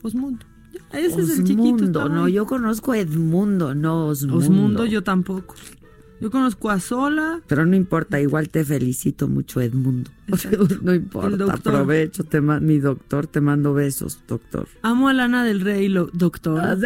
Osmundo. 0.00 0.46
Ese 0.96 1.20
es 1.20 1.38
el 1.38 1.44
chiquito. 1.44 1.74
Osmundo, 1.74 2.08
no, 2.08 2.24
ahí. 2.24 2.32
yo 2.32 2.46
conozco 2.46 2.92
a 2.92 2.98
Edmundo, 2.98 3.74
no 3.74 4.06
Osmundo. 4.06 4.38
Osmundo 4.38 4.86
yo 4.86 5.02
tampoco. 5.02 5.54
Yo 6.18 6.30
conozco 6.30 6.70
a 6.70 6.80
Sola. 6.80 7.42
Pero 7.46 7.66
no 7.66 7.76
importa, 7.76 8.18
igual 8.20 8.48
te 8.48 8.64
felicito 8.64 9.28
mucho, 9.28 9.60
Edmundo. 9.60 10.10
no 10.82 10.94
importa, 10.94 11.44
aprovecho, 11.52 12.24
te 12.24 12.40
mi 12.40 12.78
doctor, 12.78 13.26
te 13.26 13.40
mando 13.42 13.74
besos, 13.74 14.20
doctor. 14.26 14.66
Amo 14.82 15.08
a 15.08 15.12
Lana 15.12 15.44
del 15.44 15.60
Rey, 15.60 15.88
lo- 15.88 16.08
doctor. 16.12 16.78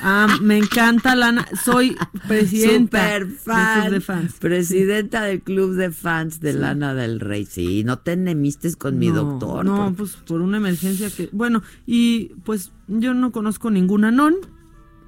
Ah, 0.00 0.38
me 0.40 0.56
encanta 0.58 1.14
Lana. 1.14 1.46
Soy 1.64 1.96
presidenta 2.26 3.18
Super 3.20 3.26
del 3.26 3.36
club 3.36 3.90
de 3.92 4.00
fans. 4.00 4.32
presidenta 4.40 5.22
del 5.22 5.42
club 5.42 5.74
de 5.74 5.90
fans 5.90 6.40
de 6.40 6.54
Lana 6.54 6.94
del 6.94 7.20
Rey. 7.20 7.44
Sí, 7.44 7.84
no 7.84 7.98
te 7.98 8.12
enemistes 8.12 8.76
con 8.76 8.98
mi 8.98 9.10
doctor. 9.10 9.64
No, 9.66 9.86
por- 9.88 9.94
pues 9.96 10.16
por 10.16 10.40
una 10.40 10.56
emergencia 10.56 11.10
que. 11.10 11.28
Bueno, 11.32 11.62
y 11.86 12.32
pues 12.44 12.72
yo 12.88 13.12
no 13.14 13.32
conozco 13.32 13.70
ningún 13.70 14.04
anón. 14.04 14.36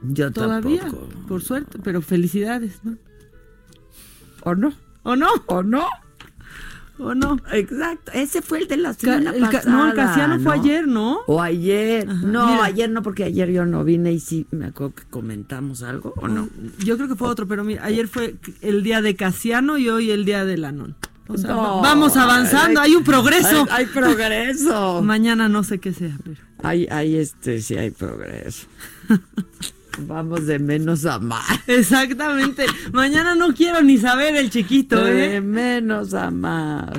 Yo 0.02 0.30
todavía, 0.32 0.82
tampoco. 0.82 1.08
por 1.28 1.42
suerte, 1.42 1.78
pero 1.82 2.02
felicidades, 2.02 2.80
¿no? 2.84 2.96
¿O 4.42 4.54
no? 4.54 4.72
¿O 5.02 5.16
no? 5.16 5.28
¿O 5.46 5.62
no? 5.62 5.86
¿O 6.98 7.14
no? 7.14 7.38
Exacto, 7.52 8.12
ese 8.12 8.42
fue 8.42 8.58
el 8.58 8.68
de 8.68 8.76
la 8.76 8.92
semana 8.92 9.30
el 9.30 9.40
pasada. 9.40 9.70
no, 9.70 9.88
el 9.88 9.94
Casiano 9.94 10.38
fue 10.40 10.56
¿no? 10.56 10.62
ayer, 10.62 10.86
¿no? 10.86 11.18
O 11.26 11.40
ayer. 11.40 12.06
no, 12.06 12.46
mira. 12.46 12.64
ayer 12.64 12.90
no, 12.90 13.02
porque 13.02 13.24
ayer 13.24 13.50
yo 13.50 13.64
no 13.64 13.84
vine 13.84 14.12
y 14.12 14.20
sí 14.20 14.46
me 14.50 14.66
acuerdo 14.66 14.94
que 14.96 15.04
comentamos 15.04 15.82
algo, 15.82 16.12
¿o 16.18 16.28
no? 16.28 16.50
Yo 16.78 16.96
creo 16.96 17.08
que 17.08 17.14
fue 17.14 17.28
otro, 17.28 17.46
pero 17.48 17.64
mira, 17.64 17.84
ayer 17.84 18.06
fue 18.06 18.36
el 18.60 18.82
día 18.82 19.00
de 19.00 19.16
Casiano 19.16 19.78
y 19.78 19.88
hoy 19.88 20.10
el 20.10 20.26
día 20.26 20.44
del 20.44 20.64
Anón. 20.66 20.94
O 21.26 21.38
sea, 21.38 21.50
No, 21.50 21.80
vamos 21.80 22.16
avanzando, 22.16 22.80
hay, 22.80 22.94
un 22.94 23.04
progreso. 23.04 23.66
Hay, 23.70 23.84
hay 23.84 23.86
progreso. 23.86 25.00
Mañana 25.02 25.48
no 25.48 25.64
sé 25.64 25.78
qué 25.78 25.94
sea, 25.94 26.18
pero. 26.22 26.36
Hay, 26.62 26.86
hay 26.90 27.16
este, 27.16 27.62
sí 27.62 27.76
hay 27.76 27.90
progreso. 27.90 28.66
Vamos 29.98 30.46
de 30.46 30.58
menos 30.58 31.04
a 31.04 31.18
más. 31.18 31.60
Exactamente. 31.66 32.66
Mañana 32.92 33.34
no 33.34 33.54
quiero 33.54 33.82
ni 33.82 33.98
saber 33.98 34.36
el 34.36 34.50
chiquito, 34.50 35.04
De 35.04 35.36
¿eh? 35.36 35.40
menos 35.40 36.14
a 36.14 36.30
más. 36.30 36.98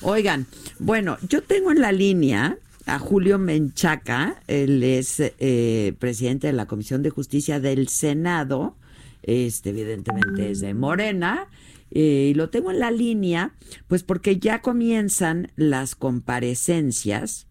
Oigan, 0.00 0.46
bueno, 0.78 1.16
yo 1.28 1.42
tengo 1.42 1.70
en 1.70 1.80
la 1.80 1.92
línea 1.92 2.58
a 2.86 2.98
Julio 2.98 3.38
Menchaca, 3.38 4.42
él 4.48 4.82
es 4.82 5.20
eh, 5.20 5.94
presidente 5.98 6.48
de 6.48 6.52
la 6.52 6.66
Comisión 6.66 7.02
de 7.02 7.10
Justicia 7.10 7.60
del 7.60 7.86
Senado, 7.88 8.76
este 9.22 9.70
evidentemente 9.70 10.50
es 10.50 10.60
de 10.60 10.74
Morena, 10.74 11.46
eh, 11.92 12.30
y 12.30 12.34
lo 12.34 12.50
tengo 12.50 12.72
en 12.72 12.80
la 12.80 12.90
línea, 12.90 13.54
pues 13.86 14.02
porque 14.02 14.38
ya 14.38 14.60
comienzan 14.62 15.52
las 15.54 15.94
comparecencias 15.94 17.46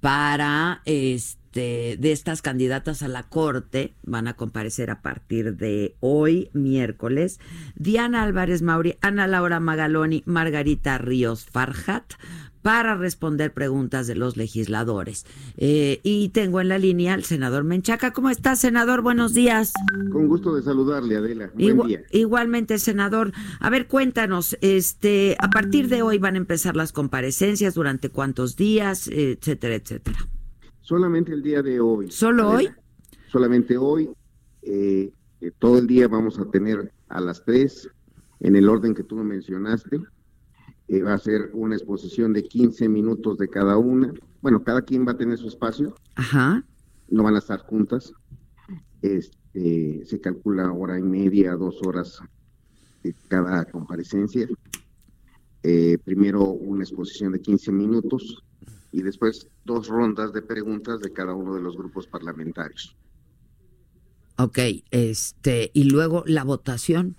para 0.00 0.82
este 0.84 1.39
este, 1.50 1.96
de 1.98 2.12
estas 2.12 2.42
candidatas 2.42 3.02
a 3.02 3.08
la 3.08 3.24
Corte 3.24 3.92
van 4.04 4.28
a 4.28 4.34
comparecer 4.34 4.88
a 4.88 5.02
partir 5.02 5.56
de 5.56 5.96
hoy, 5.98 6.48
miércoles, 6.52 7.40
Diana 7.74 8.22
Álvarez 8.22 8.62
Mauri, 8.62 8.96
Ana 9.00 9.26
Laura 9.26 9.58
Magaloni, 9.58 10.22
Margarita 10.26 10.96
Ríos 10.98 11.46
Farjat, 11.46 12.04
para 12.62 12.94
responder 12.94 13.52
preguntas 13.52 14.06
de 14.06 14.14
los 14.14 14.36
legisladores. 14.36 15.26
Eh, 15.56 15.98
y 16.04 16.28
tengo 16.28 16.60
en 16.60 16.68
la 16.68 16.78
línea 16.78 17.14
al 17.14 17.24
senador 17.24 17.64
Menchaca. 17.64 18.12
¿Cómo 18.12 18.30
está, 18.30 18.54
senador? 18.54 19.02
Buenos 19.02 19.34
días. 19.34 19.72
Con 20.12 20.28
gusto 20.28 20.54
de 20.54 20.62
saludarle, 20.62 21.16
Adela. 21.16 21.50
Buen 21.54 21.88
día. 21.88 22.02
Igualmente, 22.12 22.78
senador. 22.78 23.32
A 23.58 23.70
ver, 23.70 23.88
cuéntanos, 23.88 24.56
este, 24.60 25.36
a 25.40 25.50
partir 25.50 25.88
de 25.88 26.02
hoy 26.02 26.18
van 26.18 26.36
a 26.36 26.38
empezar 26.38 26.76
las 26.76 26.92
comparecencias, 26.92 27.74
durante 27.74 28.08
cuántos 28.08 28.54
días, 28.54 29.08
etcétera, 29.08 29.74
etcétera. 29.74 30.28
Solamente 30.90 31.32
el 31.32 31.40
día 31.40 31.62
de 31.62 31.78
hoy. 31.78 32.10
¿Solo 32.10 32.50
hoy? 32.50 32.68
Solamente 33.28 33.76
hoy. 33.76 34.10
Eh, 34.60 35.12
eh, 35.40 35.52
todo 35.60 35.78
el 35.78 35.86
día 35.86 36.08
vamos 36.08 36.36
a 36.40 36.50
tener 36.50 36.92
a 37.08 37.20
las 37.20 37.44
tres, 37.44 37.88
en 38.40 38.56
el 38.56 38.68
orden 38.68 38.92
que 38.92 39.04
tú 39.04 39.14
mencionaste 39.14 40.00
eh, 40.88 41.02
va 41.02 41.14
a 41.14 41.18
ser 41.18 41.50
una 41.52 41.76
exposición 41.76 42.32
de 42.32 42.42
15 42.42 42.88
minutos 42.88 43.38
de 43.38 43.46
cada 43.46 43.76
una. 43.76 44.12
Bueno, 44.42 44.64
cada 44.64 44.82
quien 44.82 45.06
va 45.06 45.12
a 45.12 45.16
tener 45.16 45.38
su 45.38 45.46
espacio. 45.46 45.94
Ajá. 46.16 46.64
No 47.08 47.22
van 47.22 47.36
a 47.36 47.38
estar 47.38 47.60
juntas. 47.60 48.12
Este, 49.00 50.04
se 50.04 50.20
calcula 50.20 50.72
hora 50.72 50.98
y 50.98 51.04
media, 51.04 51.54
dos 51.54 51.80
horas 51.86 52.18
de 53.04 53.14
cada 53.28 53.64
comparecencia. 53.66 54.48
Eh, 55.62 55.98
primero 56.04 56.46
una 56.46 56.82
exposición 56.82 57.30
de 57.30 57.40
15 57.40 57.70
minutos 57.70 58.42
y 58.92 59.02
después 59.02 59.48
dos 59.64 59.88
rondas 59.88 60.32
de 60.32 60.42
preguntas 60.42 61.00
de 61.00 61.12
cada 61.12 61.34
uno 61.34 61.54
de 61.54 61.62
los 61.62 61.76
grupos 61.76 62.06
parlamentarios. 62.06 62.96
Ok, 64.36 64.58
este, 64.90 65.70
y 65.74 65.84
luego 65.84 66.24
la 66.26 66.44
votación. 66.44 67.16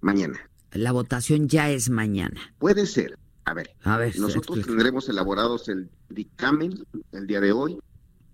Mañana 0.00 0.52
la 0.72 0.92
votación 0.92 1.48
ya 1.48 1.70
es 1.70 1.90
mañana. 1.90 2.40
Puede 2.58 2.86
ser. 2.86 3.18
A 3.44 3.54
ver, 3.54 3.70
a 3.82 3.96
ver 3.96 4.16
nosotros 4.20 4.64
tendremos 4.64 5.08
elaborados 5.08 5.68
el 5.68 5.90
dictamen 6.08 6.86
el 7.10 7.26
día 7.26 7.40
de 7.40 7.50
hoy 7.50 7.76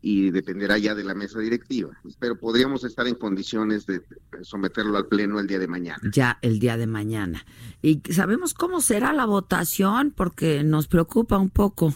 y 0.03 0.31
dependerá 0.31 0.77
ya 0.77 0.95
de 0.95 1.03
la 1.03 1.15
mesa 1.15 1.39
directiva, 1.39 1.99
pero 2.19 2.39
podríamos 2.39 2.85
estar 2.85 3.07
en 3.09 3.15
condiciones 3.15 3.87
de 3.87 4.03
someterlo 4.43 4.99
al 4.99 5.07
pleno 5.07 5.41
el 5.41 5.47
día 5.47 5.59
de 5.59 5.67
mañana. 5.67 5.99
Ya 6.13 6.39
el 6.43 6.59
día 6.59 6.77
de 6.77 6.87
mañana. 6.87 7.45
¿Y 7.81 8.03
sabemos 8.13 8.53
cómo 8.53 8.83
será 8.83 9.15
la 9.15 9.25
votación? 9.25 10.13
Porque 10.15 10.63
nos 10.63 10.89
preocupa 10.89 11.39
un 11.39 11.51
poco. 11.51 11.95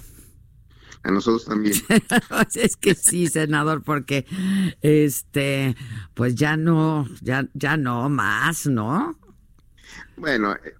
A 1.05 1.11
nosotros 1.11 1.45
también. 1.45 1.75
es 2.55 2.77
que 2.77 2.95
sí, 2.95 3.27
senador, 3.27 3.83
porque 3.83 4.25
este, 4.83 5.77
pues 6.15 6.37
ya 6.37 6.57
no, 6.57 7.09
ya, 7.21 7.49
ya 7.55 7.77
no 7.77 8.09
más, 8.09 8.67
¿no? 8.67 9.19
Bueno, 10.17 10.53
eh, 10.53 10.75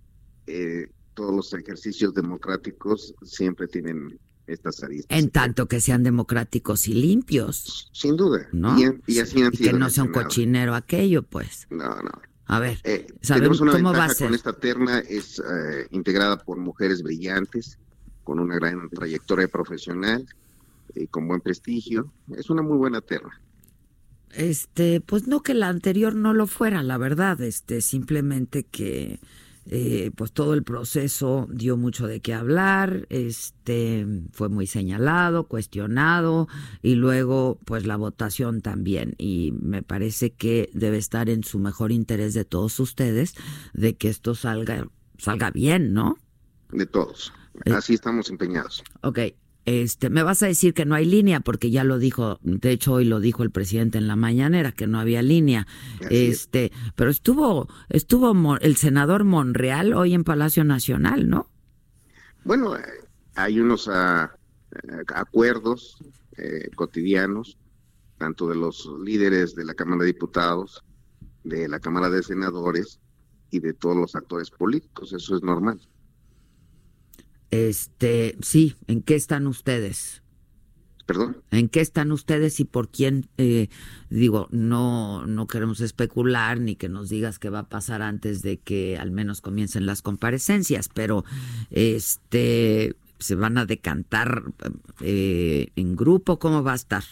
eh, 0.47 0.87
todos 1.15 1.35
los 1.35 1.53
ejercicios 1.55 2.15
democráticos 2.15 3.15
siempre 3.23 3.67
tienen 3.67 4.19
estas 4.47 4.83
aristas. 4.85 5.19
En 5.19 5.31
tanto 5.31 5.67
que 5.67 5.81
sean 5.81 6.05
democráticos 6.05 6.87
y 6.87 6.95
limpios. 6.95 7.91
Sin 7.93 8.17
duda. 8.17 8.49
¿No? 8.53 8.77
Y, 9.07 9.19
así 9.19 9.43
han 9.43 9.53
sido 9.53 9.73
que 9.73 9.79
no 9.79 9.91
sea 9.91 10.05
un 10.05 10.13
cochinero 10.13 10.75
aquello, 10.75 11.25
pues. 11.25 11.67
No, 11.71 11.97
no. 12.01 12.13
A 12.47 12.61
ver, 12.61 12.79
eh, 12.85 13.07
tenemos 13.27 13.61
una 13.61 13.73
cómo 13.73 13.93
va 13.93 14.05
a 14.05 14.09
ser? 14.11 14.29
con 14.29 14.35
esta 14.35 14.53
terna, 14.53 14.99
es 15.01 15.43
integrada 15.91 16.39
por 16.39 16.59
mujeres 16.59 17.03
brillantes, 17.03 17.79
con 18.25 18.39
una 18.39 18.57
gran 18.57 18.89
trayectoria 18.91 19.49
profesional, 19.49 20.27
y 20.95 21.07
con 21.07 21.29
buen 21.29 21.41
prestigio. 21.41 22.13
Es 22.37 22.51
una 22.51 22.63
muy 22.63 22.77
buena 22.77 23.01
terna. 23.01 23.41
Este, 24.35 25.01
pues 25.01 25.27
no 25.27 25.43
que 25.43 25.55
la 25.55 25.69
anterior 25.69 26.15
no 26.15 26.33
lo 26.33 26.47
fuera, 26.47 26.83
la 26.83 26.97
verdad, 26.97 27.41
este, 27.43 27.83
simplemente 27.83 28.65
que 28.65 29.21
eh, 29.67 30.11
pues 30.17 30.33
todo 30.33 30.55
el 30.55 30.63
proceso 30.63 31.47
dio 31.51 31.77
mucho 31.77 32.07
de 32.07 32.21
qué 32.21 32.33
hablar, 32.33 33.07
este, 33.11 34.07
fue 34.33 34.49
muy 34.49 34.67
señalado, 34.67 35.49
cuestionado 35.49 36.49
y 36.81 36.95
luego 36.95 37.59
pues 37.67 37.85
la 37.85 37.97
votación 37.97 38.63
también 38.63 39.15
y 39.19 39.53
me 39.61 39.83
parece 39.83 40.33
que 40.33 40.71
debe 40.73 40.97
estar 40.97 41.29
en 41.29 41.45
su 41.45 41.59
mejor 41.59 41.93
interés 41.93 42.33
de 42.33 42.47
todos 42.47 42.81
ustedes 42.81 43.35
de 43.75 43.97
que 43.97 44.09
esto 44.09 44.35
salga 44.35 44.89
salga 45.19 45.51
bien, 45.51 45.93
¿no? 45.93 46.17
De 46.71 46.87
todos. 46.87 47.33
Eh, 47.65 47.73
Así 47.73 47.95
estamos 47.95 48.31
empeñados. 48.31 48.83
Ok, 49.03 49.19
este, 49.65 50.11
me 50.11 50.25
vas 50.25 50.43
a 50.43 50.47
decir 50.47 50.75
que 50.75 50.85
no 50.85 50.97
hay 50.97 51.05
línea 51.05 51.41
porque 51.41 51.71
ya 51.71 51.85
lo 51.85 51.99
dijo, 51.99 52.39
de 52.43 52.73
hecho 52.73 52.95
hoy 52.95 53.05
lo 53.05 53.21
dijo 53.21 53.45
el 53.45 53.53
presidente 53.53 53.99
en 53.99 54.09
la 54.09 54.17
mañanera 54.17 54.73
que 54.73 54.89
no 54.89 54.99
había 54.99 55.23
línea. 55.23 55.67
este, 56.11 56.73
pero 56.97 57.11
estuvo 57.11 57.69
estuvo 57.89 58.57
el 58.59 58.77
senador 58.77 59.25
Monreal 59.25 59.95
hoy 59.95 60.15
en 60.15 60.25
Palacio 60.25 60.65
Nacional, 60.65 61.29
¿no? 61.29 61.49
Bueno, 62.45 62.77
eh, 62.77 62.83
hay 63.37 63.61
unos 63.61 63.89
ah, 63.89 64.37
eh, 64.73 65.05
acuerdos 65.15 65.99
eh, 66.37 66.69
cotidianos 66.75 67.57
tanto 68.19 68.49
de 68.49 68.57
los 68.57 68.89
líderes 69.05 69.55
de 69.55 69.65
la 69.65 69.75
Cámara 69.75 70.03
de 70.03 70.07
Diputados, 70.07 70.85
de 71.43 71.69
la 71.69 71.81
Cámara 71.81 72.09
de 72.09 72.23
Senadores 72.23 73.01
y 73.51 73.59
de 73.59 73.75
todos 73.75 73.97
los 73.97 74.15
actores 74.15 74.51
políticos, 74.51 75.13
eso 75.13 75.37
es 75.37 75.43
normal. 75.43 75.81
Este, 77.53 78.35
sí, 78.41 78.77
¿en 78.87 79.03
qué 79.03 79.15
están 79.15 79.47
ustedes? 79.47 80.23
¿Perdón? 81.05 81.37
¿En 81.51 81.69
qué 81.69 81.81
están 81.81 82.11
ustedes 82.11 82.59
y 82.61 82.65
por 82.65 82.89
quién? 82.89 83.29
Eh, 83.37 83.69
digo, 84.09 84.49
no, 84.51 85.27
no 85.27 85.47
queremos 85.47 85.83
especular 85.83 86.61
ni 86.61 86.77
que 86.77 86.89
nos 86.89 87.11
digas 87.11 87.39
qué 87.39 87.51
va 87.51 87.61
a 87.61 87.69
pasar 87.69 88.01
antes 88.01 88.41
de 88.41 88.57
que 88.59 88.97
al 88.97 89.11
menos 89.11 89.43
comiencen 89.43 89.85
las 89.85 90.01
comparecencias, 90.01 90.89
pero 90.89 91.27
este, 91.71 92.97
se 93.19 93.35
van 93.35 93.59
a 93.59 93.67
decantar 93.67 94.45
eh, 95.01 95.69
en 95.77 95.95
grupo, 95.95 96.39
¿cómo 96.39 96.63
va 96.63 96.73
a 96.73 96.77
estar? 96.77 97.05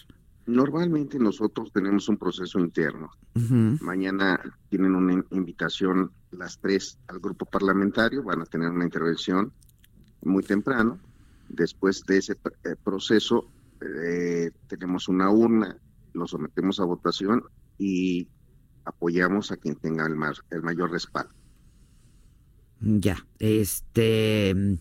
Normalmente 0.47 1.18
nosotros 1.18 1.70
tenemos 1.70 2.09
un 2.09 2.16
proceso 2.16 2.59
interno. 2.59 3.11
Mañana 3.34 4.41
tienen 4.70 4.95
una 4.95 5.22
invitación 5.32 6.12
las 6.30 6.59
tres 6.59 6.99
al 7.09 7.20
grupo 7.20 7.45
parlamentario, 7.45 8.22
van 8.22 8.41
a 8.41 8.47
tener 8.47 8.70
una 8.70 8.84
intervención 8.84 9.53
muy 10.23 10.43
temprano. 10.43 10.99
Después 11.49 12.05
de 12.07 12.18
ese 12.18 12.33
eh, 12.33 12.77
proceso 12.83 13.51
eh, 13.81 14.51
tenemos 14.68 15.09
una 15.09 15.31
urna, 15.31 15.77
lo 16.12 16.27
sometemos 16.27 16.81
a 16.81 16.85
votación 16.85 17.43
y 17.79 18.29
apoyamos 18.85 19.51
a 19.51 19.57
quien 19.57 19.77
tenga 19.77 20.07
el, 20.07 20.16
más, 20.16 20.43
el 20.51 20.62
mayor 20.62 20.91
respaldo. 20.91 21.33
Ya, 22.81 23.27
este 23.39 24.55
mm, 24.55 24.75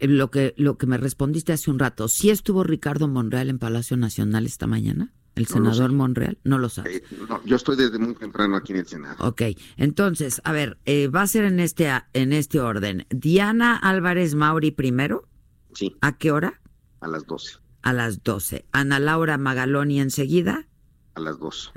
lo 0.00 0.30
que 0.30 0.54
lo 0.56 0.78
que 0.78 0.86
me 0.86 0.96
respondiste 0.98 1.52
hace 1.52 1.70
un 1.70 1.78
rato, 1.78 2.08
¿sí 2.08 2.30
estuvo 2.30 2.64
Ricardo 2.64 3.08
Monreal 3.08 3.50
en 3.50 3.58
Palacio 3.58 3.96
Nacional 3.96 4.46
esta 4.46 4.66
mañana? 4.66 5.12
¿El 5.36 5.46
senador 5.46 5.92
Monreal? 5.92 6.38
No 6.44 6.58
lo 6.58 6.70
sabe. 6.70 6.96
Eh, 6.96 7.02
yo 7.44 7.56
estoy 7.56 7.76
desde 7.76 7.98
muy 7.98 8.14
temprano 8.14 8.56
aquí 8.56 8.72
en 8.72 8.78
el 8.78 8.86
Senado. 8.86 9.16
Ok, 9.18 9.42
entonces, 9.76 10.40
a 10.44 10.52
ver, 10.52 10.78
eh, 10.86 11.08
va 11.08 11.22
a 11.22 11.26
ser 11.26 11.44
en 11.44 11.60
este, 11.60 11.90
en 12.14 12.32
este 12.32 12.58
orden. 12.58 13.06
Diana 13.10 13.76
Álvarez 13.76 14.34
Mauri 14.34 14.70
primero. 14.70 15.28
Sí. 15.74 15.94
¿A 16.00 16.16
qué 16.16 16.32
hora? 16.32 16.62
A 17.00 17.08
las 17.08 17.26
12. 17.26 17.58
A 17.82 17.92
las 17.92 18.22
12. 18.22 18.64
Ana 18.72 18.98
Laura 18.98 19.36
Magaloni 19.36 20.00
enseguida. 20.00 20.66
A 21.14 21.20
las 21.20 21.38
12. 21.38 21.70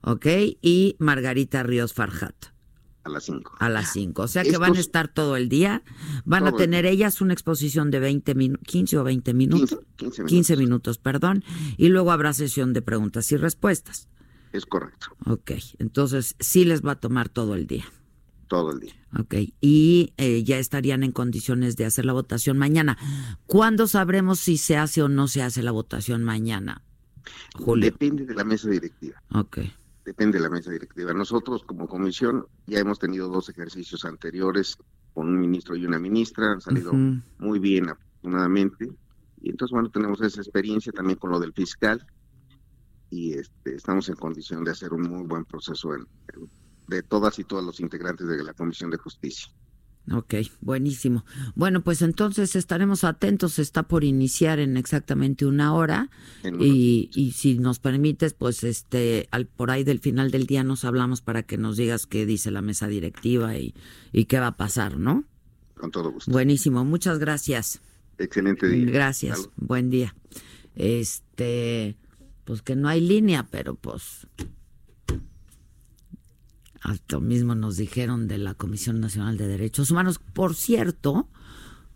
Ok, 0.00 0.26
y 0.62 0.96
Margarita 0.98 1.62
Ríos 1.62 1.92
Farjat. 1.92 2.51
A 3.04 3.08
las 3.08 3.24
5. 3.24 3.56
A 3.58 3.68
las 3.68 3.92
5. 3.92 4.22
O 4.22 4.28
sea 4.28 4.44
que 4.44 4.56
van 4.58 4.76
a 4.76 4.80
estar 4.80 5.08
todo 5.08 5.36
el 5.36 5.48
día. 5.48 5.82
Van 6.24 6.46
a 6.46 6.52
tener 6.52 6.86
ellas 6.86 7.20
una 7.20 7.32
exposición 7.32 7.90
de 7.90 7.98
20 7.98 8.34
minutos, 8.34 8.66
15 8.66 8.98
o 8.98 9.04
20 9.04 9.34
minutos. 9.34 9.78
15, 9.96 10.24
15, 10.24 10.56
minutos. 10.56 10.98
perdón. 10.98 11.44
Y 11.76 11.88
luego 11.88 12.12
habrá 12.12 12.32
sesión 12.32 12.72
de 12.72 12.82
preguntas 12.82 13.30
y 13.32 13.36
respuestas. 13.36 14.08
Es 14.52 14.66
correcto. 14.66 15.08
Ok, 15.26 15.52
entonces 15.78 16.36
sí 16.38 16.64
les 16.64 16.84
va 16.84 16.92
a 16.92 17.00
tomar 17.00 17.28
todo 17.28 17.54
el 17.54 17.66
día. 17.66 17.86
Todo 18.46 18.70
el 18.70 18.80
día. 18.80 18.94
Ok, 19.18 19.34
y 19.60 20.12
eh, 20.18 20.44
ya 20.44 20.58
estarían 20.58 21.02
en 21.02 21.10
condiciones 21.10 21.76
de 21.76 21.86
hacer 21.86 22.04
la 22.04 22.12
votación 22.12 22.58
mañana. 22.58 22.98
¿Cuándo 23.46 23.86
sabremos 23.86 24.38
si 24.38 24.58
se 24.58 24.76
hace 24.76 25.02
o 25.02 25.08
no 25.08 25.26
se 25.26 25.42
hace 25.42 25.62
la 25.62 25.70
votación 25.70 26.22
mañana? 26.22 26.82
Julio. 27.54 27.90
Depende 27.90 28.26
de 28.26 28.34
la 28.34 28.44
mesa 28.44 28.68
directiva. 28.68 29.22
Ok 29.32 29.58
depende 30.04 30.38
de 30.38 30.44
la 30.44 30.50
mesa 30.50 30.70
directiva. 30.70 31.12
Nosotros 31.12 31.62
como 31.64 31.88
comisión 31.88 32.46
ya 32.66 32.80
hemos 32.80 32.98
tenido 32.98 33.28
dos 33.28 33.48
ejercicios 33.48 34.04
anteriores 34.04 34.76
con 35.14 35.28
un 35.28 35.40
ministro 35.40 35.76
y 35.76 35.84
una 35.84 35.98
ministra, 35.98 36.52
han 36.52 36.60
salido 36.60 36.92
muy 37.38 37.58
bien 37.58 37.90
afortunadamente. 37.90 38.90
Y 39.40 39.50
entonces, 39.50 39.72
bueno, 39.72 39.90
tenemos 39.90 40.20
esa 40.22 40.40
experiencia 40.40 40.92
también 40.92 41.18
con 41.18 41.30
lo 41.30 41.40
del 41.40 41.52
fiscal 41.52 42.04
y 43.10 43.34
este, 43.34 43.74
estamos 43.74 44.08
en 44.08 44.16
condición 44.16 44.64
de 44.64 44.70
hacer 44.70 44.92
un 44.92 45.02
muy 45.02 45.26
buen 45.26 45.44
proceso 45.44 45.90
de 46.88 47.02
todas 47.02 47.38
y 47.38 47.44
todos 47.44 47.62
los 47.62 47.80
integrantes 47.80 48.26
de 48.26 48.42
la 48.42 48.54
Comisión 48.54 48.90
de 48.90 48.96
Justicia. 48.96 49.52
Ok, 50.10 50.34
buenísimo. 50.60 51.24
Bueno, 51.54 51.82
pues 51.82 52.02
entonces 52.02 52.56
estaremos 52.56 53.04
atentos. 53.04 53.58
Está 53.60 53.84
por 53.84 54.02
iniciar 54.02 54.58
en 54.58 54.76
exactamente 54.76 55.46
una 55.46 55.74
hora 55.74 56.10
y, 56.58 57.08
y, 57.14 57.32
si 57.32 57.58
nos 57.58 57.78
permites, 57.78 58.34
pues 58.34 58.64
este, 58.64 59.28
al, 59.30 59.46
por 59.46 59.70
ahí 59.70 59.84
del 59.84 60.00
final 60.00 60.32
del 60.32 60.46
día 60.46 60.64
nos 60.64 60.84
hablamos 60.84 61.20
para 61.20 61.44
que 61.44 61.56
nos 61.56 61.76
digas 61.76 62.06
qué 62.06 62.26
dice 62.26 62.50
la 62.50 62.62
mesa 62.62 62.88
directiva 62.88 63.56
y, 63.56 63.74
y 64.12 64.24
qué 64.24 64.40
va 64.40 64.48
a 64.48 64.56
pasar, 64.56 64.98
¿no? 64.98 65.24
Con 65.74 65.92
todo 65.92 66.10
gusto. 66.10 66.30
Buenísimo, 66.32 66.84
muchas 66.84 67.20
gracias. 67.20 67.80
Excelente 68.18 68.68
día. 68.68 68.90
Gracias, 68.90 69.50
buen 69.56 69.88
día. 69.88 70.16
Este, 70.74 71.96
pues 72.44 72.62
que 72.62 72.74
no 72.74 72.88
hay 72.88 73.00
línea, 73.00 73.46
pero 73.50 73.76
pues 73.76 74.26
hasta 76.82 77.20
mismo 77.20 77.54
nos 77.54 77.76
dijeron 77.76 78.28
de 78.28 78.38
la 78.38 78.54
Comisión 78.54 79.00
Nacional 79.00 79.36
de 79.36 79.46
Derechos 79.46 79.90
Humanos. 79.90 80.18
Por 80.18 80.54
cierto, 80.54 81.28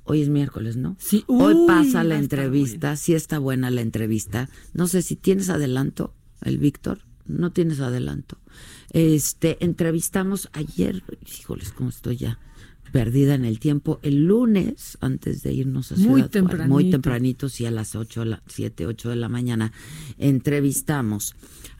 hoy 0.05 0.23
es 0.23 0.29
miércoles, 0.29 0.77
¿no? 0.77 0.97
Sí. 0.99 1.25
hoy 1.27 1.55
Uy, 1.55 1.67
pasa 1.67 1.99
va 1.99 2.05
la 2.05 2.19
entrevista, 2.19 2.97
sí 2.97 3.15
está 3.15 3.39
buena 3.39 3.71
la 3.71 3.81
entrevista. 3.81 4.49
No 4.73 4.87
sé 4.87 5.03
si 5.03 5.17
tienes 5.17 5.51
adelanto, 5.51 6.15
el 6.43 6.59
Víctor. 6.59 7.01
No 7.27 7.51
tienes 7.51 7.81
adelanto. 7.81 8.39
Este, 8.91 9.63
entrevistamos 9.65 10.49
ayer, 10.53 11.03
híjoles, 11.27 11.73
cómo 11.73 11.91
estoy 11.91 12.17
ya 12.17 12.39
perdida 12.97 13.35
en 13.35 13.45
el 13.45 13.59
tiempo, 13.59 14.01
el 14.03 14.25
lunes, 14.25 14.97
antes 15.03 15.43
de 15.43 15.53
irnos 15.53 15.93
a 15.93 15.97
Muy 15.97 16.03
Ciudad 16.03 16.15
Juárez, 16.15 16.31
tempranito. 16.31 16.75
muy 16.75 16.91
tempranito, 16.91 17.49
sí, 17.51 17.67
a 17.67 17.71
las 17.71 17.95
8, 17.95 18.23
a 18.23 18.25
las 18.25 18.41
7, 18.47 18.87
8 18.87 19.11
de 19.11 19.17
la 19.17 19.29
mañana, 19.29 19.73
entrevistamos 20.17 21.37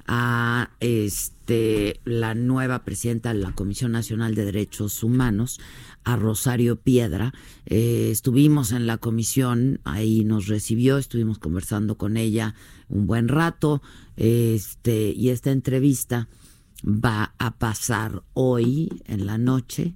a 0.07 0.71
este 0.81 2.01
la 2.05 2.35
nueva 2.35 2.85
presidenta 2.85 3.33
de 3.33 3.41
la 3.41 3.53
Comisión 3.53 3.93
Nacional 3.93 4.35
de 4.35 4.45
Derechos 4.45 5.03
Humanos, 5.03 5.59
a 6.05 6.17
Rosario 6.17 6.77
Piedra. 6.77 7.33
Eh, 7.65 8.11
estuvimos 8.13 8.73
en 8.73 8.87
la 8.87 8.99
comisión, 8.99 9.81
ahí 9.85 10.23
nos 10.23 10.49
recibió, 10.49 10.99
estuvimos 10.99 11.39
conversando 11.39 11.97
con 11.97 12.19
ella 12.19 12.55
un 12.89 13.07
buen 13.07 13.29
rato, 13.29 13.81
este, 14.17 15.13
y 15.17 15.31
esta 15.31 15.51
entrevista 15.51 16.29
va 16.85 17.35
a 17.39 17.57
pasar 17.57 18.23
hoy 18.35 19.03
en 19.07 19.25
la 19.25 19.39
noche, 19.39 19.95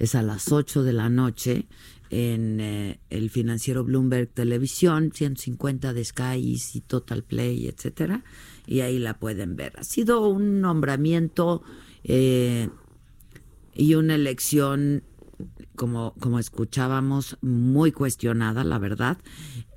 es 0.00 0.14
a 0.14 0.22
las 0.22 0.50
8 0.50 0.82
de 0.82 0.92
la 0.94 1.08
noche 1.10 1.66
en 2.08 2.58
eh, 2.58 2.98
el 3.10 3.30
financiero 3.30 3.84
Bloomberg 3.84 4.28
Televisión, 4.28 5.12
150 5.14 5.92
de 5.92 6.04
Sky 6.04 6.58
y 6.74 6.80
Total 6.80 7.22
Play, 7.22 7.68
etcétera, 7.68 8.24
y 8.66 8.80
ahí 8.80 8.98
la 8.98 9.18
pueden 9.18 9.54
ver. 9.56 9.74
Ha 9.78 9.84
sido 9.84 10.26
un 10.26 10.60
nombramiento 10.60 11.62
eh, 12.02 12.70
y 13.74 13.94
una 13.94 14.14
elección, 14.14 15.04
como, 15.76 16.14
como 16.18 16.38
escuchábamos, 16.38 17.36
muy 17.42 17.92
cuestionada, 17.92 18.64
la 18.64 18.78
verdad. 18.78 19.18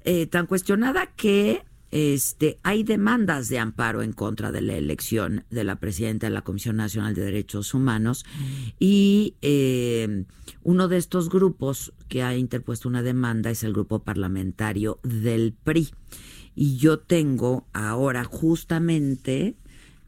Eh, 0.06 0.26
tan 0.26 0.48
cuestionada 0.48 1.08
que 1.18 1.64
este, 1.96 2.58
hay 2.64 2.82
demandas 2.82 3.50
de 3.50 3.60
amparo 3.60 4.02
en 4.02 4.14
contra 4.14 4.52
de 4.52 4.62
la 4.62 4.76
elección 4.76 5.46
de 5.52 5.64
la 5.64 5.76
presidenta 5.76 6.26
de 6.26 6.34
la 6.34 6.42
Comisión 6.42 6.78
Nacional 6.78 7.14
de 7.14 7.22
Derechos 7.22 7.76
Humanos 7.76 8.26
y 8.80 9.36
eh, 9.44 10.26
uno 10.64 10.88
de 10.88 10.98
estos 10.98 11.30
grupos 11.30 11.94
que 12.10 12.24
ha 12.24 12.36
interpuesto 12.36 12.90
una 12.90 13.04
demanda 13.04 13.52
es 13.52 13.64
el 13.64 13.74
grupo 13.74 14.00
parlamentario 14.00 15.00
del 15.04 15.54
PRI. 15.54 15.92
Y 16.56 16.78
yo 16.78 16.98
tengo 16.98 17.68
ahora 17.74 18.24
justamente 18.24 19.56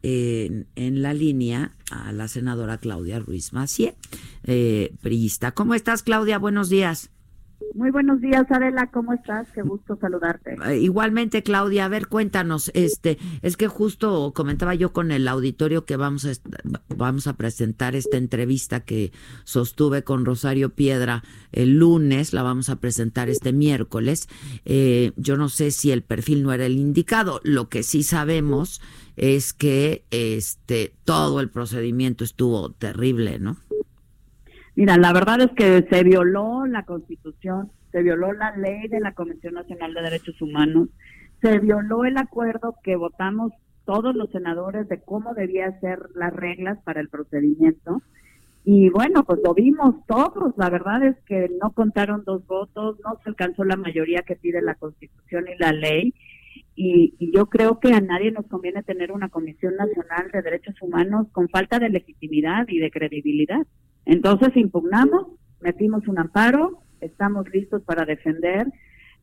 en, 0.02 0.66
en 0.74 1.02
la 1.02 1.14
línea 1.14 1.76
a 1.92 2.10
la 2.10 2.26
senadora 2.26 2.78
Claudia 2.78 3.20
Ruiz 3.20 3.52
Macié, 3.52 3.94
eh, 4.42 4.92
priista. 5.02 5.52
¿Cómo 5.52 5.74
estás, 5.74 6.02
Claudia? 6.02 6.40
Buenos 6.40 6.68
días. 6.68 7.10
Muy 7.74 7.90
buenos 7.90 8.20
días, 8.20 8.46
Adela, 8.50 8.90
¿cómo 8.90 9.12
estás? 9.12 9.48
Qué 9.52 9.62
gusto 9.62 9.98
saludarte. 10.00 10.56
Eh, 10.66 10.78
Igualmente, 10.78 11.42
Claudia, 11.42 11.84
a 11.84 11.88
ver, 11.88 12.06
cuéntanos, 12.06 12.70
este, 12.74 13.18
es 13.42 13.56
que 13.56 13.68
justo 13.68 14.32
comentaba 14.34 14.74
yo 14.74 14.92
con 14.92 15.10
el 15.10 15.28
auditorio 15.28 15.84
que 15.84 15.96
vamos 15.96 16.24
a 16.24 16.30
vamos 16.96 17.26
a 17.26 17.34
presentar 17.34 17.94
esta 17.94 18.16
entrevista 18.16 18.80
que 18.80 19.12
sostuve 19.44 20.04
con 20.04 20.24
Rosario 20.24 20.70
Piedra 20.70 21.22
el 21.52 21.78
lunes, 21.78 22.32
la 22.32 22.42
vamos 22.42 22.68
a 22.68 22.76
presentar 22.76 23.28
este 23.28 23.52
miércoles. 23.52 24.28
Eh, 24.64 25.12
yo 25.16 25.36
no 25.36 25.48
sé 25.48 25.70
si 25.70 25.90
el 25.90 26.02
perfil 26.02 26.42
no 26.42 26.52
era 26.52 26.66
el 26.66 26.78
indicado, 26.78 27.40
lo 27.44 27.68
que 27.68 27.82
sí 27.82 28.02
sabemos 28.02 28.80
es 29.16 29.52
que 29.52 30.04
este 30.10 30.94
todo 31.04 31.40
el 31.40 31.50
procedimiento 31.50 32.24
estuvo 32.24 32.70
terrible, 32.70 33.38
¿no? 33.38 33.56
Mira, 34.76 34.98
la 34.98 35.14
verdad 35.14 35.40
es 35.40 35.50
que 35.52 35.86
se 35.90 36.04
violó 36.04 36.66
la 36.66 36.84
Constitución, 36.84 37.70
se 37.92 38.02
violó 38.02 38.34
la 38.34 38.54
ley 38.56 38.88
de 38.88 39.00
la 39.00 39.14
Comisión 39.14 39.54
Nacional 39.54 39.94
de 39.94 40.02
Derechos 40.02 40.40
Humanos, 40.42 40.90
se 41.40 41.58
violó 41.60 42.04
el 42.04 42.18
acuerdo 42.18 42.76
que 42.84 42.94
votamos 42.94 43.52
todos 43.86 44.14
los 44.14 44.30
senadores 44.32 44.86
de 44.88 45.00
cómo 45.00 45.32
debía 45.32 45.80
ser 45.80 46.00
las 46.14 46.30
reglas 46.30 46.78
para 46.84 47.00
el 47.00 47.08
procedimiento. 47.08 48.02
Y 48.64 48.90
bueno, 48.90 49.24
pues 49.24 49.40
lo 49.42 49.54
vimos 49.54 49.94
todos. 50.06 50.52
La 50.58 50.68
verdad 50.68 51.02
es 51.04 51.16
que 51.24 51.48
no 51.62 51.70
contaron 51.70 52.24
dos 52.26 52.46
votos, 52.46 52.98
no 53.02 53.18
se 53.22 53.30
alcanzó 53.30 53.64
la 53.64 53.76
mayoría 53.76 54.24
que 54.26 54.36
pide 54.36 54.60
la 54.60 54.74
Constitución 54.74 55.46
y 55.48 55.58
la 55.58 55.72
ley. 55.72 56.12
Y, 56.74 57.14
y 57.18 57.34
yo 57.34 57.46
creo 57.46 57.80
que 57.80 57.94
a 57.94 58.00
nadie 58.02 58.30
nos 58.30 58.46
conviene 58.46 58.82
tener 58.82 59.10
una 59.10 59.30
Comisión 59.30 59.74
Nacional 59.76 60.30
de 60.32 60.42
Derechos 60.42 60.74
Humanos 60.82 61.28
con 61.32 61.48
falta 61.48 61.78
de 61.78 61.88
legitimidad 61.88 62.66
y 62.68 62.78
de 62.78 62.90
credibilidad. 62.90 63.66
Entonces 64.06 64.56
impugnamos, 64.56 65.26
metimos 65.60 66.06
un 66.08 66.18
amparo, 66.18 66.82
estamos 67.00 67.46
listos 67.52 67.82
para 67.82 68.04
defender, 68.04 68.66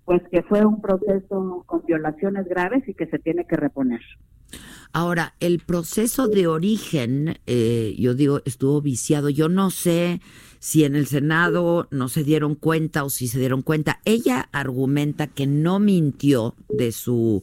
pues 0.05 0.21
que 0.31 0.43
fue 0.43 0.65
un 0.65 0.81
proceso 0.81 1.63
con 1.65 1.85
violaciones 1.85 2.45
graves 2.47 2.87
y 2.87 2.93
que 2.93 3.07
se 3.07 3.19
tiene 3.19 3.45
que 3.47 3.55
reponer. 3.55 4.01
Ahora, 4.91 5.33
el 5.39 5.59
proceso 5.59 6.27
de 6.27 6.45
origen, 6.45 7.39
eh, 7.47 7.95
yo 7.97 8.13
digo, 8.13 8.41
estuvo 8.45 8.79
viciado. 8.81 9.29
Yo 9.29 9.49
no 9.49 9.71
sé 9.71 10.21
si 10.59 10.83
en 10.83 10.95
el 10.95 11.07
Senado 11.07 11.87
no 11.89 12.09
se 12.09 12.23
dieron 12.23 12.53
cuenta 12.53 13.03
o 13.03 13.09
si 13.09 13.27
se 13.27 13.39
dieron 13.39 13.63
cuenta. 13.63 14.01
Ella 14.05 14.49
argumenta 14.51 15.25
que 15.27 15.47
no 15.47 15.79
mintió 15.79 16.55
de 16.69 16.91
su 16.91 17.41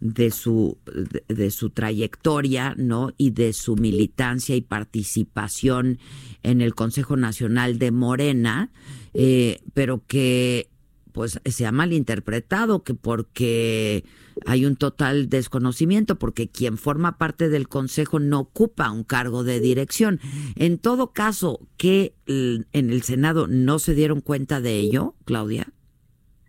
de 0.00 0.30
su 0.30 0.78
de, 0.86 1.22
de 1.34 1.50
su 1.50 1.70
trayectoria, 1.70 2.74
¿no? 2.78 3.12
Y 3.18 3.30
de 3.30 3.52
su 3.52 3.76
militancia 3.76 4.56
y 4.56 4.62
participación 4.62 5.98
en 6.46 6.60
el 6.60 6.74
Consejo 6.74 7.16
Nacional 7.16 7.78
de 7.78 7.90
Morena, 7.90 8.70
eh, 9.14 9.58
pero 9.74 10.02
que 10.06 10.68
pues 11.12 11.40
se 11.44 11.66
ha 11.66 11.72
malinterpretado 11.72 12.84
que 12.84 12.94
porque 12.94 14.04
hay 14.46 14.66
un 14.66 14.76
total 14.76 15.30
desconocimiento 15.30 16.18
porque 16.18 16.48
quien 16.48 16.76
forma 16.76 17.16
parte 17.16 17.48
del 17.48 17.68
consejo 17.68 18.20
no 18.20 18.40
ocupa 18.40 18.92
un 18.92 19.02
cargo 19.02 19.42
de 19.42 19.58
dirección. 19.58 20.20
En 20.56 20.78
todo 20.78 21.12
caso, 21.12 21.60
que 21.78 22.12
en 22.26 22.66
el 22.90 23.02
Senado 23.02 23.46
no 23.48 23.78
se 23.78 23.94
dieron 23.94 24.20
cuenta 24.20 24.60
de 24.60 24.78
ello, 24.78 25.14
Claudia. 25.24 25.68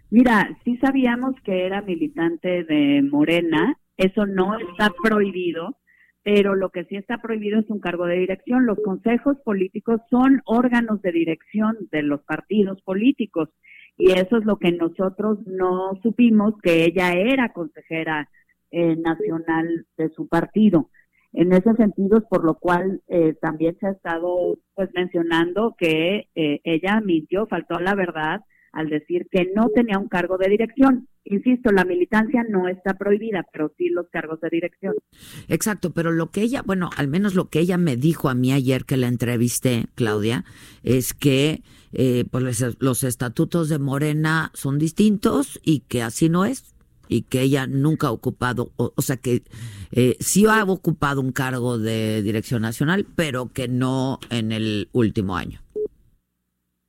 Mira, 0.09 0.57
sí 0.63 0.77
sabíamos 0.77 1.33
que 1.43 1.65
era 1.65 1.81
militante 1.81 2.65
de 2.65 3.01
Morena, 3.09 3.77
eso 3.95 4.25
no 4.25 4.57
está 4.59 4.93
prohibido, 5.01 5.77
pero 6.27 6.55
lo 6.55 6.71
que 6.71 6.83
sí 6.83 6.97
está 6.97 7.19
prohibido 7.19 7.57
es 7.57 7.69
un 7.69 7.79
cargo 7.79 8.05
de 8.05 8.17
dirección. 8.17 8.65
Los 8.65 8.77
consejos 8.83 9.37
políticos 9.45 10.01
son 10.09 10.41
órganos 10.43 11.01
de 11.01 11.13
dirección 11.13 11.77
de 11.89 12.03
los 12.03 12.21
partidos 12.23 12.81
políticos 12.81 13.47
y 13.97 14.11
eso 14.11 14.35
es 14.35 14.43
lo 14.43 14.57
que 14.57 14.73
nosotros 14.73 15.39
no 15.45 15.97
supimos, 16.03 16.55
que 16.61 16.83
ella 16.83 17.13
era 17.13 17.53
consejera 17.53 18.29
eh, 18.71 18.97
nacional 18.97 19.85
de 19.97 20.09
su 20.09 20.27
partido. 20.27 20.89
En 21.31 21.53
ese 21.53 21.73
sentido, 21.75 22.17
es 22.17 22.25
por 22.25 22.43
lo 22.43 22.55
cual 22.55 23.01
eh, 23.07 23.33
también 23.39 23.77
se 23.79 23.87
ha 23.87 23.91
estado 23.91 24.57
pues 24.75 24.89
mencionando 24.93 25.75
que 25.77 26.27
eh, 26.35 26.59
ella 26.65 26.99
mintió, 26.99 27.47
faltó 27.47 27.75
a 27.75 27.81
la 27.81 27.95
verdad 27.95 28.41
al 28.73 28.89
decir 28.89 29.29
que 29.31 29.49
no 29.55 29.69
tenía 29.69 29.97
un 29.97 30.09
cargo 30.09 30.37
de 30.37 30.49
dirección. 30.49 31.07
Insisto, 31.29 31.71
la 31.71 31.83
militancia 31.83 32.45
no 32.49 32.67
está 32.67 32.93
prohibida, 32.93 33.45
pero 33.51 33.73
sí 33.77 33.89
los 33.89 34.07
cargos 34.09 34.39
de 34.39 34.49
dirección. 34.49 34.93
Exacto, 35.47 35.91
pero 35.91 36.11
lo 36.11 36.31
que 36.31 36.41
ella, 36.41 36.61
bueno, 36.65 36.89
al 36.95 37.07
menos 37.07 37.35
lo 37.35 37.49
que 37.49 37.59
ella 37.59 37.77
me 37.77 37.97
dijo 37.97 38.29
a 38.29 38.35
mí 38.35 38.53
ayer 38.53 38.85
que 38.85 38.97
la 38.97 39.07
entrevisté, 39.07 39.87
Claudia, 39.95 40.45
es 40.83 41.13
que 41.13 41.63
eh, 41.91 42.25
pues 42.31 42.61
los, 42.61 42.77
los 42.79 43.03
estatutos 43.03 43.69
de 43.69 43.79
Morena 43.79 44.51
son 44.53 44.79
distintos 44.79 45.59
y 45.63 45.81
que 45.81 46.01
así 46.01 46.29
no 46.29 46.45
es 46.45 46.73
y 47.09 47.23
que 47.23 47.41
ella 47.41 47.67
nunca 47.67 48.07
ha 48.07 48.11
ocupado, 48.11 48.71
o, 48.75 48.93
sea 49.01 49.17
que 49.17 49.43
eh, 49.91 50.17
sí 50.19 50.45
ha 50.45 50.63
ocupado 50.63 51.21
un 51.21 51.31
cargo 51.31 51.77
de 51.77 52.21
dirección 52.21 52.61
nacional, 52.61 53.05
pero 53.15 53.47
que 53.47 53.67
no 53.67 54.19
en 54.29 54.51
el 54.51 54.89
último 54.91 55.37
año. 55.37 55.61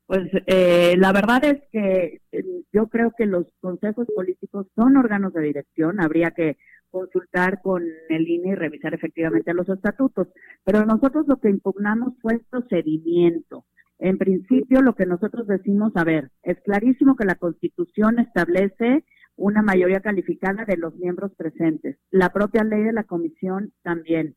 Pues 0.09 0.30
eh, 0.46 0.94
la 0.96 1.12
verdad 1.12 1.44
es 1.44 1.61
que 1.70 2.22
eh, 2.32 2.44
yo 2.72 2.86
creo 2.86 3.12
que 3.14 3.26
los 3.26 3.44
consejos 3.61 4.06
políticos 4.16 4.66
son 4.74 4.96
órganos 4.96 5.34
de 5.34 5.42
dirección, 5.42 6.00
habría 6.00 6.30
que 6.30 6.56
consultar 6.90 7.61
con 7.61 7.84
el 8.09 8.26
INE 8.26 8.52
y 8.52 8.54
revisar 8.54 8.94
efectivamente 8.94 9.52
los 9.52 9.68
estatutos, 9.68 10.28
pero 10.64 10.86
nosotros 10.86 11.28
lo 11.28 11.36
que 11.36 11.50
impugnamos 11.50 12.14
fue 12.22 12.32
el 12.32 12.40
procedimiento 12.48 13.66
En 13.98 14.16
principio, 14.16 14.80
lo 14.80 14.94
que 14.94 15.04
nosotros 15.04 15.46
decimos, 15.46 15.92
a 15.94 16.04
ver, 16.04 16.30
es 16.42 16.59
clarísimo 16.62 17.14
que 17.14 17.26
la 17.26 17.34
Constitución 17.34 18.18
establece 18.18 19.04
una 19.36 19.61
mayoría 19.61 20.00
calificada 20.00 20.64
de 20.64 20.78
los 20.78 20.94
miembros 20.94 21.34
presentes. 21.36 21.98
La 22.11 22.30
propia 22.30 22.64
ley 22.64 22.82
de 22.82 22.94
la 22.94 23.04
comisión 23.04 23.74
también. 23.82 24.36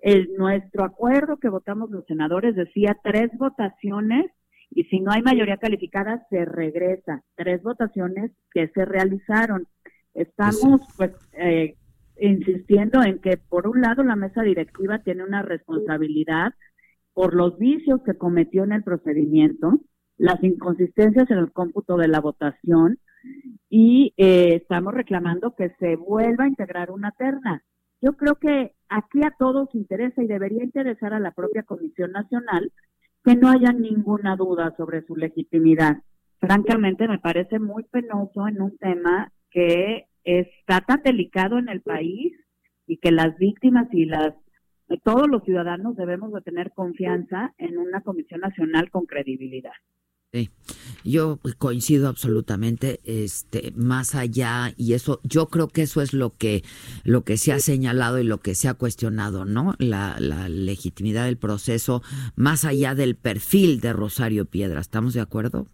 El, 0.00 0.34
nuestro 0.36 0.82
acuerdo 0.82 1.36
que 1.36 1.48
votamos 1.48 1.92
los 1.92 2.04
senadores 2.06 2.56
decía 2.56 2.96
tres 3.04 3.30
votaciones 3.38 4.26
y 4.74 4.84
si 4.84 5.00
no 5.00 5.12
hay 5.12 5.22
mayoría 5.22 5.58
calificada 5.58 6.26
se 6.30 6.44
regresa. 6.44 7.22
Tres 7.36 7.62
votaciones 7.62 8.32
que 8.52 8.68
se 8.68 8.84
realizaron. 8.84 9.66
Estamos 10.14 10.80
pues 10.96 11.12
eh, 11.32 11.76
insistiendo 12.18 13.02
en 13.02 13.18
que 13.18 13.36
por 13.36 13.66
un 13.66 13.80
lado 13.80 14.02
la 14.02 14.16
mesa 14.16 14.42
directiva 14.42 15.00
tiene 15.00 15.24
una 15.24 15.42
responsabilidad 15.42 16.54
por 17.12 17.34
los 17.34 17.58
vicios 17.58 18.00
que 18.04 18.14
cometió 18.14 18.64
en 18.64 18.72
el 18.72 18.82
procedimiento, 18.82 19.80
las 20.16 20.42
inconsistencias 20.42 21.30
en 21.30 21.38
el 21.38 21.52
cómputo 21.52 21.96
de 21.96 22.08
la 22.08 22.20
votación 22.20 22.98
y 23.68 24.14
eh, 24.16 24.56
estamos 24.56 24.94
reclamando 24.94 25.54
que 25.54 25.70
se 25.78 25.96
vuelva 25.96 26.44
a 26.44 26.48
integrar 26.48 26.90
una 26.90 27.12
terna. 27.12 27.62
Yo 28.00 28.14
creo 28.14 28.36
que 28.36 28.74
aquí 28.88 29.20
a 29.24 29.34
todos 29.38 29.74
interesa 29.74 30.22
y 30.22 30.26
debería 30.26 30.64
interesar 30.64 31.12
a 31.12 31.20
la 31.20 31.30
propia 31.32 31.62
Comisión 31.62 32.12
Nacional 32.12 32.72
que 33.24 33.36
no 33.36 33.48
haya 33.48 33.72
ninguna 33.72 34.36
duda 34.36 34.74
sobre 34.76 35.02
su 35.06 35.16
legitimidad. 35.16 35.98
Francamente, 36.40 37.06
me 37.06 37.18
parece 37.18 37.58
muy 37.58 37.84
penoso 37.84 38.48
en 38.48 38.60
un 38.60 38.76
tema 38.78 39.32
que 39.50 40.06
está 40.24 40.80
tan 40.80 41.02
delicado 41.02 41.58
en 41.58 41.68
el 41.68 41.82
país 41.82 42.32
y 42.86 42.96
que 42.96 43.12
las 43.12 43.36
víctimas 43.38 43.88
y 43.92 44.06
las 44.06 44.34
todos 45.04 45.26
los 45.28 45.42
ciudadanos 45.44 45.96
debemos 45.96 46.32
de 46.32 46.42
tener 46.42 46.72
confianza 46.72 47.54
en 47.56 47.78
una 47.78 48.02
comisión 48.02 48.40
nacional 48.40 48.90
con 48.90 49.06
credibilidad. 49.06 49.72
Sí, 50.34 50.48
yo 51.04 51.40
coincido 51.58 52.08
absolutamente, 52.08 53.00
este, 53.04 53.70
más 53.76 54.14
allá 54.14 54.72
y 54.78 54.94
eso, 54.94 55.20
yo 55.24 55.48
creo 55.48 55.68
que 55.68 55.82
eso 55.82 56.00
es 56.00 56.14
lo 56.14 56.30
que, 56.38 56.62
lo 57.04 57.22
que 57.22 57.36
se 57.36 57.52
ha 57.52 57.58
señalado 57.58 58.18
y 58.18 58.24
lo 58.24 58.38
que 58.38 58.54
se 58.54 58.66
ha 58.68 58.72
cuestionado, 58.72 59.44
¿no? 59.44 59.74
La, 59.78 60.16
la 60.20 60.48
legitimidad 60.48 61.26
del 61.26 61.36
proceso, 61.36 62.00
más 62.34 62.64
allá 62.64 62.94
del 62.94 63.14
perfil 63.14 63.82
de 63.82 63.92
Rosario 63.92 64.46
Piedra, 64.46 64.80
¿estamos 64.80 65.12
de 65.12 65.20
acuerdo? 65.20 65.66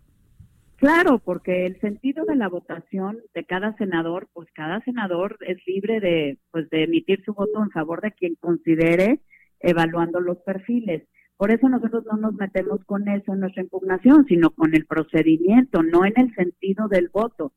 Claro, 0.74 1.20
porque 1.20 1.64
el 1.64 1.78
sentido 1.80 2.24
de 2.24 2.34
la 2.34 2.48
votación 2.48 3.18
de 3.34 3.44
cada 3.44 3.76
senador, 3.76 4.28
pues 4.32 4.48
cada 4.54 4.80
senador 4.80 5.38
es 5.46 5.58
libre 5.68 6.00
de, 6.00 6.38
pues 6.50 6.68
de 6.70 6.82
emitir 6.82 7.22
su 7.24 7.32
voto 7.32 7.62
en 7.62 7.70
favor 7.70 8.00
de 8.00 8.10
quien 8.10 8.34
considere 8.34 9.20
evaluando 9.60 10.18
los 10.18 10.38
perfiles. 10.38 11.04
Por 11.38 11.52
eso 11.52 11.68
nosotros 11.68 12.04
no 12.10 12.16
nos 12.16 12.34
metemos 12.34 12.84
con 12.84 13.08
eso 13.08 13.32
en 13.32 13.40
nuestra 13.40 13.62
impugnación, 13.62 14.26
sino 14.26 14.50
con 14.50 14.74
el 14.74 14.86
procedimiento, 14.86 15.84
no 15.84 16.04
en 16.04 16.14
el 16.16 16.34
sentido 16.34 16.88
del 16.88 17.10
voto, 17.10 17.52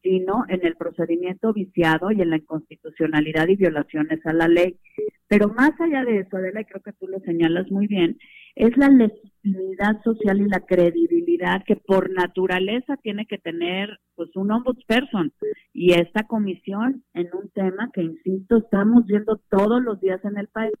sino 0.00 0.44
en 0.48 0.64
el 0.64 0.76
procedimiento 0.76 1.52
viciado 1.52 2.12
y 2.12 2.22
en 2.22 2.30
la 2.30 2.36
inconstitucionalidad 2.36 3.48
y 3.48 3.56
violaciones 3.56 4.24
a 4.24 4.32
la 4.32 4.46
ley. 4.46 4.78
Pero 5.26 5.48
más 5.48 5.72
allá 5.80 6.04
de 6.04 6.20
eso, 6.20 6.36
Adela, 6.36 6.60
y 6.60 6.66
creo 6.66 6.80
que 6.82 6.92
tú 6.92 7.08
lo 7.08 7.18
señalas 7.18 7.68
muy 7.68 7.88
bien, 7.88 8.16
es 8.54 8.76
la 8.76 8.88
legitimidad 8.88 10.00
social 10.04 10.40
y 10.40 10.48
la 10.48 10.60
credibilidad 10.60 11.64
que 11.66 11.74
por 11.74 12.10
naturaleza 12.10 12.96
tiene 13.02 13.26
que 13.26 13.38
tener 13.38 13.98
pues 14.14 14.34
un 14.36 14.52
ombudsperson 14.52 15.32
y 15.72 15.94
esta 15.94 16.28
comisión 16.28 17.02
en 17.12 17.28
un 17.34 17.50
tema 17.50 17.90
que 17.92 18.02
insisto 18.02 18.58
estamos 18.58 19.04
viendo 19.06 19.40
todos 19.50 19.82
los 19.82 20.00
días 20.00 20.24
en 20.24 20.38
el 20.38 20.46
país 20.46 20.72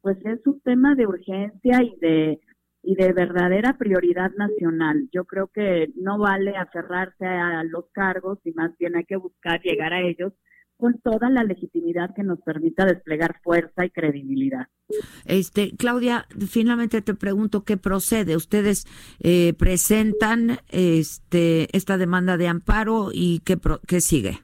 pues 0.00 0.18
es 0.24 0.46
un 0.46 0.60
tema 0.60 0.94
de 0.94 1.06
urgencia 1.06 1.82
y 1.82 1.96
de 2.00 2.40
y 2.82 2.94
de 2.94 3.12
verdadera 3.12 3.76
prioridad 3.76 4.30
nacional. 4.36 5.08
Yo 5.12 5.24
creo 5.24 5.48
que 5.48 5.88
no 5.96 6.18
vale 6.18 6.56
aferrarse 6.56 7.26
a 7.26 7.64
los 7.64 7.86
cargos 7.92 8.38
y 8.44 8.52
más 8.52 8.70
bien 8.78 8.96
hay 8.96 9.04
que 9.04 9.16
buscar 9.16 9.60
llegar 9.62 9.92
a 9.92 10.00
ellos 10.00 10.32
con 10.78 10.98
toda 11.00 11.28
la 11.28 11.42
legitimidad 11.42 12.14
que 12.14 12.22
nos 12.22 12.40
permita 12.40 12.86
desplegar 12.86 13.40
fuerza 13.42 13.84
y 13.84 13.90
credibilidad. 13.90 14.68
Este, 15.26 15.76
Claudia, 15.76 16.26
finalmente 16.48 17.02
te 17.02 17.14
pregunto 17.14 17.64
qué 17.64 17.76
procede. 17.76 18.36
Ustedes 18.36 18.86
eh, 19.18 19.54
presentan 19.58 20.58
este 20.68 21.76
esta 21.76 21.98
demanda 21.98 22.36
de 22.36 22.46
amparo 22.46 23.10
y 23.12 23.40
qué 23.40 23.58
qué 23.86 24.00
sigue. 24.00 24.38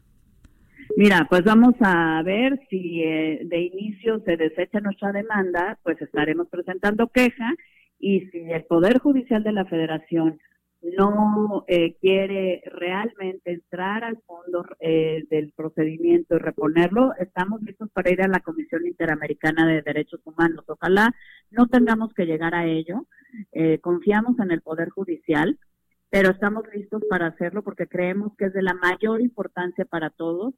Mira, 0.96 1.26
pues 1.28 1.42
vamos 1.42 1.74
a 1.80 2.22
ver 2.22 2.60
si 2.70 3.02
eh, 3.02 3.40
de 3.44 3.58
inicio 3.58 4.20
se 4.20 4.36
desecha 4.36 4.78
nuestra 4.80 5.10
demanda, 5.10 5.76
pues 5.82 6.00
estaremos 6.00 6.48
presentando 6.48 7.08
queja 7.08 7.52
y 7.98 8.20
si 8.30 8.38
el 8.52 8.64
Poder 8.64 8.98
Judicial 8.98 9.42
de 9.42 9.52
la 9.52 9.64
Federación 9.64 10.38
no 10.96 11.64
eh, 11.66 11.96
quiere 12.00 12.62
realmente 12.66 13.52
entrar 13.52 14.04
al 14.04 14.18
fondo 14.26 14.64
eh, 14.78 15.24
del 15.30 15.52
procedimiento 15.56 16.36
y 16.36 16.38
reponerlo, 16.38 17.12
estamos 17.18 17.62
listos 17.62 17.90
para 17.92 18.12
ir 18.12 18.22
a 18.22 18.28
la 18.28 18.40
Comisión 18.40 18.86
Interamericana 18.86 19.66
de 19.66 19.82
Derechos 19.82 20.20
Humanos. 20.24 20.64
Ojalá 20.68 21.12
no 21.50 21.66
tengamos 21.66 22.12
que 22.14 22.26
llegar 22.26 22.54
a 22.54 22.66
ello. 22.66 23.06
Eh, 23.52 23.78
confiamos 23.80 24.38
en 24.38 24.52
el 24.52 24.60
Poder 24.60 24.90
Judicial, 24.90 25.58
pero 26.10 26.30
estamos 26.30 26.64
listos 26.72 27.02
para 27.10 27.26
hacerlo 27.26 27.62
porque 27.62 27.88
creemos 27.88 28.36
que 28.36 28.44
es 28.46 28.52
de 28.52 28.62
la 28.62 28.74
mayor 28.74 29.20
importancia 29.20 29.84
para 29.84 30.10
todos 30.10 30.54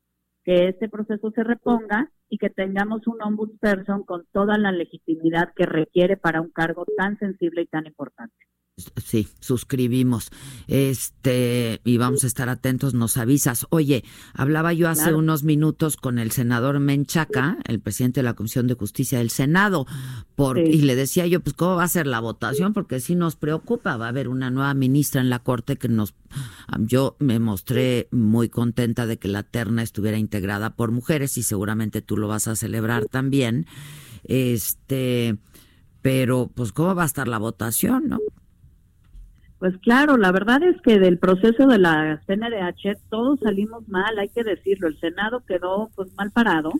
que 0.46 0.68
este 0.68 0.88
proceso 0.88 1.32
se 1.32 1.42
reponga 1.42 2.08
y 2.28 2.38
que 2.38 2.50
tengamos 2.50 3.06
un 3.08 3.20
ombudsperson 3.20 4.04
con 4.04 4.26
toda 4.32 4.56
la 4.56 4.70
legitimidad 4.70 5.52
que 5.56 5.66
requiere 5.66 6.16
para 6.16 6.40
un 6.40 6.50
cargo 6.50 6.86
tan 6.96 7.18
sensible 7.18 7.62
y 7.62 7.66
tan 7.66 7.86
importante. 7.86 8.36
Sí, 9.02 9.26
suscribimos. 9.40 10.28
Este, 10.66 11.80
y 11.82 11.96
vamos 11.96 12.24
a 12.24 12.26
estar 12.26 12.50
atentos, 12.50 12.92
nos 12.92 13.16
avisas. 13.16 13.66
Oye, 13.70 14.04
hablaba 14.34 14.74
yo 14.74 14.90
hace 14.90 15.14
unos 15.14 15.44
minutos 15.44 15.96
con 15.96 16.18
el 16.18 16.30
senador 16.30 16.78
Menchaca, 16.78 17.56
el 17.64 17.80
presidente 17.80 18.20
de 18.20 18.24
la 18.24 18.34
Comisión 18.34 18.66
de 18.66 18.74
Justicia 18.74 19.18
del 19.18 19.30
Senado, 19.30 19.86
por, 20.34 20.58
y 20.58 20.82
le 20.82 20.94
decía 20.94 21.26
yo, 21.26 21.40
pues, 21.40 21.54
¿cómo 21.54 21.76
va 21.76 21.84
a 21.84 21.88
ser 21.88 22.06
la 22.06 22.20
votación? 22.20 22.74
Porque 22.74 23.00
sí 23.00 23.14
nos 23.14 23.34
preocupa, 23.36 23.96
va 23.96 24.06
a 24.06 24.10
haber 24.10 24.28
una 24.28 24.50
nueva 24.50 24.74
ministra 24.74 25.22
en 25.22 25.30
la 25.30 25.38
Corte 25.38 25.76
que 25.76 25.88
nos. 25.88 26.12
Yo 26.80 27.16
me 27.18 27.38
mostré 27.38 28.08
muy 28.10 28.50
contenta 28.50 29.06
de 29.06 29.18
que 29.18 29.28
la 29.28 29.42
terna 29.42 29.82
estuviera 29.82 30.18
integrada 30.18 30.76
por 30.76 30.92
mujeres 30.92 31.38
y 31.38 31.42
seguramente 31.42 32.02
tú 32.02 32.18
lo 32.18 32.28
vas 32.28 32.46
a 32.46 32.56
celebrar 32.56 33.06
también. 33.06 33.64
Este, 34.24 35.38
pero, 36.02 36.50
pues, 36.54 36.72
¿cómo 36.72 36.94
va 36.94 37.04
a 37.04 37.06
estar 37.06 37.26
la 37.26 37.38
votación, 37.38 38.08
no? 38.08 38.18
Pues 39.58 39.76
claro, 39.78 40.18
la 40.18 40.32
verdad 40.32 40.62
es 40.62 40.80
que 40.82 40.98
del 40.98 41.18
proceso 41.18 41.66
de 41.66 41.78
la 41.78 42.20
CNDH 42.26 42.98
todos 43.08 43.40
salimos 43.40 43.88
mal, 43.88 44.18
hay 44.18 44.28
que 44.28 44.44
decirlo. 44.44 44.88
El 44.88 45.00
Senado 45.00 45.42
quedó 45.46 45.90
pues 45.94 46.14
mal 46.14 46.30
parado 46.30 46.72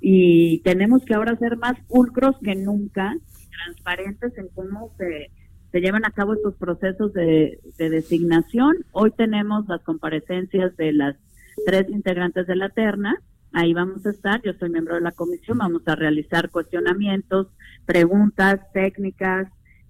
y 0.00 0.60
tenemos 0.60 1.04
que 1.04 1.14
ahora 1.14 1.36
ser 1.36 1.56
más 1.56 1.74
pulcros 1.88 2.36
que 2.42 2.54
nunca, 2.54 3.16
transparentes 3.64 4.38
en 4.38 4.48
cómo 4.54 4.92
se, 4.98 5.30
se 5.72 5.80
llevan 5.80 6.04
a 6.04 6.12
cabo 6.12 6.34
estos 6.34 6.54
procesos 6.54 7.12
de, 7.12 7.58
de 7.76 7.90
designación. 7.90 8.76
Hoy 8.92 9.10
tenemos 9.16 9.66
las 9.66 9.82
comparecencias 9.82 10.76
de 10.76 10.92
las 10.92 11.16
tres 11.64 11.88
integrantes 11.88 12.46
de 12.46 12.54
la 12.54 12.68
terna. 12.68 13.16
Ahí 13.52 13.74
vamos 13.74 14.06
a 14.06 14.10
estar, 14.10 14.40
yo 14.42 14.52
soy 14.60 14.70
miembro 14.70 14.94
de 14.94 15.00
la 15.00 15.12
comisión, 15.12 15.58
vamos 15.58 15.82
a 15.86 15.96
realizar 15.96 16.50
cuestionamientos, 16.50 17.48
preguntas 17.84 18.60
técnicas, 18.72 19.48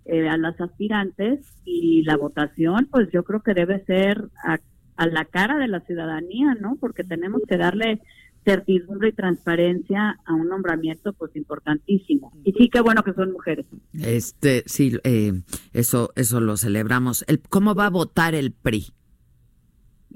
eh, 0.09 0.29
a 0.29 0.37
las 0.37 0.61
aspirantes 0.61 1.41
y 1.65 2.03
la 2.05 2.17
votación, 2.17 2.89
pues 2.91 3.09
yo 3.13 3.25
creo 3.25 3.43
que 3.43 3.55
debe 3.55 3.85
ser 3.85 4.29
a, 4.45 4.59
la 5.07 5.25
cara 5.25 5.59
de 5.59 5.69
la 5.69 5.81
ciudadanía, 5.81 6.55
¿no? 6.61 6.77
Porque 6.81 7.05
tenemos 7.05 7.43
que 7.47 7.57
darle 7.57 8.01
certidumbre 8.45 9.09
y 9.09 9.13
transparencia 9.13 10.19
a 10.25 10.35
un 10.35 10.49
nombramiento 10.49 11.13
pues 11.13 11.35
importantísimo. 11.35 12.33
Y 12.45 12.53
sí 12.53 12.69
que 12.71 12.81
bueno 12.81 13.03
que 13.03 13.13
son 13.13 13.33
mujeres. 13.33 13.67
Este, 13.93 14.63
sí, 14.67 14.97
eh, 15.05 15.33
eso, 15.73 16.13
eso 16.15 16.41
lo 16.41 16.57
celebramos. 16.57 17.25
El, 17.29 17.41
¿Cómo 17.41 17.75
va 17.75 17.87
a 17.87 17.91
votar 17.91 18.35
el 18.35 18.53
PRI? 18.53 18.87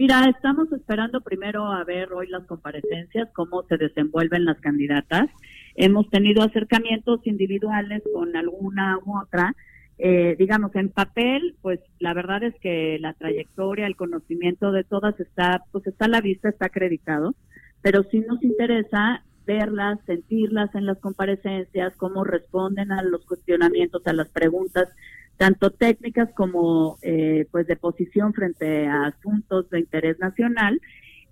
Mira, 0.00 0.24
estamos 0.34 0.72
esperando 0.72 1.20
primero 1.20 1.66
a 1.66 1.84
ver 1.84 2.10
hoy 2.14 2.26
las 2.28 2.46
comparecencias, 2.46 3.28
cómo 3.34 3.64
se 3.68 3.76
desenvuelven 3.76 4.46
las 4.46 4.58
candidatas. 4.60 5.28
Hemos 5.74 6.08
tenido 6.08 6.42
acercamientos 6.42 7.20
individuales 7.24 8.02
con 8.14 8.34
alguna 8.34 8.96
u 9.04 9.18
otra, 9.20 9.54
eh, 10.02 10.34
digamos, 10.38 10.74
en 10.76 10.88
papel, 10.88 11.56
pues 11.60 11.78
la 11.98 12.14
verdad 12.14 12.42
es 12.42 12.54
que 12.60 12.98
la 13.00 13.12
trayectoria, 13.12 13.86
el 13.86 13.96
conocimiento 13.96 14.72
de 14.72 14.82
todas 14.82 15.18
está, 15.20 15.62
pues 15.72 15.86
está 15.86 16.06
a 16.06 16.08
la 16.08 16.22
vista, 16.22 16.48
está 16.48 16.66
acreditado, 16.66 17.34
pero 17.82 18.02
sí 18.10 18.20
nos 18.20 18.42
interesa 18.42 19.22
verlas, 19.46 19.98
sentirlas 20.06 20.74
en 20.74 20.86
las 20.86 20.98
comparecencias, 20.98 21.96
cómo 21.96 22.24
responden 22.24 22.92
a 22.92 23.02
los 23.02 23.24
cuestionamientos, 23.26 24.06
a 24.06 24.12
las 24.12 24.28
preguntas, 24.28 24.88
tanto 25.36 25.70
técnicas 25.70 26.30
como 26.34 26.98
eh, 27.02 27.46
pues 27.50 27.66
de 27.66 27.76
posición 27.76 28.32
frente 28.32 28.86
a 28.86 29.06
asuntos 29.06 29.68
de 29.70 29.80
interés 29.80 30.18
nacional. 30.18 30.80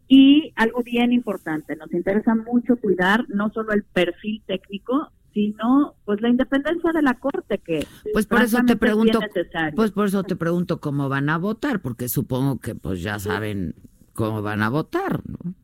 Y 0.09 0.53
algo 0.57 0.83
bien 0.83 1.13
importante, 1.13 1.77
nos 1.77 1.93
interesa 1.93 2.35
mucho 2.35 2.77
cuidar 2.77 3.25
no 3.29 3.51
solo 3.51 3.73
el 3.73 3.83
perfil 3.83 4.43
técnico, 4.47 5.11
sino 5.35 5.95
pues 6.05 6.21
la 6.21 6.29
independencia 6.29 6.91
de 6.93 7.03
la 7.03 7.15
Corte 7.15 7.59
que 7.59 7.87
pues 8.13 8.27
por 8.27 8.43
eso 8.43 8.59
te 8.67 8.77
pregunto 8.77 9.21
pues 9.75 9.91
por 9.93 10.07
eso 10.07 10.23
te 10.25 10.37
pregunto 10.37 10.81
cómo 10.81 11.09
van 11.09 11.29
a 11.29 11.39
votar 11.39 11.81
porque 11.81 12.09
supongo 12.09 12.59
que 12.59 12.75
pues 12.75 13.03
ya 13.03 13.19
saben 13.19 13.75
cómo 14.15 14.43
van 14.43 14.63
a 14.63 14.69
votar 14.69 15.21
¿no? 15.27 15.55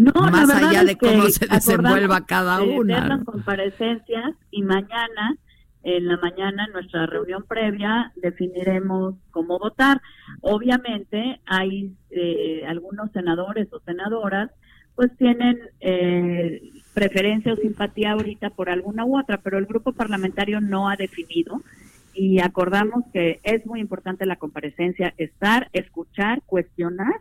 No, 0.00 0.12
más 0.14 0.48
allá 0.48 0.82
de 0.82 0.96
cómo 0.96 1.24
se 1.24 1.46
desenvuelva 1.46 2.24
cada 2.24 2.58
de 2.60 2.70
una 2.70 3.06
las 3.06 3.18
¿no? 3.18 3.24
comparecencias 3.26 4.34
y 4.50 4.62
mañana, 4.62 5.36
en 5.82 6.08
la 6.08 6.16
mañana, 6.16 6.64
en 6.64 6.72
nuestra 6.72 7.04
reunión 7.04 7.44
previa, 7.46 8.10
definiremos 8.16 9.16
cómo 9.30 9.58
votar. 9.58 10.00
Obviamente, 10.40 11.42
hay 11.44 11.94
eh, 12.08 12.64
algunos 12.66 13.12
senadores 13.12 13.68
o 13.74 13.80
senadoras, 13.80 14.50
pues 15.00 15.16
tienen 15.16 15.58
eh, 15.80 16.60
preferencia 16.92 17.54
o 17.54 17.56
simpatía 17.56 18.12
ahorita 18.12 18.50
por 18.50 18.68
alguna 18.68 19.06
u 19.06 19.18
otra, 19.18 19.38
pero 19.38 19.56
el 19.56 19.64
grupo 19.64 19.94
parlamentario 19.94 20.60
no 20.60 20.90
ha 20.90 20.96
definido 20.96 21.62
y 22.12 22.40
acordamos 22.40 23.04
que 23.10 23.40
es 23.42 23.64
muy 23.64 23.80
importante 23.80 24.26
la 24.26 24.36
comparecencia, 24.36 25.14
estar, 25.16 25.70
escuchar, 25.72 26.42
cuestionar 26.44 27.14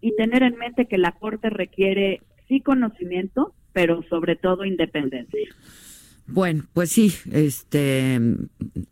y 0.00 0.14
tener 0.14 0.44
en 0.44 0.54
mente 0.54 0.86
que 0.86 0.98
la 0.98 1.10
Corte 1.10 1.50
requiere 1.50 2.20
sí 2.46 2.60
conocimiento, 2.60 3.54
pero 3.72 4.04
sobre 4.04 4.36
todo 4.36 4.64
independencia. 4.64 5.48
Bueno, 6.26 6.64
pues 6.72 6.90
sí, 6.90 7.12
este, 7.32 8.20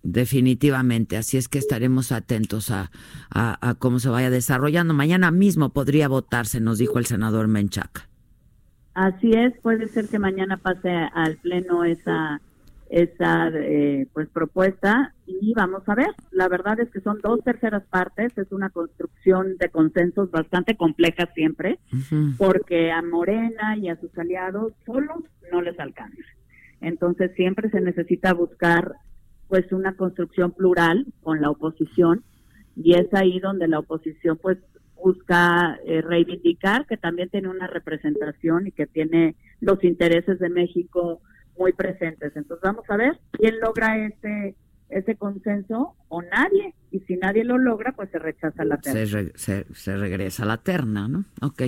definitivamente. 0.03 1.17
Así 1.17 1.37
es 1.37 1.49
que 1.49 1.59
estaremos 1.59 2.13
atentos 2.13 2.71
a, 2.71 2.91
a, 3.31 3.69
a 3.69 3.75
cómo 3.75 4.01
se 4.01 4.09
vaya 4.09 4.31
desarrollando. 4.31 4.95
Mañana 4.95 5.31
mismo 5.31 5.73
podría 5.73 6.09
votarse, 6.09 6.61
nos 6.61 6.79
dijo 6.79 6.99
el 6.99 7.07
senador 7.07 7.49
Menchaca. 7.49 8.09
Así 8.95 9.31
es, 9.31 9.53
puede 9.63 9.87
ser 9.89 10.09
que 10.09 10.19
mañana 10.19 10.57
pase 10.57 10.91
al 10.91 11.37
pleno 11.37 11.85
esa 11.85 12.41
esa 12.91 13.49
eh, 13.49 14.07
pues 14.13 14.29
propuesta 14.29 15.15
y 15.27 15.53
vamos 15.55 15.83
a 15.87 15.95
ver. 15.95 16.09
La 16.31 16.49
verdad 16.49 16.81
es 16.81 16.91
que 16.91 17.01
son 17.01 17.21
dos 17.23 17.43
terceras 17.45 17.85
partes, 17.85 18.37
es 18.37 18.51
una 18.51 18.71
construcción 18.71 19.57
de 19.59 19.69
consensos 19.69 20.31
bastante 20.31 20.77
compleja 20.77 21.29
siempre, 21.35 21.79
porque 22.39 22.91
a 22.91 23.03
Morena 23.03 23.77
y 23.77 23.89
a 23.89 24.01
sus 24.01 24.17
aliados 24.19 24.73
solos 24.87 25.23
no 25.53 25.63
les 25.63 25.79
alcanza. 25.79 26.23
Entonces 26.81 27.33
siempre 27.35 27.71
se 27.71 27.81
necesita 27.81 28.33
buscar 28.35 28.95
pues 29.49 29.71
una 29.73 29.95
construcción 29.95 30.53
plural 30.53 31.07
con 31.23 31.41
la 31.41 31.51
oposición 31.51 32.23
y 32.77 32.95
es 32.95 33.07
ahí 33.15 33.41
donde 33.41 33.67
la 33.67 33.79
oposición 33.81 34.39
pues 34.41 34.59
busca 35.03 35.79
eh, 35.87 36.03
reivindicar 36.03 36.87
que 36.87 36.97
también 36.97 37.29
tiene 37.31 37.49
una 37.49 37.67
representación 37.67 38.67
y 38.67 38.73
que 38.73 38.87
tiene 38.87 39.37
los 39.61 39.83
intereses 39.85 40.39
de 40.39 40.49
México 40.51 41.21
muy 41.59 41.73
presentes. 41.73 42.33
Entonces 42.37 42.63
vamos 42.63 42.85
a 42.89 42.97
ver 42.97 43.19
quién 43.33 43.59
logra 43.61 43.97
ese 44.07 44.55
ese 44.91 45.17
consenso 45.17 45.95
o 46.09 46.23
nadie. 46.23 46.75
Y 46.91 47.01
si 47.01 47.17
nadie 47.17 47.45
lo 47.45 47.59
logra, 47.59 47.93
pues 47.93 48.09
se 48.11 48.19
rechaza 48.19 48.65
la 48.65 48.79
terna. 48.79 49.05
Se, 49.07 49.15
re- 49.15 49.33
se- 49.35 49.67
se 49.75 49.97
regresa 49.99 50.47
la 50.47 50.57
terna, 50.57 51.09
¿no? 51.09 51.27
Ok. 51.43 51.63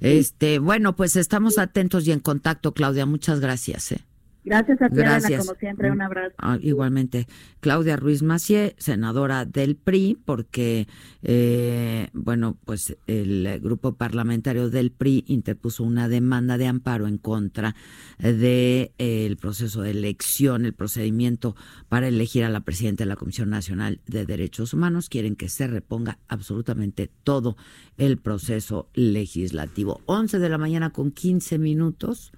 Este, 0.00 0.58
bueno, 0.58 0.96
pues 0.96 1.16
estamos 1.16 1.58
atentos 1.58 2.08
y 2.08 2.12
en 2.12 2.20
contacto, 2.20 2.72
Claudia. 2.72 3.04
Muchas 3.04 3.40
gracias. 3.40 3.92
¿eh? 3.92 4.00
Gracias 4.46 4.80
a 4.80 4.88
ti, 4.88 4.94
Gracias. 4.94 5.44
como 5.44 5.58
siempre, 5.58 5.90
un 5.90 6.00
abrazo. 6.00 6.36
Ah, 6.38 6.56
igualmente, 6.62 7.26
Claudia 7.58 7.96
Ruiz 7.96 8.22
Macié, 8.22 8.76
senadora 8.78 9.44
del 9.44 9.74
PRI, 9.74 10.16
porque, 10.24 10.86
eh, 11.24 12.06
bueno, 12.12 12.56
pues 12.64 12.96
el 13.08 13.44
eh, 13.44 13.58
grupo 13.58 13.96
parlamentario 13.96 14.70
del 14.70 14.92
PRI 14.92 15.24
interpuso 15.26 15.82
una 15.82 16.08
demanda 16.08 16.58
de 16.58 16.68
amparo 16.68 17.08
en 17.08 17.18
contra 17.18 17.74
del 18.20 19.36
proceso 19.36 19.82
de 19.82 19.90
elección, 19.90 20.64
el 20.64 20.74
procedimiento 20.74 21.56
para 21.88 22.06
elegir 22.06 22.44
a 22.44 22.48
la 22.48 22.60
presidenta 22.60 23.02
de 23.02 23.08
la 23.08 23.16
Comisión 23.16 23.50
Nacional 23.50 23.98
de 24.06 24.26
Derechos 24.26 24.72
Humanos. 24.72 25.08
Quieren 25.08 25.34
que 25.34 25.48
se 25.48 25.66
reponga 25.66 26.18
absolutamente 26.28 27.10
todo 27.24 27.56
el 27.98 28.16
proceso 28.18 28.88
legislativo. 28.94 30.02
11 30.06 30.38
de 30.38 30.48
la 30.48 30.56
mañana 30.56 30.90
con 30.90 31.10
15 31.10 31.58
minutos 31.58 32.30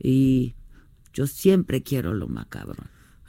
y 0.00 0.54
yo 1.12 1.26
siempre 1.26 1.82
quiero 1.82 2.14
lo 2.14 2.28
macabro. 2.28 2.82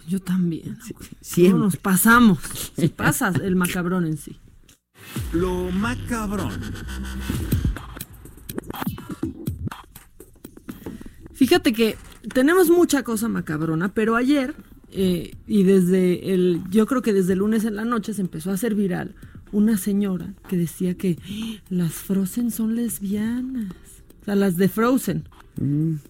Yo 0.07 0.19
también. 0.19 0.77
siempre. 1.21 1.59
No 1.59 1.65
nos 1.65 1.77
pasamos. 1.77 2.39
Si 2.75 2.87
pasas 3.03 3.35
el 3.39 3.55
macabrón 3.55 4.05
en 4.05 4.17
sí. 4.17 4.39
Lo 5.33 5.71
macabrón. 5.71 6.51
Fíjate 11.33 11.73
que 11.73 11.95
tenemos 12.33 12.69
mucha 12.69 13.03
cosa 13.03 13.29
macabrona, 13.29 13.93
pero 13.93 14.15
ayer, 14.15 14.55
eh, 14.91 15.35
y 15.47 15.63
desde 15.63 16.33
el, 16.33 16.61
yo 16.69 16.85
creo 16.85 17.01
que 17.01 17.13
desde 17.13 17.33
el 17.33 17.39
lunes 17.39 17.63
en 17.63 17.75
la 17.75 17.85
noche 17.85 18.13
se 18.13 18.21
empezó 18.21 18.51
a 18.51 18.55
hacer 18.55 18.75
viral 18.75 19.15
una 19.51 19.77
señora 19.77 20.33
que 20.47 20.57
decía 20.57 20.95
que 20.95 21.17
"Ah, 21.23 21.61
las 21.69 21.93
Frozen 21.93 22.51
son 22.51 22.75
lesbianas. 22.75 23.73
O 24.21 24.25
sea, 24.25 24.35
las 24.35 24.57
de 24.57 24.67
Frozen. 24.69 25.29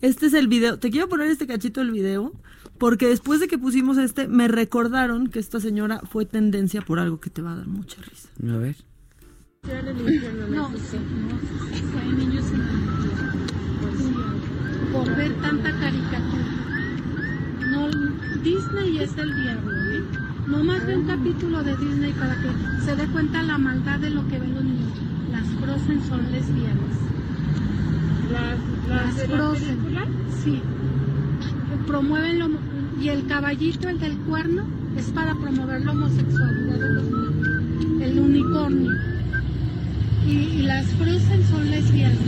Este 0.02 0.28
es 0.28 0.34
el 0.34 0.48
video. 0.48 0.78
Te 0.78 0.92
quiero 0.92 1.10
poner 1.10 1.28
este 1.28 1.48
cachito 1.48 1.80
del 1.82 1.92
video 1.92 2.34
porque 2.78 3.08
después 3.08 3.40
de 3.40 3.48
que 3.48 3.58
pusimos 3.58 3.98
este, 3.98 4.28
me 4.28 4.48
recordaron 4.48 5.28
que 5.28 5.40
esta 5.40 5.60
señora 5.60 6.02
fue 6.10 6.26
tendencia 6.26 6.82
por 6.82 7.00
algo 7.00 7.20
que 7.20 7.30
te 7.30 7.42
va 7.42 7.54
a 7.54 7.56
dar 7.58 7.68
mucha 7.68 8.02
risa. 8.02 8.30
A 8.48 8.58
ver. 8.58 8.76
No, 9.64 10.70
sí, 10.78 10.98
no, 10.98 11.38
fue 11.92 12.06
niños 12.14 12.46
en 12.52 12.60
la 12.60 13.30
por 14.94 15.16
ver 15.16 15.34
tanta 15.42 15.72
caricatura. 15.80 16.46
No, 17.70 17.90
Disney 18.42 19.00
es 19.00 19.18
el 19.18 19.44
diablo, 19.44 19.72
¿eh? 19.92 20.04
No 20.48 20.64
más 20.64 20.88
de 20.88 20.96
un 20.96 21.06
capítulo 21.06 21.64
de 21.64 21.76
Disney 21.78 22.14
para 22.14 22.36
que 22.36 22.50
se 22.86 22.96
dé 22.96 23.06
cuenta 23.08 23.44
la 23.44 23.58
maldad 23.58 24.00
de 24.00 24.10
lo 24.10 24.28
que 24.28 24.40
ven 24.40 24.56
los 24.56 24.64
niños. 24.64 24.98
Las 25.32 25.46
Frozen 25.60 26.02
son 26.08 26.32
lesbianas. 26.32 26.96
Las 28.32 29.16
de 29.18 29.28
la 29.28 29.36
Frozen, 29.38 29.78
película? 29.78 30.08
sí. 30.44 30.62
Promueven 31.88 32.40
lo 32.40 32.50
y 33.02 33.10
el 33.10 33.26
caballito, 33.28 33.88
el 33.88 34.00
del 34.00 34.18
cuerno, 34.20 34.66
es 34.98 35.06
para 35.12 35.34
promover 35.36 35.82
la 35.82 35.92
homosexualidad 35.92 36.78
de 36.80 36.94
los 36.94 37.04
niños. 37.04 38.02
El 38.02 38.20
unicornio. 38.20 38.92
Y, 40.28 40.32
y 40.32 40.62
las 40.64 40.86
Frozen 40.88 41.44
son 41.50 41.72
lesbianas. 41.72 42.20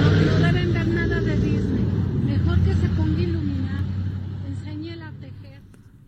No, 0.00 0.38
no 0.38 0.46
deben 0.46 0.72
ver 0.72 0.88
nada 0.88 1.20
de 1.20 1.36
Disney. 1.36 1.84
Mejor 2.26 2.58
que 2.60 2.74
se 2.74 2.88
ponga 2.96 3.18
a 3.18 3.22
iluminar. 3.22 3.82
Enséñela 4.48 5.08
a 5.08 5.12
tejer. 5.12 5.60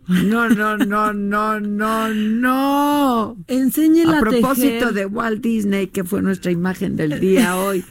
No, 0.08 0.48
no, 0.48 0.76
no, 0.76 1.12
no, 1.12 1.60
no, 1.60 2.08
no. 2.08 3.36
Enséñela 3.48 4.16
a 4.16 4.18
a 4.18 4.20
propósito 4.20 4.88
tejer. 4.88 4.92
de 4.92 5.06
Walt 5.06 5.42
Disney, 5.42 5.88
que 5.88 6.04
fue 6.04 6.22
nuestra 6.22 6.52
imagen 6.52 6.96
del 6.96 7.18
día 7.18 7.56
hoy, 7.56 7.84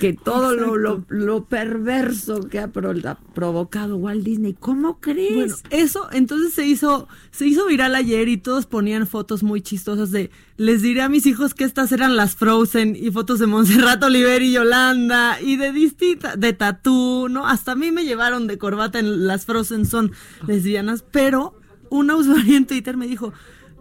que 0.00 0.12
todo 0.12 0.54
lo, 0.54 0.76
lo, 0.76 1.04
lo 1.08 1.44
perverso 1.44 2.40
que 2.48 2.58
ha 2.58 2.68
pro- 2.68 2.94
ha 3.04 3.14
provocado 3.34 3.96
Walt 3.96 4.24
Disney, 4.24 4.54
¿cómo 4.58 4.98
crees? 5.00 5.34
Bueno, 5.34 5.56
eso 5.70 6.08
entonces 6.12 6.52
se 6.54 6.66
hizo, 6.66 7.08
se 7.30 7.46
hizo 7.46 7.66
viral 7.66 7.94
ayer 7.94 8.28
y 8.28 8.36
todos 8.36 8.66
ponían 8.66 9.06
fotos 9.06 9.42
muy 9.42 9.60
chistosas 9.62 10.10
de 10.10 10.30
les 10.56 10.82
diré 10.82 11.02
a 11.02 11.08
mis 11.08 11.24
hijos 11.26 11.54
que 11.54 11.64
estas 11.64 11.90
eran 11.92 12.16
las 12.16 12.36
Frozen 12.36 12.94
y 12.94 13.10
fotos 13.10 13.38
de 13.38 13.46
Montserrat 13.46 14.02
Oliver 14.04 14.42
y 14.42 14.52
Yolanda 14.52 15.40
y 15.40 15.56
de 15.56 15.72
distintas, 15.72 16.38
de 16.38 16.52
tatú, 16.52 17.28
¿no? 17.30 17.46
Hasta 17.46 17.72
a 17.72 17.76
mí 17.76 17.90
me 17.92 18.04
llevaron 18.04 18.46
de 18.46 18.58
corbata 18.58 18.98
en 18.98 19.26
las 19.26 19.46
Frozen 19.46 19.86
son 19.86 20.12
lesbianas, 20.46 21.02
pero 21.10 21.54
una 21.88 22.14
usuaria 22.16 22.56
en 22.56 22.66
Twitter 22.66 22.96
me 22.96 23.06
dijo, 23.06 23.32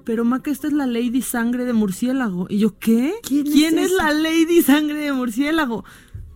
pero 0.03 0.25
Maca, 0.25 0.51
esta 0.51 0.67
es 0.67 0.73
la 0.73 0.85
Lady 0.85 1.21
Sangre 1.21 1.65
de 1.65 1.73
Murciélago. 1.73 2.47
Y 2.49 2.59
yo, 2.59 2.77
¿qué? 2.79 3.13
¿Quién 3.23 3.79
es 3.79 3.91
es, 3.91 3.97
la 3.97 4.13
Lady 4.13 4.61
Sangre 4.61 4.99
de 4.99 5.13
Murciélago? 5.13 5.83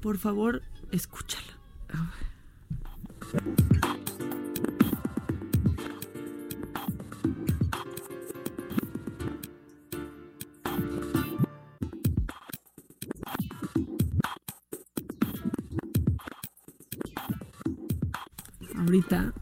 Por 0.01 0.17
favor, 0.17 0.61
escúchala. 0.91 1.53
Ahorita. 18.75 19.33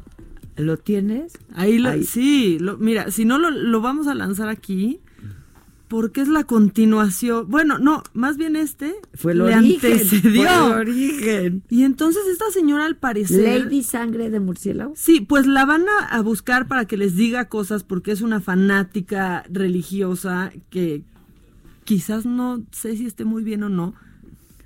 ¿Lo 0.62 0.78
tienes? 0.78 1.34
Ahí 1.54 1.78
lo, 1.80 1.90
Ahí. 1.90 2.04
sí, 2.04 2.58
lo- 2.60 2.78
mira, 2.78 3.12
si 3.12 3.26
no 3.26 3.38
lo, 3.40 3.50
lo 3.52 3.82
vamos 3.82 4.08
a 4.08 4.14
lanzar 4.16 4.50
aquí, 4.50 5.00
porque 5.88 6.22
es 6.22 6.30
la 6.30 6.46
continuación. 6.46 7.48
Bueno, 7.50 7.78
no, 7.78 8.04
más 8.14 8.38
bien 8.38 8.56
este 8.56 8.96
Fue 9.14 9.34
el 9.34 9.40
le 9.40 9.44
origen, 9.56 9.92
antecedió. 9.92 10.44
fue 10.44 10.66
el 10.68 10.74
origen. 10.88 11.64
Y 11.70 11.84
entonces 11.84 12.22
esta 12.32 12.50
señora 12.52 12.86
al 12.86 12.96
parecer... 12.96 13.66
Lady 13.66 13.84
Sangre 13.84 14.30
de 14.30 14.40
Murciélago. 14.40 14.94
Sí, 14.96 15.20
pues 15.20 15.48
la 15.48 15.66
van 15.66 15.84
a, 15.90 16.06
a 16.06 16.22
buscar 16.22 16.68
para 16.70 16.86
que 16.86 16.96
les 16.96 17.18
diga 17.18 17.50
cosas 17.50 17.84
porque 17.84 18.12
es 18.14 18.22
una 18.22 18.40
fanática 18.40 19.44
religiosa 19.52 20.54
que 20.70 21.04
quizás 21.84 22.26
no 22.26 22.64
sé 22.72 22.96
si 22.96 23.06
esté 23.06 23.26
muy 23.26 23.44
bien 23.44 23.64
o 23.64 23.70
no, 23.70 23.94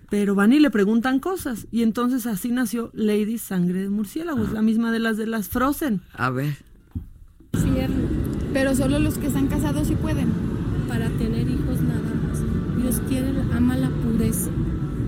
pero 0.09 0.35
van 0.35 0.53
y 0.53 0.59
le 0.59 0.69
preguntan 0.69 1.19
cosas. 1.19 1.67
Y 1.71 1.83
entonces 1.83 2.25
así 2.27 2.51
nació 2.51 2.91
Lady 2.93 3.37
Sangre 3.37 3.81
de 3.81 3.89
Murciélago, 3.89 4.43
es 4.43 4.51
la 4.51 4.61
misma 4.61 4.91
de 4.91 4.99
las 4.99 5.17
de 5.17 5.27
las 5.27 5.49
Frozen. 5.49 6.01
A 6.13 6.29
ver. 6.29 6.57
Infierno. 7.53 7.95
Pero 8.53 8.75
solo 8.75 8.99
los 8.99 9.17
que 9.17 9.27
están 9.27 9.47
casados 9.47 9.87
sí 9.87 9.95
pueden. 9.95 10.29
Para 10.87 11.09
tener 11.09 11.49
hijos 11.49 11.81
nada 11.81 12.13
más. 12.27 12.41
Dios 12.81 13.01
quiere, 13.07 13.33
ama 13.53 13.75
la 13.75 13.89
pureza. 13.89 14.49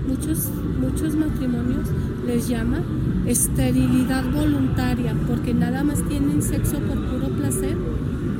Muchos, 0.06 0.50
muchos 0.80 1.14
matrimonios 1.14 1.88
les 2.26 2.48
llama 2.48 2.82
esterilidad 3.26 4.24
voluntaria 4.30 5.14
porque 5.26 5.52
nada 5.52 5.84
más 5.84 6.02
tienen 6.08 6.42
sexo 6.42 6.78
por 6.80 6.98
puro 7.06 7.28
placer 7.28 7.76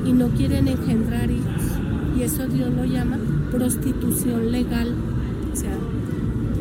y 0.04 0.12
no 0.12 0.28
quieren 0.28 0.68
engendrar 0.68 1.30
hijos. 1.30 1.62
Y 2.16 2.22
eso 2.22 2.46
Dios 2.46 2.72
lo 2.74 2.84
llama 2.84 3.18
prostitución 3.50 4.50
legal. 4.50 4.94
O 5.52 5.56
sea, 5.56 5.76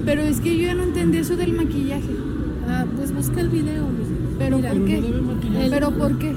Pero 0.07 0.21
es 0.21 0.39
que 0.39 0.57
yo 0.57 0.67
ya 0.67 0.73
no 0.73 0.83
entendí 0.83 1.17
eso 1.17 1.35
del 1.35 1.51
maquillaje. 1.51 2.15
ah, 2.69 2.85
pues 2.95 3.13
busca 3.13 3.41
el 3.41 3.49
video. 3.49 3.83
¿Pero 4.39 4.55
Mira, 4.55 4.69
por 4.71 4.85
qué? 4.85 4.97
el- 4.99 5.69
¿Pero 5.69 5.91
por 5.91 6.17
qué? 6.17 6.33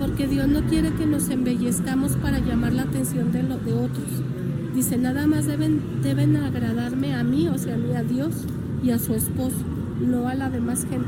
Porque 0.00 0.26
Dios 0.26 0.48
no 0.48 0.62
quiere 0.62 0.90
que 0.90 1.06
nos 1.06 1.28
embellezcamos 1.28 2.16
para 2.16 2.40
llamar 2.40 2.72
la 2.72 2.82
atención 2.82 3.30
de, 3.30 3.42
otros. 3.72 4.08
Dice, 4.74 4.96
nada 4.98 5.28
más 5.28 5.46
deben, 5.46 5.80
deben 6.02 6.36
agradarme 6.36 7.14
a 7.14 7.22
mí, 7.22 7.46
o 7.46 7.56
sea, 7.56 7.76
a 7.76 7.78
mí, 7.78 7.94
a 7.94 8.02
Dios 8.02 8.46
y 8.82 8.90
a 8.90 8.98
su 8.98 9.14
esposo, 9.14 9.54
no 10.04 10.26
a 10.26 10.34
la 10.34 10.50
demás 10.50 10.84
gente. 10.90 11.06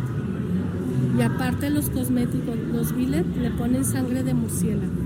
Y 1.19 1.23
aparte 1.23 1.71
los 1.71 1.91
cosméticos, 1.91 2.57
los 2.73 2.95
biles 2.95 3.25
le 3.41 3.51
ponen 3.51 3.85
sangre 3.85 4.23
de 4.23 4.33
murciélago. 4.35 5.04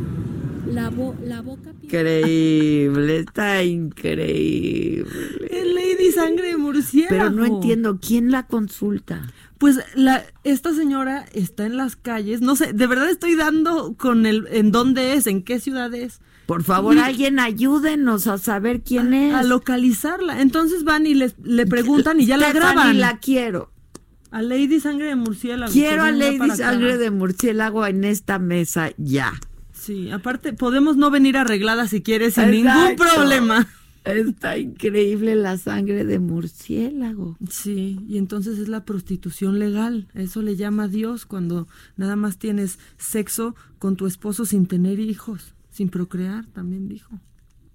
La, 0.73 0.91
bo- 0.91 1.17
la 1.25 1.41
boca... 1.43 1.71
Increíble, 1.83 3.19
está 3.21 3.63
increíble. 3.65 5.49
Es 5.51 5.67
Lady 5.67 6.13
Sangre 6.13 6.49
de 6.49 6.57
Murciélago. 6.57 7.09
Pero 7.11 7.31
no 7.31 7.45
entiendo, 7.45 7.99
¿quién 8.01 8.31
la 8.31 8.47
consulta? 8.47 9.23
Pues 9.59 9.81
la, 9.95 10.25
esta 10.45 10.73
señora 10.75 11.25
está 11.33 11.67
en 11.67 11.77
las 11.77 11.97
calles, 11.97 12.41
no 12.41 12.55
sé, 12.55 12.73
de 12.73 12.87
verdad 12.87 13.11
estoy 13.11 13.35
dando 13.35 13.95
con 13.97 14.25
el 14.27 14.47
en 14.53 14.71
dónde 14.71 15.15
es, 15.15 15.27
en 15.27 15.43
qué 15.43 15.59
ciudad 15.59 15.93
es. 15.95 16.21
Por 16.47 16.63
favor, 16.63 16.95
Y- 16.97 17.01
alguien 17.01 17.41
ayúdenos 17.41 18.27
a 18.27 18.39
saber 18.39 18.83
quién 18.83 19.13
es. 19.15 19.35
A 19.35 19.43
localizarla. 19.43 20.41
Entonces 20.41 20.85
van 20.85 21.07
y 21.07 21.15
les, 21.15 21.35
le 21.43 21.67
preguntan 21.67 22.21
y 22.21 22.27
ya 22.27 22.37
la 22.37 22.53
graban. 22.53 22.99
la 23.01 23.19
quiero. 23.19 23.71
A 24.31 24.43
Lady 24.43 24.79
Sangre 24.81 25.07
de 25.09 25.17
Murciélago. 25.17 25.73
Quiero 25.73 26.03
a 26.05 26.11
Lady 26.11 26.39
para 26.39 26.55
acá. 26.55 26.65
Sangre 26.71 26.97
de 26.99 27.11
Murciélago 27.11 27.85
en 27.87 28.05
esta 28.05 28.39
mesa 28.39 28.91
ya. 28.97 29.33
Sí, 29.89 30.11
aparte 30.11 30.53
podemos 30.53 30.99
no 30.99 31.11
venir 31.11 31.39
arregladas 31.39 31.89
si 31.89 32.03
quieres 32.03 32.35
sin 32.35 32.53
Exacto. 32.53 32.79
ningún 32.79 32.97
problema. 32.97 33.67
Está 34.05 34.59
increíble 34.59 35.35
la 35.35 35.57
sangre 35.57 36.05
de 36.05 36.19
murciélago. 36.19 37.39
Sí, 37.49 37.99
y 38.07 38.19
entonces 38.19 38.59
es 38.59 38.69
la 38.69 38.85
prostitución 38.85 39.59
legal. 39.59 40.07
Eso 40.13 40.43
le 40.43 40.57
llama 40.57 40.89
Dios 40.89 41.25
cuando 41.25 41.69
nada 41.97 42.17
más 42.17 42.37
tienes 42.37 42.79
sexo 42.99 43.57
con 43.79 43.97
tu 43.97 44.07
esposo 44.07 44.45
sin 44.45 44.67
tener 44.67 45.01
hijos, 45.01 45.55
sin 45.71 45.89
procrear, 45.89 46.45
también 46.49 46.87
dijo. 46.87 47.19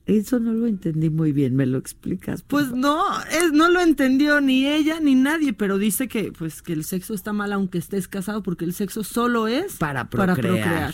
Eso 0.05 0.39
no 0.39 0.53
lo 0.53 0.67
entendí 0.67 1.09
muy 1.09 1.31
bien, 1.31 1.55
¿me 1.55 1.65
lo 1.65 1.79
explicas? 1.79 2.43
Pues 2.43 2.71
no, 2.73 3.01
es, 3.23 3.53
no 3.53 3.71
lo 3.71 3.81
entendió 3.81 4.39
ni 4.39 4.67
ella 4.67 4.99
ni 4.99 5.15
nadie, 5.15 5.53
pero 5.53 5.79
dice 5.79 6.07
que 6.07 6.31
pues 6.31 6.61
que 6.61 6.73
el 6.73 6.83
sexo 6.83 7.15
está 7.15 7.33
mal 7.33 7.51
aunque 7.53 7.79
estés 7.79 8.07
casado 8.07 8.43
porque 8.43 8.65
el 8.65 8.73
sexo 8.73 9.03
solo 9.03 9.47
es 9.47 9.77
Para 9.77 10.11
procrear. 10.11 10.93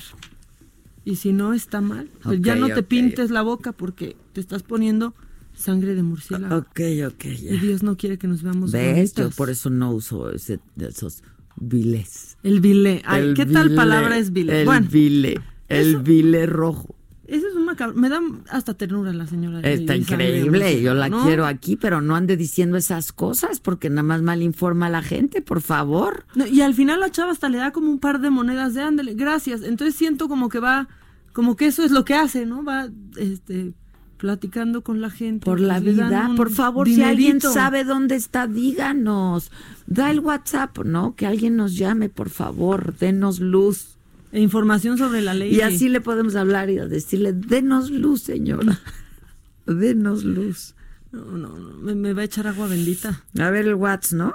Y 1.10 1.16
si 1.16 1.34
no 1.34 1.54
está 1.54 1.82
mal, 1.82 2.08
pues 2.22 2.40
ya 2.42 2.56
no 2.56 2.68
te 2.68 2.84
pintes 2.84 3.32
la 3.32 3.42
boca 3.42 3.72
porque 3.72 4.16
te 4.34 4.42
estás 4.42 4.62
poniendo 4.62 5.16
sangre 5.56 5.96
de 5.96 6.04
murciélago. 6.04 6.58
Ok, 6.58 6.80
ok, 7.08 7.24
ya. 7.24 7.54
Y 7.54 7.58
Dios 7.58 7.82
no 7.82 7.98
quiere 7.98 8.18
que 8.20 8.28
nos 8.28 8.44
veamos 8.44 8.72
¿Ves? 8.72 9.16
Yo 9.16 9.32
por 9.32 9.50
eso 9.50 9.70
no 9.72 9.92
uso 9.92 10.32
ese, 10.32 10.60
esos 10.78 11.24
viles. 11.56 12.38
El 12.44 12.62
vile. 12.62 13.02
Ay, 13.06 13.30
El 13.30 13.34
¿qué 13.34 13.46
tal 13.48 13.74
palabra 13.74 14.18
es 14.20 14.32
vile? 14.32 14.60
El 14.62 14.66
bueno, 14.66 14.88
vile. 14.90 15.42
El 15.68 15.90
eso- 15.96 16.00
vile 16.04 16.46
rojo. 16.46 16.96
ese 17.28 17.48
es 17.48 17.54
un 17.56 17.66
macabro. 17.66 17.96
Me 17.96 18.10
da 18.10 18.20
hasta 18.50 18.74
ternura 18.76 19.12
la 19.14 19.28
señora. 19.28 19.60
Está 19.62 19.96
increíble, 19.96 20.82
yo 20.82 20.94
la 20.94 21.10
quiero 21.10 21.46
aquí, 21.46 21.76
pero 21.76 22.02
no 22.02 22.16
ande 22.16 22.38
diciendo 22.38 22.78
esas 22.78 23.12
cosas 23.12 23.60
porque 23.60 23.90
nada 23.90 24.04
más 24.04 24.22
mal 24.22 24.42
informa 24.42 24.88
a 24.88 24.90
la 24.90 25.02
gente, 25.04 25.42
por 25.42 25.62
favor. 25.62 26.26
No, 26.36 26.48
y 26.48 26.62
al 26.62 26.74
final 26.74 27.00
la 27.02 27.12
chava 27.12 27.32
hasta 27.32 27.50
le 27.50 27.58
da 27.58 27.72
como 27.72 27.90
un 27.92 28.00
par 28.00 28.20
de 28.22 28.30
monedas 28.30 28.74
de 28.74 28.82
ándale, 28.82 29.14
gracias. 29.14 29.62
Entonces 29.64 29.96
siento 29.96 30.28
como 30.28 30.50
que 30.50 30.60
va, 30.60 30.88
como 31.34 31.56
que 31.56 31.68
eso 31.68 31.84
es 31.84 31.92
lo 31.92 32.06
que 32.06 32.14
hace, 32.14 32.46
¿no? 32.46 32.64
Va, 32.64 32.90
este, 33.18 33.74
platicando 34.18 34.84
con 34.84 35.02
la 35.02 35.10
gente. 35.10 35.46
Por 35.46 35.60
la 35.60 35.82
pues, 35.82 35.96
dan 35.96 36.10
vida, 36.10 36.34
por 36.36 36.52
favor, 36.52 36.88
si 36.88 37.02
alguien 37.02 37.42
sabe 37.42 37.84
dónde 37.84 38.16
está, 38.16 38.48
díganos. 38.48 39.52
Da 39.88 40.12
el 40.12 40.20
WhatsApp, 40.20 40.80
¿no? 40.80 41.16
Que 41.16 41.26
alguien 41.26 41.56
nos 41.56 41.76
llame, 41.76 42.10
por 42.10 42.30
favor, 42.30 42.96
denos 42.98 43.40
luz. 43.40 43.98
E 44.32 44.40
información 44.40 44.98
sobre 44.98 45.22
la 45.22 45.34
ley. 45.34 45.56
Y 45.56 45.62
así 45.62 45.90
le 45.90 46.02
podemos 46.02 46.36
hablar 46.36 46.70
y 46.70 46.76
decirle, 46.76 47.34
denos 47.34 47.90
luz, 47.90 48.22
señora. 48.22 48.80
denos 49.66 50.24
luz. 50.24 50.76
No, 51.12 51.26
no, 51.26 51.58
no, 51.58 51.78
me, 51.78 51.96
me 51.96 52.14
va 52.14 52.22
a 52.22 52.26
echar 52.26 52.46
agua 52.46 52.68
bendita. 52.68 53.24
A 53.40 53.50
ver 53.50 53.68
el 53.68 53.74
WhatsApp, 53.74 54.20
¿no? 54.20 54.34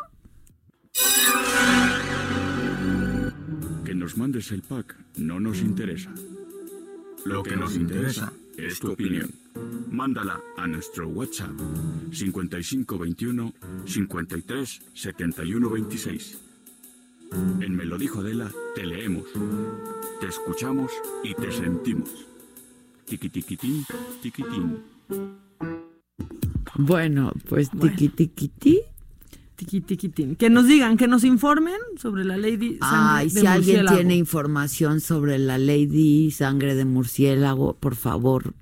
Que 3.85 3.95
nos 3.95 4.17
mandes 4.17 4.51
el 4.51 4.63
pack 4.63 4.97
no 5.17 5.41
nos 5.41 5.61
interesa. 5.61 6.11
Lo 7.25 7.43
que 7.43 7.57
nos 7.57 7.75
interesa 7.77 8.33
es 8.57 8.79
tu 8.79 8.93
opinión. 8.93 9.31
Mándala 9.91 10.41
a 10.57 10.67
nuestro 10.67 11.09
WhatsApp 11.09 11.53
5521 12.13 13.53
53 13.87 14.83
71 14.95 15.71
26. 15.71 16.39
En 17.61 17.75
Me 17.75 17.85
lo 17.85 17.99
dijo 17.99 18.21
Adela 18.21 18.51
te 18.75 18.87
leemos, 18.87 19.25
te 20.21 20.27
escuchamos 20.29 20.93
y 21.23 21.35
te 21.35 21.51
sentimos. 21.51 22.11
Tiquitiquitín, 23.07 23.85
tiquitín. 24.23 24.79
Bueno, 26.77 27.33
pues 27.49 27.71
Bueno. 27.73 27.95
tiqui 27.97 28.83
tiquití. 29.57 29.81
Tiqui, 29.81 29.81
tiquitín. 29.81 30.37
Que 30.37 30.51
nos 30.51 30.67
digan, 30.67 30.97
que 30.97 31.09
nos 31.09 31.25
informen 31.25 31.77
sobre 31.97 32.25
la 32.25 32.37
de 32.37 32.51
sangre 32.51 32.79
Ay, 32.81 33.29
de 33.31 33.41
si 33.41 33.47
alguien 33.47 33.87
tiene 33.87 34.17
información 34.17 35.01
sobre 35.01 35.39
la 35.39 35.59
Lady 35.59 36.31
Sangre 36.31 36.75
de 36.75 36.85
Murciélago, 36.85 37.75
por 37.75 37.95
favor, 37.95 38.55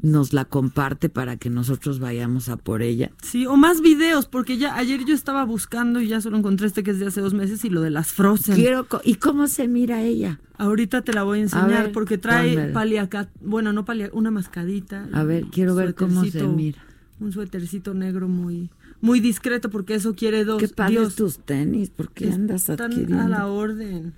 nos 0.00 0.32
la 0.32 0.44
comparte 0.44 1.08
para 1.08 1.36
que 1.36 1.50
nosotros 1.50 2.00
vayamos 2.00 2.48
a 2.48 2.56
por 2.56 2.82
ella. 2.82 3.12
Sí, 3.22 3.46
o 3.46 3.56
más 3.56 3.80
videos, 3.80 4.26
porque 4.26 4.58
ya 4.58 4.76
ayer 4.76 5.04
yo 5.04 5.14
estaba 5.14 5.44
buscando 5.44 6.00
y 6.00 6.08
ya 6.08 6.20
solo 6.20 6.36
encontré 6.36 6.66
este 6.66 6.82
que 6.82 6.90
es 6.90 6.98
de 6.98 7.06
hace 7.06 7.20
dos 7.20 7.34
meses 7.34 7.64
y 7.64 7.70
lo 7.70 7.80
de 7.80 7.90
las 7.90 8.12
Frozen. 8.12 8.56
Quiero 8.56 8.86
¿Y 9.04 9.16
cómo 9.16 9.46
se 9.46 9.68
mira 9.68 10.02
ella? 10.02 10.40
Ahorita 10.56 11.02
te 11.02 11.12
la 11.12 11.22
voy 11.22 11.40
a 11.40 11.42
enseñar 11.42 11.84
ver, 11.84 11.92
porque 11.92 12.18
trae 12.18 12.70
paliacat, 12.72 13.28
bueno, 13.40 13.72
no 13.72 13.84
palia, 13.84 14.10
una 14.12 14.30
mascadita. 14.30 15.08
A 15.12 15.22
ver, 15.24 15.44
quiero 15.50 15.74
ver 15.74 15.94
cómo 15.94 16.24
se 16.24 16.42
mira. 16.44 16.82
Un 17.20 17.32
suétercito 17.32 17.94
negro 17.94 18.28
muy 18.28 18.70
muy 19.00 19.20
discreto 19.20 19.70
porque 19.70 19.94
eso 19.94 20.14
quiere 20.14 20.44
dos. 20.44 20.60
¿Qué 20.60 20.68
padres 20.68 20.98
Dios, 20.98 21.14
tus 21.16 21.38
tenis? 21.38 21.90
¿Por 21.90 22.10
qué 22.12 22.30
andas 22.32 22.68
están 22.68 22.92
adquiriendo? 22.92 23.20
a 23.24 23.28
la 23.28 23.46
orden. 23.46 24.14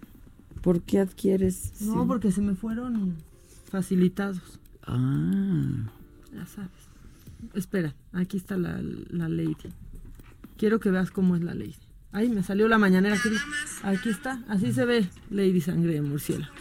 ¿Por 0.62 0.82
qué 0.82 1.00
adquieres? 1.00 1.72
No, 1.80 2.02
Sí. 2.02 2.08
porque 2.08 2.32
se 2.32 2.40
me 2.40 2.54
fueron 2.54 3.16
facilitados. 3.70 4.60
Ah, 4.84 5.90
Ya 6.34 6.46
sabes. 6.46 6.70
Espera, 7.54 7.94
aquí 8.12 8.36
está 8.36 8.56
la, 8.56 8.80
la 9.10 9.28
lady. 9.28 9.56
Quiero 10.56 10.80
que 10.80 10.90
veas 10.90 11.10
cómo 11.10 11.36
es 11.36 11.42
la 11.42 11.54
lady. 11.54 11.74
Ay, 12.12 12.28
me 12.30 12.42
salió 12.42 12.66
la 12.68 12.78
mañanera. 12.78 13.14
Aquí, 13.16 13.28
aquí 13.82 14.08
está, 14.08 14.42
así 14.48 14.72
se 14.72 14.84
ve 14.86 15.08
Lady 15.30 15.60
Sangre 15.60 15.92
de 15.94 16.02
Murciélago. 16.02 16.52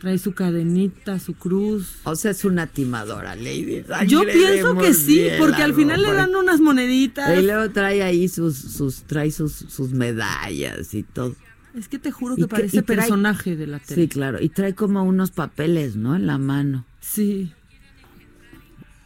Trae 0.00 0.16
su 0.18 0.32
cadenita, 0.32 1.18
su 1.18 1.34
cruz. 1.34 1.96
o 2.04 2.16
sea, 2.16 2.30
es 2.30 2.44
una 2.46 2.66
timadora, 2.66 3.36
Lady 3.36 3.82
Sangre 3.86 4.06
Yo 4.08 4.22
pienso 4.22 4.76
que 4.78 4.94
sí, 4.94 5.28
porque 5.38 5.62
al 5.62 5.74
final 5.74 6.02
le 6.02 6.12
dan 6.14 6.34
unas 6.34 6.58
moneditas. 6.60 7.38
Y 7.38 7.42
luego 7.42 7.70
trae 7.70 8.02
ahí 8.02 8.26
sus, 8.28 8.56
sus, 8.56 9.02
trae 9.02 9.30
sus, 9.30 9.52
sus 9.52 9.90
medallas 9.92 10.94
y 10.94 11.02
todo. 11.02 11.36
Es 11.76 11.86
que 11.88 11.98
te 11.98 12.10
juro 12.10 12.34
que 12.34 12.42
que- 12.42 12.48
parece 12.48 12.78
y 12.78 12.80
trae- 12.80 12.96
personaje 12.96 13.56
de 13.56 13.66
la 13.66 13.78
tele. 13.78 14.02
Sí, 14.02 14.08
claro. 14.08 14.38
Y 14.42 14.48
trae 14.48 14.74
como 14.74 15.04
unos 15.04 15.30
papeles, 15.32 15.96
¿no? 15.96 16.16
En 16.16 16.26
la 16.26 16.38
mano. 16.38 16.86
Sí. 17.00 17.52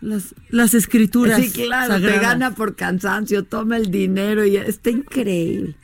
Las, 0.00 0.34
las 0.50 0.74
escrituras. 0.74 1.40
Sí, 1.42 1.50
claro, 1.50 1.94
te 1.96 2.00
sagradas. 2.02 2.22
gana 2.22 2.54
por 2.54 2.76
cansancio, 2.76 3.44
toma 3.44 3.78
el 3.78 3.90
dinero 3.90 4.44
y 4.44 4.56
está 4.58 4.90
increíble. 4.90 5.76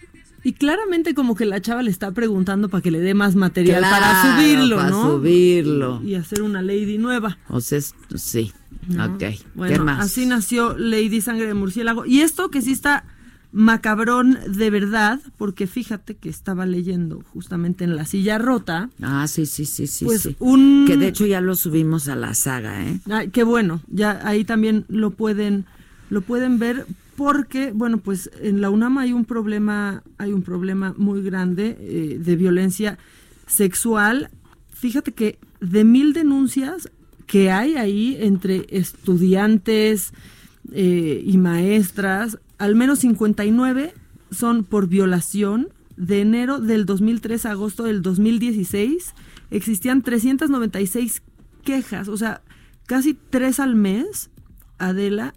Y 0.42 0.52
claramente 0.54 1.14
como 1.14 1.34
que 1.34 1.44
la 1.44 1.60
chava 1.60 1.82
le 1.82 1.90
está 1.90 2.12
preguntando 2.12 2.68
para 2.68 2.80
que 2.82 2.90
le 2.90 3.00
dé 3.00 3.14
más 3.14 3.34
material 3.36 3.82
para 3.82 4.22
subirlo, 4.38 4.76
para 4.76 4.90
¿no? 4.90 5.10
subirlo. 5.16 6.00
Y, 6.04 6.10
y 6.10 6.14
hacer 6.14 6.42
una 6.42 6.62
lady 6.62 6.96
nueva. 6.98 7.38
O 7.48 7.60
sea, 7.60 7.80
sí. 8.14 8.52
¿no? 8.88 9.04
Ok. 9.04 9.22
Bueno, 9.54 9.74
¿Qué 9.74 9.80
más? 9.80 10.04
así 10.06 10.24
nació 10.26 10.76
Lady 10.78 11.20
Sangre 11.20 11.46
de 11.46 11.54
Murciélago. 11.54 12.06
Y 12.06 12.20
esto 12.20 12.50
que 12.50 12.62
sí 12.62 12.72
está 12.72 13.04
macabrón 13.52 14.38
de 14.46 14.70
verdad, 14.70 15.20
porque 15.36 15.66
fíjate 15.66 16.14
que 16.16 16.28
estaba 16.28 16.66
leyendo 16.66 17.22
justamente 17.32 17.84
en 17.84 17.96
la 17.96 18.04
silla 18.06 18.38
rota. 18.38 18.90
Ah, 19.02 19.26
sí, 19.26 19.44
sí, 19.44 19.66
sí, 19.66 19.86
sí. 19.86 20.04
Pues 20.04 20.22
sí. 20.22 20.36
un- 20.38 20.84
Que 20.86 20.96
de 20.96 21.08
hecho 21.08 21.26
ya 21.26 21.40
lo 21.40 21.56
subimos 21.56 22.08
a 22.08 22.14
la 22.16 22.34
saga, 22.34 22.86
¿eh? 22.86 23.00
Ay, 23.10 23.28
qué 23.30 23.42
bueno, 23.42 23.82
ya 23.88 24.20
ahí 24.24 24.44
también 24.44 24.84
lo 24.88 25.10
pueden, 25.10 25.66
lo 26.10 26.20
pueden 26.22 26.58
ver 26.58 26.86
porque, 27.20 27.72
bueno, 27.72 27.98
pues 27.98 28.30
en 28.40 28.62
la 28.62 28.70
UNAM 28.70 28.97
hay 28.97 29.12
un 29.12 29.26
problema, 29.26 30.02
hay 30.16 30.32
un 30.32 30.40
problema 30.40 30.94
muy 30.97 31.20
grande 31.20 31.76
eh, 31.78 32.18
de 32.18 32.34
violencia 32.34 32.97
sexual. 33.47 34.30
Fíjate 34.72 35.12
que 35.12 35.38
de 35.60 35.84
mil 35.84 36.14
denuncias 36.14 36.90
que 37.26 37.51
hay 37.51 37.74
ahí 37.74 38.16
entre 38.20 38.64
estudiantes 38.70 40.14
eh, 40.72 41.22
y 41.22 41.36
maestras, 41.36 42.38
al 42.56 42.74
menos 42.74 43.01
59 43.01 43.92
son 44.30 44.64
por 44.64 44.88
violación. 44.88 45.68
De 45.98 46.22
enero 46.22 46.59
del 46.59 46.86
2003 46.86 47.44
a 47.44 47.51
agosto 47.51 47.82
del 47.82 48.01
2016 48.01 49.14
existían 49.51 50.01
396 50.01 51.20
quejas, 51.64 52.09
o 52.09 52.16
sea, 52.16 52.40
casi 52.86 53.12
tres 53.12 53.60
al 53.60 53.74
mes, 53.74 54.30
Adela, 54.78 55.34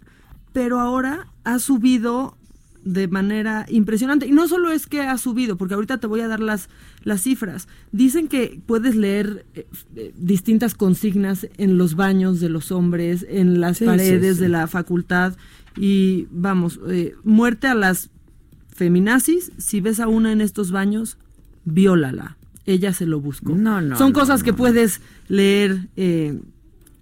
pero 0.54 0.80
ahora 0.80 1.26
ha 1.42 1.58
subido 1.58 2.38
de 2.84 3.08
manera 3.08 3.66
impresionante. 3.68 4.26
Y 4.26 4.30
no 4.30 4.46
solo 4.46 4.70
es 4.70 4.86
que 4.86 5.00
ha 5.00 5.18
subido, 5.18 5.56
porque 5.56 5.74
ahorita 5.74 5.98
te 5.98 6.06
voy 6.06 6.20
a 6.20 6.28
dar 6.28 6.40
las, 6.40 6.68
las 7.02 7.22
cifras. 7.22 7.66
Dicen 7.92 8.28
que 8.28 8.60
puedes 8.64 8.94
leer 8.94 9.44
eh, 9.54 9.66
eh, 9.96 10.14
distintas 10.16 10.74
consignas 10.74 11.48
en 11.58 11.76
los 11.76 11.96
baños 11.96 12.38
de 12.38 12.50
los 12.50 12.70
hombres, 12.70 13.26
en 13.28 13.60
las 13.60 13.80
paredes 13.80 14.38
de 14.38 14.48
la 14.48 14.68
facultad. 14.68 15.34
Y 15.76 16.28
vamos, 16.30 16.78
eh, 16.88 17.14
muerte 17.24 17.66
a 17.66 17.74
las 17.74 18.10
feminazis, 18.68 19.50
si 19.58 19.80
ves 19.80 19.98
a 19.98 20.06
una 20.06 20.30
en 20.30 20.40
estos 20.40 20.70
baños, 20.70 21.18
viólala. 21.64 22.36
Ella 22.64 22.92
se 22.92 23.06
lo 23.06 23.20
buscó. 23.20 23.56
No, 23.56 23.80
no. 23.80 23.98
Son 23.98 24.12
cosas 24.12 24.44
que 24.44 24.52
puedes 24.52 25.00
leer 25.26 25.88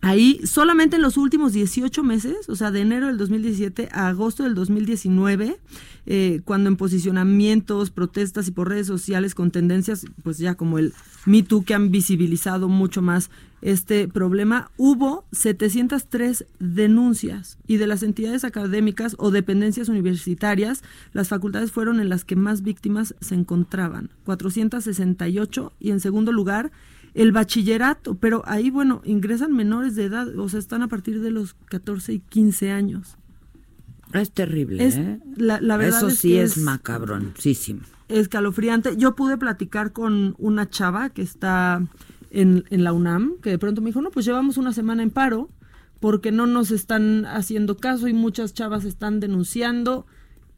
Ahí, 0.05 0.41
solamente 0.45 0.97
en 0.97 1.03
los 1.03 1.17
últimos 1.17 1.53
18 1.53 2.03
meses, 2.03 2.49
o 2.49 2.57
sea, 2.57 2.73
de 2.73 2.81
enero 2.81 3.07
del 3.07 3.19
2017 3.19 3.89
a 3.93 4.09
agosto 4.09 4.43
del 4.43 4.57
2019, 4.57 5.61
eh, 6.07 6.41
cuando 6.45 6.69
en 6.69 6.77
posicionamientos, 6.77 7.91
protestas 7.91 8.49
y 8.49 8.51
por 8.51 8.69
redes 8.69 8.89
sociales 8.89 9.37
con 9.37 9.53
tendencias, 9.53 10.05
pues 10.25 10.39
ya 10.39 10.57
como 10.57 10.81
el 10.81 10.93
Me 11.25 11.45
Too, 11.45 11.65
que 11.65 11.75
han 11.75 11.93
visibilizado 11.93 12.69
mucho 12.69 13.01
más 13.01 13.31
este 13.61 14.09
problema, 14.09 14.73
hubo 14.77 15.25
703 15.31 16.47
denuncias. 16.59 17.59
Y 17.69 17.77
de 17.77 17.87
las 17.87 18.03
entidades 18.03 18.43
académicas 18.43 19.15
o 19.21 19.31
dependencias 19.31 19.89
universitarias, 19.89 20.83
las 21.13 21.29
facultades 21.29 21.71
fueron 21.71 22.01
en 22.01 22.09
las 22.09 22.25
que 22.25 22.35
más 22.35 22.63
víctimas 22.63 23.15
se 23.21 23.37
encontraban, 23.37 24.11
468 24.25 25.73
y 25.79 25.93
en 25.93 26.01
segundo 26.01 26.33
lugar, 26.33 26.73
el 27.15 27.33
bachillerato, 27.33 28.15
pero 28.15 28.43
ahí, 28.47 28.71
bueno, 28.71 29.03
ingresan 29.05 29.53
menores 29.53 29.95
de 29.97 30.05
edad, 30.05 30.29
o 30.39 30.49
sea, 30.49 30.59
están 30.59 30.83
a 30.83 30.89
partir 30.89 31.21
de 31.21 31.31
los 31.31 31.55
14 31.67 32.15
y 32.15 32.19
15 32.21 32.71
años. 32.71 33.17
Es 34.13 34.31
terrible, 34.33 34.85
Es- 34.87 34.97
¿eh? 34.97 35.21
la- 35.37 35.61
la 35.61 35.77
verdad 35.77 35.99
Eso 35.99 36.09
es 36.09 36.19
sí 36.19 36.31
que 36.31 36.43
es, 36.43 36.57
es- 36.57 36.63
macabroncísimo. 36.63 37.81
Escalofriante. 38.09 38.97
Yo 38.97 39.15
pude 39.15 39.39
platicar 39.39 39.93
con 39.93 40.35
una 40.39 40.69
chava 40.69 41.11
que 41.11 41.23
está 41.23 41.87
en, 42.31 42.65
en 42.71 42.85
la 42.85 42.93
UNAM, 42.93 43.37
que 43.43 43.51
de 43.51 43.59
pronto 43.59 43.81
me 43.81 43.89
dijo, 43.89 44.03
no, 44.03 44.11
pues 44.11 44.27
llevamos 44.27 44.57
una 44.59 44.73
semana 44.73 45.03
en 45.03 45.11
paro 45.11 45.51
porque 46.01 46.33
no 46.33 46.47
nos 46.47 46.71
están 46.73 47.25
haciendo 47.27 47.77
caso 47.77 48.09
y 48.09 48.13
muchas 48.13 48.53
chavas 48.55 48.85
están 48.85 49.21
denunciando 49.21 50.07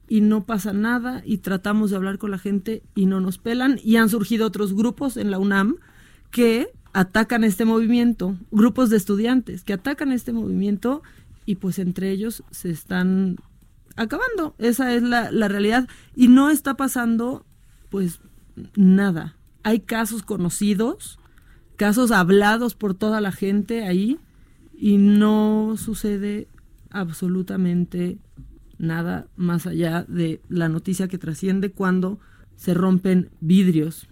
y 0.09 0.21
no 0.21 0.45
pasa 0.45 0.73
nada 0.73 1.23
y 1.25 1.39
tratamos 1.39 1.91
de 1.91 1.97
hablar 1.97 2.19
con 2.19 2.31
la 2.31 2.39
gente 2.39 2.83
y 2.95 3.07
no 3.07 3.21
nos 3.21 3.39
pelan 3.39 3.79
y 3.85 3.97
han 3.97 4.09
surgido 4.09 4.47
otros 4.47 4.75
grupos 4.75 5.17
en 5.17 5.31
la 5.31 5.39
UNAM 5.39 5.77
que 6.35 6.67
atacan 6.93 7.45
este 7.45 7.65
movimiento, 7.65 8.37
grupos 8.51 8.91
de 8.91 8.97
estudiantes 8.97 9.63
que 9.63 9.73
atacan 9.73 10.11
este 10.11 10.33
movimiento 10.33 11.01
y 11.47 11.55
pues 11.55 11.79
entre 11.79 12.11
ellos 12.11 12.43
se 12.51 12.71
están 12.71 13.37
acabando. 13.95 14.57
Esa 14.59 14.93
es 14.95 15.05
la, 15.05 15.31
realidad 15.47 15.89
y 16.17 16.27
no 16.27 16.51
está 16.51 16.75
pasando 16.75 17.47
pues 17.89 18.19
nada. 18.75 19.37
Hay 19.63 19.79
casos 19.79 20.25
conocidos, 20.25 21.21
casos 21.77 22.11
hablados 22.11 22.75
por 22.75 22.95
toda 22.95 23.21
la 23.21 23.31
gente 23.31 23.85
ahí 23.85 24.19
y 24.77 24.97
no 24.97 25.77
sucede 25.77 26.49
absolutamente 26.91 28.19
nada 28.79 29.29
más 29.37 29.69
allá 29.69 30.05
de 30.09 30.41
la 30.49 30.69
noticia 30.69 31.07
que 31.07 31.17
trasciende 31.17 31.71
cuando 31.71 32.19
se 32.57 32.75
rompen 32.75 33.31
vidrios, 33.41 34.09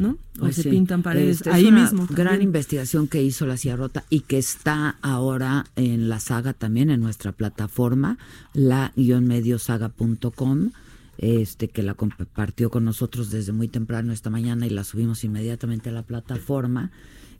¿no? 0.00 0.18
O 0.38 0.40
Pues 0.40 0.56
se 0.56 0.62
sí. 0.64 0.70
pintan 0.70 1.02
paredes 1.02 1.36
Este, 1.36 1.50
es 1.50 1.54
ahí 1.54 1.66
una 1.66 1.82
mismo. 1.82 2.06
Gran 2.08 2.26
también. 2.28 2.42
investigación 2.42 3.06
que 3.06 3.22
hizo 3.22 3.46
la 3.46 3.56
Silla 3.56 3.76
Rota 3.76 4.04
y 4.10 4.20
que 4.20 4.38
está 4.38 4.96
ahora 5.02 5.66
en 5.76 6.08
la 6.08 6.18
saga 6.18 6.52
también 6.54 6.90
en 6.90 7.00
nuestra 7.00 7.30
plataforma, 7.32 8.18
la-mediosaga.com, 8.54 10.70
este 11.18 11.68
que 11.68 11.82
la 11.82 11.94
compartió 11.94 12.70
con 12.70 12.84
nosotros 12.84 13.30
desde 13.30 13.52
muy 13.52 13.68
temprano 13.68 14.12
esta 14.12 14.30
mañana 14.30 14.66
y 14.66 14.70
la 14.70 14.84
subimos 14.84 15.22
inmediatamente 15.24 15.90
a 15.90 15.92
la 15.92 16.02
plataforma. 16.02 16.90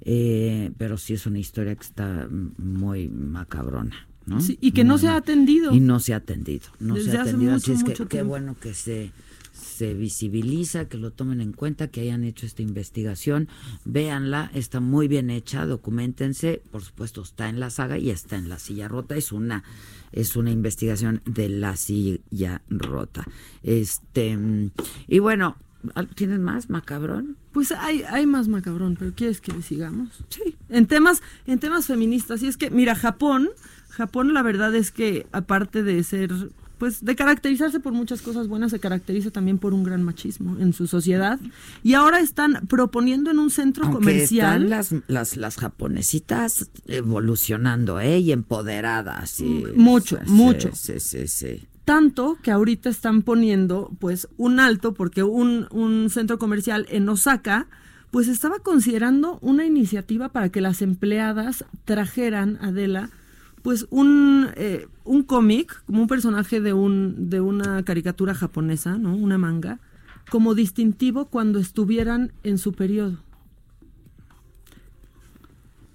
eh, 0.02 0.70
pero 0.78 0.96
sí 0.96 1.12
es 1.14 1.26
una 1.26 1.38
historia 1.38 1.74
que 1.74 1.82
está 1.82 2.26
muy 2.30 3.08
macabrona. 3.08 4.06
¿no? 4.26 4.40
Sí, 4.40 4.56
y 4.60 4.72
que 4.72 4.84
no 4.84 4.94
Muy 4.94 5.00
se 5.02 5.08
ha 5.08 5.16
atendido. 5.16 5.74
Y 5.74 5.80
no 5.80 5.98
se 6.00 6.14
ha 6.14 6.18
atendido. 6.18 6.66
No 6.78 6.94
Desde 6.94 7.10
se 7.12 7.18
ha 7.18 7.22
atendido. 7.22 7.52
mucho, 7.52 7.72
Así 7.72 7.72
es 7.72 7.84
que 7.98 8.06
qué 8.06 8.22
bueno 8.22 8.54
que 8.60 8.72
se, 8.74 9.10
se 9.80 9.94
visibiliza, 9.94 10.90
que 10.90 10.98
lo 10.98 11.10
tomen 11.10 11.40
en 11.40 11.54
cuenta, 11.54 11.88
que 11.88 12.02
hayan 12.02 12.22
hecho 12.22 12.44
esta 12.44 12.60
investigación. 12.60 13.48
Véanla, 13.86 14.50
está 14.52 14.78
muy 14.78 15.08
bien 15.08 15.30
hecha, 15.30 15.64
documentense. 15.64 16.62
Por 16.70 16.82
supuesto, 16.82 17.22
está 17.22 17.48
en 17.48 17.60
la 17.60 17.70
saga 17.70 17.96
y 17.96 18.10
está 18.10 18.36
en 18.36 18.50
la 18.50 18.58
silla 18.58 18.88
rota. 18.88 19.16
Es 19.16 19.32
una, 19.32 19.64
es 20.12 20.36
una 20.36 20.50
investigación 20.50 21.22
de 21.24 21.48
la 21.48 21.76
silla 21.76 22.60
rota. 22.68 23.26
Este, 23.62 24.38
y 25.08 25.18
bueno, 25.18 25.56
¿tienes 26.14 26.40
más, 26.40 26.68
macabrón? 26.68 27.38
Pues 27.52 27.72
hay, 27.72 28.02
hay 28.02 28.26
más 28.26 28.48
macabrón, 28.48 28.96
pero 28.98 29.14
¿quieres 29.14 29.40
que 29.40 29.52
le 29.52 29.62
sigamos? 29.62 30.22
Sí. 30.28 30.58
En 30.68 30.88
temas, 30.88 31.22
en 31.46 31.58
temas 31.58 31.86
feministas, 31.86 32.42
y 32.42 32.48
es 32.48 32.58
que, 32.58 32.68
mira, 32.68 32.94
Japón, 32.94 33.48
Japón 33.88 34.34
la 34.34 34.42
verdad 34.42 34.74
es 34.74 34.90
que 34.90 35.26
aparte 35.32 35.82
de 35.82 36.04
ser, 36.04 36.32
pues 36.80 37.04
de 37.04 37.14
caracterizarse 37.14 37.78
por 37.78 37.92
muchas 37.92 38.22
cosas 38.22 38.48
buenas, 38.48 38.70
se 38.70 38.80
caracteriza 38.80 39.30
también 39.30 39.58
por 39.58 39.74
un 39.74 39.84
gran 39.84 40.02
machismo 40.02 40.56
en 40.58 40.72
su 40.72 40.86
sociedad. 40.86 41.38
Y 41.82 41.92
ahora 41.92 42.20
están 42.20 42.66
proponiendo 42.68 43.30
en 43.30 43.38
un 43.38 43.50
centro 43.50 43.84
Aunque 43.84 43.98
comercial. 43.98 44.64
están 44.64 44.70
las, 44.70 44.94
las, 45.06 45.36
las 45.36 45.56
japonesitas 45.58 46.70
evolucionando, 46.86 48.00
¿eh? 48.00 48.18
Y 48.20 48.32
empoderadas. 48.32 49.40
Y, 49.40 49.64
Mucho, 49.76 50.18
sí, 50.24 50.30
mucho. 50.32 50.70
Sí, 50.72 50.98
sí, 51.00 51.28
sí. 51.28 51.62
Tanto 51.84 52.38
que 52.42 52.50
ahorita 52.50 52.88
están 52.88 53.20
poniendo 53.20 53.90
pues 53.98 54.26
un 54.38 54.58
alto 54.58 54.94
porque 54.94 55.22
un, 55.22 55.66
un 55.70 56.08
centro 56.08 56.38
comercial 56.38 56.86
en 56.88 57.06
Osaka 57.10 57.66
pues 58.10 58.26
estaba 58.26 58.58
considerando 58.60 59.38
una 59.42 59.66
iniciativa 59.66 60.30
para 60.30 60.48
que 60.48 60.62
las 60.62 60.80
empleadas 60.80 61.66
trajeran, 61.84 62.58
Adela, 62.62 63.10
pues 63.62 63.86
un, 63.90 64.48
eh, 64.56 64.86
un 65.04 65.22
cómic, 65.22 65.82
como 65.86 66.02
un 66.02 66.08
personaje 66.08 66.60
de, 66.60 66.72
un, 66.72 67.30
de 67.30 67.40
una 67.40 67.82
caricatura 67.84 68.34
japonesa, 68.34 68.96
¿no? 68.98 69.14
Una 69.14 69.38
manga, 69.38 69.78
como 70.30 70.54
distintivo 70.54 71.26
cuando 71.26 71.58
estuvieran 71.58 72.32
en 72.42 72.58
su 72.58 72.72
periodo 72.72 73.18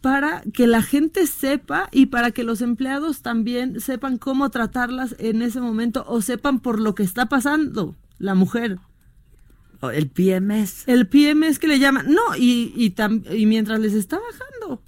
para 0.02 0.44
que 0.54 0.68
la 0.68 0.84
gente 0.84 1.26
sepa 1.26 1.90
y 1.92 2.06
para 2.08 2.30
que 2.30 2.44
los 2.44 2.62
empleados 2.62 3.24
también 3.24 3.82
sepan 3.82 4.20
cómo 4.20 4.52
tratarlas 4.52 5.16
en 5.18 5.42
ese 5.42 5.60
momento 5.60 6.06
o 6.08 6.22
sepan 6.22 6.60
por 6.60 6.80
lo 6.80 6.94
que 6.94 7.02
está 7.02 7.26
pasando 7.26 7.96
la 8.20 8.36
mujer. 8.36 8.78
El 9.82 10.08
PMS. 10.10 10.88
El 10.88 11.08
PMS 11.08 11.58
que 11.58 11.68
le 11.68 11.80
llaman. 11.80 12.06
No, 12.08 12.36
y, 12.38 12.72
y, 12.76 12.92
tam- 12.92 13.24
y 13.36 13.48
mientras 13.48 13.80
les 13.80 13.94
está 13.94 14.20
bajando. 14.20 14.80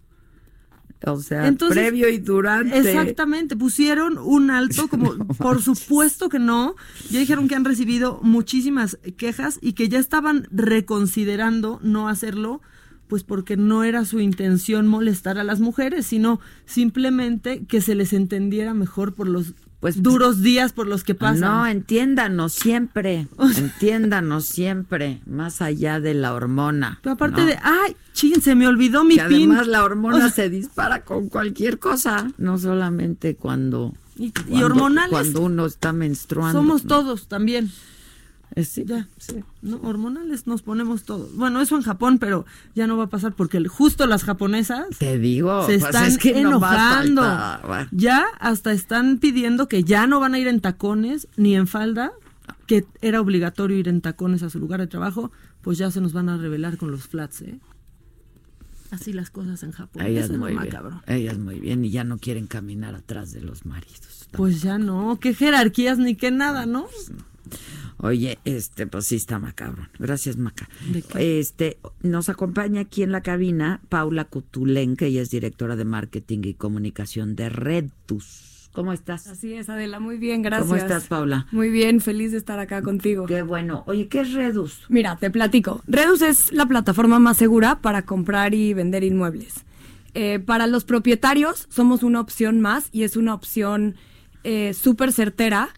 O 1.05 1.19
sea, 1.19 1.47
Entonces, 1.47 1.77
previo 1.77 2.09
y 2.09 2.17
durante. 2.17 2.77
Exactamente, 2.77 3.55
pusieron 3.55 4.17
un 4.17 4.49
alto, 4.49 4.87
como 4.87 5.15
por 5.37 5.61
supuesto 5.61 6.29
que 6.29 6.39
no. 6.39 6.75
Ya 7.09 7.19
dijeron 7.19 7.47
que 7.47 7.55
han 7.55 7.65
recibido 7.65 8.19
muchísimas 8.23 8.97
quejas 9.17 9.59
y 9.61 9.73
que 9.73 9.89
ya 9.89 9.99
estaban 9.99 10.47
reconsiderando 10.51 11.79
no 11.83 12.09
hacerlo, 12.09 12.61
pues 13.07 13.23
porque 13.23 13.57
no 13.57 13.83
era 13.83 14.05
su 14.05 14.19
intención 14.19 14.87
molestar 14.87 15.37
a 15.37 15.43
las 15.43 15.59
mujeres, 15.59 16.07
sino 16.07 16.39
simplemente 16.65 17.65
que 17.65 17.81
se 17.81 17.95
les 17.95 18.13
entendiera 18.13 18.73
mejor 18.73 19.13
por 19.13 19.27
los 19.27 19.53
duros 20.01 20.41
días 20.41 20.73
por 20.73 20.87
los 20.87 21.03
que 21.03 21.15
pasan. 21.15 21.39
No, 21.41 21.67
entiéndanos 21.67 22.53
siempre. 22.53 23.27
entiéndanos 23.57 24.45
siempre. 24.45 25.21
Más 25.25 25.61
allá 25.61 25.99
de 25.99 26.13
la 26.13 26.33
hormona. 26.33 26.99
Pero 27.03 27.13
aparte 27.13 27.41
¿no? 27.41 27.47
de, 27.47 27.57
ay, 27.61 27.95
chin, 28.13 28.41
se 28.41 28.55
me 28.55 28.67
olvidó 28.67 29.03
mi 29.03 29.15
que 29.17 29.23
pin. 29.25 29.51
además 29.51 29.67
la 29.67 29.83
hormona 29.83 30.17
O 30.17 30.19
sea, 30.19 30.29
se 30.29 30.49
dispara 30.49 31.01
con 31.03 31.29
cualquier 31.29 31.79
cosa, 31.79 32.31
no 32.37 32.57
solamente 32.57 33.35
cuando 33.35 33.93
y 34.15 34.31
cuando- 34.31 34.65
hormonales. 34.65 35.11
cuando 35.11 35.41
uno 35.41 35.65
está 35.65 35.93
menstruando. 35.93 36.57
Somos 36.59 36.83
¿no? 36.83 36.87
todos 36.89 37.27
también. 37.27 37.71
Ya, 38.55 39.07
sí. 39.17 39.43
No, 39.61 39.77
hormonales 39.83 40.47
nos 40.47 40.61
ponemos 40.63 41.03
todos. 41.03 41.35
Bueno, 41.35 41.61
eso 41.61 41.75
en 41.75 41.83
Japón, 41.83 42.17
pero 42.17 42.45
ya 42.75 42.87
no 42.87 42.97
va 42.97 43.03
a 43.05 43.09
pasar 43.09 43.33
porque 43.33 43.57
el- 43.57 43.67
justo 43.67 44.07
las 44.07 44.23
japonesas 44.23 44.87
Te 44.97 45.19
digo, 45.19 45.61
se 45.67 45.77
pues 45.79 45.83
están 45.83 46.05
es 46.05 46.17
que 46.17 46.41
no 46.41 46.59
va 46.59 46.99
a 46.99 47.03
enojando. 47.05 47.87
ya 47.91 48.25
hasta 48.39 48.71
están 48.71 49.19
pidiendo 49.19 49.67
que 49.67 49.83
ya 49.83 50.07
no 50.07 50.19
van 50.19 50.33
a 50.33 50.39
ir 50.39 50.47
en 50.47 50.59
tacones 50.61 51.27
ni 51.37 51.55
en 51.55 51.67
falda, 51.67 52.11
que 52.65 52.85
era 53.01 53.21
obligatorio 53.21 53.77
ir 53.77 53.87
en 53.87 54.01
tacones 54.01 54.41
a 54.43 54.49
su 54.49 54.59
lugar 54.59 54.79
de 54.79 54.87
trabajo, 54.87 55.31
pues 55.61 55.77
ya 55.77 55.91
se 55.91 56.01
nos 56.01 56.13
van 56.13 56.29
a 56.29 56.37
revelar 56.37 56.77
con 56.77 56.89
los 56.91 57.03
flats, 57.07 57.41
¿eh? 57.41 57.59
Así 58.89 59.11
las 59.11 59.29
cosas 59.29 59.63
en 59.63 59.71
Japón. 59.73 60.01
Ellas 60.05 60.29
es 60.29 60.37
muy 60.37 60.53
bien. 60.57 60.73
Ellas 61.07 61.37
muy 61.37 61.59
bien 61.59 61.83
y 61.83 61.91
ya 61.91 62.05
no 62.05 62.17
quieren 62.17 62.47
caminar 62.47 62.95
atrás 62.95 63.33
de 63.33 63.41
los 63.41 63.65
maridos. 63.65 64.27
Pues 64.31 64.61
ya 64.61 64.77
no, 64.77 65.19
qué 65.19 65.33
jerarquías 65.33 65.97
ni 65.99 66.15
qué 66.15 66.31
nada, 66.31 66.65
¿no? 66.65 66.87
Oye, 67.97 68.37
este, 68.45 68.87
pues 68.87 69.05
sí 69.05 69.15
está 69.15 69.39
macabro. 69.39 69.87
Gracias, 69.99 70.37
Maca. 70.37 70.69
Este, 71.17 71.77
nos 72.01 72.29
acompaña 72.29 72.81
aquí 72.81 73.03
en 73.03 73.11
la 73.11 73.21
cabina 73.21 73.81
Paula 73.89 74.25
Cutulén, 74.25 74.95
que 74.95 75.07
ella 75.07 75.21
es 75.21 75.29
directora 75.29 75.75
de 75.75 75.85
marketing 75.85 76.39
y 76.43 76.53
comunicación 76.53 77.35
de 77.35 77.49
Redus. 77.49 78.69
¿Cómo 78.77 78.93
estás? 78.93 79.25
Así 79.25 79.55
es, 79.55 79.69
Adela, 79.69 79.99
muy 79.99 80.19
bien, 80.19 80.43
gracias. 80.43 80.67
¿Cómo 80.67 80.79
estás, 80.79 81.07
Paula? 81.07 81.47
Muy 81.51 81.71
bien, 81.71 81.99
feliz 81.99 82.31
de 82.31 82.37
estar 82.37 82.59
acá 82.59 82.83
contigo. 82.83 83.25
Qué 83.25 83.41
bueno. 83.41 83.83
Oye, 83.87 84.07
¿qué 84.07 84.19
es 84.19 84.33
Redus? 84.33 84.81
Mira, 84.89 85.15
te 85.15 85.31
platico. 85.31 85.81
Redus 85.87 86.21
es 86.21 86.53
la 86.53 86.67
plataforma 86.67 87.17
más 87.17 87.37
segura 87.37 87.81
para 87.81 88.03
comprar 88.03 88.53
y 88.53 88.75
vender 88.75 89.03
inmuebles. 89.03 89.65
Eh, 90.13 90.37
para 90.37 90.67
los 90.67 90.83
propietarios 90.83 91.65
somos 91.69 92.03
una 92.03 92.21
opción 92.21 92.61
más 92.61 92.89
y 92.91 93.01
es 93.01 93.17
una 93.17 93.33
opción 93.33 93.95
eh, 94.43 94.75
súper 94.75 95.11
certera 95.11 95.69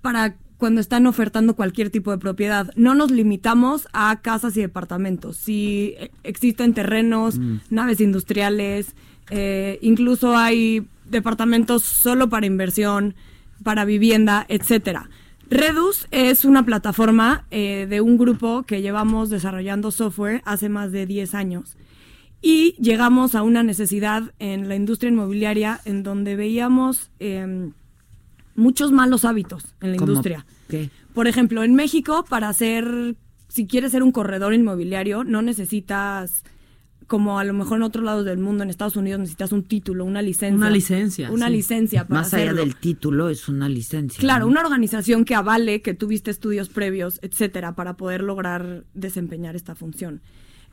para 0.00 0.36
cuando 0.62 0.80
están 0.80 1.08
ofertando 1.08 1.56
cualquier 1.56 1.90
tipo 1.90 2.12
de 2.12 2.18
propiedad. 2.18 2.70
No 2.76 2.94
nos 2.94 3.10
limitamos 3.10 3.88
a 3.92 4.20
casas 4.22 4.56
y 4.56 4.60
departamentos. 4.60 5.36
Si 5.36 5.96
eh, 5.98 6.12
existen 6.22 6.72
terrenos, 6.72 7.36
Mm. 7.36 7.56
naves 7.70 8.00
industriales, 8.00 8.94
eh, 9.30 9.80
incluso 9.82 10.36
hay 10.36 10.86
departamentos 11.10 11.82
solo 11.82 12.28
para 12.28 12.46
inversión, 12.46 13.16
para 13.64 13.84
vivienda, 13.84 14.46
etcétera. 14.48 15.10
Redus 15.50 16.06
es 16.12 16.44
una 16.44 16.64
plataforma 16.64 17.44
eh, 17.50 17.88
de 17.90 18.00
un 18.00 18.16
grupo 18.16 18.62
que 18.62 18.82
llevamos 18.82 19.30
desarrollando 19.30 19.90
software 19.90 20.42
hace 20.44 20.68
más 20.68 20.92
de 20.92 21.06
10 21.06 21.34
años. 21.34 21.76
Y 22.40 22.76
llegamos 22.80 23.34
a 23.34 23.42
una 23.42 23.64
necesidad 23.64 24.32
en 24.38 24.68
la 24.68 24.76
industria 24.76 25.10
inmobiliaria 25.10 25.80
en 25.84 26.04
donde 26.04 26.36
veíamos 26.36 27.10
em, 27.18 27.72
muchos 28.54 28.92
malos 28.92 29.24
hábitos 29.24 29.64
en 29.80 29.92
la 29.92 29.96
¿Cómo 29.98 30.12
industria. 30.12 30.46
qué? 30.68 30.90
Por 31.14 31.26
ejemplo, 31.26 31.62
en 31.64 31.74
México, 31.74 32.24
para 32.28 32.48
hacer, 32.48 33.16
si 33.48 33.66
quieres 33.66 33.92
ser 33.92 34.02
un 34.02 34.12
corredor 34.12 34.54
inmobiliario, 34.54 35.24
no 35.24 35.42
necesitas, 35.42 36.42
como 37.06 37.38
a 37.38 37.44
lo 37.44 37.52
mejor 37.52 37.76
en 37.78 37.82
otros 37.82 38.04
lados 38.04 38.24
del 38.24 38.38
mundo, 38.38 38.62
en 38.64 38.70
Estados 38.70 38.96
Unidos, 38.96 39.20
necesitas 39.20 39.52
un 39.52 39.62
título, 39.64 40.04
una 40.06 40.22
licencia. 40.22 40.56
Una 40.56 40.70
licencia, 40.70 41.30
Una 41.30 41.48
sí. 41.48 41.52
licencia 41.52 42.06
para 42.08 42.20
Más 42.22 42.32
allá 42.32 42.44
hacerlo. 42.44 42.60
del 42.62 42.76
título, 42.76 43.28
es 43.28 43.48
una 43.48 43.68
licencia. 43.68 44.18
Claro, 44.20 44.46
¿no? 44.46 44.52
una 44.52 44.60
organización 44.62 45.24
que 45.26 45.34
avale 45.34 45.82
que 45.82 45.92
tuviste 45.94 46.30
estudios 46.30 46.68
previos, 46.70 47.18
etcétera, 47.22 47.74
para 47.74 47.96
poder 47.98 48.22
lograr 48.22 48.84
desempeñar 48.94 49.54
esta 49.56 49.74
función. 49.74 50.22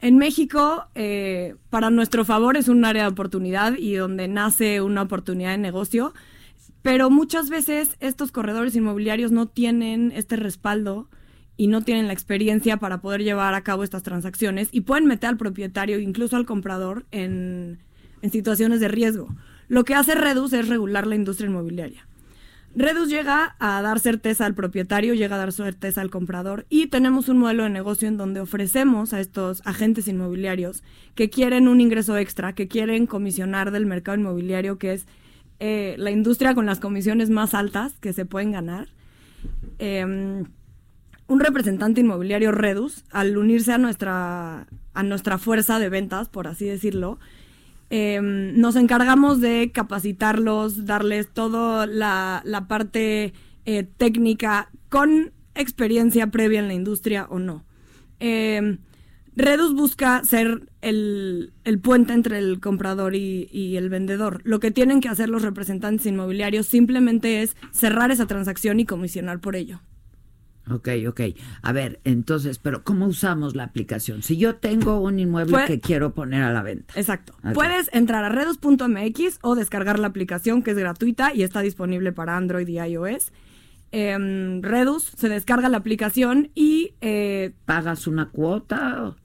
En 0.01 0.18
México, 0.18 0.85
eh, 0.95 1.56
para 1.69 1.89
nuestro 1.89 2.23
favor, 2.23 2.56
es 2.56 2.69
un 2.69 2.85
área 2.85 3.03
de 3.03 3.10
oportunidad 3.10 3.76
y 3.77 3.95
donde 3.95 4.30
nace 4.30 4.80
una 4.81 5.01
oportunidad 5.01 5.51
de 5.51 5.57
negocio, 5.57 6.14
pero 6.81 7.10
muchas 7.10 7.49
veces 7.49 7.95
estos 7.99 8.31
corredores 8.31 8.76
inmobiliarios 8.76 9.31
no 9.31 9.47
tienen 9.47 10.11
este 10.15 10.35
respaldo 10.35 11.10
y 11.57 11.68
no 11.68 11.81
tienen 11.81 12.07
la 12.07 12.14
experiencia 12.14 12.77
para 12.77 13.01
poder 13.01 13.22
llevar 13.22 13.53
a 13.53 13.64
cabo 13.64 13.84
estas 13.84 14.03
transacciones 14.03 14.69
y 14.72 14.81
pueden 14.81 15.06
meter 15.06 15.30
al 15.30 15.38
propietario, 15.38 15.99
incluso 15.99 16.38
al 16.38 16.45
comprador, 16.45 17.06
en, 17.11 17.80
en 18.22 18.31
situaciones 18.31 18.80
de 18.80 18.88
riesgo. 18.88 19.27
Lo 19.68 19.84
que 19.84 19.93
hace 19.93 20.15
Redus 20.15 20.53
es 20.53 20.68
regular 20.68 21.06
la 21.06 21.15
industria 21.15 21.49
inmobiliaria. 21.49 22.07
Redus 22.76 23.10
llega 23.10 23.56
a 23.60 23.81
dar 23.81 23.99
certeza 23.99 24.45
al 24.45 24.53
propietario, 24.53 25.15
llega 25.15 25.35
a 25.35 25.39
dar 25.39 25.51
certeza 25.51 26.01
al 26.01 26.11
comprador 26.11 26.65
y 26.69 26.88
tenemos 26.88 27.27
un 27.27 27.39
modelo 27.39 27.64
de 27.64 27.72
negocio 27.72 28.07
en 28.07 28.18
donde 28.18 28.39
ofrecemos 28.39 29.11
a 29.11 29.19
estos 29.19 29.61
agentes 29.65 30.07
inmobiliarios 30.07 30.84
que 31.15 31.31
quieren 31.31 31.68
un 31.68 31.81
ingreso 31.81 32.15
extra, 32.18 32.53
que 32.53 32.68
quieren 32.68 33.07
comisionar 33.07 33.72
del 33.72 33.88
mercado 33.88 34.19
inmobiliario, 34.19 34.77
que 34.77 34.93
es 34.93 35.07
eh, 35.60 35.95
la 35.98 36.11
industria 36.11 36.56
con 36.56 36.65
las 36.65 36.80
comisiones 36.80 37.30
más 37.30 37.53
altas 37.53 37.94
que 37.99 38.14
se 38.14 38.26
pueden 38.26 38.52
ganar. 38.52 38.88
Em, 39.77 40.45
un 41.27 41.40
representante 41.40 42.02
inmobiliario 42.02 42.52
Redus, 42.52 43.03
al 43.11 43.38
unirse 43.38 43.73
a 43.73 43.77
nuestra, 43.77 44.68
a 44.94 45.03
nuestra 45.03 45.38
fuerza 45.38 45.80
de 45.80 45.90
ventas, 45.90 46.27
por 46.27 46.48
así 46.48 46.65
decirlo, 46.65 47.19
eh, 47.91 48.19
nos 48.22 48.76
encargamos 48.76 49.41
de 49.41 49.72
capacitarlos, 49.73 50.86
darles 50.86 51.27
toda 51.30 51.88
la, 51.88 52.41
la 52.45 52.68
parte 52.68 53.34
eh, 53.65 53.84
técnica 53.84 54.69
con 54.90 55.31
experiencia 55.56 56.27
previa 56.27 56.60
en 56.60 56.68
la 56.68 56.73
industria 56.73 57.27
o 57.30 57.40
no. 57.40 57.64
Eh, 58.19 58.77
Redus 59.35 59.73
busca 59.73 60.23
ser 60.23 60.69
el, 60.81 61.53
el 61.64 61.80
puente 61.80 62.14
entre 62.14 62.39
el 62.39 62.60
comprador 62.60 63.15
y, 63.15 63.49
y 63.51 63.77
el 63.77 63.89
vendedor. 63.89 64.41
Lo 64.43 64.60
que 64.60 64.72
tienen 64.72 65.01
que 65.01 65.10
hacer 65.10 65.30
los 65.30 65.41
representantes 65.41 66.06
inmobiliarios 66.06 66.65
simplemente 66.65 67.41
es 67.41 67.56
cerrar 67.72 68.11
esa 68.11 68.27
transacción 68.27 68.80
y 68.80 68.85
comisionar 68.85 69.39
por 69.39 69.56
ello. 69.56 69.81
Ok, 70.72 70.89
ok. 71.07 71.22
A 71.61 71.72
ver, 71.72 71.99
entonces, 72.03 72.60
pero 72.60 72.84
¿cómo 72.84 73.07
usamos 73.07 73.56
la 73.56 73.64
aplicación? 73.64 74.22
Si 74.22 74.38
yo 74.38 74.56
tengo 74.57 74.99
un 74.99 75.19
inmueble 75.19 75.57
que 75.65 75.80
quiero 75.80 76.14
poner 76.14 76.43
a 76.43 76.53
la 76.53 76.61
venta. 76.61 76.93
Exacto. 76.95 77.34
Puedes 77.53 77.89
entrar 77.93 78.23
a 78.23 78.30
redus.mx 78.30 79.39
o 79.41 79.56
descargar 79.56 79.99
la 79.99 80.07
aplicación 80.07 80.61
que 80.61 80.72
es 80.72 80.77
gratuita 80.77 81.34
y 81.34 81.43
está 81.43 81.61
disponible 81.61 82.11
para 82.11 82.38
Android 82.38 82.68
y 82.68 82.80
iOS. 82.80 83.31
Em, 83.91 84.61
Redus, 84.61 85.11
se 85.18 85.30
descarga 85.30 85.70
la 85.70 85.78
aplicación 85.78 86.52
y... 86.56 86.94
eh, 87.02 87.53
¿Pagas 87.66 88.07
una 88.07 88.30
cuota? 88.30 89.16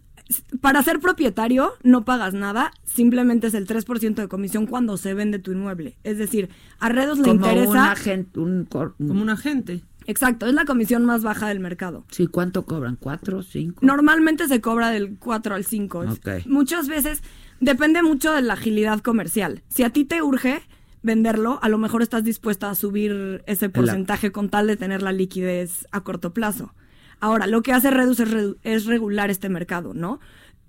Para 0.62 0.82
ser 0.82 1.00
propietario 1.00 1.72
no 1.82 2.04
pagas 2.06 2.32
nada, 2.32 2.72
simplemente 2.84 3.48
es 3.48 3.54
el 3.54 3.66
3% 3.66 4.14
de 4.14 4.28
comisión 4.28 4.66
cuando 4.66 4.96
se 4.96 5.12
vende 5.12 5.38
tu 5.38 5.52
inmueble. 5.52 5.98
Es 6.02 6.16
decir, 6.16 6.48
a 6.80 6.88
Redus 6.88 7.18
le 7.18 7.24
Como 7.24 7.34
interesa... 7.46 7.70
un 7.70 7.76
agente, 7.76 8.40
un 8.40 8.64
cor- 8.64 8.94
Como 8.96 9.20
un 9.20 9.28
agente. 9.28 9.82
Exacto, 10.06 10.46
es 10.46 10.54
la 10.54 10.64
comisión 10.64 11.04
más 11.04 11.22
baja 11.22 11.48
del 11.48 11.60
mercado. 11.60 12.04
Sí, 12.10 12.26
¿cuánto 12.26 12.64
cobran? 12.64 12.96
¿Cuatro, 12.96 13.42
cinco? 13.42 13.84
Normalmente 13.84 14.48
se 14.48 14.60
cobra 14.62 14.90
del 14.90 15.18
4 15.18 15.54
al 15.54 15.64
5. 15.64 16.04
Es- 16.04 16.10
Ok. 16.18 16.28
Muchas 16.46 16.88
veces 16.88 17.22
depende 17.60 18.02
mucho 18.02 18.32
de 18.32 18.42
la 18.42 18.54
agilidad 18.54 19.00
comercial. 19.00 19.62
Si 19.68 19.82
a 19.82 19.90
ti 19.90 20.04
te 20.06 20.22
urge 20.22 20.62
venderlo, 21.04 21.60
a 21.62 21.68
lo 21.68 21.78
mejor 21.78 22.02
estás 22.02 22.24
dispuesta 22.24 22.70
a 22.70 22.74
subir 22.74 23.44
ese 23.46 23.68
porcentaje 23.68 24.32
con 24.32 24.48
tal 24.48 24.66
de 24.66 24.76
tener 24.76 25.02
la 25.02 25.12
liquidez 25.12 25.86
a 25.92 26.00
corto 26.02 26.32
plazo. 26.32 26.74
Ahora, 27.20 27.46
lo 27.46 27.62
que 27.62 27.72
hace 27.72 27.90
Redus 27.90 28.20
es, 28.64 28.86
regular 28.86 29.30
este 29.30 29.48
mercado, 29.48 29.94
¿no? 29.94 30.18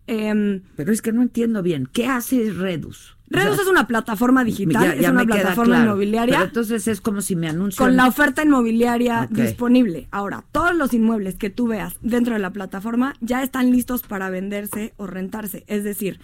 Em, 0.07 0.61
Pero 0.75 0.91
es 0.91 1.01
que 1.01 1.11
no 1.11 1.23
entiendo 1.23 1.63
bien. 1.63 1.89
¿Qué 1.91 2.07
hace 2.07 2.51
Redus? 2.51 3.17
Redus 3.27 3.53
O 3.53 3.55
sea, 3.55 3.63
es 3.63 3.69
una 3.69 3.87
plataforma 3.87 4.43
digital, 4.43 4.83
ya- 4.83 4.93
es 4.93 5.09
una 5.09 5.25
plataforma 5.25 5.75
claro. 5.77 5.85
inmobiliaria. 5.85 6.35
Pero 6.35 6.47
entonces 6.47 6.87
es 6.87 7.01
como 7.01 7.21
si 7.21 7.35
me 7.35 7.47
anuncian... 7.47 7.87
con 7.87 7.95
la 7.95 8.07
oferta 8.07 8.43
inmobiliaria 8.43 9.27
disponible. 9.31 10.07
Ahora, 10.11 10.43
todos 10.51 10.75
los 10.75 10.93
inmuebles 10.93 11.35
que 11.35 11.49
tú 11.49 11.67
veas 11.67 11.95
dentro 12.01 12.33
de 12.33 12.39
la 12.39 12.51
plataforma 12.51 13.15
ya 13.21 13.41
están 13.41 13.71
listos 13.71 14.03
para 14.03 14.29
venderse 14.29 14.93
o 14.97 15.07
rentarse. 15.07 15.63
Es 15.67 15.83
decir, 15.83 16.19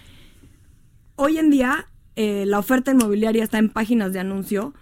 hoy 1.16 1.40
en 1.40 1.50
día 1.50 1.88
eh, 2.24 2.46
la 2.46 2.60
oferta 2.60 2.92
inmobiliaria 2.92 3.44
está 3.44 3.58
en 3.58 3.70
páginas 3.70 4.14
de 4.14 4.20
anuncio 4.20 4.74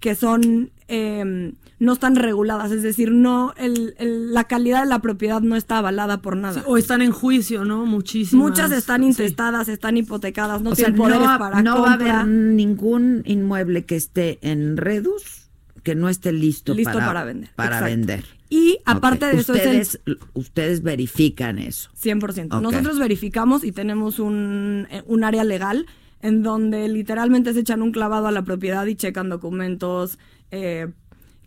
que 0.00 0.14
son 0.14 0.70
eh, 0.88 1.52
no 1.80 1.92
están 1.92 2.14
reguladas, 2.16 2.70
es 2.70 2.82
decir, 2.82 3.10
no 3.10 3.52
el- 3.56 3.94
el- 3.98 4.32
la 4.32 4.44
calidad 4.44 4.82
de 4.84 4.88
la 4.88 5.00
propiedad 5.00 5.40
no 5.40 5.56
está 5.56 5.78
avalada 5.78 6.22
por 6.22 6.36
nada. 6.36 6.62
O 6.66 6.76
están 6.76 7.02
en 7.02 7.10
juicio, 7.12 7.64
¿no? 7.64 7.86
Muchísimas. 7.86 8.50
Muchas 8.50 8.70
están 8.72 9.02
intestadas, 9.02 9.68
están 9.68 9.96
hipotecadas, 9.96 10.62
no 10.62 10.70
o 10.70 10.74
sea, 10.76 10.86
tienen 10.86 10.98
no, 10.98 11.04
poderes 11.04 11.26
va- 11.28 11.38
para 11.38 11.62
no 11.62 11.82
va 11.82 11.90
a 11.90 11.94
haber 11.94 12.26
ningún 12.26 13.22
inmueble 13.26 13.84
que 13.84 13.96
esté 13.96 14.38
en 14.42 14.76
Redus 14.76 15.48
que 15.82 15.94
no 15.94 16.08
esté 16.08 16.32
listo, 16.32 16.74
Listo 16.74 16.92
para, 16.92 17.06
para 17.06 17.24
vender, 17.24 17.50
Para 17.56 17.68
exacto. 17.78 17.86
vender. 17.96 18.24
Y 18.48 18.78
aparte 18.84 19.26
de 19.26 19.36
eso 19.38 19.54
es 19.54 19.60
el- 19.64 19.80
ustedes, 19.80 20.00
ustedes 20.34 20.82
verifican 20.82 21.58
eso. 21.58 21.90
100%. 21.94 22.56
Ok. 22.56 22.62
Nosotros 22.62 22.98
verificamos 22.98 23.64
y 23.64 23.72
tenemos 23.72 24.18
un, 24.18 24.86
eh, 24.90 25.02
un 25.06 25.24
área 25.24 25.42
legal 25.44 25.86
en 26.26 26.42
donde 26.42 26.88
literalmente 26.88 27.54
se 27.54 27.60
echan 27.60 27.82
un 27.82 27.92
clavado 27.92 28.26
a 28.26 28.32
la 28.32 28.42
propiedad 28.42 28.84
y 28.86 28.96
checan 28.96 29.28
documentos, 29.28 30.18
eh, 30.50 30.88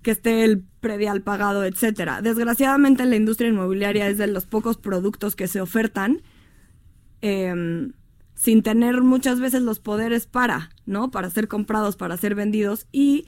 que 0.01 0.11
esté 0.11 0.45
el 0.45 0.63
predial 0.79 1.21
pagado, 1.21 1.65
etcétera. 1.65 2.21
Desgraciadamente 2.21 3.03
en 3.03 3.09
la 3.09 3.17
industria 3.17 3.49
inmobiliaria 3.49 4.07
es 4.07 4.17
de 4.17 4.27
los 4.27 4.45
pocos 4.45 4.77
productos 4.77 5.35
que 5.35 5.49
se 5.49 5.59
ofertan 5.59 6.21
em, 7.21 7.91
sin 8.35 8.63
tener 8.63 9.01
muchas 9.01 9.41
veces 9.41 9.61
los 9.63 9.79
poderes 9.79 10.25
para, 10.25 10.69
¿no? 10.85 11.11
Para 11.11 11.29
ser 11.29 11.49
comprados, 11.49 11.97
para 11.97 12.15
ser 12.15 12.33
vendidos 12.33 12.87
y 12.93 13.25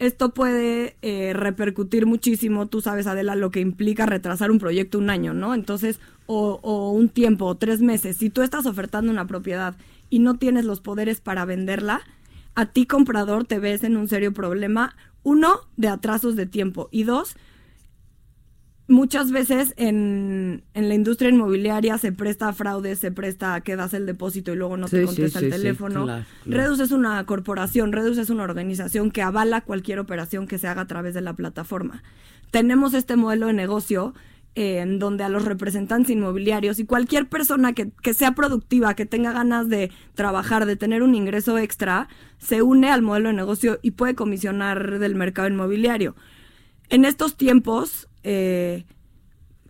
esto 0.00 0.34
puede 0.34 0.96
eh, 1.02 1.34
repercutir 1.34 2.06
muchísimo, 2.06 2.66
tú 2.66 2.80
sabes, 2.80 3.06
Adela, 3.06 3.36
lo 3.36 3.52
que 3.52 3.60
implica 3.60 4.06
retrasar 4.06 4.50
un 4.50 4.58
proyecto 4.58 4.98
un 4.98 5.10
año, 5.10 5.34
¿no? 5.34 5.54
Entonces, 5.54 6.00
o, 6.26 6.58
o 6.62 6.90
un 6.90 7.10
tiempo, 7.10 7.44
o 7.44 7.54
tres 7.54 7.80
meses. 7.80 8.16
Si 8.16 8.28
tú 8.30 8.42
estás 8.42 8.66
ofertando 8.66 9.12
una 9.12 9.28
propiedad 9.28 9.76
y 10.10 10.18
no 10.18 10.34
tienes 10.34 10.64
los 10.64 10.80
poderes 10.80 11.20
para 11.20 11.44
venderla, 11.44 12.02
a 12.54 12.66
ti 12.66 12.84
comprador 12.86 13.44
te 13.46 13.58
ves 13.58 13.84
en 13.84 13.96
un 13.96 14.08
serio 14.08 14.34
problema, 14.34 14.96
uno, 15.22 15.60
de 15.76 15.88
atrasos 15.88 16.36
de 16.36 16.46
tiempo, 16.46 16.88
y 16.90 17.04
dos, 17.04 17.36
muchas 18.90 19.30
veces 19.30 19.72
en, 19.76 20.64
en, 20.74 20.88
la 20.88 20.94
industria 20.94 21.30
inmobiliaria 21.30 21.96
se 21.96 22.10
presta 22.10 22.48
a 22.48 22.52
fraude, 22.52 22.96
se 22.96 23.12
presta 23.12 23.54
a 23.54 23.60
que 23.60 23.76
das 23.76 23.94
el 23.94 24.04
depósito 24.04 24.52
y 24.52 24.56
luego 24.56 24.76
no 24.76 24.88
te 24.88 25.00
Sí, 25.00 25.06
contesta 25.06 25.38
sí, 25.38 25.44
el 25.46 25.52
sí, 25.52 25.58
teléfono. 25.58 26.04
claro, 26.44 26.74
es 26.74 26.90
una 26.90 27.24
corporación, 27.24 27.92
Redus 27.92 28.18
es 28.18 28.30
una 28.30 28.42
organización 28.42 29.12
que 29.12 29.22
avala 29.22 29.60
cualquier 29.60 30.00
operación 30.00 30.48
que 30.48 30.58
se 30.58 30.66
haga 30.66 30.82
a 30.82 30.86
través 30.86 31.14
de 31.14 31.20
la 31.20 31.34
plataforma. 31.34 32.02
Tenemos 32.50 32.94
este 32.94 33.14
modelo 33.14 33.46
de 33.46 33.52
negocio 33.52 34.12
en 34.56 34.98
donde 34.98 35.22
a 35.24 35.28
los 35.28 35.44
representantes 35.44 36.10
inmobiliarios 36.10 36.78
y 36.80 36.84
cualquier 36.84 37.28
persona 37.28 37.72
que, 37.72 37.90
que 38.02 38.14
sea 38.14 38.32
productiva, 38.34 38.94
que 38.94 39.06
tenga 39.06 39.32
ganas 39.32 39.68
de 39.68 39.90
trabajar, 40.14 40.66
de 40.66 40.76
tener 40.76 41.02
un 41.02 41.14
ingreso 41.14 41.56
extra, 41.58 42.08
se 42.38 42.60
une 42.62 42.90
al 42.90 43.02
modelo 43.02 43.28
de 43.28 43.34
negocio 43.36 43.78
y 43.82 43.92
puede 43.92 44.14
comisionar 44.14 44.98
del 44.98 45.14
mercado 45.14 45.48
inmobiliario. 45.48 46.16
En 46.88 47.04
estos 47.04 47.36
tiempos, 47.36 48.08
eh, 48.24 48.84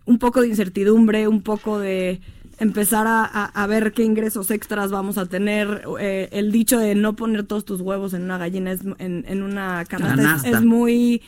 un 0.05 0.17
poco 0.17 0.41
de 0.41 0.47
incertidumbre, 0.47 1.27
un 1.27 1.41
poco 1.43 1.77
de 1.77 2.19
empezar 2.57 3.05
a, 3.07 3.23
a- 3.23 3.45
a 3.45 3.67
ver 3.67 3.91
qué 3.91 4.03
ingresos 4.03 4.49
extras 4.51 4.91
vamos 4.91 5.17
a 5.19 5.25
tener. 5.27 5.83
eh, 5.99 6.29
el 6.31 6.51
dicho 6.51 6.79
de 6.79 6.95
no 6.95 7.15
poner 7.15 7.43
todos 7.43 7.65
tus 7.65 7.81
huevos 7.81 8.13
en 8.13 8.23
una 8.23 8.37
gallina, 8.39 8.71
es, 8.71 8.81
en, 8.97 9.25
en 9.27 9.43
una 9.43 9.85
canasta, 9.85 10.13
es- 10.13 10.27
Canasta. 10.27 10.49
es, 10.49 10.61
muy 10.63 11.21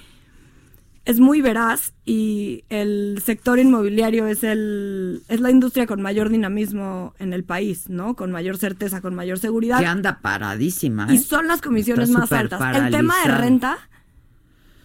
es 1.05 1.19
muy 1.19 1.41
veraz 1.41 1.93
y 2.05 2.63
el 2.69 3.21
sector 3.23 3.59
inmobiliario 3.59 4.27
es 4.27 4.43
el 4.43 5.23
es 5.27 5.41
la 5.41 5.51
industria 5.51 5.85
con 5.85 6.01
mayor 6.01 6.29
dinamismo 6.29 7.13
en 7.19 7.33
el 7.33 7.43
país, 7.43 7.89
¿no? 7.89 8.15
Con 8.15 8.31
mayor 8.31 8.57
certeza, 8.57 9.01
con 9.01 9.13
mayor 9.13 9.37
seguridad. 9.37 9.79
Que 9.79 9.85
anda 9.85 10.19
paradísima. 10.21 11.07
Y 11.09 11.15
¿eh? 11.15 11.19
son 11.19 11.47
las 11.47 11.61
comisiones 11.61 12.09
Está 12.09 12.19
más 12.19 12.31
altas. 12.31 12.61
El 12.77 12.91
tema 12.91 13.15
de 13.25 13.31
renta 13.35 13.77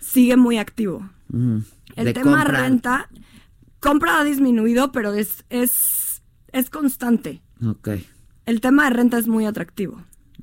sigue 0.00 0.36
muy 0.36 0.58
activo. 0.58 1.08
El 1.32 2.04
De 2.04 2.12
tema 2.14 2.42
compra. 2.44 2.62
renta, 2.62 3.08
compra 3.80 4.20
ha 4.20 4.24
disminuido, 4.24 4.90
pero 4.92 5.12
es, 5.14 5.44
es, 5.50 6.22
es 6.52 6.70
constante. 6.70 7.42
Ok, 7.64 7.90
El 8.46 8.60
tema 8.60 8.84
de 8.84 8.90
renta 8.90 9.18
es 9.18 9.28
muy 9.28 9.46
atractivo. 9.46 10.02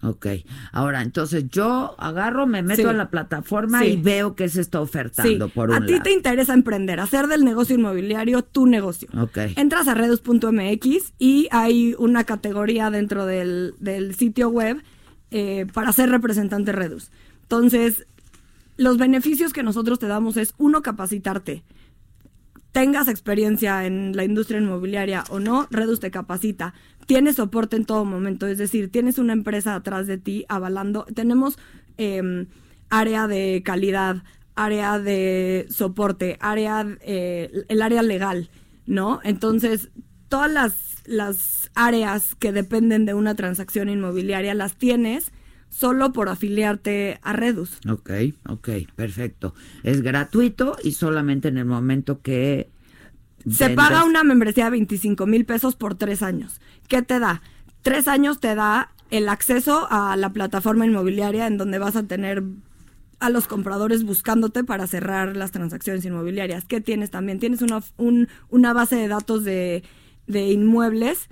Ok. 0.10 0.28
Ahora, 0.72 1.02
entonces 1.02 1.46
yo 1.50 1.96
agarro, 1.98 2.48
me 2.48 2.62
meto 2.64 2.82
Sí. 2.84 2.88
a 2.88 2.94
la 2.94 3.10
plataforma 3.10 3.80
Sí. 3.82 3.86
y 3.88 3.96
veo 3.98 4.36
qué 4.36 4.50
se 4.50 4.62
está 4.62 4.82
ofertando 4.82 5.48
Sí, 5.48 5.52
por 5.54 5.70
un 5.70 5.76
a 5.76 5.86
ti 5.86 5.94
lado. 5.94 6.04
te 6.04 6.12
interesa 6.14 6.54
emprender, 6.54 7.00
hacer 7.00 7.28
del 7.28 7.44
negocio 7.46 7.76
inmobiliario 7.76 8.42
tu 8.44 8.66
negocio. 8.68 9.08
Ok. 9.20 9.38
Entras 9.56 9.88
a 9.88 9.94
redus.mx 9.94 11.14
y 11.20 11.48
hay 11.52 11.96
una 11.98 12.24
categoría 12.24 12.90
dentro 12.90 13.26
del, 13.26 13.74
del 13.80 14.16
sitio 14.16 14.50
web 14.50 14.82
eh, 15.32 15.66
para 15.74 15.92
ser 15.92 16.10
representante 16.10 16.72
Redus. 16.72 17.12
Entonces, 17.44 18.06
los 18.78 18.98
beneficios 18.98 19.54
que 19.54 19.64
nosotros 19.64 20.00
te 20.00 20.08
damos 20.08 20.38
es, 20.38 20.54
uno, 20.58 20.82
capacitarte. 20.82 21.64
Tengas 22.76 23.08
experiencia 23.08 23.86
en 23.86 24.18
la 24.18 24.26
industria 24.26 24.60
inmobiliaria 24.60 25.24
o 25.30 25.40
no, 25.40 25.66
Redus 25.72 26.02
te 26.02 26.12
capacita. 26.12 26.74
Tienes 27.06 27.38
soporte 27.38 27.78
en 27.78 27.86
todo 27.86 28.04
momento, 28.04 28.48
es 28.48 28.58
decir, 28.58 28.92
tienes 28.92 29.18
una 29.18 29.32
empresa 29.32 29.76
atrás 29.76 30.08
de 30.08 30.18
ti 30.18 30.44
avalando. 30.50 31.06
Tenemos 31.06 31.58
em, 31.96 32.48
área 32.90 33.28
de 33.28 33.62
calidad, 33.64 34.24
área 34.56 35.00
de 35.00 35.68
soporte, 35.70 36.36
área, 36.42 36.86
eh, 37.00 37.64
el 37.70 37.82
área 37.82 38.04
legal, 38.04 38.50
¿no? 38.86 39.22
Entonces, 39.24 39.88
todas 40.28 40.52
las, 40.52 40.76
las 41.06 41.72
áreas 41.76 42.36
que 42.36 42.52
dependen 42.52 43.06
de 43.06 43.14
una 43.14 43.36
transacción 43.36 43.88
inmobiliaria 43.88 44.54
las 44.54 44.76
tienes 44.76 45.32
solo 45.78 46.14
por 46.14 46.30
afiliarte 46.30 47.20
a 47.22 47.34
Redus. 47.34 47.80
Ok, 47.90 48.10
ok, 48.48 48.70
perfecto. 48.96 49.54
Es 49.84 50.02
gratuito 50.02 50.78
y 50.84 50.94
solamente 50.94 51.50
en 51.50 51.58
el 51.58 51.66
momento 51.66 52.22
que... 52.22 52.70
Se 53.50 53.68
vendas- 53.68 53.76
paga 53.90 54.04
una 54.06 54.24
membresía 54.24 54.66
de 54.66 54.72
25 54.72 55.26
mil 55.28 55.46
pesos 55.46 55.76
por 55.76 55.96
tres 55.96 56.22
años. 56.24 56.62
¿Qué 56.88 57.02
te 57.02 57.20
da? 57.20 57.42
Tres 57.82 58.08
años 58.08 58.40
te 58.40 58.56
da 58.56 58.92
el 59.12 59.28
acceso 59.28 59.88
a 59.92 60.16
la 60.16 60.32
plataforma 60.32 60.86
inmobiliaria 60.86 61.46
en 61.46 61.58
donde 61.58 61.78
vas 61.78 61.96
a 61.98 62.04
tener 62.04 62.42
a 63.20 63.30
los 63.30 63.48
compradores 63.48 64.04
buscándote 64.04 64.64
para 64.64 64.88
cerrar 64.88 65.36
las 65.36 65.52
transacciones 65.52 66.06
inmobiliarias. 66.06 66.64
¿Qué 66.66 66.80
tienes 66.82 67.12
también? 67.12 67.40
Tienes 67.40 67.62
una, 67.62 67.82
un- 67.98 68.30
una 68.50 68.72
base 68.74 68.96
de 68.96 69.08
datos 69.10 69.44
de, 69.44 69.84
de 70.28 70.52
inmuebles 70.52 71.30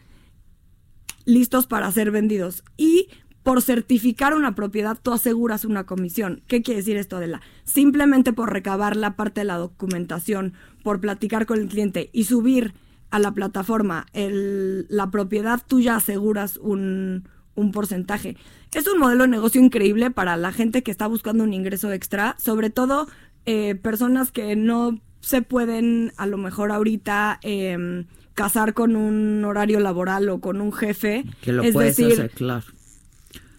listos 1.25 1.67
para 1.67 1.91
ser 1.91 2.11
vendidos. 2.11 2.63
Y 2.77 3.07
por 3.43 3.61
certificar 3.61 4.33
una 4.33 4.55
propiedad, 4.55 4.97
tú 5.01 5.11
aseguras 5.11 5.65
una 5.65 5.83
comisión. 5.85 6.41
¿Qué 6.47 6.61
quiere 6.61 6.79
decir 6.79 6.95
esto, 6.97 7.17
Adela? 7.17 7.41
Simplemente 7.65 8.31
por 8.33 8.51
recabar 8.53 8.95
la 8.95 9.15
parte 9.15 9.41
de 9.41 9.45
la 9.45 9.57
documentación, 9.57 10.53
por 10.83 10.99
platicar 11.01 11.45
con 11.45 11.59
el 11.59 11.67
cliente 11.67 12.09
y 12.13 12.23
subir 12.23 12.73
a 13.11 13.19
la 13.19 13.31
plataforma 13.33 14.05
el- 14.13 14.85
la 14.89 15.11
propiedad, 15.11 15.61
tú 15.67 15.79
ya 15.81 15.95
aseguras 15.97 16.57
un, 16.57 17.27
un 17.55 17.71
porcentaje. 17.71 18.37
Es 18.73 18.87
un 18.87 18.97
modelo 18.97 19.23
de 19.23 19.29
negocio 19.29 19.61
increíble 19.61 20.09
para 20.09 20.35
la 20.37 20.51
gente 20.51 20.81
que 20.81 20.89
está 20.91 21.05
buscando 21.07 21.43
un 21.43 21.53
ingreso 21.53 21.91
extra, 21.91 22.35
sobre 22.39 22.69
todo 22.69 23.07
eh, 23.45 23.75
personas 23.75 24.31
que 24.31 24.55
no 24.55 24.99
se 25.19 25.41
pueden 25.41 26.11
a 26.17 26.25
lo 26.27 26.37
mejor 26.37 26.71
ahorita 26.71 27.39
em, 27.43 28.05
casar 28.33 28.73
con 28.73 28.95
un 28.95 29.43
horario 29.45 29.79
laboral 29.79 30.27
o 30.29 30.39
con 30.39 30.59
un 30.61 30.71
jefe. 30.73 31.23
Que 31.41 31.51
lo 31.51 31.61
es 31.61 31.73
puedes 31.73 31.97
decir, 31.97 32.13
hacer, 32.13 32.31
claro. 32.31 32.63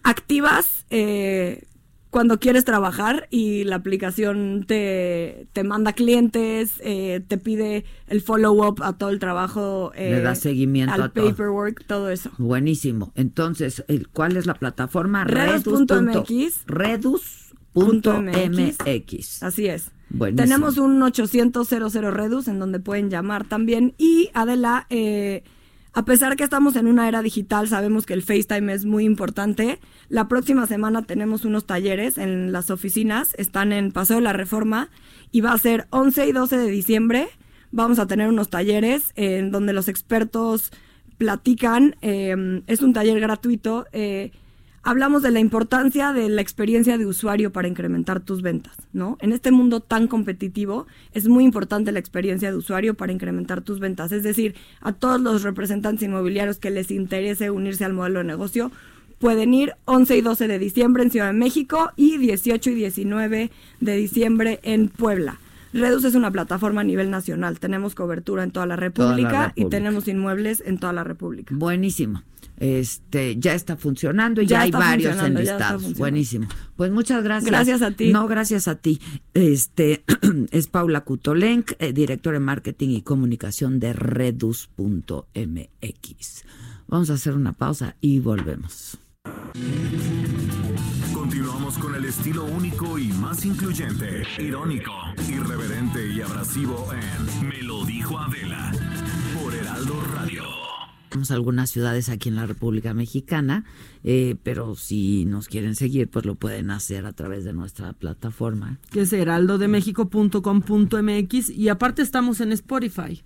Activas 0.05 0.85
eh, 0.89 1.63
cuando 2.09 2.39
quieres 2.39 2.63
trabajar 2.63 3.27
y 3.29 3.65
la 3.65 3.75
aplicación 3.75 4.63
te, 4.65 5.47
te 5.51 5.63
manda 5.65 5.91
clientes, 5.91 6.73
eh, 6.81 7.21
te 7.27 7.37
pide 7.37 7.83
el 8.07 8.21
follow-up 8.21 8.81
a 8.83 8.93
todo 8.97 9.09
el 9.09 9.19
trabajo. 9.19 9.91
eh, 9.95 10.11
Le 10.11 10.21
da 10.21 10.33
seguimiento 10.35 10.93
al 10.93 11.01
a 11.01 11.09
todo. 11.09 11.25
paperwork, 11.29 11.85
todo 11.85 12.09
eso. 12.09 12.31
Buenísimo. 12.37 13.11
Entonces, 13.15 13.83
el- 13.89 14.07
¿cuál 14.07 14.37
es 14.37 14.45
la 14.45 14.53
plataforma? 14.53 15.25
Redus.mx. 15.25 16.63
Redus.mx. 18.13 19.43
Así 19.43 19.67
es. 19.67 19.91
Buenísimo. 20.09 20.43
Tenemos 20.47 20.77
un 20.77 21.01
800 21.01 21.67
00 21.67 22.11
Redus 22.11 22.47
en 22.47 22.59
donde 22.59 22.79
pueden 22.79 23.09
llamar 23.09 23.43
también. 23.45 23.93
Y 23.97 24.29
Adela, 24.33 24.85
eh, 24.89 25.43
a 25.95 26.03
pesar 26.03 26.35
que 26.35 26.43
estamos 26.43 26.75
en 26.75 26.87
una 26.87 27.07
era 27.07 27.21
digital, 27.21 27.69
sabemos 27.69 28.05
que 28.05 28.13
el 28.13 28.21
FaceTime 28.21 28.73
es 28.73 28.83
muy 28.83 29.05
importante. 29.05 29.79
La 30.09 30.27
próxima 30.27 30.67
semana 30.67 31.03
tenemos 31.03 31.45
unos 31.45 31.65
talleres 31.65 32.17
en 32.17 32.51
las 32.51 32.69
oficinas, 32.69 33.33
están 33.37 33.71
en 33.71 33.93
Paseo 33.93 34.17
de 34.17 34.23
la 34.23 34.33
Reforma 34.33 34.89
y 35.31 35.39
va 35.39 35.53
a 35.53 35.57
ser 35.57 35.87
11 35.91 36.27
y 36.27 36.31
12 36.33 36.57
de 36.57 36.69
diciembre. 36.69 37.29
Vamos 37.71 37.99
a 37.99 38.07
tener 38.07 38.27
unos 38.27 38.49
talleres 38.49 39.13
en 39.15 39.51
donde 39.51 39.71
los 39.71 39.87
expertos 39.87 40.71
platican. 41.17 41.95
eh, 42.01 42.61
es 42.67 42.81
un 42.81 42.91
taller 42.91 43.21
gratuito. 43.21 43.87
eh, 43.93 44.31
hablamos 44.85 45.23
de 45.23 45.31
la 45.31 45.39
importancia 45.39 46.13
de 46.13 46.29
la 46.29 46.41
experiencia 46.41 46.97
de 46.97 47.07
usuario 47.07 47.51
para 47.51 47.67
incrementar 47.67 48.19
tus 48.19 48.43
ventas, 48.43 48.77
¿no? 48.93 49.17
En 49.19 49.33
este 49.33 49.51
mundo 49.51 49.79
tan 49.79 50.07
competitivo 50.07 50.85
es 51.11 51.27
muy 51.27 51.43
importante 51.43 51.91
la 51.91 51.99
experiencia 51.99 52.51
de 52.51 52.57
usuario 52.57 52.93
para 52.93 53.11
incrementar 53.11 53.61
tus 53.61 53.79
ventas. 53.79 54.11
Es 54.11 54.21
decir, 54.21 54.55
a 54.81 54.93
todos 54.93 55.19
los 55.19 55.41
representantes 55.41 56.07
inmobiliarios 56.07 56.59
que 56.59 56.69
les 56.69 56.91
interese 56.91 57.49
unirse 57.49 57.83
al 57.83 57.93
modelo 57.93 58.19
de 58.19 58.25
negocio, 58.25 58.71
pueden 59.17 59.55
ir 59.55 59.73
11 59.85 60.17
y 60.17 60.21
12 60.21 60.47
de 60.47 60.59
diciembre 60.59 61.03
en 61.03 61.09
Ciudad 61.09 61.27
de 61.27 61.33
México 61.33 61.91
y 61.95 62.17
18 62.17 62.69
y 62.69 62.75
19 62.75 63.51
de 63.79 63.95
diciembre 63.97 64.59
en 64.61 64.89
Puebla. 64.89 65.39
Redus 65.73 66.05
es 66.05 66.13
una 66.15 66.31
plataforma 66.31 66.81
a 66.81 66.83
nivel 66.83 67.09
nacional. 67.09 67.59
Tenemos 67.59 67.95
cobertura 67.95 68.43
en 68.43 68.51
toda 68.51 68.67
la 68.67 68.75
República, 68.75 69.51
y 69.55 69.61
República. 69.61 69.69
tenemos 69.69 70.07
inmuebles 70.07 70.63
en 70.65 70.77
toda 70.77 70.93
la 70.93 71.03
República. 71.03 71.55
Buenísimo. 71.57 72.21
Este, 72.57 73.37
ya 73.37 73.53
está 73.53 73.75
funcionando 73.75 74.41
y 74.41 74.47
Ya 74.47 74.57
ya, 74.57 74.61
hay 74.63 74.71
varios 74.71 75.21
enlistados. 75.21 75.93
Buenísimo. 75.97 76.47
Pues 76.75 76.91
muchas 76.91 77.23
gracias. 77.23 77.51
Gracias 77.51 77.81
a 77.81 77.91
ti. 77.91 78.11
No, 78.11 78.27
gracias 78.27 78.67
a 78.67 78.75
ti. 78.75 78.99
Este 79.33 80.03
es 80.51 80.67
Paula 80.67 81.01
Kutolenk, 81.01 81.73
eh, 81.79 81.93
directora 81.93 82.39
de 82.39 82.45
marketing 82.45 82.89
y 82.89 83.01
comunicación 83.01 83.79
de 83.79 83.93
redus.mx. 83.93 85.25
Vamos 86.87 87.09
a 87.09 87.13
hacer 87.13 87.33
una 87.33 87.53
pausa 87.53 87.95
y 87.99 88.19
volvemos. 88.19 88.97
Continuamos 91.13 91.77
con 91.79 91.95
el 91.95 92.05
estilo 92.05 92.45
único 92.45 92.99
y 92.99 93.07
más 93.07 93.43
incluyente, 93.43 94.23
irónico, 94.37 94.93
irreverente 95.27 96.07
y 96.13 96.21
abrasivo 96.21 96.89
en 96.93 97.49
Me 97.49 97.61
lo 97.63 97.83
dijo 97.85 98.19
Adela 98.19 98.71
por 99.41 99.53
Heraldo 99.53 99.99
Radio. 100.13 100.54
Tenemos 101.15 101.31
algunas 101.31 101.71
ciudades 101.71 102.09
aquí 102.09 102.27
en 102.27 102.35
la 102.35 102.45
República 102.45 102.93
Mexicana, 102.93 103.63
eh, 104.03 104.35
pero 104.43 104.75
si 104.75 105.23
nos 105.23 105.47
quieren 105.47 105.75
seguir, 105.75 106.09
pues 106.09 106.25
lo 106.25 106.35
pueden 106.35 106.71
hacer 106.71 107.05
a 107.05 107.13
través 107.13 107.45
de 107.45 107.53
nuestra 107.53 107.93
plataforma. 107.93 108.79
Que 108.91 108.99
es 109.01 109.13
heraldodemexico.com.mx 109.13 111.49
y 111.51 111.69
aparte 111.69 112.01
estamos 112.01 112.41
en 112.41 112.51
Spotify. 112.51 113.23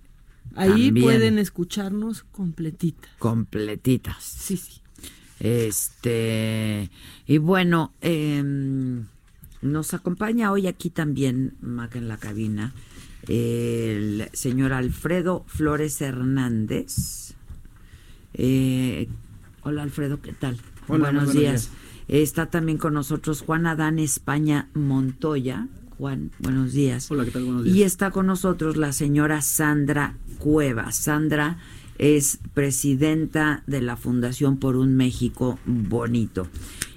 Ahí 0.54 0.86
También. 0.86 1.04
pueden 1.04 1.38
escucharnos 1.40 2.22
completitas. 2.22 3.10
Completitas. 3.18 4.22
Sí, 4.22 4.56
sí. 4.56 4.80
Este, 5.40 6.92
y 7.26 7.38
bueno, 7.38 7.92
em, 8.02 9.06
nos 9.62 9.94
acompaña 9.94 10.52
hoy 10.52 10.68
aquí 10.68 10.90
también, 10.90 11.56
Maca, 11.60 11.98
en 11.98 12.06
la 12.06 12.18
cabina, 12.18 12.72
el 13.26 14.28
señor 14.32 14.74
Alfredo 14.74 15.44
Flores 15.48 16.00
Hernández. 16.00 17.34
Eh, 18.34 19.08
hola 19.62 19.82
Alfredo, 19.82 20.20
¿qué 20.20 20.32
tal? 20.32 20.56
Hola, 20.88 21.10
buenos, 21.10 21.24
buenos 21.26 21.34
días. 21.34 21.70
Está 22.08 22.46
también 22.46 22.78
con 22.78 22.94
nosotros 22.94 23.42
Juan 23.42 23.66
Adán 23.66 23.98
España 23.98 24.68
Montoya. 24.74 25.68
Juan, 25.96 26.30
buenos 26.38 26.72
días. 26.72 27.10
Hola, 27.10 27.24
¿qué 27.24 27.30
tal? 27.30 27.44
Buenos 27.44 27.64
días. 27.64 27.76
Y 27.76 27.82
está 27.82 28.10
con 28.10 28.26
nosotros 28.26 28.76
la 28.76 28.92
señora 28.92 29.42
Sandra 29.42 30.16
Cuevas. 30.38 30.96
Sandra 30.96 31.58
es 31.98 32.40
presidenta 32.54 33.62
de 33.66 33.82
la 33.82 33.96
Fundación 33.96 34.56
por 34.56 34.76
un 34.76 34.96
México 34.96 35.58
Bonito. 35.66 36.48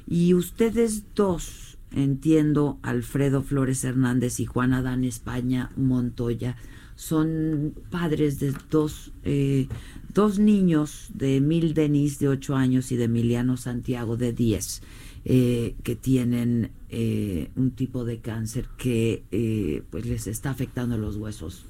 Y 0.07 0.33
ustedes 0.33 1.03
dos, 1.13 1.77
entiendo, 1.91 2.79
Alfredo 2.81 3.43
Flores 3.43 3.83
Hernández 3.83 4.39
y 4.39 4.45
Juan 4.45 4.73
Adán 4.73 5.03
España 5.03 5.71
Montoya, 5.75 6.55
son 7.03 7.73
padres 7.89 8.39
de 8.39 8.53
dos, 8.71 9.11
eh, 9.23 9.67
dos 10.13 10.39
niños 10.39 11.09
de 11.13 11.37
Emil 11.37 11.73
Denis 11.73 12.17
de 12.19 12.29
8 12.29 12.55
años 12.55 12.91
y 12.91 12.95
de 12.95 13.05
Emiliano 13.05 13.57
Santiago 13.57 14.15
de 14.15 14.31
10, 14.31 14.81
eh, 15.25 15.75
que 15.83 15.95
tienen 15.95 16.71
eh, 16.89 17.49
un 17.55 17.71
tipo 17.71 18.05
de 18.05 18.19
cáncer 18.19 18.67
que 18.77 19.23
eh, 19.31 19.83
pues 19.89 20.05
les 20.05 20.27
está 20.27 20.51
afectando 20.51 20.97
los 20.97 21.17
huesos. 21.17 21.65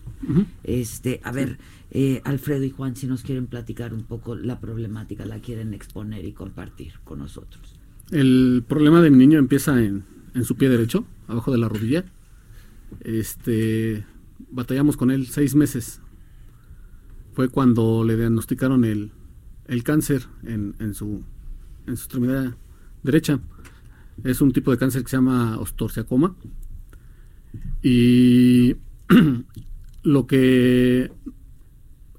Este, 0.64 1.20
a 1.24 1.32
ver, 1.32 1.58
eh, 1.92 2.22
Alfredo 2.24 2.64
y 2.64 2.70
Juan, 2.70 2.96
si 2.96 3.08
nos 3.08 3.24
quieren 3.24 3.48
platicar 3.48 3.94
un 3.94 4.04
poco 4.04 4.36
la 4.36 4.60
problemática, 4.60 5.26
la 5.26 5.40
quieren 5.40 5.74
exponer 5.74 6.26
y 6.26 6.32
compartir 6.32 6.94
con 7.04 7.20
nosotros. 7.20 7.76
El 8.12 8.64
problema 8.68 9.02
de 9.02 9.10
mi 9.10 9.18
niño 9.18 9.40
empieza 9.40 9.84
en, 9.84 10.04
en 10.36 10.46
su 10.46 10.56
pie 10.56 10.70
derecho, 10.70 11.06
abajo 11.28 11.52
de 11.52 11.58
la 11.58 11.68
rodilla. 11.68 12.06
Este, 13.02 14.06
batallamos 14.54 14.98
con 14.98 15.12
él 15.12 15.28
seis 15.28 15.56
meses. 15.56 16.02
Fue 17.34 17.50
cuando 17.50 18.04
le 18.04 18.16
diagnosticaron 18.16 18.86
el, 18.86 19.12
el 19.68 19.84
cáncer 19.84 20.28
en, 20.44 20.76
en 20.80 20.94
su, 20.94 21.24
en 21.88 21.98
su 21.98 22.04
extremidad 22.04 22.56
derecha. 23.02 23.40
Es 24.24 24.42
un 24.42 24.52
tipo 24.52 24.72
de 24.72 24.78
cáncer 24.78 25.04
que 25.04 25.10
se 25.10 25.18
llama 25.18 25.58
ostorciacoma. 25.58 26.36
Y 27.82 28.76
lo 30.04 30.28
que 30.28 31.12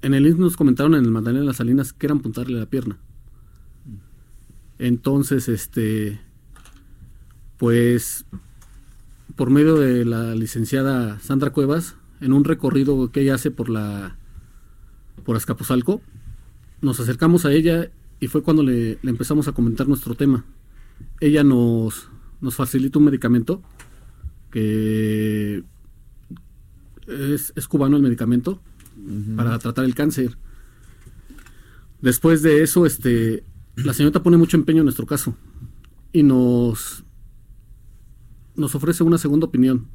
en 0.01 0.13
el 0.13 0.27
INS 0.27 0.37
nos 0.37 0.57
comentaron 0.57 0.95
en 0.95 1.05
el 1.05 1.11
Magdalena 1.11 1.41
de 1.41 1.47
las 1.47 1.57
Salinas 1.57 1.93
que 1.93 2.07
era 2.07 2.13
amputarle 2.13 2.59
la 2.59 2.69
pierna. 2.69 2.99
Entonces, 4.77 5.47
este, 5.47 6.19
pues, 7.57 8.25
por 9.35 9.49
medio 9.49 9.75
de 9.75 10.03
la 10.03 10.35
licenciada 10.35 11.19
Sandra 11.21 11.51
Cuevas, 11.51 11.95
en 12.25 12.33
un 12.33 12.43
recorrido 12.43 13.11
que 13.11 13.21
ella 13.21 13.35
hace 13.35 13.51
por 13.51 13.69
la, 13.69 14.17
por 15.23 15.35
Azcapotzalco, 15.35 16.01
nos 16.81 16.99
acercamos 16.99 17.45
a 17.45 17.53
ella 17.53 17.91
y 18.19 18.27
fue 18.27 18.41
cuando 18.41 18.63
le, 18.63 18.97
le 18.99 19.09
empezamos 19.11 19.47
a 19.47 19.51
comentar 19.51 19.87
nuestro 19.87 20.15
tema. 20.15 20.43
Ella 21.19 21.43
nos, 21.43 22.09
nos 22.41 22.55
facilita 22.55 22.97
un 22.97 23.05
medicamento 23.05 23.61
que 24.49 25.63
es, 27.05 27.53
es 27.55 27.67
cubano 27.67 27.95
el 27.95 28.01
medicamento 28.01 28.59
para 29.35 29.59
tratar 29.59 29.85
el 29.85 29.93
cáncer. 29.93 30.35
Después 32.01 32.41
de 32.41 32.63
eso, 32.63 32.87
este, 32.87 33.43
la 33.75 33.93
señorita 33.93 34.23
pone 34.23 34.37
mucho 34.37 34.57
empeño 34.57 34.79
en 34.79 34.85
nuestro 34.85 35.05
caso 35.05 35.35
y 36.11 36.23
nos, 36.23 37.03
nos 38.55 38.73
ofrece 38.73 39.03
una 39.03 39.19
segunda 39.19 39.45
opinión. 39.45 39.87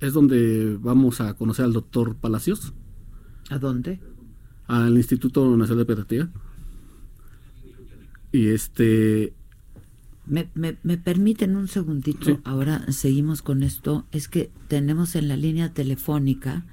Es 0.00 0.12
donde 0.12 0.76
vamos 0.80 1.20
a 1.20 1.34
conocer 1.34 1.64
al 1.64 1.72
doctor 1.72 2.16
Palacios, 2.16 2.72
¿A 3.50 3.58
dónde? 3.58 3.98
al 4.66 4.96
Instituto 4.96 5.56
Nacional 5.56 5.78
de 5.86 5.94
Pediatría. 5.94 6.28
Y 8.32 8.48
este, 8.48 9.32
Me, 10.26 10.48
me, 10.54 10.76
me 10.82 10.98
permiten 10.98 11.54
un 11.56 11.68
segundito, 11.68 12.24
Sí. 12.26 12.38
ahora 12.44 12.84
seguimos 12.92 13.42
con 13.42 13.62
esto. 13.62 14.04
Es 14.10 14.28
que 14.28 14.50
tenemos 14.68 15.14
en 15.14 15.28
la 15.28 15.36
línea 15.36 15.72
telefónica 15.72 16.64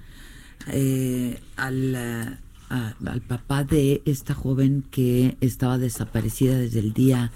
eh, 0.68 1.40
al, 1.56 1.96
a- 1.96 2.40
al 3.06 3.22
papá 3.22 3.64
de 3.64 4.02
esta 4.06 4.34
joven 4.34 4.84
que 4.90 5.38
estaba 5.40 5.78
desaparecida 5.78 6.58
desde 6.58 6.80
el 6.80 6.94
día 6.94 7.32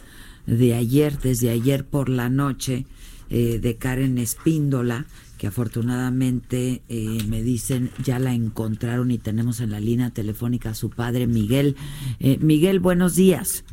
de 0.48 0.74
ayer, 0.74 1.20
desde 1.20 1.50
ayer 1.52 1.86
por 1.86 2.10
la 2.10 2.30
noche, 2.30 2.86
eh, 3.30 3.60
de 3.60 3.76
Karen 3.78 4.18
Espíndola, 4.18 5.06
que 5.38 5.48
afortunadamente 5.48 6.82
eh, 6.90 7.20
me 7.28 7.42
dicen 7.42 7.92
ya 8.04 8.20
la 8.20 8.34
encontraron 8.34 9.12
y 9.12 9.18
tenemos 9.18 9.60
en 9.60 9.72
la 9.72 9.80
línea 9.80 10.10
telefónica 10.10 10.72
a 10.72 10.74
su 10.76 10.90
padre 10.90 11.28
Miguel. 11.28 11.76
Eh, 12.20 12.38
Miguel, 12.42 12.80
buenos 12.80 13.16
días. 13.16 13.64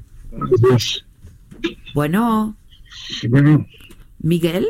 Bueno, 1.95 2.57
Bueno, 3.29 3.67
Miguel, 4.19 4.67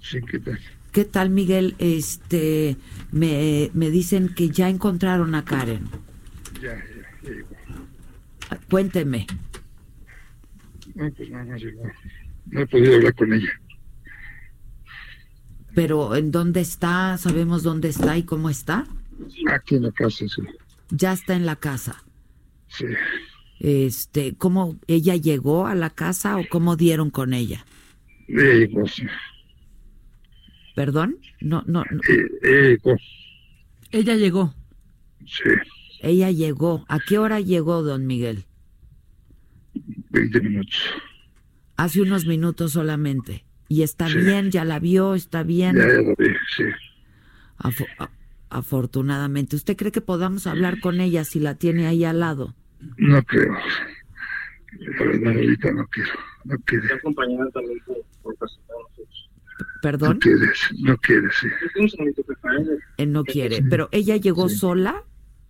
sí, 0.00 0.18
¿qué 0.30 0.38
tal? 0.40 0.58
¿qué 0.92 1.04
tal 1.04 1.30
Miguel? 1.30 1.74
Este, 1.78 2.76
me, 3.12 3.70
me 3.74 3.90
dicen 3.90 4.34
que 4.34 4.48
ya 4.48 4.68
encontraron 4.68 5.34
a 5.34 5.44
Karen. 5.44 5.84
Ya, 6.62 6.74
ya, 6.74 7.30
ya. 7.30 7.32
Ah, 8.50 8.58
Cuénteme. 8.70 9.26
No, 10.94 11.10
pues 11.12 11.30
nada 11.30 11.44
más 11.44 11.60
llegó. 11.60 11.82
No 12.46 12.60
he 12.60 12.66
podido 12.66 12.94
hablar 12.94 13.14
con 13.14 13.32
ella. 13.32 13.50
Pero 15.76 16.16
¿en 16.16 16.30
dónde 16.30 16.62
está? 16.62 17.18
¿Sabemos 17.18 17.62
dónde 17.62 17.88
está 17.90 18.16
y 18.16 18.22
cómo 18.22 18.48
está? 18.48 18.86
Aquí 19.52 19.74
en 19.74 19.82
la 19.82 19.92
casa, 19.92 20.24
sí. 20.26 20.42
Ya 20.88 21.12
está 21.12 21.34
en 21.36 21.44
la 21.44 21.56
casa. 21.56 22.02
Sí. 22.68 22.86
Este, 23.60 24.34
¿cómo 24.36 24.78
ella 24.86 25.16
llegó 25.16 25.66
a 25.66 25.74
la 25.74 25.90
casa 25.90 26.38
o 26.38 26.44
cómo 26.48 26.76
dieron 26.76 27.10
con 27.10 27.34
ella? 27.34 27.66
Ella 28.26 28.54
llegó, 28.54 28.88
sí. 28.88 29.02
¿Perdón? 30.74 31.18
No, 31.42 31.62
no, 31.66 31.84
no. 31.90 32.00
Ella 32.42 32.62
llegó, 32.70 32.96
Ella 33.90 34.14
llegó. 34.16 34.54
sí. 35.26 35.42
Ella 36.00 36.30
llegó. 36.30 36.86
¿A 36.88 37.00
qué 37.00 37.18
hora 37.18 37.40
llegó, 37.40 37.82
don 37.82 38.06
Miguel? 38.06 38.44
20 40.10 40.40
minutos. 40.40 40.78
Hace 41.76 42.00
unos 42.00 42.24
minutos 42.24 42.72
solamente. 42.72 43.45
¿Y 43.68 43.82
está 43.82 44.08
Sí. 44.08 44.18
bien? 44.18 44.50
¿Ya 44.50 44.64
la 44.64 44.78
vio? 44.78 45.14
¿Está 45.14 45.42
bien? 45.42 45.76
Ya, 45.76 45.86
ya 45.86 45.94
lo 46.02 46.14
vi, 46.16 46.28
sí. 46.56 46.64
Afortunadamente. 48.48 49.56
¿Usted 49.56 49.76
cree 49.76 49.92
que 49.92 50.00
podamos 50.00 50.46
hablar 50.46 50.80
con 50.80 51.00
ella 51.00 51.24
si 51.24 51.40
la 51.40 51.56
tiene 51.56 51.86
ahí 51.86 52.04
al 52.04 52.20
lado? 52.20 52.54
No 52.96 53.22
creo. 53.24 53.52
La 54.78 55.04
verdad, 55.04 55.32
ahorita 55.34 55.72
no 55.72 55.86
quiero. 55.88 56.10
No 56.44 56.56
quiere. 56.64 56.94
acompañada 56.94 57.50
también 57.50 57.80
por, 57.86 57.96
por 58.22 58.36
personas 58.36 58.66
de 58.68 58.74
nosotros. 58.74 59.30
¿Perdón? 59.82 60.12
No 60.14 60.18
quieres, 60.20 60.58
no 60.78 60.96
quieres, 60.98 61.32
sí. 61.40 61.48
Él 62.98 63.12
no 63.12 63.24
quiere. 63.24 63.62
¿Pero 63.62 63.88
ella 63.90 64.16
llegó 64.16 64.48
sola? 64.48 65.02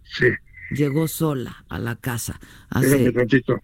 Sí. 0.05 0.27
Llegó 0.71 1.07
sola 1.07 1.65
a 1.69 1.79
la 1.79 1.97
casa. 1.97 2.41
Espérame 2.75 3.03
Hace... 3.09 3.13
tantito. 3.13 3.63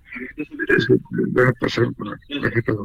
Es 0.77 0.87
que 0.87 0.97
Voy 1.11 1.47
a 1.49 1.53
pasar 1.53 1.93
por 1.95 2.07
la 2.09 2.16
tarjeta 2.43 2.73
de 2.73 2.79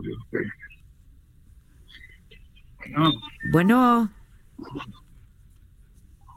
Bueno. 3.51 4.11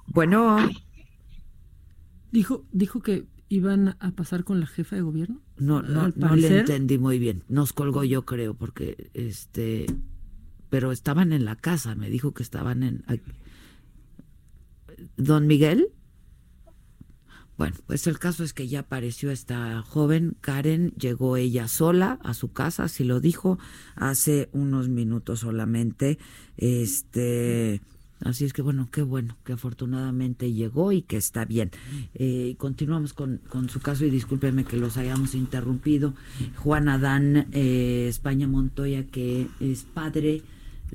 Bueno. 0.09 0.59
Dijo, 2.32 2.64
dijo 2.72 3.01
que 3.01 3.27
iban 3.48 3.97
a 3.98 4.12
pasar 4.12 4.44
con 4.44 4.60
la 4.60 4.66
jefa 4.66 4.97
de 4.97 5.02
gobierno. 5.02 5.40
No, 5.59 5.82
no, 5.82 6.09
no 6.14 6.36
le 6.36 6.60
entendí 6.60 6.98
muy 6.98 7.18
bien. 7.18 7.44
Nos 7.48 7.72
colgó 7.72 8.05
yo 8.05 8.24
creo 8.24 8.55
porque 8.55 9.10
este, 9.14 9.86
pero 10.70 10.93
estaban 10.93 11.32
en 11.32 11.44
la 11.44 11.56
casa. 11.56 11.94
Me 11.94 12.09
dijo 12.09 12.32
que 12.32 12.43
estaban 12.43 12.82
en. 12.82 13.05
Don 15.16 15.47
Miguel. 15.47 15.89
Bueno, 17.60 17.76
pues 17.86 18.06
el 18.06 18.18
caso 18.18 18.42
es 18.42 18.54
que 18.54 18.68
ya 18.68 18.80
apareció 18.80 19.30
esta 19.30 19.82
joven, 19.82 20.34
Karen, 20.40 20.94
llegó 20.98 21.36
ella 21.36 21.68
sola 21.68 22.18
a 22.22 22.32
su 22.32 22.52
casa, 22.52 22.84
así 22.84 23.04
lo 23.04 23.20
dijo, 23.20 23.58
hace 23.96 24.48
unos 24.52 24.88
minutos 24.88 25.40
solamente. 25.40 26.18
Este, 26.56 27.82
Así 28.24 28.46
es 28.46 28.54
que 28.54 28.62
bueno, 28.62 28.88
qué 28.90 29.02
bueno 29.02 29.36
que 29.44 29.52
afortunadamente 29.52 30.54
llegó 30.54 30.90
y 30.92 31.02
que 31.02 31.18
está 31.18 31.44
bien. 31.44 31.70
Eh, 32.14 32.54
continuamos 32.56 33.12
con, 33.12 33.42
con, 33.50 33.68
su 33.68 33.80
caso 33.80 34.06
y 34.06 34.10
discúlpeme 34.10 34.64
que 34.64 34.78
los 34.78 34.96
hayamos 34.96 35.34
interrumpido. 35.34 36.14
Juan 36.56 36.88
Adán 36.88 37.48
eh, 37.52 38.06
España 38.08 38.48
Montoya, 38.48 39.04
que 39.04 39.48
es 39.60 39.84
padre 39.84 40.42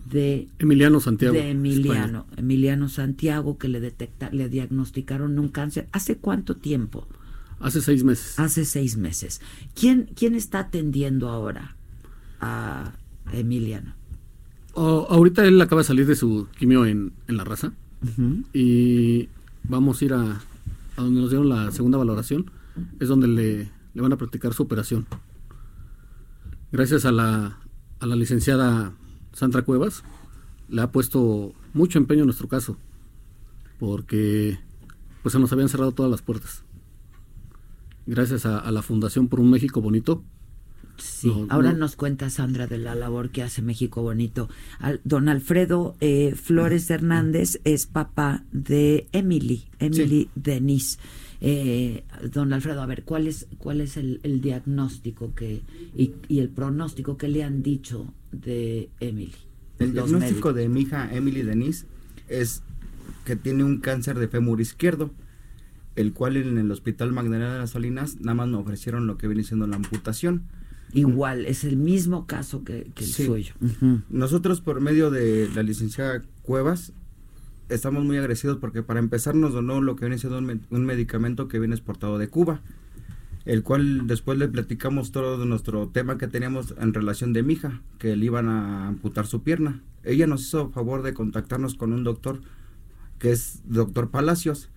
de 0.04 0.48
Emiliano 0.60 1.00
Santiago. 1.00 1.34
De 1.34 1.52
Emiliano, 1.52 2.26
Emiliano 2.36 2.90
Santiago, 2.90 3.58
que 3.58 3.68
le 3.68 3.80
detecta, 3.80 4.30
le 4.32 4.50
diagnosticaron 4.50 5.40
un 5.40 5.50
cáncer. 5.50 5.88
¿Hace 5.92 6.18
cuánto 6.18 6.56
tiempo? 6.58 7.08
Hace 7.60 7.82
seis 7.82 8.04
meses. 8.04 8.38
Hace 8.40 8.66
seis 8.66 8.98
meses. 8.98 9.42
¿Quién, 9.74 10.10
quién 10.16 10.36
está 10.36 10.60
atendiendo 10.60 11.30
ahora 11.30 11.76
a 12.42 12.94
Emiliano? 13.32 13.94
ahorita 14.76 15.46
él 15.46 15.62
acaba 15.62 15.82
de 15.82 15.88
salir 15.88 16.06
de 16.06 16.16
su 16.16 16.48
quimio 16.58 16.86
en, 16.86 17.14
en 17.28 17.38
la 17.38 17.46
raza 17.46 17.72
y 18.54 19.30
vamos 19.64 20.02
a 20.02 20.06
ir 20.06 20.14
a, 20.14 20.42
a, 20.98 21.02
donde 21.02 21.22
nos 21.22 21.30
dieron 21.30 21.50
la 21.50 21.72
segunda 21.72 21.98
valoración, 21.98 22.52
es 23.00 23.08
donde 23.08 23.28
le, 23.28 23.72
le, 23.94 24.02
van 24.02 24.14
a 24.14 24.18
practicar 24.18 24.54
su 24.54 24.64
operación. 24.64 25.08
Gracias 26.72 27.06
a 27.06 27.12
la, 27.12 27.58
a 28.00 28.06
la 28.06 28.16
licenciada 28.16 28.94
Sandra 29.36 29.64
Cuevas, 29.64 30.04
le 30.70 30.82
ha 30.82 30.92
puesto 30.92 31.54
mucho 31.74 32.00
empeño 32.00 32.22
en 32.22 32.28
nuestro 32.28 32.48
caso, 32.48 32.78
porque 33.80 34.58
pues 35.22 35.34
se 35.34 35.40
nos 35.40 35.52
habían 35.52 35.70
cerrado 35.70 35.92
todas 35.92 36.10
las 36.10 36.22
puertas. 36.22 36.64
Gracias 38.08 38.46
a, 38.46 38.60
a 38.60 38.72
la 38.72 38.82
Fundación 38.82 39.28
por 39.28 39.42
un 39.42 39.50
México 39.50 39.82
Bonito, 39.82 40.24
Sí, 40.98 41.30
ahora 41.50 41.74
nos 41.74 41.98
cuenta 41.98 42.30
Sandra 42.30 42.68
de 42.68 42.78
la 42.78 42.96
labor 42.96 43.30
que 43.30 43.44
hace 43.44 43.62
México 43.62 44.02
Bonito. 44.02 44.48
don 45.04 45.28
Alfredo 45.28 45.96
eh, 46.00 46.36
Flores 46.36 46.90
Hernández 46.90 47.60
es 47.66 47.86
papá 47.86 48.46
de 48.54 49.08
Emily, 49.12 49.66
Emily 49.80 50.30
Denise. 50.36 50.98
Eh, 51.48 52.04
don 52.34 52.54
Alfredo, 52.54 52.82
a 52.82 52.88
ver, 52.88 53.04
¿cuál 53.04 53.28
es, 53.28 53.48
cuál 53.60 53.80
es 53.80 53.98
el, 53.98 54.42
diagnóstico 54.42 55.36
que 55.36 55.62
y, 55.96 56.40
el 56.40 56.50
pronóstico 56.50 57.18
que 57.18 57.28
le 57.28 57.44
han 57.44 57.62
dicho 57.62 58.12
de 58.32 58.90
Emily? 59.00 59.36
El 59.78 59.94
diagnóstico 59.94 60.54
de 60.54 60.68
mi 60.70 60.82
hija 60.82 61.14
Emily 61.14 61.44
Denise 61.44 61.86
es 62.30 62.64
que 63.26 63.36
tiene 63.36 63.64
un 63.64 63.80
cáncer 63.80 64.18
de 64.18 64.28
fémur 64.28 64.60
izquierdo, 64.60 65.12
el 65.96 66.14
cual 66.14 66.38
en 66.38 66.58
el 66.58 66.72
Hospital 66.72 67.12
Magdalena 67.12 67.54
de 67.54 67.60
las 67.60 67.72
Salinas 67.72 68.20
nada 68.20 68.34
más 68.34 68.48
nos 68.48 68.62
ofrecieron 68.62 69.06
lo 69.06 69.18
que 69.18 69.28
viene 69.28 69.44
siendo 69.44 69.68
la 69.68 69.76
amputación 69.76 70.46
Igual, 70.94 71.46
es 71.46 71.64
el 71.64 71.78
mismo 71.78 72.26
caso 72.26 72.64
que, 72.64 72.92
el 72.96 73.06
suyo. 73.06 73.54
Nosotros 74.10 74.62
por 74.62 74.80
medio 74.80 75.12
de 75.12 75.50
la 75.54 75.62
licenciada 75.62 76.22
Cuevas 76.42 76.94
estamos 77.70 78.04
muy 78.04 78.18
agradecidos 78.18 78.58
porque 78.58 78.84
para 78.84 79.00
empezar 79.00 79.36
nos 79.36 79.54
donó 79.54 79.82
lo 79.82 79.96
que 79.96 80.06
viene 80.06 80.18
siendo 80.18 80.38
un, 80.38 80.86
medicamento 80.86 81.48
que 81.48 81.60
viene 81.60 81.76
exportado 81.76 82.18
de 82.18 82.28
Cuba, 82.28 82.62
el 83.46 83.64
cual 83.64 84.08
después 84.08 84.38
le 84.38 84.48
platicamos 84.48 85.12
todo 85.12 85.46
nuestro 85.46 85.88
tema 85.90 86.18
que 86.18 86.28
teníamos 86.28 86.74
en 86.80 86.94
relación 86.94 87.34
de 87.34 87.44
mi 87.44 87.54
hija, 87.54 87.82
que 88.00 88.16
le 88.16 88.26
iban 88.26 88.50
a 88.50 88.88
amputar 88.88 89.28
su 89.28 89.44
pierna. 89.44 89.82
Ella 90.04 90.28
nos 90.28 90.42
hizo 90.42 90.70
favor 90.70 91.04
de 91.04 91.14
contactarnos 91.14 91.76
con 91.76 91.94
un 91.94 92.04
doctor 92.04 92.42
que 93.20 93.32
es 93.32 93.62
doctor 93.66 94.10
Palacios, 94.10 94.70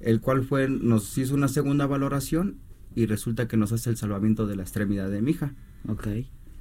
el 0.00 0.20
cual 0.20 0.44
fue 0.44 0.68
nos 0.68 1.16
hizo 1.18 1.34
una 1.34 1.48
segunda 1.48 1.86
valoración 1.86 2.56
y 2.94 3.06
resulta 3.06 3.46
que 3.46 3.56
nos 3.56 3.72
hace 3.72 3.90
el 3.90 3.96
salvamiento 3.96 4.46
de 4.46 4.56
la 4.56 4.62
extremidad 4.62 5.10
de 5.10 5.22
mi 5.22 5.32
hija. 5.32 5.54
Ok. 5.88 6.08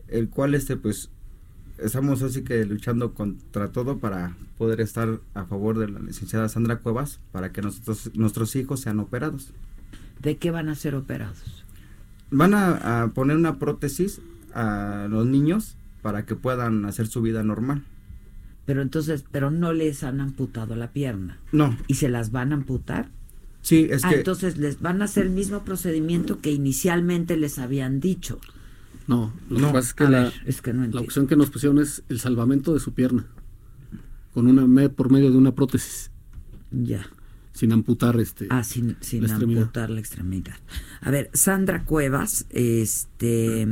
El 0.07 0.29
cual, 0.29 0.53
este, 0.53 0.77
pues, 0.77 1.09
estamos 1.77 2.22
así 2.22 2.43
que 2.43 2.65
luchando 2.65 3.14
contra 3.14 3.69
todo 3.72 3.97
para 3.97 4.35
poder 4.57 4.81
estar 4.81 5.19
a 5.34 5.45
favor 5.45 5.77
de 5.77 5.89
la 5.89 5.99
licenciada 5.99 6.49
Sandra 6.49 6.77
Cuevas 6.77 7.19
para 7.31 7.52
que 7.52 7.61
nosotros, 7.61 8.11
nuestros 8.15 8.56
hijos 8.56 8.81
sean 8.81 8.99
operados. 8.99 9.52
¿De 10.22 10.38
qué 10.38 10.52
van 10.52 10.69
a 10.69 10.76
ser 10.76 10.95
operados? 10.95 11.64
Van 12.31 12.53
a, 12.53 13.11
poner 13.14 13.38
una 13.38 13.60
prótesis 13.60 14.22
a 14.53 15.07
los 15.10 15.26
niños 15.26 15.76
para 16.02 16.26
que 16.26 16.35
puedan 16.35 16.85
hacer 16.85 17.07
su 17.07 17.22
vida 17.22 17.43
normal. 17.43 17.84
Pero 18.65 18.81
entonces, 18.81 19.23
pero 19.31 19.52
no 19.52 19.73
les 19.73 20.03
han 20.03 20.22
amputado 20.22 20.76
la 20.76 20.91
pierna. 20.91 21.38
No. 21.52 21.77
¿Y 21.88 21.95
se 21.95 22.10
las 22.10 22.31
van 22.31 22.52
a 22.52 22.56
amputar? 22.56 23.10
Sí, 23.61 23.88
es 23.89 24.03
ah, 24.03 24.10
que... 24.10 24.15
entonces 24.18 24.57
les 24.57 24.81
van 24.81 25.02
a 25.02 25.06
hacer 25.06 25.26
el 25.26 25.31
mismo 25.31 25.64
procedimiento 25.64 26.39
que 26.39 26.52
inicialmente 26.52 27.38
les 27.38 27.60
habían 27.60 27.99
dicho. 27.99 28.39
No, 29.07 29.34
lo 29.49 29.57
que 29.57 29.64
pasa 29.65 29.80
es 29.80 29.94
que, 29.94 30.10
la, 30.10 30.34
es 30.45 30.61
que 30.61 30.73
la 30.73 30.99
opción 30.99 31.27
que 31.27 31.36
nos 31.36 31.49
pusieron 31.52 31.80
es 31.80 32.03
el 32.10 32.19
salvamento 32.19 32.73
de 32.73 32.80
su 32.80 32.94
pierna 32.94 33.26
con 34.36 34.48
una 34.48 34.90
por 34.90 35.11
medio 35.11 35.32
de 35.32 35.38
una 35.38 35.56
prótesis. 35.56 36.11
Ya. 36.69 37.07
Sin 37.53 37.72
amputar 37.72 38.19
este. 38.19 38.48
Ah, 38.49 38.65
sin, 38.65 38.98
sin 38.99 39.32
amputar 39.32 39.90
la 39.90 40.02
extremidad. 40.02 40.57
A 40.99 41.10
ver, 41.10 41.30
Sandra 41.34 41.86
Cuevas, 41.86 42.45
este 42.49 43.65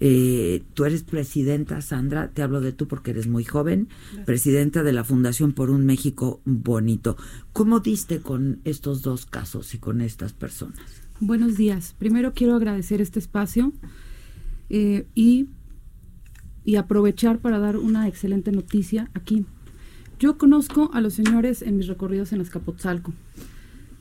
eh, 0.00 0.62
tú 0.72 0.86
eres 0.86 1.02
presidenta, 1.02 1.82
Sandra, 1.82 2.30
te 2.30 2.40
hablo 2.40 2.62
de 2.62 2.72
tú 2.72 2.88
porque 2.88 3.10
eres 3.10 3.26
muy 3.26 3.44
joven, 3.44 3.88
presidenta 4.24 4.82
de 4.82 4.92
la 4.92 5.04
Fundación 5.04 5.52
por 5.52 5.68
un 5.68 5.84
México 5.84 6.40
Bonito. 6.46 7.18
¿Cómo 7.52 7.80
diste 7.80 8.20
con 8.20 8.60
estos 8.64 9.02
dos 9.02 9.26
casos 9.26 9.74
y 9.74 9.78
con 9.78 10.00
estas 10.00 10.32
personas? 10.32 10.80
Buenos 11.20 11.56
días. 11.56 11.94
Primero 11.98 12.32
quiero 12.32 12.56
agradecer 12.56 13.02
este 13.02 13.18
espacio 13.18 13.72
eh, 14.70 15.06
y, 15.14 15.48
y 16.64 16.76
aprovechar 16.76 17.38
para 17.38 17.58
dar 17.58 17.76
una 17.76 18.08
excelente 18.08 18.52
noticia 18.52 19.10
aquí. 19.14 19.44
Yo 20.18 20.38
conozco 20.38 20.90
a 20.92 21.00
los 21.00 21.14
señores 21.14 21.62
en 21.62 21.76
mis 21.76 21.86
recorridos 21.86 22.32
en 22.32 22.40
Azcapotzalco. 22.40 23.12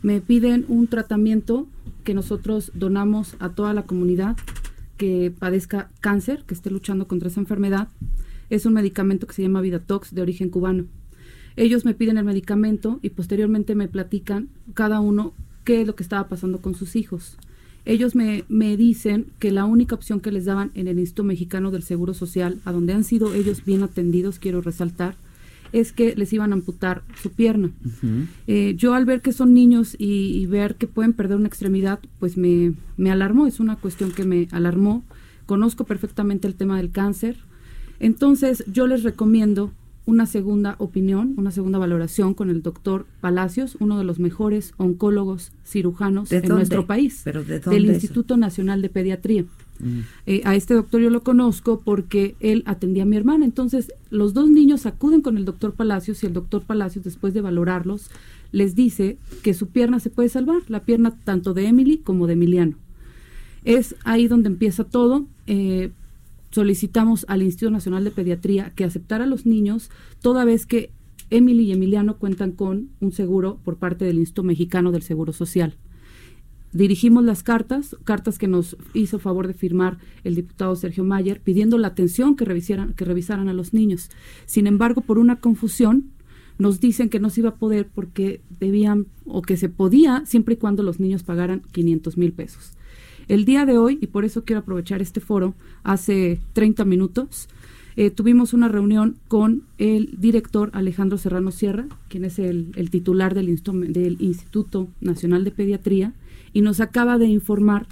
Me 0.02 0.22
piden 0.22 0.66
un 0.68 0.88
tratamiento 0.88 1.68
que 2.04 2.14
nosotros 2.14 2.72
donamos 2.76 3.36
a 3.40 3.50
toda 3.50 3.74
la 3.74 3.84
comunidad 3.84 4.38
que 4.98 5.34
padezca 5.38 5.90
cáncer, 6.02 6.44
que 6.46 6.54
esté 6.54 6.70
luchando 6.70 7.08
contra 7.08 7.30
esa 7.30 7.40
enfermedad, 7.40 7.90
es 8.50 8.66
un 8.66 8.74
medicamento 8.74 9.28
que 9.28 9.34
se 9.34 9.42
llama 9.42 9.62
Vidatox 9.62 10.14
de 10.14 10.22
origen 10.22 10.50
cubano. 10.50 10.86
Ellos 11.56 11.86
me 11.86 11.94
piden 11.94 12.18
el 12.18 12.26
medicamento 12.26 13.00
y 13.02 13.10
posteriormente 13.10 13.76
me 13.76 13.88
platican 13.88 14.50
cada 14.74 15.00
uno 15.00 15.34
qué 15.64 15.82
es 15.82 15.88
lo 15.88 15.96
que 15.96 16.04
estaba 16.04 16.28
pasando 16.28 16.62
con 16.62 16.76
sus 16.76 16.96
hijos. 16.96 17.38
Ellos 17.86 18.16
me, 18.16 18.46
me 18.48 18.78
dicen 18.78 19.28
que 19.40 19.52
la 19.52 19.66
única 19.66 19.96
opción 19.96 20.20
que 20.20 20.32
les 20.32 20.46
daban 20.46 20.72
en 20.74 20.88
el 20.88 21.00
Instituto 21.00 21.26
Mexicano 21.26 21.72
del 21.72 21.84
Seguro 21.84 22.14
Social, 22.14 22.60
a 22.64 22.72
donde 22.72 22.94
han 22.94 23.04
sido 23.04 23.34
ellos 23.34 23.66
bien 23.66 23.84
atendidos, 23.84 24.40
quiero 24.40 24.62
resaltar, 24.62 25.16
es 25.74 25.92
que 25.92 26.16
les 26.16 26.32
iban 26.32 26.52
a 26.52 26.56
amputar 26.56 27.02
su 27.22 27.32
pierna. 27.32 27.72
Eh, 28.48 28.76
yo 28.78 28.94
al 28.94 29.06
ver 29.06 29.22
que 29.22 29.34
son 29.34 29.54
niños 29.54 29.96
y, 29.98 30.46
ver 30.46 30.76
que 30.76 30.88
pueden 30.88 31.14
perder 31.14 31.38
una 31.38 31.48
extremidad, 31.48 32.00
pues 32.20 32.38
me, 32.38 32.74
me 32.96 33.12
alarmó, 33.12 33.48
es 33.48 33.60
una 33.60 33.76
cuestión 33.76 34.12
que 34.12 34.24
me 34.24 34.48
alarmó. 34.52 35.04
Conozco 35.48 35.84
perfectamente 35.84 36.48
el 36.48 36.56
tema 36.56 36.78
del 36.78 36.92
cáncer. 36.92 37.38
Entonces 38.00 38.64
yo 38.72 38.86
les 38.86 39.04
recomiendo 39.04 39.72
una 40.06 40.26
segunda 40.26 40.76
opinión, 40.80 41.34
una 41.38 41.52
segunda 41.52 41.80
valoración 41.80 42.34
con 42.34 42.50
el 42.50 42.62
doctor 42.62 43.06
Palacios, 43.22 43.78
uno 43.80 43.98
de 43.98 44.04
los 44.04 44.20
mejores 44.20 44.74
oncólogos 44.78 45.52
cirujanos 45.66 46.32
en 46.32 46.48
nuestro 46.50 46.86
país, 46.86 47.22
¿Pero 47.24 47.44
del 47.44 47.86
Instituto 47.86 48.36
Nacional 48.36 48.82
de 48.82 48.90
Pediatría. 48.90 49.46
Mm. 49.80 50.00
Eh, 50.26 50.42
a 50.44 50.56
este 50.56 50.74
doctor 50.74 51.02
yo 51.02 51.10
lo 51.10 51.24
conozco 51.24 51.82
porque 51.84 52.36
él 52.40 52.64
atendía 52.66 53.04
a 53.04 53.06
mi 53.06 53.16
hermana. 53.16 53.46
Entonces, 53.46 53.94
los 54.10 54.34
dos 54.34 54.50
niños 54.50 54.86
acuden 54.86 55.22
con 55.22 55.38
el 55.38 55.46
doctor 55.46 55.74
Palacios 55.74 56.22
y 56.24 56.28
el 56.28 56.34
doctor 56.34 56.64
Palacios, 56.64 57.06
después 57.06 57.34
de 57.34 57.42
valorarlos, 57.42 58.10
les 58.52 58.76
dice 58.76 59.18
que 59.42 59.54
su 59.54 59.68
pierna 59.68 60.00
se 60.00 60.10
puede 60.10 60.30
salvar, 60.30 60.62
la 60.68 60.82
pierna 60.82 61.16
tanto 61.24 61.54
de 61.54 61.68
Emily 61.68 61.98
como 61.98 62.28
de 62.28 62.34
Emiliano. 62.34 62.76
Es 63.64 63.96
ahí 64.04 64.28
donde 64.28 64.50
empieza 64.50 64.84
todo. 64.84 65.26
Eh, 65.48 65.92
solicitamos 66.54 67.26
al 67.28 67.42
Instituto 67.42 67.72
Nacional 67.72 68.04
de 68.04 68.12
Pediatría 68.12 68.72
que 68.76 68.84
aceptara 68.84 69.24
a 69.24 69.28
los 69.28 69.46
niños, 69.46 69.90
toda 70.22 70.46
vez 70.46 70.66
que 70.66 70.92
Emily 71.32 71.64
y 71.64 71.72
Emiliano 71.72 72.18
cuentan 72.18 72.52
con 72.52 72.90
un 73.00 73.12
seguro 73.12 73.60
por 73.64 73.78
parte 73.78 74.06
del 74.06 74.20
Instituto 74.20 74.44
Mexicano 74.44 74.92
del 74.92 75.02
Seguro 75.02 75.34
Social. 75.34 75.78
Dirigimos 76.72 77.24
las 77.24 77.42
cartas, 77.44 77.96
cartas 78.04 78.38
que 78.38 78.48
nos 78.48 78.78
hizo 78.94 79.18
favor 79.20 79.48
de 79.48 79.54
firmar 79.54 79.98
el 80.24 80.36
diputado 80.36 80.76
Sergio 80.76 81.04
Mayer, 81.04 81.42
pidiendo 81.42 81.78
la 81.78 81.90
atención 81.90 82.36
que, 82.36 82.46
revisaran, 82.46 83.50
a 83.50 83.54
los 83.54 83.74
niños. 83.74 84.10
Sin 84.46 84.68
embargo, 84.68 85.02
por 85.02 85.18
una 85.18 85.40
confusión, 85.40 86.12
nos 86.60 86.80
dicen 86.80 87.10
que 87.10 87.20
no 87.20 87.32
se 87.32 87.42
iba 87.42 87.50
a 87.50 87.56
poder 87.56 87.90
porque 87.94 88.42
debían 88.60 89.08
o 89.26 89.42
que 89.42 89.58
se 89.58 89.70
podía 89.70 90.24
siempre 90.26 90.54
y 90.54 90.58
cuando 90.58 90.84
los 90.84 91.00
niños 91.00 91.24
pagaran 91.24 91.62
500 91.72 92.18
mil 92.18 92.34
pesos. 92.34 92.74
El 93.28 93.46
día 93.46 93.66
de 93.66 93.78
hoy, 93.78 94.00
y 94.02 94.08
por 94.08 94.26
eso 94.26 94.44
quiero 94.44 94.62
aprovechar 94.62 95.02
este 95.02 95.20
foro, 95.20 95.56
hace 95.84 96.40
30 96.54 96.86
minutos, 96.86 97.48
eh, 97.96 98.10
tuvimos 98.10 98.54
una 98.54 98.68
reunión 98.68 99.18
con 99.28 99.64
el 99.78 100.16
director 100.18 100.72
Alejandro 100.74 101.18
Serrano 101.18 101.52
Sierra, 101.52 101.88
quien 102.10 102.26
es 102.26 102.40
el, 102.40 102.74
titular 102.90 103.36
del, 103.36 103.56
del 103.94 104.18
Instituto 104.20 104.90
Nacional 105.00 105.44
de 105.44 105.52
Pediatría, 105.52 106.14
y 106.54 106.62
nos 106.62 106.80
acaba 106.80 107.18
de 107.18 107.28
informar 107.28 107.88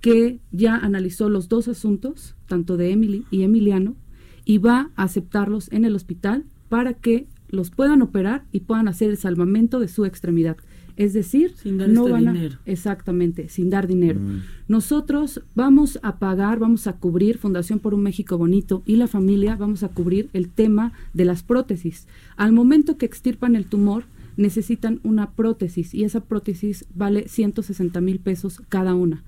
que 0.00 0.38
ya 0.52 0.76
analizó 0.76 1.28
los 1.28 1.48
dos 1.48 1.68
asuntos, 1.68 2.36
tanto 2.46 2.76
de 2.76 2.92
Emily 2.92 3.24
y 3.30 3.42
Emiliano, 3.42 3.96
y 4.44 4.58
va 4.58 4.90
a 4.96 5.02
aceptarlos 5.02 5.70
en 5.72 5.84
el 5.84 5.94
hospital 5.94 6.44
para 6.68 6.94
que 6.94 7.26
los 7.48 7.70
puedan 7.70 8.02
operar 8.02 8.44
y 8.52 8.60
puedan 8.60 8.88
hacer 8.88 9.10
el 9.10 9.18
salvamento 9.18 9.80
de 9.80 9.88
su 9.88 10.04
extremidad. 10.04 10.56
Es 10.98 11.12
decir, 11.12 11.54
dar 11.64 11.88
no 11.88 12.00
este 12.02 12.12
van 12.12 12.28
a- 12.28 12.32
dinero. 12.32 12.58
exactamente, 12.66 13.48
sin 13.48 13.70
dar 13.70 13.86
dinero. 13.86 14.20
Nosotros 14.66 15.42
vamos 15.54 15.98
a 16.02 16.18
pagar, 16.18 16.58
vamos 16.58 16.86
a 16.88 16.94
cubrir 16.94 17.38
Fundación 17.38 17.78
por 17.78 17.94
un 17.94 18.02
México 18.02 18.36
Bonito 18.36 18.82
y 18.84 18.96
la 18.96 19.06
familia 19.06 19.54
vamos 19.56 19.82
a 19.84 19.88
cubrir 19.88 20.28
el 20.32 20.48
tema 20.50 20.92
de 21.14 21.24
las 21.24 21.42
prótesis. 21.44 22.06
Al 22.36 22.52
momento 22.52 22.98
que 22.98 23.06
extirpan 23.06 23.54
el 23.54 23.66
tumor, 23.66 24.04
necesitan 24.36 25.00
una 25.04 25.30
prótesis 25.30 25.94
y 25.94 26.02
esa 26.04 26.20
prótesis 26.24 26.84
vale 26.94 27.28
160 27.28 28.00
mil 28.00 28.18
pesos 28.18 28.60
cada 28.68 28.94
una. 28.94 29.22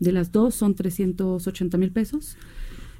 De 0.00 0.10
las 0.10 0.32
dos 0.32 0.56
son 0.56 0.74
380 0.74 1.78
mil 1.78 1.92
pesos. 1.92 2.36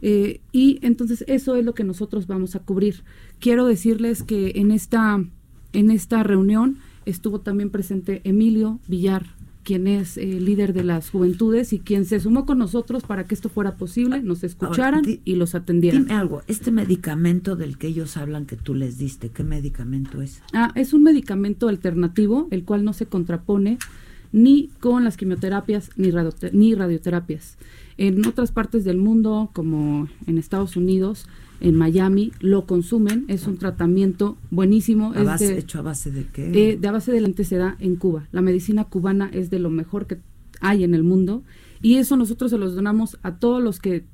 Eh, 0.00 0.40
y 0.52 0.78
entonces 0.82 1.24
eso 1.26 1.56
es 1.56 1.64
lo 1.64 1.74
que 1.74 1.84
nosotros 1.84 2.26
vamos 2.28 2.54
a 2.56 2.60
cubrir. 2.60 3.02
Quiero 3.40 3.66
decirles 3.66 4.22
que 4.22 4.52
en 4.56 4.70
esta, 4.70 5.24
en 5.72 5.90
esta 5.90 6.22
reunión 6.22 6.78
estuvo 7.06 7.40
también 7.40 7.70
presente 7.70 8.20
Emilio 8.24 8.80
Villar, 8.88 9.26
quien 9.64 9.86
es 9.86 10.16
eh, 10.18 10.26
líder 10.40 10.72
de 10.72 10.82
las 10.82 11.10
juventudes 11.10 11.72
y 11.72 11.78
quien 11.78 12.04
se 12.04 12.18
sumó 12.18 12.46
con 12.46 12.58
nosotros 12.58 13.04
para 13.04 13.24
que 13.24 13.34
esto 13.34 13.48
fuera 13.48 13.76
posible, 13.76 14.20
nos 14.20 14.42
escucharan 14.42 15.02
y 15.24 15.34
los 15.36 15.54
atendieran. 15.54 16.02
Dime 16.04 16.14
algo, 16.14 16.42
este 16.48 16.72
medicamento 16.72 17.54
del 17.54 17.78
que 17.78 17.86
ellos 17.86 18.16
hablan 18.16 18.46
que 18.46 18.56
tú 18.56 18.74
les 18.74 18.98
diste, 18.98 19.28
¿qué 19.30 19.44
medicamento 19.44 20.20
es? 20.20 20.42
Ah, 20.52 20.72
es 20.74 20.92
un 20.92 21.04
medicamento 21.04 21.68
alternativo, 21.68 22.48
el 22.50 22.64
cual 22.64 22.84
no 22.84 22.92
se 22.92 23.06
contrapone 23.06 23.78
ni 24.32 24.68
con 24.80 25.04
las 25.04 25.16
quimioterapias 25.16 25.90
ni, 25.96 26.10
radiote- 26.10 26.50
ni 26.52 26.74
radioterapias. 26.74 27.56
En 27.98 28.26
otras 28.26 28.50
partes 28.50 28.82
del 28.84 28.96
mundo, 28.96 29.50
como 29.52 30.08
en 30.26 30.38
Estados 30.38 30.76
Unidos, 30.76 31.26
en 31.62 31.76
Miami, 31.76 32.32
lo 32.40 32.66
consumen. 32.66 33.24
Es 33.28 33.46
un 33.46 33.56
tratamiento 33.56 34.36
buenísimo. 34.50 35.12
¿A 35.14 35.20
es 35.20 35.24
base- 35.24 35.48
de- 35.54 35.58
¿Hecho 35.60 35.78
a 35.78 35.82
base 35.82 36.10
de 36.10 36.26
qué? 36.32 36.72
eh, 36.72 36.76
de 36.76 36.88
a 36.88 36.92
base 36.92 37.12
de 37.12 37.20
da 37.56 37.76
en 37.80 37.96
Cuba. 37.96 38.28
La 38.32 38.42
medicina 38.42 38.84
cubana 38.84 39.30
es 39.32 39.48
de 39.50 39.58
lo 39.58 39.70
mejor 39.70 40.06
que 40.06 40.18
hay 40.60 40.84
en 40.84 40.94
el 40.94 41.02
mundo 41.02 41.42
y 41.80 41.96
eso 41.96 42.16
nosotros 42.16 42.50
se 42.50 42.58
los 42.58 42.74
donamos 42.74 43.18
a 43.22 43.36
todos 43.36 43.62
los 43.62 43.78
que 43.80 44.04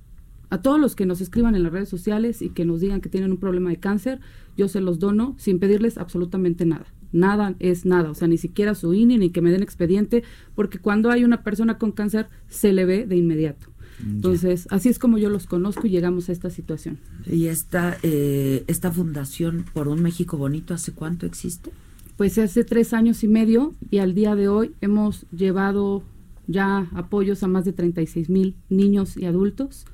a 0.50 0.62
todos 0.62 0.80
los 0.80 0.96
que 0.96 1.04
nos 1.04 1.20
escriban 1.20 1.54
en 1.54 1.62
las 1.62 1.72
redes 1.72 1.90
sociales 1.90 2.40
y 2.40 2.48
que 2.48 2.64
nos 2.64 2.80
digan 2.80 3.02
que 3.02 3.10
tienen 3.10 3.32
un 3.32 3.36
problema 3.36 3.68
de 3.68 3.76
cáncer, 3.76 4.18
yo 4.56 4.66
se 4.68 4.80
los 4.80 4.98
dono 4.98 5.34
sin 5.38 5.58
pedirles 5.58 5.98
absolutamente 5.98 6.64
nada. 6.64 6.86
Nada 7.12 7.54
es 7.58 7.84
nada, 7.84 8.10
o 8.10 8.14
sea, 8.14 8.28
ni 8.28 8.38
siquiera 8.38 8.74
su 8.74 8.94
INE 8.94 9.18
ni 9.18 9.28
que 9.28 9.42
me 9.42 9.50
den 9.50 9.62
expediente, 9.62 10.22
porque 10.54 10.78
cuando 10.78 11.10
hay 11.10 11.22
una 11.24 11.42
persona 11.42 11.76
con 11.76 11.92
cáncer 11.92 12.28
se 12.48 12.72
le 12.72 12.86
ve 12.86 13.06
de 13.06 13.16
inmediato. 13.16 13.68
Entonces, 14.04 14.68
así 14.70 14.88
es 14.88 14.98
como 14.98 15.18
yo 15.18 15.28
los 15.28 15.46
conozco 15.46 15.86
y 15.86 15.90
llegamos 15.90 16.28
a 16.28 16.32
esta 16.32 16.50
situación. 16.50 16.98
¿Y 17.26 17.46
esta, 17.46 17.96
eh, 18.02 18.64
esta 18.66 18.92
fundación 18.92 19.64
por 19.72 19.88
un 19.88 20.02
México 20.02 20.36
bonito 20.36 20.74
hace 20.74 20.92
cuánto 20.92 21.26
existe? 21.26 21.70
Pues 22.16 22.38
hace 22.38 22.64
tres 22.64 22.94
años 22.94 23.22
y 23.24 23.28
medio 23.28 23.74
y 23.90 23.98
al 23.98 24.14
día 24.14 24.34
de 24.34 24.48
hoy 24.48 24.74
hemos 24.80 25.26
llevado 25.30 26.02
ya 26.46 26.88
apoyos 26.94 27.42
a 27.42 27.48
más 27.48 27.64
de 27.64 27.72
36 27.72 28.28
mil 28.30 28.56
niños 28.68 29.16
y 29.16 29.26
adultos. 29.26 29.84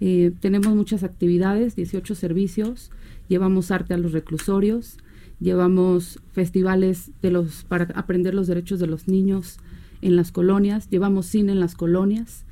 Eh, 0.00 0.32
tenemos 0.40 0.74
muchas 0.74 1.02
actividades, 1.02 1.76
18 1.76 2.14
servicios, 2.14 2.90
llevamos 3.28 3.70
arte 3.70 3.94
a 3.94 3.98
los 3.98 4.12
reclusorios, 4.12 4.98
llevamos 5.40 6.20
festivales 6.32 7.10
de 7.20 7.30
los 7.30 7.64
para 7.64 7.84
aprender 7.98 8.34
los 8.34 8.46
derechos 8.46 8.80
de 8.80 8.86
los 8.86 9.06
niños 9.06 9.58
en 10.00 10.16
las 10.16 10.32
colonias, 10.32 10.88
llevamos 10.88 11.26
cine 11.26 11.52
en 11.52 11.60
las 11.60 11.74
colonias, 11.74 12.46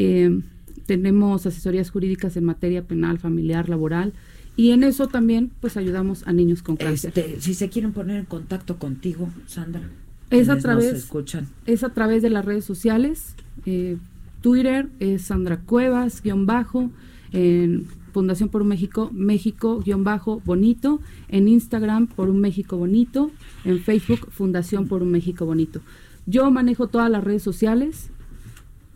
eh, 0.00 0.40
tenemos 0.86 1.44
asesorías 1.44 1.90
jurídicas 1.90 2.36
en 2.36 2.44
materia 2.44 2.84
penal, 2.84 3.18
familiar, 3.18 3.68
laboral 3.68 4.12
y 4.56 4.70
en 4.70 4.84
eso 4.84 5.08
también 5.08 5.50
pues 5.60 5.76
ayudamos 5.76 6.24
a 6.26 6.32
niños 6.32 6.62
con 6.62 6.76
cáncer. 6.76 7.12
Este, 7.16 7.40
si 7.40 7.52
se 7.54 7.68
quieren 7.68 7.92
poner 7.92 8.18
en 8.18 8.24
contacto 8.24 8.78
contigo, 8.78 9.28
Sandra. 9.46 9.82
Es 10.30 10.48
a 10.48 10.54
nos 10.54 10.62
través, 10.62 10.92
escuchan. 10.94 11.48
es 11.66 11.82
a 11.82 11.88
través 11.88 12.22
de 12.22 12.30
las 12.30 12.44
redes 12.44 12.64
sociales. 12.64 13.34
eh, 13.66 13.96
Twitter 14.40 14.88
es 15.00 15.22
Sandra 15.22 15.58
Cuevas, 15.58 16.22
guion 16.22 16.46
bajo, 16.46 16.90
en 17.32 17.86
Fundación 18.12 18.48
por 18.50 18.62
un 18.62 18.68
México, 18.68 19.10
México, 19.12 19.80
guion 19.84 20.04
bajo, 20.04 20.40
bonito, 20.44 21.00
en 21.28 21.48
Instagram 21.48 22.06
por 22.06 22.30
un 22.30 22.40
México 22.40 22.76
bonito, 22.76 23.32
en 23.64 23.80
Facebook 23.80 24.30
Fundación 24.30 24.86
por 24.86 25.02
un 25.02 25.10
México 25.10 25.44
bonito. 25.44 25.80
Yo 26.26 26.48
manejo 26.52 26.86
todas 26.86 27.10
las 27.10 27.24
redes 27.24 27.42
sociales, 27.42 28.10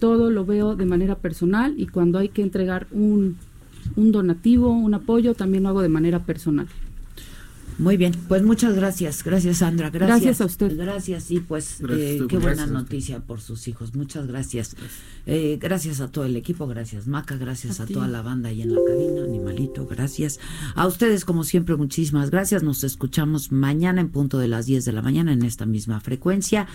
todo 0.02 0.30
lo 0.30 0.44
veo 0.44 0.74
de 0.74 0.84
manera 0.84 1.14
personal 1.14 1.74
y 1.76 1.86
cuando 1.86 2.18
hay 2.18 2.28
que 2.28 2.42
entregar 2.42 2.88
un, 2.90 3.36
un 3.94 4.10
donativo, 4.10 4.72
un 4.72 4.94
apoyo, 4.94 5.34
también 5.34 5.62
lo 5.62 5.68
hago 5.68 5.80
de 5.80 5.88
manera 5.88 6.18
personal. 6.18 6.66
Muy 7.78 7.96
bien, 7.96 8.12
pues 8.28 8.42
muchas 8.42 8.74
gracias, 8.74 9.24
gracias 9.24 9.58
Sandra, 9.58 9.90
gracias. 9.90 10.20
Gracias 10.20 10.40
a 10.40 10.44
usted. 10.46 10.76
Gracias 10.76 11.30
y 11.30 11.40
pues 11.40 11.76
Gracias 11.80 12.20
eh, 12.22 12.26
qué 12.28 12.38
buena 12.38 12.66
noticia 12.66 13.20
por 13.20 13.40
sus 13.40 13.66
hijos, 13.68 13.94
muchas 13.94 14.26
gracias. 14.26 14.76
Eh, 15.26 15.58
gracias 15.60 16.00
a 16.00 16.10
todo 16.10 16.24
el 16.24 16.36
equipo, 16.36 16.66
gracias 16.66 17.06
Maca, 17.06 17.36
gracias 17.36 17.78
A 17.80 17.86
toda 17.86 18.08
la 18.08 18.22
banda 18.22 18.48
ahí 18.48 18.62
en 18.62 18.74
la 18.74 18.80
cabina, 18.86 19.22
animalito, 19.24 19.86
gracias. 19.86 20.38
A 20.74 20.86
ustedes 20.86 21.24
como 21.24 21.44
siempre 21.44 21.76
muchísimas 21.76 22.30
gracias, 22.30 22.62
nos 22.62 22.84
escuchamos 22.84 23.52
mañana 23.52 24.00
en 24.00 24.10
punto 24.10 24.38
de 24.38 24.48
las 24.48 24.66
10 24.66 24.84
de 24.84 24.92
la 24.92 25.02
mañana 25.02 25.32
en 25.32 25.42
esta 25.42 25.66
misma 25.66 26.00
frecuencia, 26.00 26.66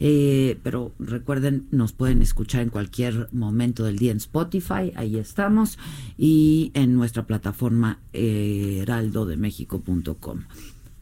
Eh, 0.00 0.58
pero 0.62 0.92
recuerden, 0.98 1.66
nos 1.70 1.92
pueden 1.92 2.22
escuchar 2.22 2.62
en 2.62 2.70
cualquier 2.70 3.28
momento 3.32 3.84
del 3.84 3.98
día 3.98 4.12
en 4.12 4.18
Spotify, 4.18 4.92
ahí 4.94 5.16
estamos, 5.16 5.78
y 6.18 6.70
en 6.74 6.94
nuestra 6.94 7.26
plataforma 7.26 8.00
eh, 8.12 8.80
heraldodemexico.com. 8.82 10.40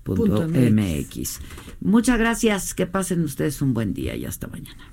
Punto 0.05 0.25
Punto 0.25 0.49
MX. 0.49 1.41
Muchas 1.81 2.19
gracias, 2.19 2.75
que 2.75 2.87
pasen 2.87 3.25
ustedes 3.25 3.61
un 3.63 3.75
buen 3.75 3.95
día 3.95 4.15
y 4.15 4.27
hasta 4.27 4.47
mañana. 4.47 4.85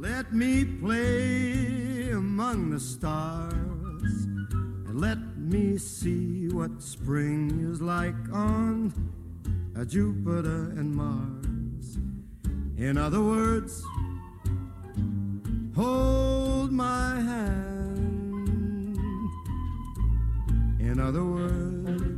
Let 0.00 0.32
me 0.32 0.64
play 0.64 2.10
among 2.12 2.70
the 2.70 2.78
stars 2.78 4.26
and 4.86 5.00
let 5.00 5.18
me 5.36 5.76
see 5.76 6.48
what 6.52 6.80
spring 6.80 7.68
is 7.72 7.82
like 7.82 8.14
on 8.32 8.92
a 9.74 9.84
Jupiter 9.84 10.72
and 10.78 10.94
Mars. 10.94 11.98
In 12.76 12.96
other 12.96 13.20
words, 13.20 13.82
hold 15.74 16.70
my 16.70 17.20
hand. 17.20 18.08
In 20.78 21.00
other 21.00 21.24
words, 21.24 22.17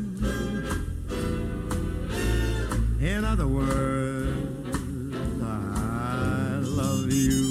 Other 3.31 3.47
words, 3.47 4.75
I 5.41 6.59
love 6.63 7.09
you. 7.13 7.50